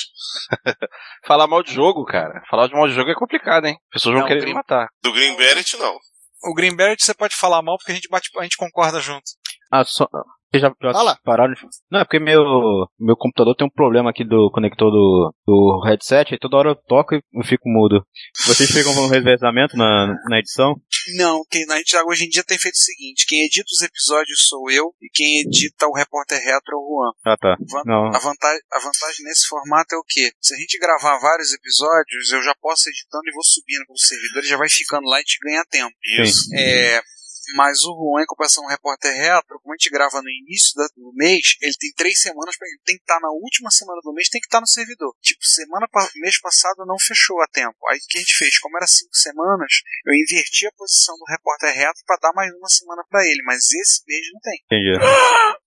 Falar 1.27 1.47
mal 1.47 1.63
de 1.63 1.73
jogo, 1.73 2.05
cara. 2.05 2.43
Falar 2.51 2.67
de 2.67 2.75
mal 2.75 2.87
de 2.89 2.95
jogo 2.95 3.11
é 3.11 3.15
complicado, 3.15 3.67
hein? 3.67 3.77
As 3.87 4.01
pessoas 4.01 4.13
vão 4.15 4.23
Não, 4.23 4.29
querer 4.29 4.41
Green- 4.41 4.51
me 4.53 4.57
matar. 4.59 4.89
Do 5.03 5.13
Green 5.13 5.37
Beret, 5.37 5.77
não. 5.77 5.97
O 6.45 6.55
Green 6.55 6.75
Beret 6.75 7.03
você 7.03 7.15
pode 7.15 7.37
falar 7.37 7.63
mal 7.63 7.77
porque 7.79 7.93
a 7.93 7.95
gente, 7.95 8.09
bate, 8.09 8.29
a 8.37 8.43
gente 8.43 8.57
concorda 8.57 9.01
junto. 9.01 9.23
Ah, 9.71 9.85
só. 9.85 10.07
Vocês 10.53 10.61
já, 10.63 10.69
já 10.83 10.93
Fala. 10.93 11.19
pararam 11.25 11.55
de... 11.55 11.61
Não, 11.91 12.01
é 12.01 12.05
porque 12.05 12.19
meu, 12.21 12.43
meu 13.01 13.17
computador 13.17 13.57
tem 13.57 13.67
um 13.67 13.71
problema 13.71 14.11
aqui 14.11 14.23
do 14.25 14.51
conector 14.53 14.91
do, 14.91 15.33
do 15.47 15.83
headset, 15.87 16.35
e 16.35 16.39
toda 16.39 16.57
hora 16.59 16.69
eu 16.71 16.77
toco 16.77 17.15
e 17.15 17.23
eu 17.33 17.43
fico 17.45 17.65
mudo. 17.69 18.05
Vocês 18.47 18.71
ficam 18.71 18.95
com 18.95 19.01
um 19.03 19.09
revezamento 19.09 19.77
na, 19.77 20.15
na 20.29 20.39
edição? 20.39 20.75
Não, 21.17 21.41
quem, 21.51 21.65
a 21.71 21.77
gente 21.79 21.97
hoje 22.07 22.27
em 22.27 22.29
dia 22.29 22.45
tem 22.45 22.59
feito 22.59 22.75
o 22.75 22.79
seguinte: 22.85 23.25
quem 23.27 23.45
edita 23.47 23.67
os 23.73 23.83
episódios 23.83 24.47
sou 24.47 24.71
eu 24.71 24.93
e 25.01 25.09
quem 25.13 25.41
edita 25.41 25.87
o 25.89 25.97
repórter 25.97 26.39
retro 26.39 26.75
é 26.75 26.77
o 26.77 26.85
Juan. 26.87 27.13
Ah, 27.25 27.37
tá. 27.37 27.57
Van- 27.59 27.83
Não. 27.87 28.07
A, 28.09 28.19
vantagem, 28.19 28.61
a 28.73 28.79
vantagem 28.79 29.25
nesse 29.25 29.49
formato 29.49 29.95
é 29.95 29.99
o 29.99 30.05
quê? 30.07 30.31
Se 30.41 30.55
a 30.55 30.59
gente 30.59 30.79
gravar 30.79 31.19
vários 31.19 31.53
episódios, 31.55 32.31
eu 32.31 32.43
já 32.43 32.55
posso 32.61 32.89
editando 32.91 33.25
e 33.27 33.33
vou 33.33 33.43
subindo 33.45 33.87
para 33.87 33.95
o 33.95 33.99
servidor 33.99 34.43
e 34.45 34.49
já 34.49 34.57
vai 34.59 34.69
ficando 34.69 35.09
lá 35.09 35.19
e 35.21 35.25
te 35.25 35.39
ganha 35.43 35.65
tempo. 35.71 35.95
Isso. 36.21 36.45
É, 36.55 37.01
mas 37.57 37.79
o 37.85 37.93
Juan, 37.95 38.23
em 38.23 38.27
comparação 38.27 38.65
ao 38.65 38.71
repórter 38.71 39.13
retro, 39.13 39.59
como 39.61 39.73
a 39.73 39.77
gente 39.77 39.91
grava 39.91 40.21
no 40.23 40.31
início 40.31 40.73
do 40.97 41.13
mês, 41.15 41.57
ele 41.61 41.75
tem 41.79 41.93
três 41.97 42.21
semanas 42.21 42.57
para 42.57 42.69
ele 42.69 42.81
tem 42.85 42.97
que 42.97 43.03
estar 43.03 43.21
na 43.21 43.31
última 43.31 43.71
semana 43.71 44.01
do 44.03 44.13
mês, 44.13 44.29
tem 44.29 44.41
que 44.41 44.47
estar 44.47 44.61
no 44.61 44.67
servidor. 44.67 45.15
Tipo, 45.21 45.45
semana 45.45 45.87
pa- 45.91 46.09
mês 46.17 46.41
passado 46.41 46.85
não 46.87 46.97
fechou 47.01 47.41
a 47.43 47.47
tempo. 47.49 47.77
Aí 47.91 47.99
o 47.99 48.07
que 48.09 48.19
a 48.19 48.21
gente 48.21 48.37
fez? 48.37 48.59
Como 48.59 48.77
era 48.77 48.87
cinco 48.87 49.15
semanas, 49.15 49.73
eu 50.07 50.13
inverti 50.15 50.67
a 50.67 50.73
posição 50.77 51.15
do 51.17 51.25
repórter 51.29 51.75
retro 51.75 52.03
para 52.07 52.19
dar 52.23 52.33
mais 52.35 52.53
uma 52.55 52.69
semana 52.69 53.03
para 53.11 53.25
ele, 53.27 53.43
mas 53.45 53.59
esse 53.71 54.03
mês 54.07 54.23
não 54.33 54.41
tem. 54.41 54.59
Entendi. 54.67 54.99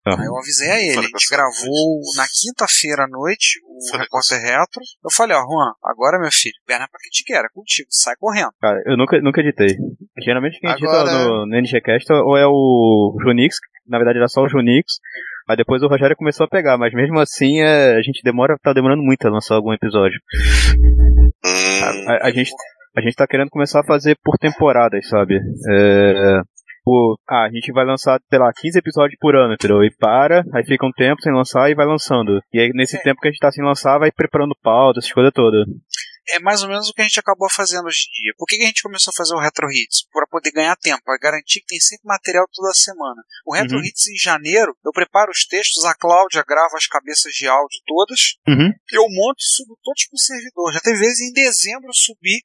Tá. 0.03 0.21
Aí 0.21 0.25
eu 0.27 0.37
avisei 0.37 0.69
a 0.69 0.79
ele, 0.81 0.99
a 0.99 1.01
gente 1.17 1.29
gravou 1.29 1.99
na 2.15 2.27
quinta-feira 2.29 3.03
à 3.05 3.07
noite 3.07 3.59
o 3.65 3.97
repórter 3.97 4.39
retro. 4.39 4.81
Eu 5.03 5.11
falei, 5.11 5.35
ó, 5.35 5.41
Juan, 5.41 5.73
agora 5.83 6.19
meu 6.19 6.31
filho, 6.31 6.55
perna 6.65 6.87
pra 6.87 6.99
que 7.01 7.09
te 7.09 7.23
quer, 7.23 7.43
é 7.43 7.49
contigo, 7.53 7.87
sai 7.91 8.15
correndo. 8.17 8.51
Cara, 8.61 8.81
eu 8.85 8.95
nunca, 8.97 9.19
nunca 9.21 9.41
editei. 9.41 9.75
Geralmente 10.23 10.59
quem 10.59 10.69
edita 10.71 10.87
Agora- 10.89 11.11
no, 11.27 11.45
no 11.45 11.55
NGCast 11.57 12.11
ou 12.13 12.37
é 12.37 12.45
o 12.47 13.15
Junix, 13.23 13.57
na 13.87 13.97
verdade 13.97 14.17
era 14.19 14.27
só 14.27 14.41
o 14.43 14.49
Junix, 14.49 14.93
Mas 15.47 15.57
depois 15.57 15.83
o 15.83 15.87
Rogério 15.87 16.15
começou 16.15 16.45
a 16.45 16.49
pegar, 16.49 16.77
mas 16.77 16.93
mesmo 16.93 17.19
assim 17.19 17.61
é, 17.61 17.95
a 17.95 18.01
gente 18.01 18.21
demora, 18.23 18.57
tá 18.63 18.73
demorando 18.73 19.03
muito 19.03 19.27
a 19.27 19.31
lançar 19.31 19.55
algum 19.55 19.73
episódio. 19.73 20.17
A, 22.07 22.13
a- 22.13 22.27
a 22.27 22.31
gente, 22.31 22.51
a 22.97 23.01
gente 23.01 23.15
tá 23.15 23.27
querendo 23.27 23.49
começar 23.49 23.81
a 23.81 23.85
fazer 23.85 24.17
por 24.23 24.37
temporadas, 24.37 25.07
sabe? 25.07 25.35
É, 25.69 26.41
por, 26.83 27.17
ah, 27.29 27.45
a 27.45 27.49
gente 27.49 27.71
vai 27.71 27.85
lançar, 27.85 28.19
sei 28.29 28.39
lá, 28.39 28.51
15 28.55 28.79
episódios 28.79 29.17
por 29.19 29.35
ano, 29.35 29.53
entendeu? 29.53 29.83
E 29.83 29.91
para, 29.99 30.43
aí 30.53 30.63
fica 30.65 30.85
um 30.85 30.91
tempo 30.91 31.21
sem 31.21 31.33
lançar 31.33 31.69
e 31.69 31.75
vai 31.75 31.85
lançando. 31.85 32.39
E 32.53 32.59
aí 32.59 32.71
nesse 32.73 33.01
tempo 33.03 33.19
que 33.21 33.27
a 33.27 33.31
gente 33.31 33.39
tá 33.39 33.51
sem 33.51 33.63
lançar, 33.63 33.97
vai 33.99 34.11
preparando 34.11 34.55
pauta, 34.63 34.99
essas 34.99 35.11
coisas 35.11 35.31
todas. 35.33 35.65
É 36.29 36.39
mais 36.39 36.63
ou 36.63 36.69
menos 36.69 36.89
o 36.89 36.93
que 36.93 37.01
a 37.01 37.05
gente 37.05 37.19
acabou 37.19 37.49
fazendo 37.49 37.85
hoje 37.85 38.07
em 38.09 38.21
dia. 38.21 38.33
Por 38.37 38.45
que, 38.45 38.57
que 38.57 38.63
a 38.63 38.67
gente 38.67 38.81
começou 38.81 39.11
a 39.11 39.15
fazer 39.15 39.35
o 39.35 39.39
Retro 39.39 39.67
Hits? 39.71 40.07
Para 40.11 40.25
poder 40.27 40.51
ganhar 40.51 40.75
tempo, 40.75 41.01
para 41.03 41.17
garantir 41.17 41.59
que 41.61 41.67
tem 41.67 41.79
sempre 41.79 42.05
material 42.07 42.45
toda 42.53 42.73
semana. 42.73 43.21
O 43.45 43.53
Retro 43.53 43.77
Uhum. 43.77 43.83
Hits 43.83 44.07
em 44.07 44.17
janeiro, 44.17 44.75
eu 44.83 44.91
preparo 44.91 45.31
os 45.31 45.45
textos, 45.45 45.83
a 45.85 45.93
Cláudia 45.93 46.43
grava 46.47 46.75
as 46.77 46.87
cabeças 46.87 47.31
de 47.33 47.47
áudio 47.47 47.79
todas, 47.85 48.35
Uhum. 48.47 48.71
eu 48.91 49.03
monto 49.09 49.39
e 49.39 49.45
subo 49.55 49.77
todos 49.83 50.05
pro 50.07 50.17
servidor. 50.17 50.71
Já 50.73 50.79
teve 50.79 50.97
vezes 50.99 51.19
em 51.21 51.33
dezembro 51.33 51.89
eu 51.89 51.93
subi, 51.93 52.41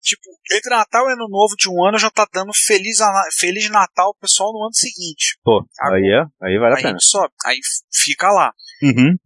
tipo, 0.00 0.22
entre 0.52 0.70
Natal 0.70 1.08
e 1.08 1.12
Ano 1.12 1.28
Novo 1.28 1.54
de 1.56 1.68
um 1.68 1.84
ano 1.84 1.98
já 1.98 2.10
tá 2.10 2.26
dando 2.32 2.52
Feliz, 2.54 2.98
Feliz 3.38 3.68
Natal 3.70 4.12
pro 4.14 4.28
pessoal 4.28 4.52
no 4.52 4.64
ano 4.64 4.74
seguinte. 4.74 5.38
Pô, 5.42 5.64
aí 5.82 6.02
é, 6.02 6.22
aí 6.46 6.58
vale 6.58 6.74
a 6.74 6.76
Aí 6.76 6.82
pena. 6.82 6.98
sobe, 7.00 7.32
aí 7.44 7.58
fica 7.92 8.30
lá. 8.30 8.52
Uhum. 8.82 9.16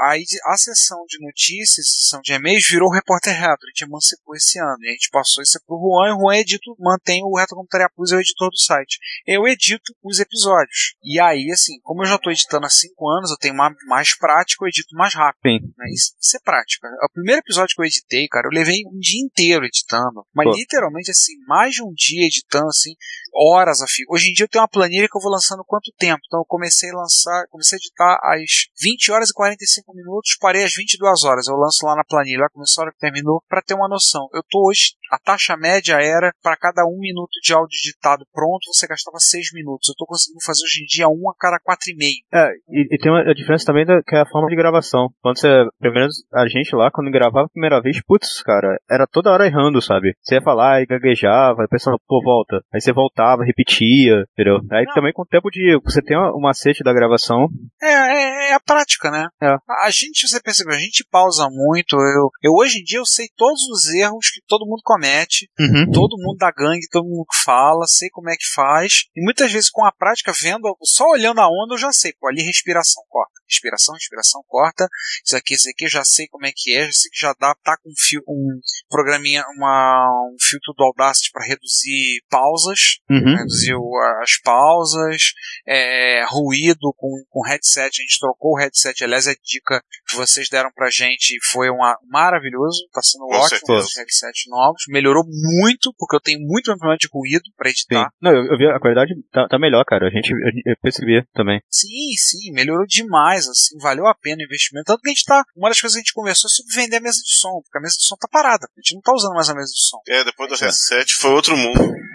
Aí 0.00 0.24
a 0.46 0.56
sessão 0.56 1.04
de 1.08 1.18
notícias, 1.20 1.86
sessão 1.86 2.20
de 2.20 2.32
e-mails, 2.32 2.66
virou 2.68 2.88
o 2.88 2.92
Repórter 2.92 3.34
Retro. 3.34 3.66
A 3.66 3.70
gente 3.70 3.84
emancipou 3.84 4.34
esse 4.34 4.58
ano. 4.58 4.78
E 4.82 4.88
a 4.88 4.92
gente 4.92 5.10
passou 5.10 5.42
isso 5.42 5.58
pro 5.66 5.78
Juan 5.78 6.10
e 6.10 6.12
o 6.12 6.20
Juan 6.20 6.36
edita, 6.36 6.70
mantém 6.78 7.22
o 7.22 7.36
Retro 7.36 7.56
Computaria 7.56 7.88
Plus, 7.94 8.12
é 8.12 8.16
o 8.16 8.20
editor 8.20 8.50
do 8.50 8.58
site. 8.58 8.98
Eu 9.26 9.46
edito 9.46 9.94
os 10.02 10.18
episódios. 10.18 10.94
E 11.02 11.20
aí, 11.20 11.50
assim, 11.52 11.80
como 11.82 12.02
eu 12.02 12.06
já 12.06 12.18
tô 12.18 12.30
editando 12.30 12.66
há 12.66 12.70
5 12.70 13.08
anos, 13.10 13.30
eu 13.30 13.36
tenho 13.38 13.54
uma, 13.54 13.74
mais 13.86 14.16
prática, 14.16 14.64
eu 14.64 14.68
edito 14.68 14.94
mais 14.96 15.14
rápido. 15.14 15.42
Sim. 15.42 15.74
Né? 15.78 15.86
Isso, 15.92 16.14
isso 16.20 16.36
é 16.36 16.40
prática. 16.40 16.88
O 17.04 17.12
primeiro 17.12 17.40
episódio 17.40 17.74
que 17.74 17.82
eu 17.82 17.86
editei, 17.86 18.28
cara, 18.28 18.46
eu 18.46 18.56
levei 18.56 18.82
um 18.86 18.98
dia 18.98 19.20
inteiro 19.20 19.64
editando. 19.64 20.26
Mas 20.34 20.46
Pô. 20.46 20.56
literalmente, 20.56 21.10
assim, 21.10 21.34
mais 21.46 21.74
de 21.74 21.82
um 21.82 21.92
dia 21.92 22.26
editando, 22.26 22.68
assim, 22.68 22.94
horas 23.34 23.80
a 23.80 23.86
fio. 23.86 24.06
Hoje 24.08 24.30
em 24.30 24.32
dia 24.32 24.44
eu 24.44 24.48
tenho 24.48 24.62
uma 24.62 24.68
planilha 24.68 25.08
que 25.08 25.16
eu 25.16 25.22
vou 25.22 25.32
lançando 25.32 25.64
quanto 25.64 25.92
tempo. 25.96 26.20
Então 26.26 26.40
eu 26.40 26.44
comecei 26.44 26.90
a 26.90 26.96
lançar, 26.96 27.46
comecei 27.48 27.76
a 27.76 27.80
editar 27.80 28.18
às 28.22 28.68
20 28.80 28.91
horas 29.10 29.30
e 29.30 29.34
45 29.34 29.94
minutos, 29.94 30.36
parei 30.40 30.64
às 30.64 30.74
22 30.74 31.24
horas. 31.24 31.48
Eu 31.48 31.56
lanço 31.56 31.86
lá 31.86 31.96
na 31.96 32.04
planilha, 32.04 32.42
lá 32.42 32.48
começou 32.52 32.82
a 32.82 32.84
hora 32.86 32.92
que 32.92 33.00
terminou, 33.00 33.42
para 33.48 33.62
ter 33.62 33.74
uma 33.74 33.88
noção. 33.88 34.28
Eu 34.32 34.42
tô 34.48 34.68
hoje, 34.68 34.94
a 35.10 35.18
taxa 35.18 35.56
média 35.56 35.96
era 36.00 36.32
para 36.42 36.56
cada 36.56 36.84
um 36.84 36.98
minuto 36.98 37.32
de 37.42 37.52
áudio 37.52 37.76
editado 37.82 38.24
pronto, 38.32 38.72
você 38.72 38.86
gastava 38.86 39.18
6 39.18 39.52
minutos. 39.54 39.88
Eu 39.88 39.94
tô 39.96 40.06
conseguindo 40.06 40.44
fazer 40.44 40.64
hoje 40.64 40.82
em 40.82 40.86
dia 40.86 41.08
um 41.08 41.30
a 41.30 41.34
cada 41.38 41.58
4,5. 41.58 42.24
É, 42.32 42.52
e, 42.68 42.94
e 42.94 42.98
tem 42.98 43.10
uma 43.10 43.22
a 43.22 43.34
diferença 43.34 43.66
também 43.66 43.84
da, 43.84 44.02
que 44.02 44.14
é 44.14 44.20
a 44.20 44.26
forma 44.26 44.48
de 44.48 44.56
gravação. 44.56 45.08
Quando 45.20 45.38
você, 45.38 45.48
pelo 45.80 45.94
menos 45.94 46.24
a 46.32 46.46
gente 46.48 46.74
lá, 46.74 46.90
quando 46.90 47.10
gravava 47.10 47.46
a 47.46 47.50
primeira 47.50 47.80
vez, 47.80 48.00
putz, 48.04 48.42
cara, 48.42 48.78
era 48.90 49.06
toda 49.06 49.30
hora 49.30 49.46
errando, 49.46 49.80
sabe? 49.80 50.14
Você 50.22 50.36
ia 50.36 50.42
falar 50.42 50.82
e 50.82 50.86
gaguejava, 50.86 51.66
pensava, 51.68 51.96
pô, 52.06 52.22
volta. 52.22 52.62
Aí 52.72 52.80
você 52.80 52.92
voltava, 52.92 53.44
repetia, 53.44 54.24
entendeu? 54.32 54.60
Aí 54.70 54.84
também 54.94 55.12
com 55.12 55.22
o 55.22 55.26
tempo 55.26 55.50
de, 55.50 55.78
você 55.84 56.02
tem 56.02 56.16
o 56.16 56.40
macete 56.40 56.84
da 56.84 56.92
gravação. 56.92 57.48
É, 57.82 57.92
é, 57.92 58.50
é 58.50 58.54
a 58.54 58.60
prática, 58.82 59.10
né? 59.10 59.28
É. 59.42 59.54
A, 59.84 59.90
gente, 59.90 60.28
você 60.28 60.40
percebeu, 60.40 60.74
a 60.74 60.78
gente 60.78 61.06
pausa 61.10 61.48
muito. 61.50 61.96
Eu, 61.96 62.28
eu 62.42 62.52
hoje 62.52 62.78
em 62.80 62.82
dia 62.82 62.98
eu 62.98 63.06
sei 63.06 63.28
todos 63.36 63.62
os 63.68 63.88
erros 63.94 64.30
que 64.30 64.40
todo 64.46 64.66
mundo 64.66 64.82
comete, 64.84 65.48
Uhum. 65.58 65.90
todo 65.92 66.18
mundo 66.18 66.38
da 66.38 66.50
gangue, 66.50 66.88
todo 66.90 67.08
mundo 67.08 67.24
que 67.30 67.44
fala, 67.44 67.86
sei 67.86 68.08
como 68.10 68.30
é 68.30 68.34
que 68.36 68.46
faz. 68.54 69.04
E 69.14 69.22
muitas 69.22 69.52
vezes 69.52 69.70
com 69.70 69.84
a 69.84 69.92
prática, 69.92 70.32
vendo, 70.40 70.76
só 70.82 71.06
olhando 71.08 71.40
a 71.40 71.48
onda, 71.48 71.74
eu 71.74 71.78
já 71.78 71.92
sei. 71.92 72.12
Pô, 72.18 72.28
ali 72.28 72.42
respiração 72.42 73.02
corta. 73.08 73.32
Respiração, 73.52 73.94
respiração 73.94 74.42
corta. 74.48 74.88
Isso 75.24 75.36
aqui, 75.36 75.54
isso 75.54 75.68
aqui, 75.68 75.86
já 75.88 76.04
sei 76.04 76.26
como 76.28 76.46
é 76.46 76.52
que 76.54 76.74
é, 76.74 76.86
já 76.86 76.92
sei 76.92 77.10
que 77.10 77.18
já 77.20 77.34
dá, 77.38 77.54
tá 77.62 77.76
com 77.82 77.90
um, 77.90 77.94
fio, 77.96 78.22
um 78.26 78.58
programinha, 78.88 79.44
uma, 79.56 80.08
um 80.32 80.36
filtro 80.40 80.72
do 80.76 80.84
Audacity 80.84 81.30
para 81.32 81.46
reduzir 81.46 82.22
pausas, 82.30 82.98
Uhum. 83.10 83.36
reduzir 83.36 83.74
as 84.22 84.40
pausas, 84.42 85.32
é, 85.66 86.24
ruído 86.28 86.94
com, 86.96 87.10
com 87.28 87.42
headset, 87.46 88.00
a 88.00 88.02
gente 88.02 88.18
trocou 88.18 88.52
o 88.52 88.58
headset, 88.58 89.04
aliás 89.04 89.26
a 89.28 89.34
dica 89.44 89.82
que 90.08 90.16
vocês 90.16 90.48
deram 90.50 90.70
pra 90.74 90.88
gente 90.90 91.38
foi 91.52 91.68
uma, 91.68 91.96
maravilhoso, 92.08 92.88
tá 92.92 93.02
sendo 93.02 93.26
Com 93.26 93.34
ótimo 93.34 93.58
certeza. 93.66 93.86
os 93.86 93.96
headsets 93.96 94.42
novos, 94.48 94.82
melhorou 94.88 95.24
muito, 95.26 95.92
porque 95.98 96.16
eu 96.16 96.20
tenho 96.20 96.40
muito 96.40 96.64
problema 96.64 96.96
de 96.96 97.08
ruído 97.12 97.44
pra 97.56 97.68
Sim. 97.68 97.72
editar. 97.72 98.10
Não, 98.20 98.30
eu, 98.32 98.44
eu 98.52 98.58
vi 98.58 98.66
a 98.66 98.80
qualidade 98.80 99.12
tá, 99.30 99.46
tá 99.48 99.58
melhor, 99.58 99.84
cara. 99.84 100.06
A 100.06 100.10
gente, 100.10 100.30
eu, 100.30 100.72
eu 100.72 100.76
percebi 100.80 101.22
também. 101.34 101.60
Sim, 101.70 102.12
sim, 102.16 102.52
melhorou 102.52 102.86
demais, 102.86 103.41
assim, 103.50 103.76
valeu 103.80 104.06
a 104.06 104.14
pena 104.14 104.40
o 104.42 104.44
investimento. 104.44 104.84
Tanto 104.86 105.00
que 105.00 105.08
a 105.08 105.12
gente 105.12 105.24
tá, 105.24 105.42
uma 105.56 105.68
das 105.68 105.80
coisas 105.80 105.94
que 105.94 106.00
a 106.00 106.02
gente 106.02 106.12
conversou 106.14 106.48
é 106.48 106.52
sobre 106.54 106.74
vender 106.74 106.96
a 106.96 107.00
mesa 107.00 107.18
de 107.18 107.34
som, 107.38 107.60
porque 107.62 107.78
a 107.78 107.80
mesa 107.80 107.96
de 107.98 108.04
som 108.06 108.16
tá 108.16 108.28
parada, 108.30 108.66
a 108.66 108.80
gente 108.80 108.94
não 108.94 109.02
tá 109.02 109.12
usando 109.12 109.34
mais 109.34 109.48
a 109.48 109.54
mesa 109.54 109.70
de 109.72 109.82
som. 109.88 109.98
É, 110.08 110.24
depois 110.24 110.48
do 110.48 110.56
reset 110.56 111.14
foi 111.14 111.30
outro 111.30 111.56
mundo. 111.56 111.80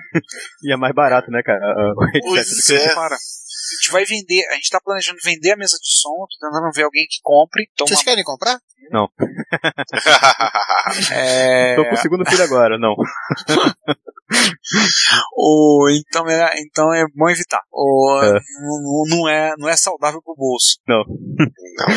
E 0.64 0.74
é 0.74 0.78
mais 0.78 0.96
barato, 0.96 1.30
né, 1.30 1.44
cara? 1.44 1.60
a- 1.62 1.94
O 2.26 2.34
headset 2.34 2.74
é. 2.76 2.96
Para. 2.96 3.14
A 3.16 3.76
gente 3.82 3.92
vai 3.92 4.06
vender, 4.06 4.48
a 4.50 4.56
gente 4.56 4.70
tá 4.70 4.80
planejando 4.84 5.20
vender 5.24 5.52
a 5.52 5.58
mesa 5.58 5.78
de 5.78 5.92
som, 6.00 6.10
tô 6.10 6.48
tentando 6.48 6.72
ver 6.74 6.84
alguém 6.84 7.06
que 7.08 7.20
compre. 7.22 7.68
Então 7.74 7.86
Vocês 7.86 8.02
querem 8.02 8.24
comprar? 8.24 8.58
Não. 8.90 9.10
É... 11.12 11.76
Tô 11.76 11.84
com 11.86 11.94
o 11.94 11.98
segundo 11.98 12.26
filho 12.30 12.44
agora, 12.44 12.78
não. 12.80 12.96
O, 15.40 15.88
então, 15.90 16.28
é, 16.28 16.54
então 16.60 16.94
é 16.94 17.06
bom 17.16 17.30
evitar. 17.30 17.62
O, 17.72 18.20
É. 18.24 18.34
Não, 18.34 19.18
não 19.18 19.30
é, 19.30 19.54
não 19.58 19.70
é 19.70 19.76
saudável 19.78 20.22
pro 20.22 20.36
bolso. 20.36 20.78
Não. 20.88 21.04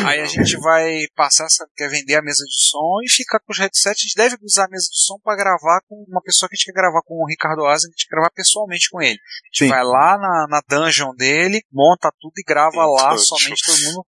Aí 0.07 0.21
a 0.21 0.25
gente 0.25 0.57
vai 0.59 1.01
passar 1.15 1.45
essa, 1.45 1.65
quer 1.75 1.89
vender 1.89 2.15
a 2.15 2.21
mesa 2.21 2.43
de 2.45 2.63
som 2.69 2.99
e 3.03 3.09
ficar 3.09 3.39
com 3.39 3.51
os 3.51 3.57
headsets. 3.59 3.87
A 3.87 3.93
gente 4.07 4.15
deve 4.15 4.37
usar 4.43 4.65
a 4.65 4.69
mesa 4.69 4.87
de 4.89 5.03
som 5.03 5.17
para 5.23 5.35
gravar 5.35 5.81
com 5.87 6.05
uma 6.07 6.21
pessoa 6.21 6.47
que 6.47 6.55
a 6.55 6.57
gente 6.57 6.65
quer 6.65 6.73
gravar 6.79 7.01
com 7.03 7.15
o 7.15 7.27
Ricardo 7.27 7.65
Asa, 7.65 7.87
a 7.87 7.91
gente 7.91 8.07
quer 8.07 8.15
gravar 8.15 8.29
pessoalmente 8.33 8.89
com 8.89 9.01
ele. 9.01 9.17
A 9.17 9.45
gente 9.51 9.65
Sim. 9.65 9.69
vai 9.69 9.83
lá 9.83 10.17
na, 10.17 10.47
na 10.49 10.61
dungeon 10.69 11.13
dele, 11.15 11.61
monta 11.71 12.11
tudo 12.19 12.33
e 12.37 12.43
grava 12.43 12.85
lá, 12.85 13.11
Ótimo. 13.13 13.19
somente 13.37 13.61
todo 13.65 13.83
mundo 13.93 14.05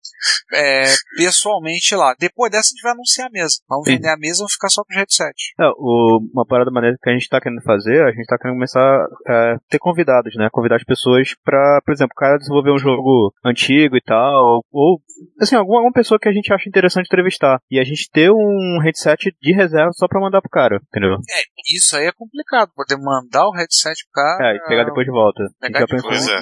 é, 0.52 0.94
pessoalmente 1.16 1.94
lá. 1.94 2.14
Depois 2.18 2.50
dessa 2.50 2.68
a 2.68 2.72
gente 2.74 2.82
vai 2.82 2.92
anunciar 2.92 3.28
a 3.28 3.30
mesa. 3.30 3.56
Vamos 3.68 3.86
Sim. 3.86 3.94
vender 3.96 4.08
a 4.08 4.16
mesa 4.16 4.44
e 4.46 4.52
ficar 4.52 4.68
só 4.68 4.82
com 4.84 4.92
os 4.92 4.96
headsets. 4.98 5.52
É, 5.58 5.64
o- 5.76 6.20
uma 6.32 6.46
parada 6.46 6.70
maneira 6.70 6.96
que 7.02 7.10
a 7.10 7.12
gente 7.12 7.28
tá 7.28 7.40
querendo 7.40 7.62
fazer, 7.62 8.11
a 8.12 8.16
gente 8.16 8.26
tá 8.26 8.38
querendo 8.38 8.56
começar 8.56 9.06
a 9.26 9.56
ter 9.68 9.78
convidados, 9.78 10.34
né? 10.36 10.48
Convidar 10.52 10.76
as 10.76 10.84
pessoas 10.84 11.34
pra, 11.44 11.80
por 11.84 11.92
exemplo, 11.92 12.12
o 12.12 12.20
cara 12.20 12.38
desenvolver 12.38 12.70
um 12.72 12.78
jogo 12.78 13.32
antigo 13.44 13.96
e 13.96 14.00
tal, 14.00 14.60
ou, 14.72 15.00
assim, 15.40 15.56
alguma, 15.56 15.78
alguma 15.78 15.92
pessoa 15.92 16.18
que 16.18 16.28
a 16.28 16.32
gente 16.32 16.52
acha 16.52 16.68
interessante 16.68 17.06
entrevistar. 17.06 17.58
E 17.70 17.78
a 17.80 17.84
gente 17.84 18.10
ter 18.10 18.30
um 18.30 18.78
headset 18.82 19.34
de 19.40 19.52
reserva 19.52 19.92
só 19.92 20.06
pra 20.06 20.20
mandar 20.20 20.40
pro 20.40 20.50
cara, 20.50 20.80
entendeu? 20.88 21.14
É, 21.14 21.42
isso 21.74 21.96
aí 21.96 22.06
é 22.06 22.12
complicado, 22.12 22.70
poder 22.74 22.96
mandar 22.96 23.46
o 23.46 23.52
headset 23.52 24.04
pro 24.04 24.22
cara. 24.22 24.52
É, 24.52 24.56
e 24.56 24.68
pegar 24.68 24.84
depois 24.84 25.06
de 25.06 25.12
volta. 25.12 25.42
A 25.42 25.66
gente 25.66 25.72
Pegar 25.72 25.80
já 25.80 25.86
depois. 25.86 26.18
pensou 26.18 26.34
é. 26.34 26.40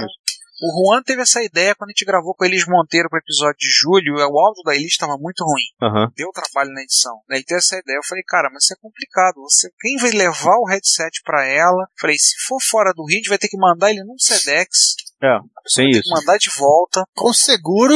O 0.60 0.68
Juan 0.70 1.02
teve 1.02 1.22
essa 1.22 1.42
ideia 1.42 1.74
quando 1.74 1.88
a 1.88 1.92
gente 1.92 2.04
gravou 2.04 2.34
com 2.34 2.44
Elis 2.44 2.66
Monteiro 2.66 3.08
pro 3.08 3.18
episódio 3.18 3.58
de 3.58 3.70
julho. 3.70 4.16
O 4.16 4.38
áudio 4.38 4.62
da 4.62 4.74
Elis 4.74 4.92
estava 4.92 5.16
muito 5.18 5.42
ruim. 5.42 5.64
Aham. 5.82 6.12
Deu 6.14 6.28
trabalho 6.32 6.70
na 6.72 6.82
edição. 6.82 7.22
Daí 7.28 7.42
teve 7.42 7.58
essa 7.58 7.78
ideia. 7.78 7.96
Eu 7.96 8.06
falei, 8.06 8.22
cara, 8.24 8.50
mas 8.52 8.64
isso 8.64 8.74
é 8.74 8.76
complicado. 8.76 9.40
Você, 9.40 9.70
quem 9.80 9.96
vai 9.96 10.10
levar 10.10 10.56
o 10.58 10.68
headset 10.68 11.22
pra 11.24 11.46
ela? 11.46 11.88
Falei, 11.98 12.18
se 12.18 12.36
for 12.46 12.60
fora 12.62 12.92
do 12.92 13.04
Rio, 13.04 13.16
a 13.16 13.20
gente 13.20 13.28
vai 13.30 13.38
ter 13.38 13.48
que 13.48 13.56
mandar 13.56 13.90
ele 13.90 14.04
num 14.04 14.18
Sedex. 14.18 14.96
É, 15.22 15.38
Tem 15.76 15.90
isso. 15.90 16.08
mandar 16.14 16.38
de 16.38 16.50
volta. 16.58 17.04
Com 17.14 17.32
seguro. 17.32 17.94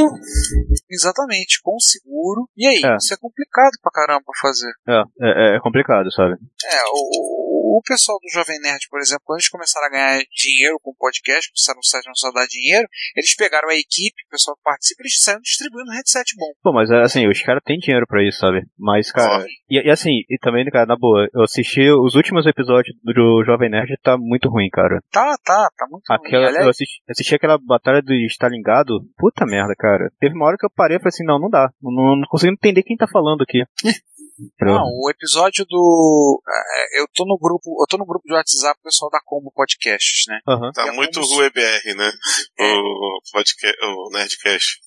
Exatamente, 0.91 1.61
com 1.63 1.79
seguro. 1.79 2.49
E 2.57 2.67
aí, 2.67 2.81
É. 2.85 2.97
isso 2.97 3.15
é 3.15 3.17
complicado 3.17 3.73
pra 3.83 3.93
caramba 3.93 4.25
fazer. 4.41 4.71
É, 4.89 5.03
é, 5.23 5.57
é 5.57 5.61
complicado, 5.61 6.11
sabe? 6.13 6.35
É, 6.35 6.83
o, 6.93 7.79
o 7.79 7.83
pessoal 7.85 8.19
do 8.21 8.31
Jovem 8.33 8.61
Nerd, 8.61 8.87
por 8.91 9.01
exemplo, 9.01 9.23
quando 9.25 9.39
eles 9.39 9.49
começaram 9.49 9.87
a 9.87 9.91
ganhar 9.91 10.23
dinheiro 10.33 10.79
com 10.83 10.91
o 10.91 10.97
podcast, 10.97 11.51
começaram 11.51 11.79
no 11.79 11.85
site 11.85 12.07
não 12.07 12.15
só 12.15 12.31
dar 12.31 12.47
dinheiro, 12.47 12.87
eles 13.17 13.35
pegaram 13.35 13.69
a 13.69 13.75
equipe, 13.75 14.23
o 14.27 14.31
pessoal 14.31 14.57
que 14.57 14.63
participa, 14.63 15.03
eles 15.03 15.21
saíram 15.21 15.41
distribuindo 15.41 15.91
headset 15.93 16.35
bom. 16.37 16.53
Pô, 16.63 16.73
mas 16.73 16.91
é, 16.91 17.01
assim, 17.03 17.29
os 17.29 17.41
caras 17.43 17.63
têm 17.65 17.79
dinheiro 17.79 18.07
pra 18.07 18.23
isso, 18.23 18.39
sabe? 18.39 18.63
Mas, 18.79 19.11
cara. 19.11 19.45
E, 19.69 19.81
e 19.87 19.91
assim, 19.91 20.23
e 20.29 20.39
também, 20.39 20.65
cara, 20.71 20.87
na 20.87 20.97
boa, 20.97 21.27
eu 21.35 21.43
assisti 21.43 21.91
os 21.91 22.15
últimos 22.15 22.47
episódios 22.47 22.95
do 23.03 23.43
Jovem 23.45 23.71
Nerd 23.71 23.97
tá 24.03 24.17
muito 24.19 24.49
ruim, 24.49 24.69
cara. 24.71 25.01
Tá, 25.11 25.35
tá, 25.45 25.69
tá 25.77 25.87
muito 25.91 26.05
Aquela, 26.11 26.45
ruim. 26.45 26.49
Aliás, 26.49 26.65
eu 26.65 26.71
assisti, 26.71 27.03
assisti 27.15 27.35
aquela 27.35 27.59
batalha 27.59 28.03
do 28.03 28.13
Stalingado, 28.27 29.01
puta 29.17 29.47
merda, 29.47 29.75
cara. 29.77 30.11
Teve 30.21 30.35
uma 30.35 30.47
hora 30.47 30.57
que 30.59 30.67
eu 30.67 30.71
parei 30.75 30.97
e 30.97 31.01
falei 31.01 31.09
assim, 31.09 31.25
não, 31.25 31.39
não 31.39 31.49
dá. 31.49 31.71
Não, 31.81 32.17
não 32.17 32.29
consigo 32.29 32.53
entender 32.53 32.83
quem 32.83 32.97
tá 32.97 33.07
falando 33.07 33.43
aqui. 33.43 33.63
Não, 34.61 34.83
o 34.83 35.09
episódio 35.11 35.65
do. 35.65 36.43
é, 36.45 37.01
Eu 37.01 37.07
tô 37.15 37.25
no 37.25 37.39
grupo. 37.39 37.71
Eu 37.81 37.87
tô 37.89 37.97
no 37.97 38.05
grupo 38.05 38.27
de 38.27 38.35
WhatsApp 38.35 38.81
do 38.81 38.83
pessoal 38.83 39.09
da 39.09 39.21
Combo 39.25 39.53
Podcasts, 39.55 40.25
né? 40.27 40.41
Aham. 40.49 40.73
Tá 40.73 40.93
muito 40.93 41.21
Rue 41.21 41.51
BR, 41.51 41.95
né? 41.97 42.11
O, 42.59 43.21
podcast, 43.33 43.77
o 43.81 44.11
Nerdcast. 44.13 44.81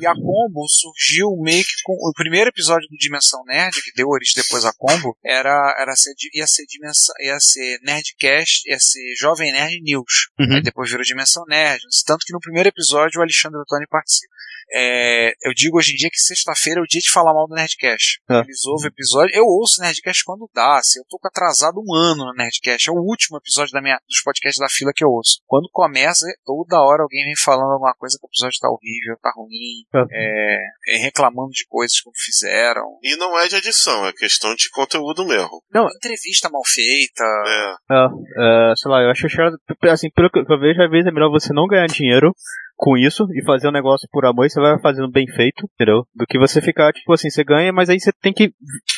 E 0.00 0.06
a 0.06 0.14
Combo 0.14 0.66
surgiu 0.68 1.36
meio 1.40 1.64
que 1.64 1.82
com. 1.82 1.94
O 1.94 2.12
primeiro 2.14 2.50
episódio 2.50 2.88
do 2.88 2.96
Dimensão 2.96 3.42
Nerd, 3.44 3.72
que 3.82 3.92
deu 3.94 4.08
origem 4.08 4.34
depois 4.36 4.64
a 4.64 4.72
Combo, 4.72 5.16
era, 5.24 5.74
era 5.78 5.94
ser, 5.96 6.12
ia 6.34 6.46
ser 6.46 6.64
Dimensão. 6.66 7.14
ia 7.20 7.38
ser 7.40 7.78
Nerdcast, 7.82 8.68
ia 8.68 8.78
ser 8.78 9.14
Jovem 9.18 9.52
Nerd 9.52 9.80
News. 9.82 10.30
Uhum. 10.38 10.56
Aí 10.56 10.62
depois 10.62 10.90
virou 10.90 11.04
Dimensão 11.04 11.44
Nerd. 11.48 11.82
Tanto 12.06 12.24
que 12.26 12.32
no 12.32 12.40
primeiro 12.40 12.68
episódio 12.68 13.20
o 13.20 13.22
Alexandre 13.22 13.60
Ottoni 13.60 13.86
participa. 13.88 14.32
É, 14.72 15.32
eu 15.42 15.52
digo 15.54 15.78
hoje 15.78 15.92
em 15.92 15.96
dia 15.96 16.10
que 16.10 16.18
sexta-feira 16.18 16.80
é 16.80 16.82
o 16.82 16.86
dia 16.86 17.00
de 17.00 17.10
falar 17.10 17.34
mal 17.34 17.46
do 17.46 17.54
Nerdcast. 17.54 18.20
É. 18.30 18.40
Eles 18.40 18.64
ouvem 18.66 18.86
o 18.86 18.92
episódio. 18.92 19.34
Eu 19.34 19.44
ouço 19.44 19.80
o 19.80 19.84
Nerdcast 19.84 20.24
quando 20.24 20.48
dá. 20.54 20.78
Assim, 20.78 21.00
eu 21.00 21.04
tô 21.08 21.18
atrasado 21.24 21.80
um 21.80 21.94
ano 21.94 22.26
no 22.26 22.34
Nerdcast. 22.34 22.88
É 22.88 22.92
o 22.92 23.02
último 23.02 23.38
episódio 23.38 23.72
da 23.72 23.82
minha, 23.82 23.98
dos 24.08 24.22
podcasts 24.22 24.60
da 24.60 24.68
fila 24.68 24.92
que 24.94 25.04
eu 25.04 25.08
ouço. 25.08 25.40
Quando 25.46 25.68
começa, 25.72 26.26
toda 26.44 26.80
hora 26.80 27.02
alguém 27.02 27.24
vem 27.24 27.36
falando 27.36 27.72
alguma 27.72 27.94
coisa 27.94 28.16
que 28.18 28.26
o 28.26 28.30
episódio 28.30 28.60
tá 28.60 28.68
horrível, 28.70 29.16
tá 29.20 29.32
ruim, 29.34 29.84
é, 30.12 30.56
é, 30.88 30.96
reclamando 31.02 31.50
de 31.50 31.66
coisas 31.66 32.00
que 32.00 32.06
não 32.06 32.14
fizeram. 32.14 32.98
E 33.02 33.16
não 33.16 33.38
é 33.38 33.48
de 33.48 33.56
edição, 33.56 34.06
é 34.06 34.12
questão 34.12 34.54
de 34.54 34.70
conteúdo 34.70 35.26
mesmo. 35.26 35.62
Não, 35.72 35.86
entrevista 35.86 36.48
mal 36.48 36.62
feita. 36.64 37.24
É. 37.46 37.74
É, 37.90 38.70
é, 38.70 38.74
sei 38.76 38.90
lá, 38.90 39.02
eu 39.02 39.10
acho 39.10 39.26
que 39.26 39.88
assim, 39.88 40.10
pelo 40.10 40.30
que 40.30 40.38
eu 40.38 40.60
vejo, 40.60 40.82
às 40.82 40.90
vezes 40.90 41.06
é 41.06 41.12
melhor 41.12 41.30
você 41.30 41.52
não 41.52 41.66
ganhar 41.66 41.86
dinheiro 41.86 42.32
com 42.80 42.96
isso 42.96 43.26
e 43.34 43.44
fazer 43.44 43.68
um 43.68 43.72
negócio 43.72 44.08
por 44.10 44.24
amor 44.24 44.46
e 44.46 44.50
você 44.50 44.58
vai 44.58 44.80
fazendo 44.80 45.10
bem 45.10 45.26
feito, 45.26 45.68
entendeu? 45.74 46.06
Do 46.14 46.26
que 46.26 46.38
você 46.38 46.62
ficar, 46.62 46.90
tipo 46.92 47.12
assim, 47.12 47.28
você 47.28 47.44
ganha, 47.44 47.72
mas 47.72 47.90
aí 47.90 48.00
você 48.00 48.10
tem 48.22 48.32
que 48.32 48.52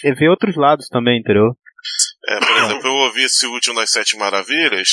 ver 0.04 0.28
outros 0.28 0.56
lados 0.56 0.86
também, 0.88 1.18
entendeu? 1.18 1.48
É, 2.28 2.38
por 2.38 2.56
exemplo, 2.59 2.86
eu 2.86 2.94
ouvi 2.94 3.24
esse 3.24 3.44
último 3.46 3.74
das 3.74 3.90
Sete 3.90 4.16
Maravilhas. 4.16 4.88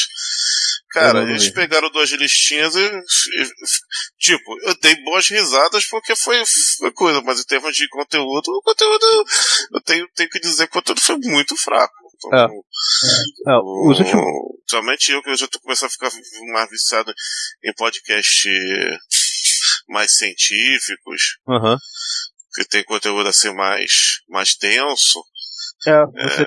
Cara, 0.91 1.21
eles 1.21 1.51
pegaram 1.51 1.91
duas 1.91 2.09
listinhas 2.13 2.73
e, 2.75 2.79
e- 2.79 3.49
Tipo, 4.17 4.59
eu 4.63 4.75
dei 4.81 4.95
boas 5.03 5.29
risadas 5.29 5.85
porque 5.87 6.15
foi, 6.15 6.41
foi 6.79 6.91
coisa, 6.91 7.21
mas 7.21 7.39
em 7.39 7.43
termos 7.43 7.75
de 7.75 7.87
conteúdo, 7.89 8.47
o 8.47 8.61
conteúdo. 8.63 9.05
Eu 9.71 9.81
tenho, 9.81 10.07
tenho 10.15 10.29
que 10.29 10.39
dizer 10.39 10.65
que 10.65 10.71
o 10.71 10.81
conteúdo 10.81 10.99
foi 10.99 11.17
muito 11.19 11.55
fraco. 11.55 11.93
Então, 12.15 12.39
É. 12.39 13.51
É, 13.53 13.57
os 13.91 13.99
últimos. 13.99 14.25
Somente 14.69 15.11
eu 15.11 15.23
que 15.23 15.31
eu 15.31 15.35
já 15.35 15.47
tô 15.47 15.59
começando 15.61 15.87
a 15.87 15.91
ficar 15.91 16.11
mais 16.53 16.69
viciado 16.69 17.11
em 17.63 17.73
podcast 17.73 18.47
mais 19.87 20.15
científicos, 20.15 21.39
Aham. 21.49 21.75
que 22.53 22.65
tem 22.65 22.83
conteúdo 22.83 23.27
assim 23.27 23.51
mais, 23.55 24.21
mais 24.29 24.55
denso. 24.61 25.23
É, 25.87 26.05
você 26.05 26.45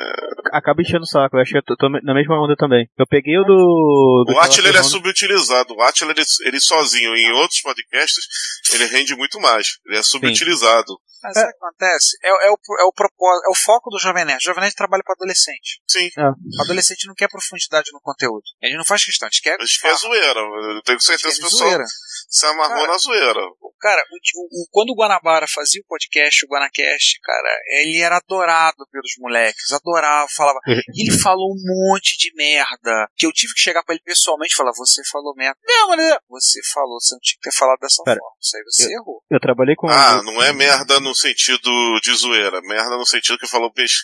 acaba 0.52 0.82
enchendo 0.82 1.02
o 1.02 1.06
saco. 1.06 1.36
Eu 1.36 1.40
acho 1.42 1.50
que 1.52 1.58
eu 1.58 1.62
tô, 1.64 1.76
tô 1.76 1.88
na 1.88 2.14
mesma 2.14 2.36
onda 2.42 2.54
também. 2.56 2.86
Eu 2.98 3.06
peguei 3.06 3.36
o 3.38 3.44
do. 3.44 4.24
do 4.26 4.34
O 4.34 4.40
Atila 4.40 4.68
ele 4.68 4.78
é 4.78 4.82
subutilizado. 4.82 5.74
O 5.74 5.82
Atila 5.82 6.12
ele, 6.12 6.22
ele 6.46 6.60
sozinho, 6.60 7.14
em 7.16 7.32
outros 7.32 7.60
podcasts, 7.62 8.24
ele 8.72 8.84
rende 8.86 9.14
muito 9.16 9.40
mais. 9.40 9.78
Ele 9.86 9.98
é 9.98 10.02
subutilizado. 10.02 10.98
Mas 11.22 11.34
sabe 11.34 11.46
o 11.46 11.50
que 11.52 11.56
acontece? 11.64 12.16
É, 12.24 12.28
é 12.48 12.50
o, 12.50 12.54
é, 12.80 12.84
o 12.84 12.92
propósito, 12.92 13.46
é 13.46 13.50
o 13.50 13.54
foco 13.54 13.90
do 13.90 13.98
Jovem 14.00 14.24
Nerd. 14.24 14.38
O 14.42 14.44
Jovem 14.44 14.62
Nerd 14.62 14.74
trabalha 14.74 15.04
para 15.04 15.14
adolescente. 15.14 15.78
Sim. 15.86 16.10
O 16.18 16.62
adolescente 16.64 17.06
não 17.06 17.14
quer 17.14 17.28
profundidade 17.30 17.90
no 17.92 18.00
conteúdo. 18.00 18.42
Ele 18.60 18.76
não 18.76 18.84
faz 18.84 19.04
questão, 19.04 19.28
a 19.28 19.30
gente 19.30 19.40
quer. 19.40 19.56
Acho 19.60 19.80
que 19.80 19.86
é 19.86 19.94
zoeira. 19.94 20.40
Eu 20.40 20.82
tenho 20.82 21.00
certeza 21.00 21.32
que 21.36 21.40
o 21.42 21.44
pessoal 21.44 21.68
zoeira. 21.70 21.84
se 22.28 22.46
amarrou 22.46 22.76
Cara, 22.76 22.88
na 22.92 22.98
zoeira. 22.98 23.40
Cara, 23.80 24.02
o- 24.10 24.16
o- 24.40 24.62
o- 24.62 24.68
quando 24.72 24.90
o 24.90 24.96
Guanabara 24.96 25.46
fazia 25.48 25.80
o 25.80 25.86
podcast, 25.86 26.44
o 26.44 26.48
Guanacast, 26.48 27.20
cara, 27.22 27.58
ele 27.82 28.00
era 28.02 28.16
adorado 28.16 28.84
pelos 28.90 29.12
moleques, 29.18 29.70
adorava, 29.72 30.26
falava. 30.42 30.58
Ele 30.98 31.12
falou 31.18 31.52
um 31.52 31.62
monte 31.62 32.18
de 32.18 32.34
merda. 32.34 33.06
Que 33.16 33.26
eu 33.26 33.32
tive 33.32 33.54
que 33.54 33.60
chegar 33.60 33.82
pra 33.84 33.94
ele 33.94 34.02
pessoalmente 34.04 34.54
e 34.54 34.56
falar: 34.56 34.72
Você 34.72 35.02
falou 35.10 35.34
merda. 35.36 35.56
Não, 35.64 35.88
mas 35.88 36.18
você 36.28 36.60
falou, 36.72 36.98
você 37.00 37.14
não 37.14 37.20
tinha 37.20 37.38
que 37.40 37.50
ter 37.50 37.56
falado 37.56 37.78
dessa 37.78 38.02
Cara, 38.04 38.18
forma. 38.18 38.36
Isso 38.40 38.56
aí 38.56 38.62
você 38.64 38.94
errou. 38.94 39.22
Eu 39.30 39.40
trabalhei 39.40 39.74
com. 39.76 39.88
Ah, 39.88 40.22
não 40.22 40.42
é 40.42 40.52
merda 40.52 41.00
no 41.00 41.14
sentido 41.14 41.70
de 42.02 42.14
zoeira. 42.14 42.60
Merda 42.62 42.96
no 42.96 43.06
sentido 43.06 43.38
que 43.38 43.46
falou 43.46 43.72
peixe, 43.72 44.02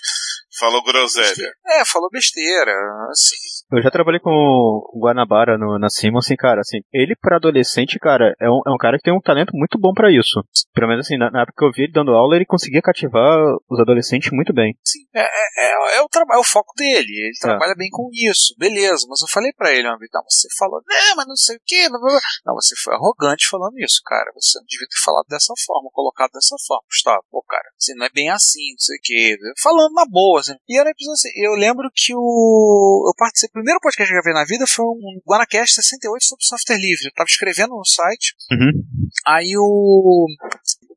falou 0.59 0.83
groselha. 0.83 1.53
É, 1.67 1.85
falou 1.85 2.09
besteira. 2.11 2.73
Assim, 3.11 3.37
Eu 3.73 3.83
já 3.83 3.91
trabalhei 3.91 4.21
com 4.21 4.31
o 4.31 5.01
Guanabara 5.01 5.57
no, 5.59 5.79
na 5.79 5.89
Simon, 5.89 6.19
assim, 6.19 6.37
cara, 6.37 6.61
assim, 6.61 6.79
ele 6.93 7.15
pra 7.21 7.37
adolescente, 7.37 7.99
cara, 7.99 8.35
é 8.41 8.49
um, 8.49 8.61
é 8.67 8.71
um 8.71 8.79
cara 8.79 8.97
que 8.97 9.05
tem 9.05 9.15
um 9.15 9.21
talento 9.21 9.51
muito 9.55 9.79
bom 9.79 9.93
pra 9.93 10.11
isso. 10.11 10.43
Pelo 10.75 10.89
menos 10.89 11.07
assim, 11.07 11.19
na, 11.19 11.31
na 11.31 11.43
época 11.43 11.55
que 11.59 11.65
eu 11.65 11.73
vi 11.73 11.83
ele 11.85 11.93
dando 11.93 12.13
aula, 12.13 12.37
ele 12.37 12.47
conseguia 12.47 12.83
cativar 12.83 13.39
os 13.69 13.81
adolescentes 13.81 14.31
muito 14.33 14.53
bem. 14.53 14.75
É, 15.15 15.21
é, 15.21 15.47
é, 15.59 15.99
é 15.99 16.03
o 16.03 16.09
trabalho, 16.29 16.39
é 16.39 16.41
o 16.41 16.45
foco 16.45 16.75
dele. 16.77 17.09
Ele 17.09 17.39
trabalha 17.41 17.75
bem 17.75 17.89
com 17.91 18.11
isso, 18.13 18.55
beleza. 18.59 19.07
Mas 19.09 19.23
eu 19.23 19.29
falei 19.29 19.53
pra 19.53 19.73
ele 19.73 19.89
uma 19.89 19.99
vez, 19.99 20.11
não, 20.13 20.23
você 20.29 20.49
falou, 20.57 20.83
não, 20.87 21.17
mas 21.17 21.27
não 21.27 21.37
sei 21.37 21.57
o 21.57 21.61
que. 21.65 21.89
Não, 21.89 22.01
não, 22.47 22.55
você 22.55 22.75
foi 22.77 22.95
arrogante 22.95 23.49
falando 23.49 23.79
isso, 23.79 24.01
cara. 24.05 24.31
Você 24.35 24.59
não 24.59 24.67
devia 24.67 24.87
ter 24.87 25.01
falado 25.03 25.27
dessa 25.29 25.55
forma, 25.65 25.91
colocado 25.93 26.33
dessa 26.33 26.57
forma, 26.67 26.85
Gustavo. 26.89 27.25
Pô, 27.31 27.43
cara, 27.43 27.69
assim, 27.77 27.95
não 27.95 28.07
é 28.07 28.11
bem 28.11 28.31
assim, 28.31 28.73
não 28.73 28.79
sei 28.79 28.97
o 28.97 29.01
que. 29.03 29.39
Falando 29.63 29.95
na 29.95 30.05
boa, 30.07 30.41
assim. 30.41 30.55
E 30.69 30.79
era 30.79 30.91
episódio 30.91 31.15
assim, 31.15 31.33
eu 31.37 31.53
lembro 31.55 31.91
que 31.95 32.15
o. 32.15 33.05
Eu 33.09 33.15
participei, 33.17 33.49
o 33.49 33.63
primeiro 33.63 33.81
podcast 33.81 34.07
que 34.07 34.17
eu 34.17 34.23
gravei 34.23 34.35
na 34.35 34.47
vida 34.47 34.67
foi 34.67 34.85
um 34.85 35.21
Guanacast 35.27 35.75
68 35.75 36.25
sobre 36.25 36.45
software 36.45 36.79
livre. 36.79 37.07
Eu 37.07 37.15
tava 37.15 37.29
escrevendo 37.29 37.75
no 37.75 37.85
site. 37.85 38.35
Uhum. 38.53 38.85
Aí 39.27 39.57
o. 39.57 40.27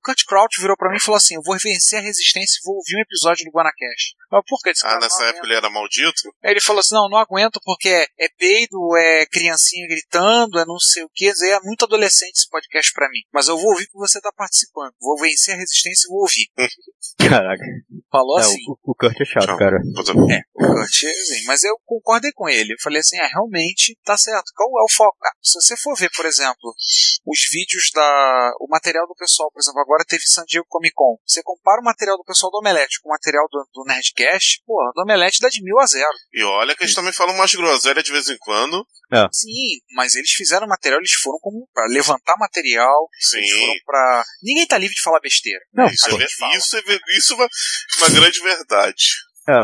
Kurt 0.02 0.24
Crouch 0.26 0.60
virou 0.60 0.76
pra 0.76 0.90
mim 0.90 0.98
e 0.98 1.02
falou 1.02 1.18
assim: 1.18 1.36
Eu 1.36 1.42
vou 1.44 1.58
vencer 1.58 2.00
a 2.00 2.02
resistência 2.02 2.60
e 2.60 2.66
vou 2.66 2.76
ouvir 2.76 2.98
um 2.98 3.02
episódio 3.02 3.46
do 3.46 3.52
Guanacast. 3.52 4.16
Falei, 4.30 4.44
por 4.48 4.62
que? 4.62 4.72
Ah, 4.84 5.00
nessa 5.00 5.24
época 5.26 5.46
ele 5.46 5.56
era 5.56 5.70
maldito? 5.70 6.34
Aí 6.44 6.52
ele 6.52 6.62
falou 6.62 6.80
assim: 6.80 6.96
não, 6.96 7.10
não 7.10 7.18
aguento 7.18 7.60
porque 7.64 7.90
é, 7.90 8.06
é 8.20 8.30
peido, 8.38 8.96
é 8.98 9.26
criancinha 9.28 9.88
gritando, 9.88 10.60
é 10.60 10.66
não 10.66 10.80
sei 10.80 11.04
o 11.04 11.10
que. 11.14 11.28
É 11.28 11.60
muito 11.64 11.86
adolescente 11.86 12.36
esse 12.36 12.50
podcast 12.50 12.92
pra 12.94 13.10
mim. 13.10 13.22
Mas 13.32 13.48
eu 13.48 13.58
vou 13.58 13.72
ouvir 13.72 13.88
que 13.88 13.98
você 13.98 14.20
tá 14.22 14.32
participando. 14.36 14.94
Vou 15.00 15.20
vencer 15.20 15.54
a 15.54 15.58
resistência 15.58 16.08
e 16.08 16.10
vou 16.10 16.22
ouvir. 16.22 16.50
Caraca. 17.30 17.64
Falou 18.12 18.38
É, 18.40 18.42
assim. 18.42 18.58
o, 18.68 18.92
o 18.92 18.94
Kurt 18.96 19.16
é 19.22 19.26
chato, 19.26 19.58
cara. 19.58 19.78
É, 19.78 20.42
o 20.54 20.68
Kurt, 20.68 21.04
assim, 21.06 21.44
mas 21.48 21.64
eu 21.64 21.76
concordei 21.86 22.32
com 22.34 22.50
ele. 22.50 22.74
Eu 22.74 22.78
falei 22.84 23.00
assim, 23.00 23.18
ah, 23.20 23.28
realmente 23.28 23.98
tá 24.04 24.18
certo. 24.18 24.52
Qual 24.54 24.68
é 24.68 24.84
o 24.84 24.92
foco? 24.94 25.16
Ah, 25.24 25.32
se 25.42 25.54
você 25.62 25.78
for 25.78 25.96
ver, 25.98 26.10
por 26.16 26.26
exemplo, 26.26 26.74
os 27.26 27.40
vídeos 27.50 27.90
da. 27.94 28.52
o 28.60 28.68
material 28.70 29.08
do 29.08 29.16
pessoal, 29.16 29.50
por 29.54 29.62
exemplo, 29.62 29.80
agora 29.80 30.04
teve 30.06 30.24
San 30.26 30.44
Diego 30.46 30.66
Comic 30.68 30.94
Con. 30.94 31.16
Você 31.26 31.42
compara 31.42 31.80
o 31.80 31.86
material 31.86 32.18
do 32.18 32.26
pessoal 32.26 32.52
do 32.52 32.58
Omelete 32.58 33.00
com 33.02 33.10
o 33.10 33.14
material 33.14 33.48
do, 33.50 33.66
do 33.74 33.86
Nerdcast, 33.88 34.62
pô, 34.66 34.76
do 34.94 35.04
Omelete 35.04 35.40
dá 35.42 35.48
de 35.48 35.64
mil 35.64 35.80
a 35.80 35.86
zero. 35.86 36.12
E 36.34 36.44
olha 36.44 36.76
que 36.76 36.84
eles 36.84 36.94
também 36.94 37.14
falam 37.14 37.34
umas 37.34 37.56
groselhas 37.56 38.04
de 38.04 38.12
vez 38.12 38.28
em 38.30 38.38
quando. 38.40 38.86
É. 39.14 39.28
Sim, 39.32 39.80
mas 39.96 40.16
eles 40.16 40.32
fizeram 40.32 40.68
material, 40.68 41.00
eles 41.00 41.12
foram 41.14 41.38
como 41.40 41.68
pra 41.74 41.86
levantar 41.88 42.36
material, 42.38 43.08
Sim. 43.20 43.38
eles 43.38 43.52
foram 43.52 43.74
pra. 43.86 44.24
Ninguém 44.42 44.66
tá 44.68 44.78
livre 44.78 44.96
de 44.96 45.02
falar 45.02 45.20
besteira. 45.20 45.60
Não, 45.74 45.86
isso, 45.88 46.10
é, 46.10 46.26
isso, 46.58 46.78
é, 46.78 46.82
ver- 46.82 47.02
isso 47.18 47.34
é 47.42 47.48
uma 48.02 48.10
grande 48.10 48.42
verdade. 48.42 49.06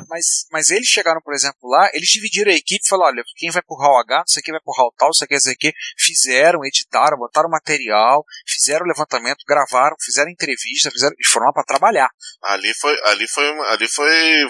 Mas, 0.10 0.26
mas 0.52 0.70
eles 0.72 0.88
chegaram, 0.88 1.22
por 1.22 1.34
exemplo, 1.34 1.70
lá, 1.70 1.90
eles 1.94 2.10
dividiram 2.10 2.52
a 2.52 2.56
equipe 2.56 2.84
e 2.84 2.90
falaram: 2.90 3.14
olha, 3.14 3.24
quem 3.36 3.52
vai 3.52 3.62
pro 3.62 3.78
hall 3.78 4.00
H, 4.00 4.18
não 4.18 4.28
sei 4.28 4.42
quem 4.42 4.52
vai 4.52 4.62
pro 4.62 4.74
hall 4.74 4.94
tal, 4.98 5.10
não 5.10 5.14
sei 5.14 5.28
quem, 5.28 5.36
não 5.36 5.42
sei 5.42 5.56
quem. 5.56 5.74
Fizeram, 5.98 6.66
editaram, 6.66 7.18
botaram 7.18 7.50
material, 7.50 8.26
fizeram 8.46 8.86
o 8.86 8.88
levantamento, 8.88 9.46
gravaram, 9.48 9.96
fizeram 10.04 10.32
entrevista, 10.32 10.92
fizeram, 10.92 11.16
e 11.20 11.28
foram 11.28 11.46
lá 11.46 11.54
pra 11.54 11.64
trabalhar. 11.64 12.10
Ali 12.44 12.74
foi, 12.74 13.00
ali 13.06 13.28
foi, 13.28 13.48
ali 13.68 13.88
foi, 13.88 14.48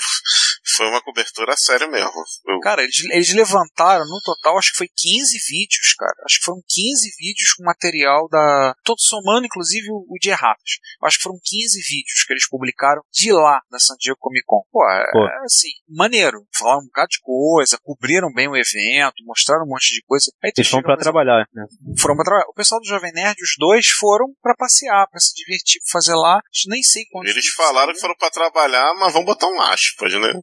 foi 0.78 0.88
uma 0.88 1.02
cobertura 1.02 1.56
séria 1.58 1.88
mesmo. 1.88 2.12
Eu- 2.48 2.60
Cara, 2.62 2.84
eles, 2.84 3.04
eles 3.12 3.34
levantaram 3.34 4.06
no 4.06 4.20
total, 4.24 4.58
acho 4.58 4.72
que 4.72 4.78
foi 4.78 4.88
15 4.96 5.38
vídeos, 5.50 5.94
cara. 5.98 6.14
Acho 6.26 6.40
que 6.40 6.46
foram 6.46 6.62
15 6.68 7.10
vídeos 7.18 7.54
com 7.54 7.64
material 7.64 8.28
da. 8.30 8.74
Todo 8.84 9.00
somando, 9.02 9.46
inclusive, 9.46 9.88
o, 9.92 10.06
o 10.10 10.18
de 10.20 10.30
erratas. 10.30 10.80
Acho 11.04 11.18
que 11.18 11.24
foram 11.24 11.40
15 11.44 11.80
vídeos 11.82 12.24
que 12.26 12.34
eles 12.34 12.48
publicaram 12.50 13.02
de 13.12 13.32
lá, 13.32 13.60
da 13.72 13.80
San 13.80 13.96
Diego 14.00 14.18
Comic 14.20 14.44
Con. 14.46 14.62
Pô, 14.72 14.84
é, 14.90 15.12
Pô. 15.12 15.26
é 15.28 15.38
assim, 15.46 15.70
maneiro. 15.90 16.46
Falaram 16.58 16.82
um 16.82 16.86
bocado 16.86 17.10
de 17.10 17.20
coisa, 17.22 17.78
cobriram 17.84 18.32
bem 18.34 18.48
o 18.48 18.56
evento, 18.56 19.24
mostraram 19.26 19.64
um 19.66 19.70
monte 19.70 19.94
de 19.94 20.02
coisa. 20.06 20.32
Aí 20.44 20.52
Eles 20.56 20.70
foram 20.70 20.84
pra 20.84 20.98
trabalhar, 20.98 21.46
né? 21.54 21.66
foram 22.00 22.16
pra 22.16 22.26
trabalhar. 22.26 22.48
O 22.50 22.54
pessoal 22.54 22.80
do 22.82 22.88
Jovem 22.88 23.12
Nerd, 23.14 23.36
os 23.42 23.56
dois, 23.58 23.88
foram 23.88 24.28
pra 24.42 24.56
passear, 24.56 25.08
pra 25.10 25.20
se 25.20 25.34
divertir, 25.36 25.82
pra 25.82 26.00
fazer 26.00 26.16
lá. 26.16 26.40
Nem 26.68 26.84
sei 26.84 27.04
quantos 27.12 27.32
Eles 27.32 27.48
falaram 27.54 27.94
que 27.94 28.00
foram 28.00 28.16
pra 28.18 28.30
trabalhar, 28.30 28.94
mas 29.00 29.14
vão 29.14 29.24
botar 29.24 29.48
um 29.48 29.62
aspas, 29.62 30.14
né? 30.14 30.34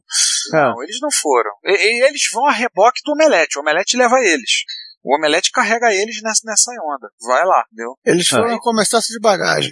Não, 0.51 0.83
eles 0.83 0.97
não 1.01 1.09
foram. 1.11 1.51
E- 1.65 1.71
e- 1.71 2.03
eles 2.07 2.21
vão 2.33 2.45
a 2.45 2.51
reboque 2.51 3.01
do 3.05 3.11
Omelete. 3.13 3.57
O 3.57 3.61
Omelete 3.61 3.97
leva 3.97 4.15
eles. 4.21 4.51
O 5.03 5.15
Omelete 5.15 5.51
carrega 5.51 5.93
eles 5.93 6.21
nessa, 6.23 6.41
nessa 6.45 6.71
onda. 6.83 7.09
Vai 7.27 7.45
lá, 7.45 7.63
entendeu? 7.67 7.95
Eles 8.05 8.27
foram 8.27 8.57
com 8.57 8.81
excesso 8.81 9.07
de 9.13 9.19
bagagem. 9.19 9.71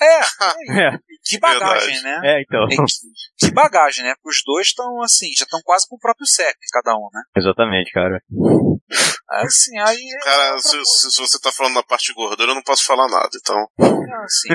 É, 0.00 0.18
É. 0.18 0.90
que 1.24 1.38
bagagem, 1.38 1.94
Verdade. 2.00 2.02
né? 2.02 2.20
É, 2.38 2.42
então. 2.42 2.66
que, 2.68 3.46
que 3.46 3.52
bagagem, 3.52 4.02
né? 4.04 4.14
Porque 4.16 4.30
os 4.36 4.42
dois 4.44 4.66
estão 4.68 5.00
assim, 5.02 5.26
já 5.36 5.44
estão 5.44 5.60
quase 5.64 5.86
com 5.88 5.94
o 5.96 5.98
próprio 6.00 6.26
CEP, 6.26 6.56
cada 6.72 6.96
um, 6.96 7.08
né? 7.12 7.22
Exatamente, 7.36 7.92
cara. 7.92 8.20
Assim, 9.30 9.78
aí. 9.78 10.04
Cara, 10.22 10.58
se, 10.58 10.84
se- 10.84 11.10
se 11.12 11.20
você 11.20 11.38
tá 11.40 11.50
falando 11.52 11.74
da 11.74 11.82
parte 11.82 12.06
de 12.06 12.14
gordura, 12.14 12.50
eu 12.50 12.54
não 12.54 12.62
posso 12.62 12.84
falar 12.84 13.08
nada, 13.08 13.30
então. 13.40 13.56
é 13.80 14.24
assim. 14.24 14.48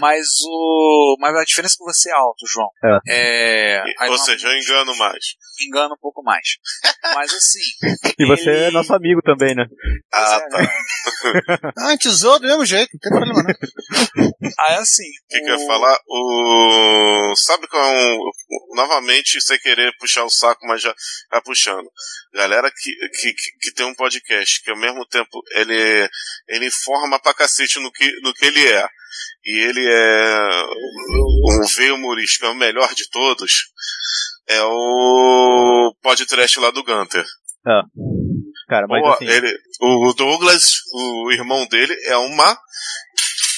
Mas 0.00 0.26
o. 0.46 1.16
Mas 1.18 1.34
a 1.36 1.44
diferença 1.44 1.74
é 1.74 1.78
que 1.78 1.84
você 1.84 2.10
é 2.10 2.14
alto, 2.14 2.44
João. 2.46 2.68
É. 3.08 3.82
aí 3.98 4.10
Ou 4.10 4.18
seja, 4.18 4.48
eu 4.48 4.58
engano 4.58 4.94
mais. 4.96 5.24
engana 5.66 5.94
um 5.94 5.98
pouco 6.00 6.22
mais. 6.22 6.46
Mas 7.14 7.32
assim. 7.32 7.60
E 8.18 8.26
você 8.26 8.50
é 8.50 8.70
nosso 8.70 8.94
amigo 8.94 9.20
também, 9.22 9.54
né? 9.54 9.64
Ah, 10.12 10.40
tá. 10.50 10.58
Ah, 11.78 11.96
tesouro 11.98 12.40
do 12.40 12.46
mesmo 12.46 12.64
jeito, 12.66 12.90
não 12.92 13.00
tem 13.00 13.10
problema 13.10 13.42
não. 13.42 14.30
Aí 14.66 14.74
assim. 14.76 15.08
O 15.08 15.28
que, 15.30 15.40
que 15.40 15.50
eu 15.50 15.58
ia 15.58 15.66
falar? 15.66 15.98
O... 16.06 17.32
Sabe 17.36 17.66
qual 17.66 17.82
é 17.82 18.12
um. 18.14 18.18
Novamente, 18.74 19.40
sem 19.40 19.58
querer 19.58 19.92
puxar 19.98 20.24
o 20.24 20.30
saco, 20.30 20.66
mas 20.66 20.82
já 20.82 20.94
tá 21.30 21.40
puxando. 21.40 21.88
Galera 22.34 22.70
que, 22.70 22.92
que, 23.08 23.32
que- 23.32 23.58
que 23.60 23.74
tem 23.74 23.86
um 23.86 23.94
podcast 23.94 24.62
que 24.62 24.70
ao 24.70 24.78
mesmo 24.78 25.04
tempo 25.06 25.42
ele, 25.52 26.08
ele 26.48 26.66
informa 26.66 27.18
pra 27.20 27.34
cacete 27.34 27.80
no 27.80 27.90
que, 27.90 28.10
no 28.22 28.32
que 28.34 28.46
ele 28.46 28.66
é. 28.66 28.86
E 29.44 29.58
ele 29.64 29.84
é 29.86 30.64
um 31.50 31.66
V 31.66 31.90
humorístico, 31.92 32.46
é 32.46 32.50
o 32.50 32.54
melhor 32.54 32.92
de 32.94 33.08
todos, 33.10 33.52
é 34.48 34.62
o 34.62 35.94
podcast 36.02 36.58
lá 36.60 36.70
do 36.70 36.82
Gunter. 36.84 37.24
Ah. 37.66 37.82
Cara, 38.68 38.86
mas 38.86 39.02
Pô, 39.02 39.12
assim, 39.12 39.26
ele, 39.26 39.52
o 39.80 40.12
Douglas, 40.14 40.64
o 40.92 41.32
irmão 41.32 41.66
dele, 41.68 41.94
é 42.04 42.16
uma 42.18 42.58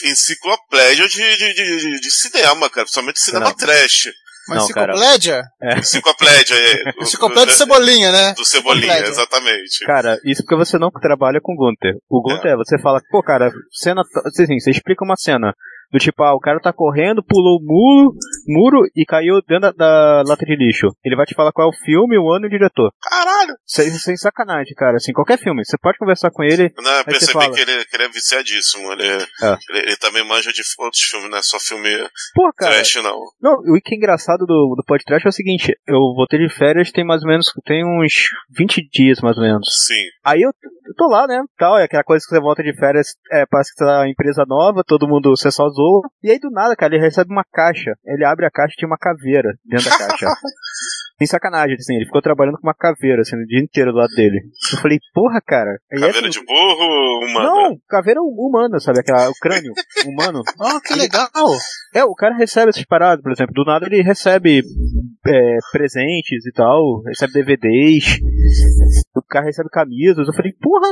enciclopédia 0.04 1.08
de, 1.08 1.16
de, 1.36 1.54
de, 1.54 1.76
de- 1.78 2.00
de 2.00 2.10
cinema, 2.10 2.70
cara, 2.70 2.84
principalmente 2.84 3.20
cinema 3.20 3.46
Não. 3.46 3.56
trash. 3.56 4.08
Mas 4.50 4.64
enciclopédia? 4.64 5.42
Enciclopédia, 5.78 6.54
é. 6.54 7.02
Enciclopédia 7.02 7.46
do 7.46 7.52
Cebolinha, 7.52 8.12
né? 8.12 8.34
Do 8.34 8.44
Cebolinha, 8.44 8.98
exatamente. 8.98 9.84
Cara, 9.86 10.18
isso 10.24 10.42
porque 10.42 10.56
você 10.56 10.78
não 10.78 10.90
trabalha 10.90 11.40
com 11.42 11.52
o 11.52 11.56
Gunter. 11.56 11.94
O 12.08 12.20
Gunter, 12.20 12.56
você 12.56 12.78
fala, 12.78 13.00
pô, 13.10 13.22
cara, 13.22 13.50
cena. 13.70 14.02
Assim, 14.26 14.58
você 14.58 14.70
explica 14.70 15.04
uma 15.04 15.16
cena. 15.16 15.54
Do 15.92 15.98
tipo, 15.98 16.22
ah, 16.22 16.34
o 16.34 16.40
cara 16.40 16.60
tá 16.60 16.72
correndo, 16.72 17.20
pulou 17.20 17.58
o 17.58 17.64
muro, 17.64 18.14
muro 18.46 18.82
e 18.96 19.04
caiu 19.04 19.40
dentro 19.46 19.72
da, 19.72 19.72
da 19.72 20.22
lata 20.26 20.44
de 20.44 20.56
lixo. 20.56 20.88
Ele 21.04 21.16
vai 21.16 21.26
te 21.26 21.34
falar 21.34 21.52
qual 21.52 21.68
é 21.68 21.70
o 21.70 21.84
filme, 21.84 22.18
o 22.18 22.30
ano 22.32 22.46
e 22.46 22.48
o 22.48 22.50
diretor. 22.50 22.90
Caralho! 23.02 23.54
Sem, 23.66 23.90
sem 23.90 24.16
sacanagem, 24.16 24.74
cara. 24.76 24.96
Assim, 24.96 25.12
qualquer 25.12 25.38
filme. 25.38 25.64
Você 25.64 25.76
pode 25.80 25.98
conversar 25.98 26.30
com 26.30 26.42
ele. 26.42 26.72
Não, 26.76 26.90
eu 26.98 27.04
percebi 27.04 27.32
fala. 27.32 27.54
que 27.54 27.60
ele, 27.60 27.84
que 27.84 27.96
ele 27.96 28.04
é 28.04 28.08
viciadíssimo. 28.08 28.92
Ele, 28.92 29.06
É. 29.42 29.56
ele, 29.70 29.78
ele 29.86 29.96
também 29.96 30.26
manja 30.26 30.52
de 30.52 30.60
outros 30.78 31.02
filmes, 31.02 31.30
não 31.30 31.38
é 31.38 31.42
só 31.42 31.58
filme 31.58 31.88
Pô, 32.34 32.50
cara. 32.56 32.74
trash, 32.74 32.94
não. 33.02 33.18
Não, 33.40 33.52
o 33.54 33.80
que 33.82 33.94
é 33.94 33.96
engraçado 33.96 34.40
do, 34.46 34.74
do 34.76 34.84
podcast 34.86 35.26
é 35.26 35.30
o 35.30 35.32
seguinte, 35.32 35.72
eu 35.86 35.98
voltei 36.14 36.38
de 36.38 36.48
férias 36.54 36.90
tem 36.90 37.04
mais 37.04 37.22
ou 37.22 37.28
menos, 37.28 37.46
tem 37.64 37.84
uns 37.84 38.12
20 38.56 38.88
dias 38.92 39.20
mais 39.20 39.36
ou 39.36 39.42
menos. 39.44 39.66
Sim. 39.86 40.02
Aí 40.24 40.40
eu, 40.40 40.50
eu 40.50 40.94
tô 40.96 41.06
lá, 41.08 41.26
né, 41.26 41.40
tal, 41.58 41.78
é 41.78 41.84
aquela 41.84 42.02
coisa 42.04 42.24
que 42.24 42.34
você 42.34 42.40
volta 42.40 42.62
de 42.62 42.74
férias, 42.76 43.08
é, 43.32 43.44
parece 43.48 43.72
que 43.72 43.78
você 43.78 43.84
tá 43.84 44.00
uma 44.00 44.08
empresa 44.08 44.44
nova, 44.46 44.82
todo 44.86 45.08
mundo, 45.08 45.30
você 45.30 45.50
só 45.50 45.68
zoa, 45.68 46.02
e 46.22 46.30
aí 46.30 46.38
do 46.38 46.50
nada, 46.50 46.74
cara, 46.76 46.94
ele 46.94 47.04
recebe 47.04 47.30
uma 47.32 47.44
caixa, 47.52 47.92
ele 48.04 48.24
abre 48.30 48.46
a 48.46 48.50
caixa 48.50 48.74
e 48.74 48.76
tinha 48.76 48.88
uma 48.88 48.98
caveira 48.98 49.50
dentro 49.64 49.88
da 49.90 49.98
caixa. 49.98 50.26
Sem 51.18 51.26
sacanagem, 51.26 51.74
assim, 51.78 51.96
ele 51.96 52.06
ficou 52.06 52.22
trabalhando 52.22 52.56
com 52.56 52.66
uma 52.66 52.72
caveira, 52.74 53.20
assim, 53.20 53.36
o 53.36 53.44
dia 53.46 53.60
inteiro 53.60 53.92
do 53.92 53.98
lado 53.98 54.08
dele. 54.14 54.40
Eu 54.72 54.78
falei, 54.78 54.98
porra, 55.12 55.38
cara. 55.46 55.72
aí 55.92 56.00
Caveira 56.00 56.18
essa- 56.18 56.30
de 56.30 56.40
burro, 56.46 57.26
humana. 57.26 57.44
Não, 57.44 57.76
caveira 57.86 58.20
humana, 58.22 58.80
sabe? 58.80 59.00
Aquela, 59.00 59.28
o 59.28 59.34
crânio 59.34 59.70
humano. 60.08 60.42
Ah, 60.58 60.80
que 60.82 60.94
legal! 60.94 61.28
É, 61.94 62.02
o 62.04 62.14
cara 62.14 62.34
recebe 62.34 62.70
essas 62.70 62.86
paradas, 62.86 63.22
por 63.22 63.32
exemplo. 63.32 63.52
Do 63.52 63.64
nada 63.66 63.84
ele 63.84 64.00
recebe 64.00 64.62
é, 65.26 65.58
presentes 65.72 66.46
e 66.46 66.52
tal, 66.52 67.02
recebe 67.06 67.32
DVDs, 67.34 68.04
o 69.14 69.22
cara 69.28 69.46
recebe 69.46 69.68
camisas. 69.70 70.26
Eu 70.26 70.34
falei, 70.34 70.52
porra! 70.60 70.88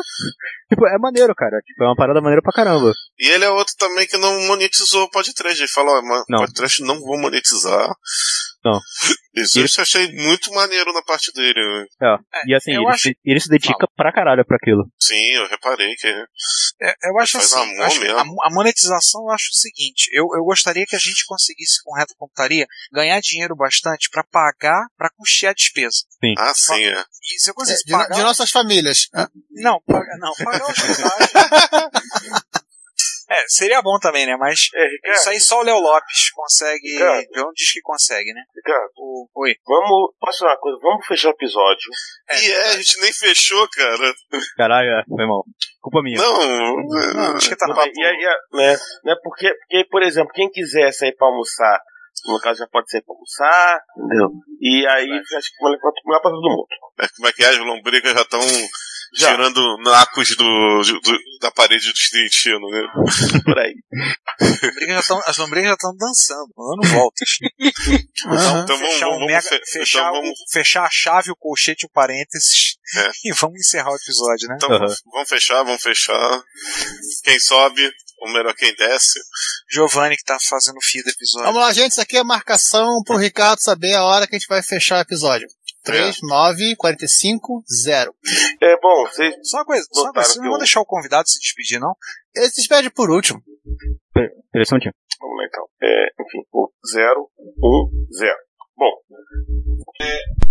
Tipo, 0.68 0.86
é 0.86 0.98
maneiro, 0.98 1.34
cara. 1.34 1.58
Tipo, 1.64 1.84
é 1.84 1.86
uma 1.86 1.96
parada 1.96 2.20
maneira 2.20 2.42
pra 2.42 2.52
caramba. 2.52 2.92
E 3.18 3.28
ele 3.28 3.44
é 3.44 3.50
outro 3.50 3.74
também 3.78 4.06
que 4.06 4.16
não 4.18 4.46
monetizou 4.46 5.04
o 5.04 5.10
podcast. 5.10 5.58
Ele 5.60 5.68
falou, 5.70 6.00
Não. 6.28 6.40
podcast 6.40 6.82
não 6.84 7.00
vou 7.00 7.18
monetizar. 7.20 7.88
Não. 8.64 8.78
Isso 9.34 9.78
eu 9.78 9.82
achei 9.82 10.12
muito 10.12 10.52
maneiro 10.52 10.92
na 10.92 11.00
parte 11.02 11.32
dele. 11.32 11.60
né? 12.00 12.16
É, 12.34 12.42
e 12.50 12.54
assim, 12.54 12.72
eu 12.74 12.82
ele, 12.82 12.90
acho- 12.90 13.02
se, 13.04 13.16
ele 13.24 13.40
se 13.40 13.48
dedica 13.48 13.86
pra 13.96 14.12
caralho 14.12 14.44
pra 14.44 14.56
aquilo. 14.56 14.84
Sim, 15.00 15.32
eu 15.36 15.48
reparei 15.48 15.94
que. 15.94 16.08
É, 16.80 16.94
eu 17.10 17.18
acho 17.18 17.32
Faz 17.38 17.52
assim, 17.52 17.72
amor 17.72 17.84
acho- 17.86 18.00
mesmo. 18.00 18.18
a, 18.18 18.46
a 18.46 18.50
monetização 18.54 19.22
eu 19.22 19.30
acho 19.30 19.48
o 19.50 19.54
seguinte, 19.56 20.08
eu, 20.12 20.28
eu 20.36 20.44
gostaria 20.44 20.86
que 20.86 20.94
a 20.94 20.98
gente 20.98 21.24
conseguisse 21.26 21.82
com 21.82 21.94
reta 21.96 22.14
computaria 22.16 22.66
ganhar 22.92 23.20
dinheiro 23.20 23.56
bastante 23.56 24.08
para 24.10 24.22
pagar, 24.24 24.86
para 24.96 25.10
custear 25.16 25.50
a 25.50 25.54
despesa. 25.54 26.04
Sim. 26.20 26.34
Ah, 26.38 26.52
sim, 26.54 26.84
é. 26.84 27.04
Se 27.38 27.50
eu 27.50 27.54
conseguisse 27.54 27.84
De, 27.84 27.92
pagar... 27.92 28.14
de 28.14 28.22
nossas 28.22 28.50
famílias. 28.50 29.08
Não, 29.50 29.80
paga, 29.86 30.16
não, 30.18 30.32
pagar. 30.34 30.60
É, 33.30 33.44
seria 33.46 33.82
bom 33.82 33.98
também, 34.00 34.26
né? 34.26 34.36
Mas 34.36 34.70
isso 35.04 35.28
aí 35.28 35.38
só 35.38 35.60
o 35.60 35.62
Léo 35.62 35.78
Lopes 35.78 36.30
consegue. 36.30 36.92
Ricardo. 36.92 37.26
João 37.34 37.52
diz 37.54 37.72
que 37.72 37.80
consegue, 37.82 38.32
né? 38.32 38.42
Ricardo, 38.56 39.28
oi. 39.34 39.54
Vamos, 39.66 40.14
posso 40.18 40.38
falar 40.38 40.52
uma 40.52 40.60
coisa? 40.60 40.78
Vamos 40.80 41.06
fechar 41.06 41.28
o 41.28 41.32
episódio. 41.32 41.90
E 42.32 42.50
é, 42.50 42.64
a 42.68 42.76
gente 42.76 43.00
nem 43.00 43.12
fechou, 43.12 43.68
cara. 43.68 44.14
Caralho, 44.56 44.88
é, 44.88 45.04
foi 45.06 45.26
mal. 45.26 45.44
Culpa 45.80 46.02
minha. 46.02 46.16
Não, 46.16 47.36
acho 47.36 47.48
que 47.48 47.56
tá 47.56 47.66
Não, 47.66 47.76
e 47.76 48.04
aí, 48.04 48.24
é, 48.24 48.56
né, 48.56 48.78
né, 49.04 49.14
porque, 49.22 49.52
porque, 49.54 49.84
por 49.90 50.02
exemplo, 50.02 50.32
quem 50.32 50.50
quiser 50.50 50.90
sair 50.92 51.14
pra 51.14 51.28
almoçar, 51.28 51.80
no 52.26 52.40
caso 52.40 52.60
já 52.60 52.66
pode 52.66 52.90
sair 52.90 53.02
pra 53.02 53.14
almoçar, 53.14 53.82
entendeu? 53.96 54.30
E 54.60 54.86
aí 54.86 55.10
acho 55.36 55.50
que 55.50 55.62
vale 55.62 55.78
pra, 55.78 55.90
melhor 56.04 56.20
pra 56.20 56.30
todo 56.30 56.42
mundo. 56.42 56.66
É, 57.00 57.08
como 57.08 57.28
é 57.28 57.32
que 57.32 57.44
é? 57.44 57.48
As 57.48 57.58
lombrigas 57.58 58.12
já 58.12 58.22
estão 58.22 58.40
tirando 59.14 59.60
nacos 59.84 60.28
do, 60.36 60.82
do- 61.02 61.18
da 61.40 61.50
parede 61.50 61.86
do 61.86 61.92
destino, 61.92 62.68
né? 62.70 62.82
Por 63.44 63.58
aí. 63.58 63.74
As 65.26 65.36
lombrigas 65.38 65.64
já 65.64 65.70
já 65.70 65.74
estão 65.74 65.96
dançando, 65.96 66.48
dando 66.56 66.88
voltas. 66.94 67.28
Então, 67.60 68.62
Então 68.62 68.78
vamos- 68.78 68.92
fechar, 68.94 69.18
mega- 69.20 69.60
fechar, 69.66 69.98
então 70.00 70.10
o- 70.10 70.22
vamos- 70.22 70.38
fechar 70.50 70.84
a 70.84 70.90
chave, 70.90 71.30
o 71.30 71.36
colchete, 71.36 71.86
o 71.86 71.90
parênteses 71.90 72.76
É. 72.96 73.10
e 73.26 73.32
vamos 73.34 73.58
encerrar 73.60 73.90
o 73.90 73.96
episódio, 73.96 74.48
né? 74.48 74.54
Então 74.56 74.68
vamos- 74.68 75.02
vamos 75.12 75.28
fechar, 75.28 75.62
vamos 75.62 75.82
fechar. 75.82 76.42
Quem 77.24 77.38
sobe, 77.38 77.82
ou 78.20 78.32
melhor, 78.32 78.54
quem 78.54 78.74
desce. 78.74 79.20
Giovanni 79.70 80.16
que 80.16 80.24
tá 80.24 80.38
fazendo 80.48 80.76
o 80.76 80.82
fio 80.84 81.02
do 81.04 81.10
episódio. 81.10 81.46
Vamos 81.46 81.60
lá, 81.62 81.72
gente. 81.72 81.92
Isso 81.92 82.00
aqui 82.00 82.16
é 82.16 82.24
marcação 82.24 83.02
pro 83.04 83.16
Ricardo 83.16 83.60
saber 83.60 83.94
a 83.94 84.04
hora 84.04 84.26
que 84.26 84.34
a 84.34 84.38
gente 84.38 84.48
vai 84.48 84.62
fechar 84.62 84.98
o 84.98 85.02
episódio. 85.02 85.46
3, 85.92 86.16
9, 86.22 86.76
45, 86.76 87.62
0. 87.84 88.14
É 88.62 88.80
bom, 88.80 89.06
vocês. 89.06 89.34
Só 89.42 89.58
uma 89.58 89.64
coisa, 89.64 89.86
só 89.92 90.02
uma 90.02 90.12
coisa, 90.12 90.28
vocês 90.28 90.42
não 90.42 90.50
vão 90.50 90.58
deixar 90.58 90.80
o 90.80 90.86
convidado 90.86 91.28
se 91.28 91.38
despedir, 91.40 91.80
não? 91.80 91.94
Ele 92.34 92.48
se 92.48 92.56
despede 92.56 92.90
por 92.90 93.10
último. 93.10 93.42
Interessante. 94.48 94.90
Vamos 95.20 95.36
lá 95.36 95.44
então. 95.46 95.64
É, 95.82 96.06
enfim, 96.20 96.38
o 96.52 96.70
0, 96.92 97.30
1, 97.62 98.06
0. 98.18 98.36
Bom, 98.76 98.90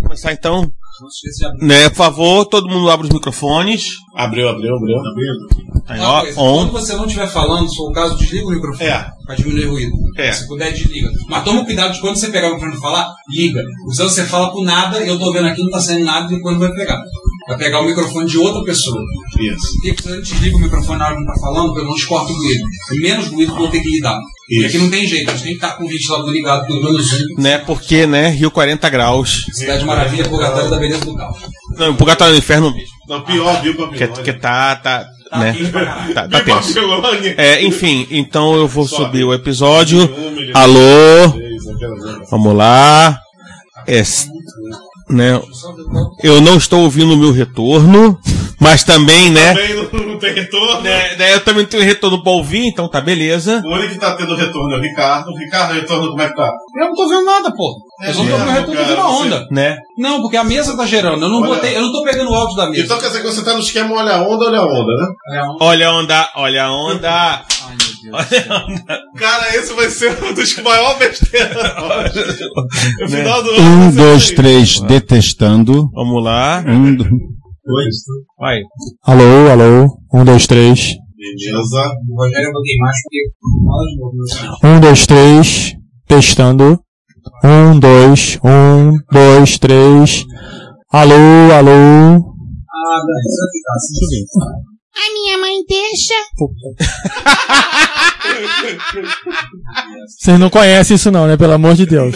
começar 0.02 0.34
então. 0.34 0.72
Né, 1.62 1.90
por 1.90 1.96
favor, 1.96 2.46
todo 2.46 2.68
mundo 2.68 2.90
abre 2.90 3.08
os 3.08 3.14
microfones. 3.14 3.90
Abriu, 4.16 4.50
abriu, 4.50 4.76
abriu. 4.76 4.98
Aí, 5.88 6.00
Uma 6.00 6.10
ó, 6.10 6.22
coisa, 6.22 6.40
on. 6.42 6.58
Quando 6.58 6.72
você 6.72 6.96
não 6.96 7.06
estiver 7.06 7.28
falando, 7.28 7.70
se 7.70 7.76
for 7.78 7.90
o 7.90 7.94
caso, 7.94 8.18
desliga 8.18 8.48
o 8.48 8.52
microfone. 8.52 8.90
É. 8.90 9.06
Pra 9.26 9.36
diminuir 9.36 9.66
o 9.66 9.72
ruído. 9.72 9.92
É. 10.18 10.32
Se 10.32 10.48
puder, 10.48 10.74
desliga. 10.74 11.10
Mas 11.30 11.44
toma 11.44 11.66
cuidado 11.66 11.94
de 11.94 12.02
quando 12.02 12.18
você 12.18 12.28
pegar 12.30 12.48
o 12.50 12.54
microfone 12.56 12.78
e 12.78 12.82
falar, 12.82 13.14
liga. 13.30 13.62
Porque 13.84 13.96
senão 13.96 14.10
você 14.10 14.26
fala 14.26 14.52
por 14.52 14.64
nada, 14.64 15.00
eu 15.00 15.18
tô 15.18 15.32
vendo 15.32 15.48
aqui, 15.48 15.62
não 15.62 15.70
tá 15.70 15.80
saindo 15.80 16.06
nada, 16.06 16.32
e 16.32 16.36
depois 16.36 16.58
não 16.58 16.68
vai 16.68 16.76
pegar. 16.76 17.02
Vai 17.48 17.58
pegar 17.58 17.82
o 17.82 17.86
microfone 17.86 18.28
de 18.28 18.38
outra 18.38 18.62
pessoa. 18.64 19.02
Isso. 19.40 19.68
E 19.86 19.94
quando 19.94 20.16
a 20.16 20.18
gente 20.18 20.34
desliga 20.34 20.58
o 20.58 20.60
microfone 20.60 21.00
na 21.00 21.06
hora 21.06 21.16
que 21.16 21.22
não 21.22 21.34
tá 21.34 21.40
falando, 21.40 21.74
pelo 21.74 21.86
menos 21.86 22.04
corta 22.04 22.32
o 22.32 22.36
ruído. 22.36 22.64
É 22.92 22.96
menos 22.96 23.28
ruído 23.28 23.54
que 23.54 23.58
eu 23.58 23.62
vou 23.62 23.72
ter 23.72 23.82
que 23.82 23.90
lidar. 23.90 24.20
Isso. 24.50 24.68
aqui 24.68 24.78
não 24.78 24.90
tem 24.90 25.08
jeito, 25.08 25.30
a 25.30 25.34
gente 25.34 25.44
tem 25.44 25.58
que 25.58 25.66
estar 25.66 25.78
com 25.78 25.86
o 25.86 25.88
ventilador 25.88 26.30
ligado, 26.30 26.68
pelo 26.68 26.84
menos 26.84 27.14
um. 27.14 27.42
Né, 27.42 27.58
porque, 27.60 28.06
né, 28.06 28.30
Rio 28.30 28.52
40 28.52 28.90
graus. 28.90 29.46
Cidade 29.54 29.86
Maravilha, 29.86 30.28
purgatório 30.28 30.70
da 30.70 30.78
beleza 30.78 31.06
do 31.06 31.16
caos. 31.16 31.38
Não, 31.78 31.96
Purgatório 31.96 32.34
do 32.34 32.40
Inferno. 32.40 32.74
Não, 33.08 33.22
pior, 33.22 33.62
viu, 33.62 33.78
Babilônia? 33.78 34.08
Que, 34.08 34.24
que 34.24 34.34
tá, 34.34 34.76
tá, 34.76 35.06
né, 35.38 35.56
tá, 36.14 36.28
tá 36.28 36.42
tenso. 36.42 36.80
É, 37.38 37.64
enfim, 37.64 38.08
então 38.10 38.56
eu 38.56 38.68
vou 38.68 38.88
subir 38.88 39.24
o 39.24 39.34
episódio. 39.34 40.10
Alô? 40.54 41.34
Vamos 42.30 42.56
lá. 42.56 43.20
É, 43.86 44.04
né, 45.10 45.42
eu 46.24 46.42
não 46.42 46.58
estou 46.58 46.82
ouvindo 46.82 47.14
o 47.14 47.18
meu 47.18 47.32
retorno, 47.32 48.18
mas 48.60 48.84
também, 48.84 49.30
né, 49.30 49.54
Também 49.54 49.74
não, 49.76 50.08
não 50.14 50.20
tem 50.20 50.34
retorno. 50.34 50.82
né, 50.82 51.16
né, 51.16 51.34
eu 51.36 51.40
também 51.44 51.66
tenho 51.66 51.84
retorno 51.84 52.22
pra 52.24 52.32
ouvir, 52.32 52.66
então 52.68 52.90
tá 52.90 53.00
beleza. 53.00 53.62
O 53.66 53.74
único 53.74 53.94
que 53.94 54.00
tá 54.00 54.16
tendo 54.16 54.36
retorno 54.36 54.74
é 54.76 54.78
o 54.78 54.82
Ricardo. 54.82 55.32
Ricardo, 55.38 55.74
retorno, 55.74 56.10
como 56.10 56.22
é 56.22 56.30
que 56.30 56.36
tá? 56.36 56.52
Eu 56.76 56.86
não 56.88 56.96
tô 56.96 57.08
vendo 57.08 57.24
nada, 57.26 57.52
pô. 57.56 57.76
Eu 58.04 58.14
só 58.14 58.20
tô 58.20 58.24
mesmo, 58.26 58.38
vendo 58.40 58.50
retorno 58.52 58.74
cara, 58.82 58.86
de 58.88 58.94
uma 58.94 59.08
você- 59.10 59.24
onda. 59.26 59.48
Né? 59.52 59.78
Não, 59.98 60.22
porque 60.22 60.38
a 60.38 60.44
mesa 60.44 60.76
tá 60.78 60.86
gerando. 60.86 61.24
Eu 61.24 61.30
não 61.30 61.42
Olha- 61.42 61.56
botei, 61.56 61.76
eu 61.76 61.82
não 61.82 61.92
tô 61.92 62.04
pegando 62.04 62.30
o 62.32 62.36
áudio 62.36 62.56
da 62.56 62.70
mesa. 62.70 62.84
Então 62.84 63.00
quer 63.00 63.08
dizer 63.08 63.22
que 63.22 63.28
você 63.28 63.44
tá 63.44 63.54
no 63.54 63.60
esquema 63.60 63.96
olha 63.96 64.16
a 64.16 64.22
onda, 64.22 64.46
olha 64.46 64.60
a 64.60 64.64
onda, 64.66 64.92
né? 64.94 65.56
Olha 65.60 65.88
a 65.88 65.94
onda, 65.94 66.30
olha 66.36 66.64
a 66.66 66.72
onda. 66.72 67.42
Cara, 69.18 69.56
esse 69.56 69.74
vai 69.74 69.90
ser 69.90 70.12
um 70.24 70.34
dos 70.34 70.58
maiores 70.62 70.98
besteiras. 71.00 71.58
No 73.02 73.10
final 73.10 73.44
do 73.44 73.50
ano. 73.52 73.62
Um, 73.88 73.96
dois, 73.96 74.32
três, 74.32 74.80
detestando. 74.82 75.90
Vamos 75.94 76.24
lá. 76.24 76.64
Um, 76.68 76.96
do- 76.96 77.06
Vai. 78.40 78.60
Alô, 79.04 79.50
alô. 79.52 79.98
Um, 80.14 80.24
dois, 80.24 80.48
três. 80.48 80.94
Beleza. 81.18 81.94
O 82.10 82.24
Rogério 82.24 82.48
eu 82.48 82.54
botei 82.54 82.78
mais 82.80 82.96
porque. 83.04 84.36
Senhor. 84.36 84.58
Um, 84.64 84.80
dois, 84.80 85.06
três. 85.08 85.74
Testando. 86.08 86.80
Um, 87.44 87.78
dois, 87.80 88.40
um, 88.44 88.98
dois, 89.12 89.58
três. 89.60 90.26
Alô, 90.92 91.14
alô. 91.54 92.16
Ah, 92.16 93.00
você 93.04 93.38
vai 93.42 93.52
ficar 93.52 93.74
assim. 93.76 94.26
A 94.98 95.14
minha 95.14 95.38
mãe 95.38 95.64
deixa. 95.68 96.14
Vocês 100.20 100.40
não 100.40 100.50
conhecem 100.50 100.96
isso 100.96 101.12
não, 101.12 101.28
né? 101.28 101.38
Pelo 101.38 101.54
amor 101.54 101.76
de 101.76 101.86
Deus. 101.86 102.16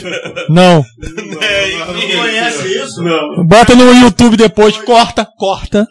Não. 0.49 0.83
Não 0.83 2.17
conhece 2.19 2.67
isso? 2.83 3.01
Não. 3.03 3.45
Bota 3.45 3.75
no 3.75 3.91
YouTube 3.93 4.35
depois, 4.37 4.75
corta, 4.77 5.25
corta. 5.37 5.87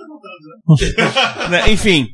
Né, 1.50 1.72
Enfim, 1.72 2.06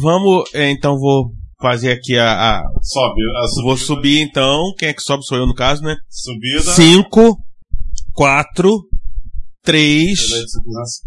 vamos. 0.00 0.44
é, 0.54 0.70
Então 0.70 0.98
vou 0.98 1.30
fazer 1.60 1.92
aqui 1.92 2.16
a. 2.18 2.58
a- 2.58 2.62
Sobe. 2.82 3.20
A 3.36 3.62
Vou 3.62 3.76
subir 3.76 4.20
então. 4.20 4.72
Quem 4.78 4.88
é 4.88 4.92
que 4.92 5.02
sobe? 5.02 5.24
Sou 5.24 5.38
eu 5.38 5.46
no 5.46 5.54
caso, 5.54 5.82
né? 5.82 5.96
Subida. 6.10 6.60
5, 6.62 7.38
4, 8.12 8.80
3, 9.62 10.20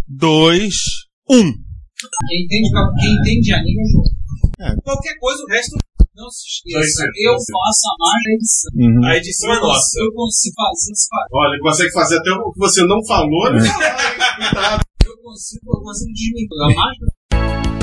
2, 0.07 0.73
1. 1.29 1.53
Quem 1.97 2.43
entende, 2.45 2.69
quem 2.99 3.11
entende 3.19 3.53
anime 3.53 3.81
é 3.81 3.85
jogo. 3.91 4.81
Qualquer 4.83 5.17
coisa, 5.19 5.43
o 5.43 5.47
resto 5.47 5.77
não 6.15 6.29
se 6.29 6.45
esqueça. 6.47 7.03
Eu 7.23 7.33
faço 7.33 7.83
a 7.89 7.95
mais 7.99 8.23
da 8.23 8.31
edição. 8.33 8.71
Uhum. 8.75 9.05
A 9.05 9.17
edição 9.17 9.49
é 9.51 9.55
Eu 9.57 9.61
nossa. 9.61 9.79
consigo- 9.81 10.03
Eu 10.05 10.13
consigo 10.13 10.55
fazer 10.55 10.91
isso. 10.93 11.07
Olha, 11.33 11.53
ele 11.53 11.61
consegue 11.63 11.91
fazer 11.93 12.17
até 12.17 12.31
o 12.31 12.51
que 12.51 12.59
você 12.59 12.83
não 12.85 13.05
falou, 13.05 13.51
né? 13.53 13.59
Eu 15.05 15.17
consigo, 15.23 15.61
eu 15.75 15.81
consigo 15.81 16.11
desmentir. 16.13 16.47
A 16.61 16.75
mágica 16.75 17.76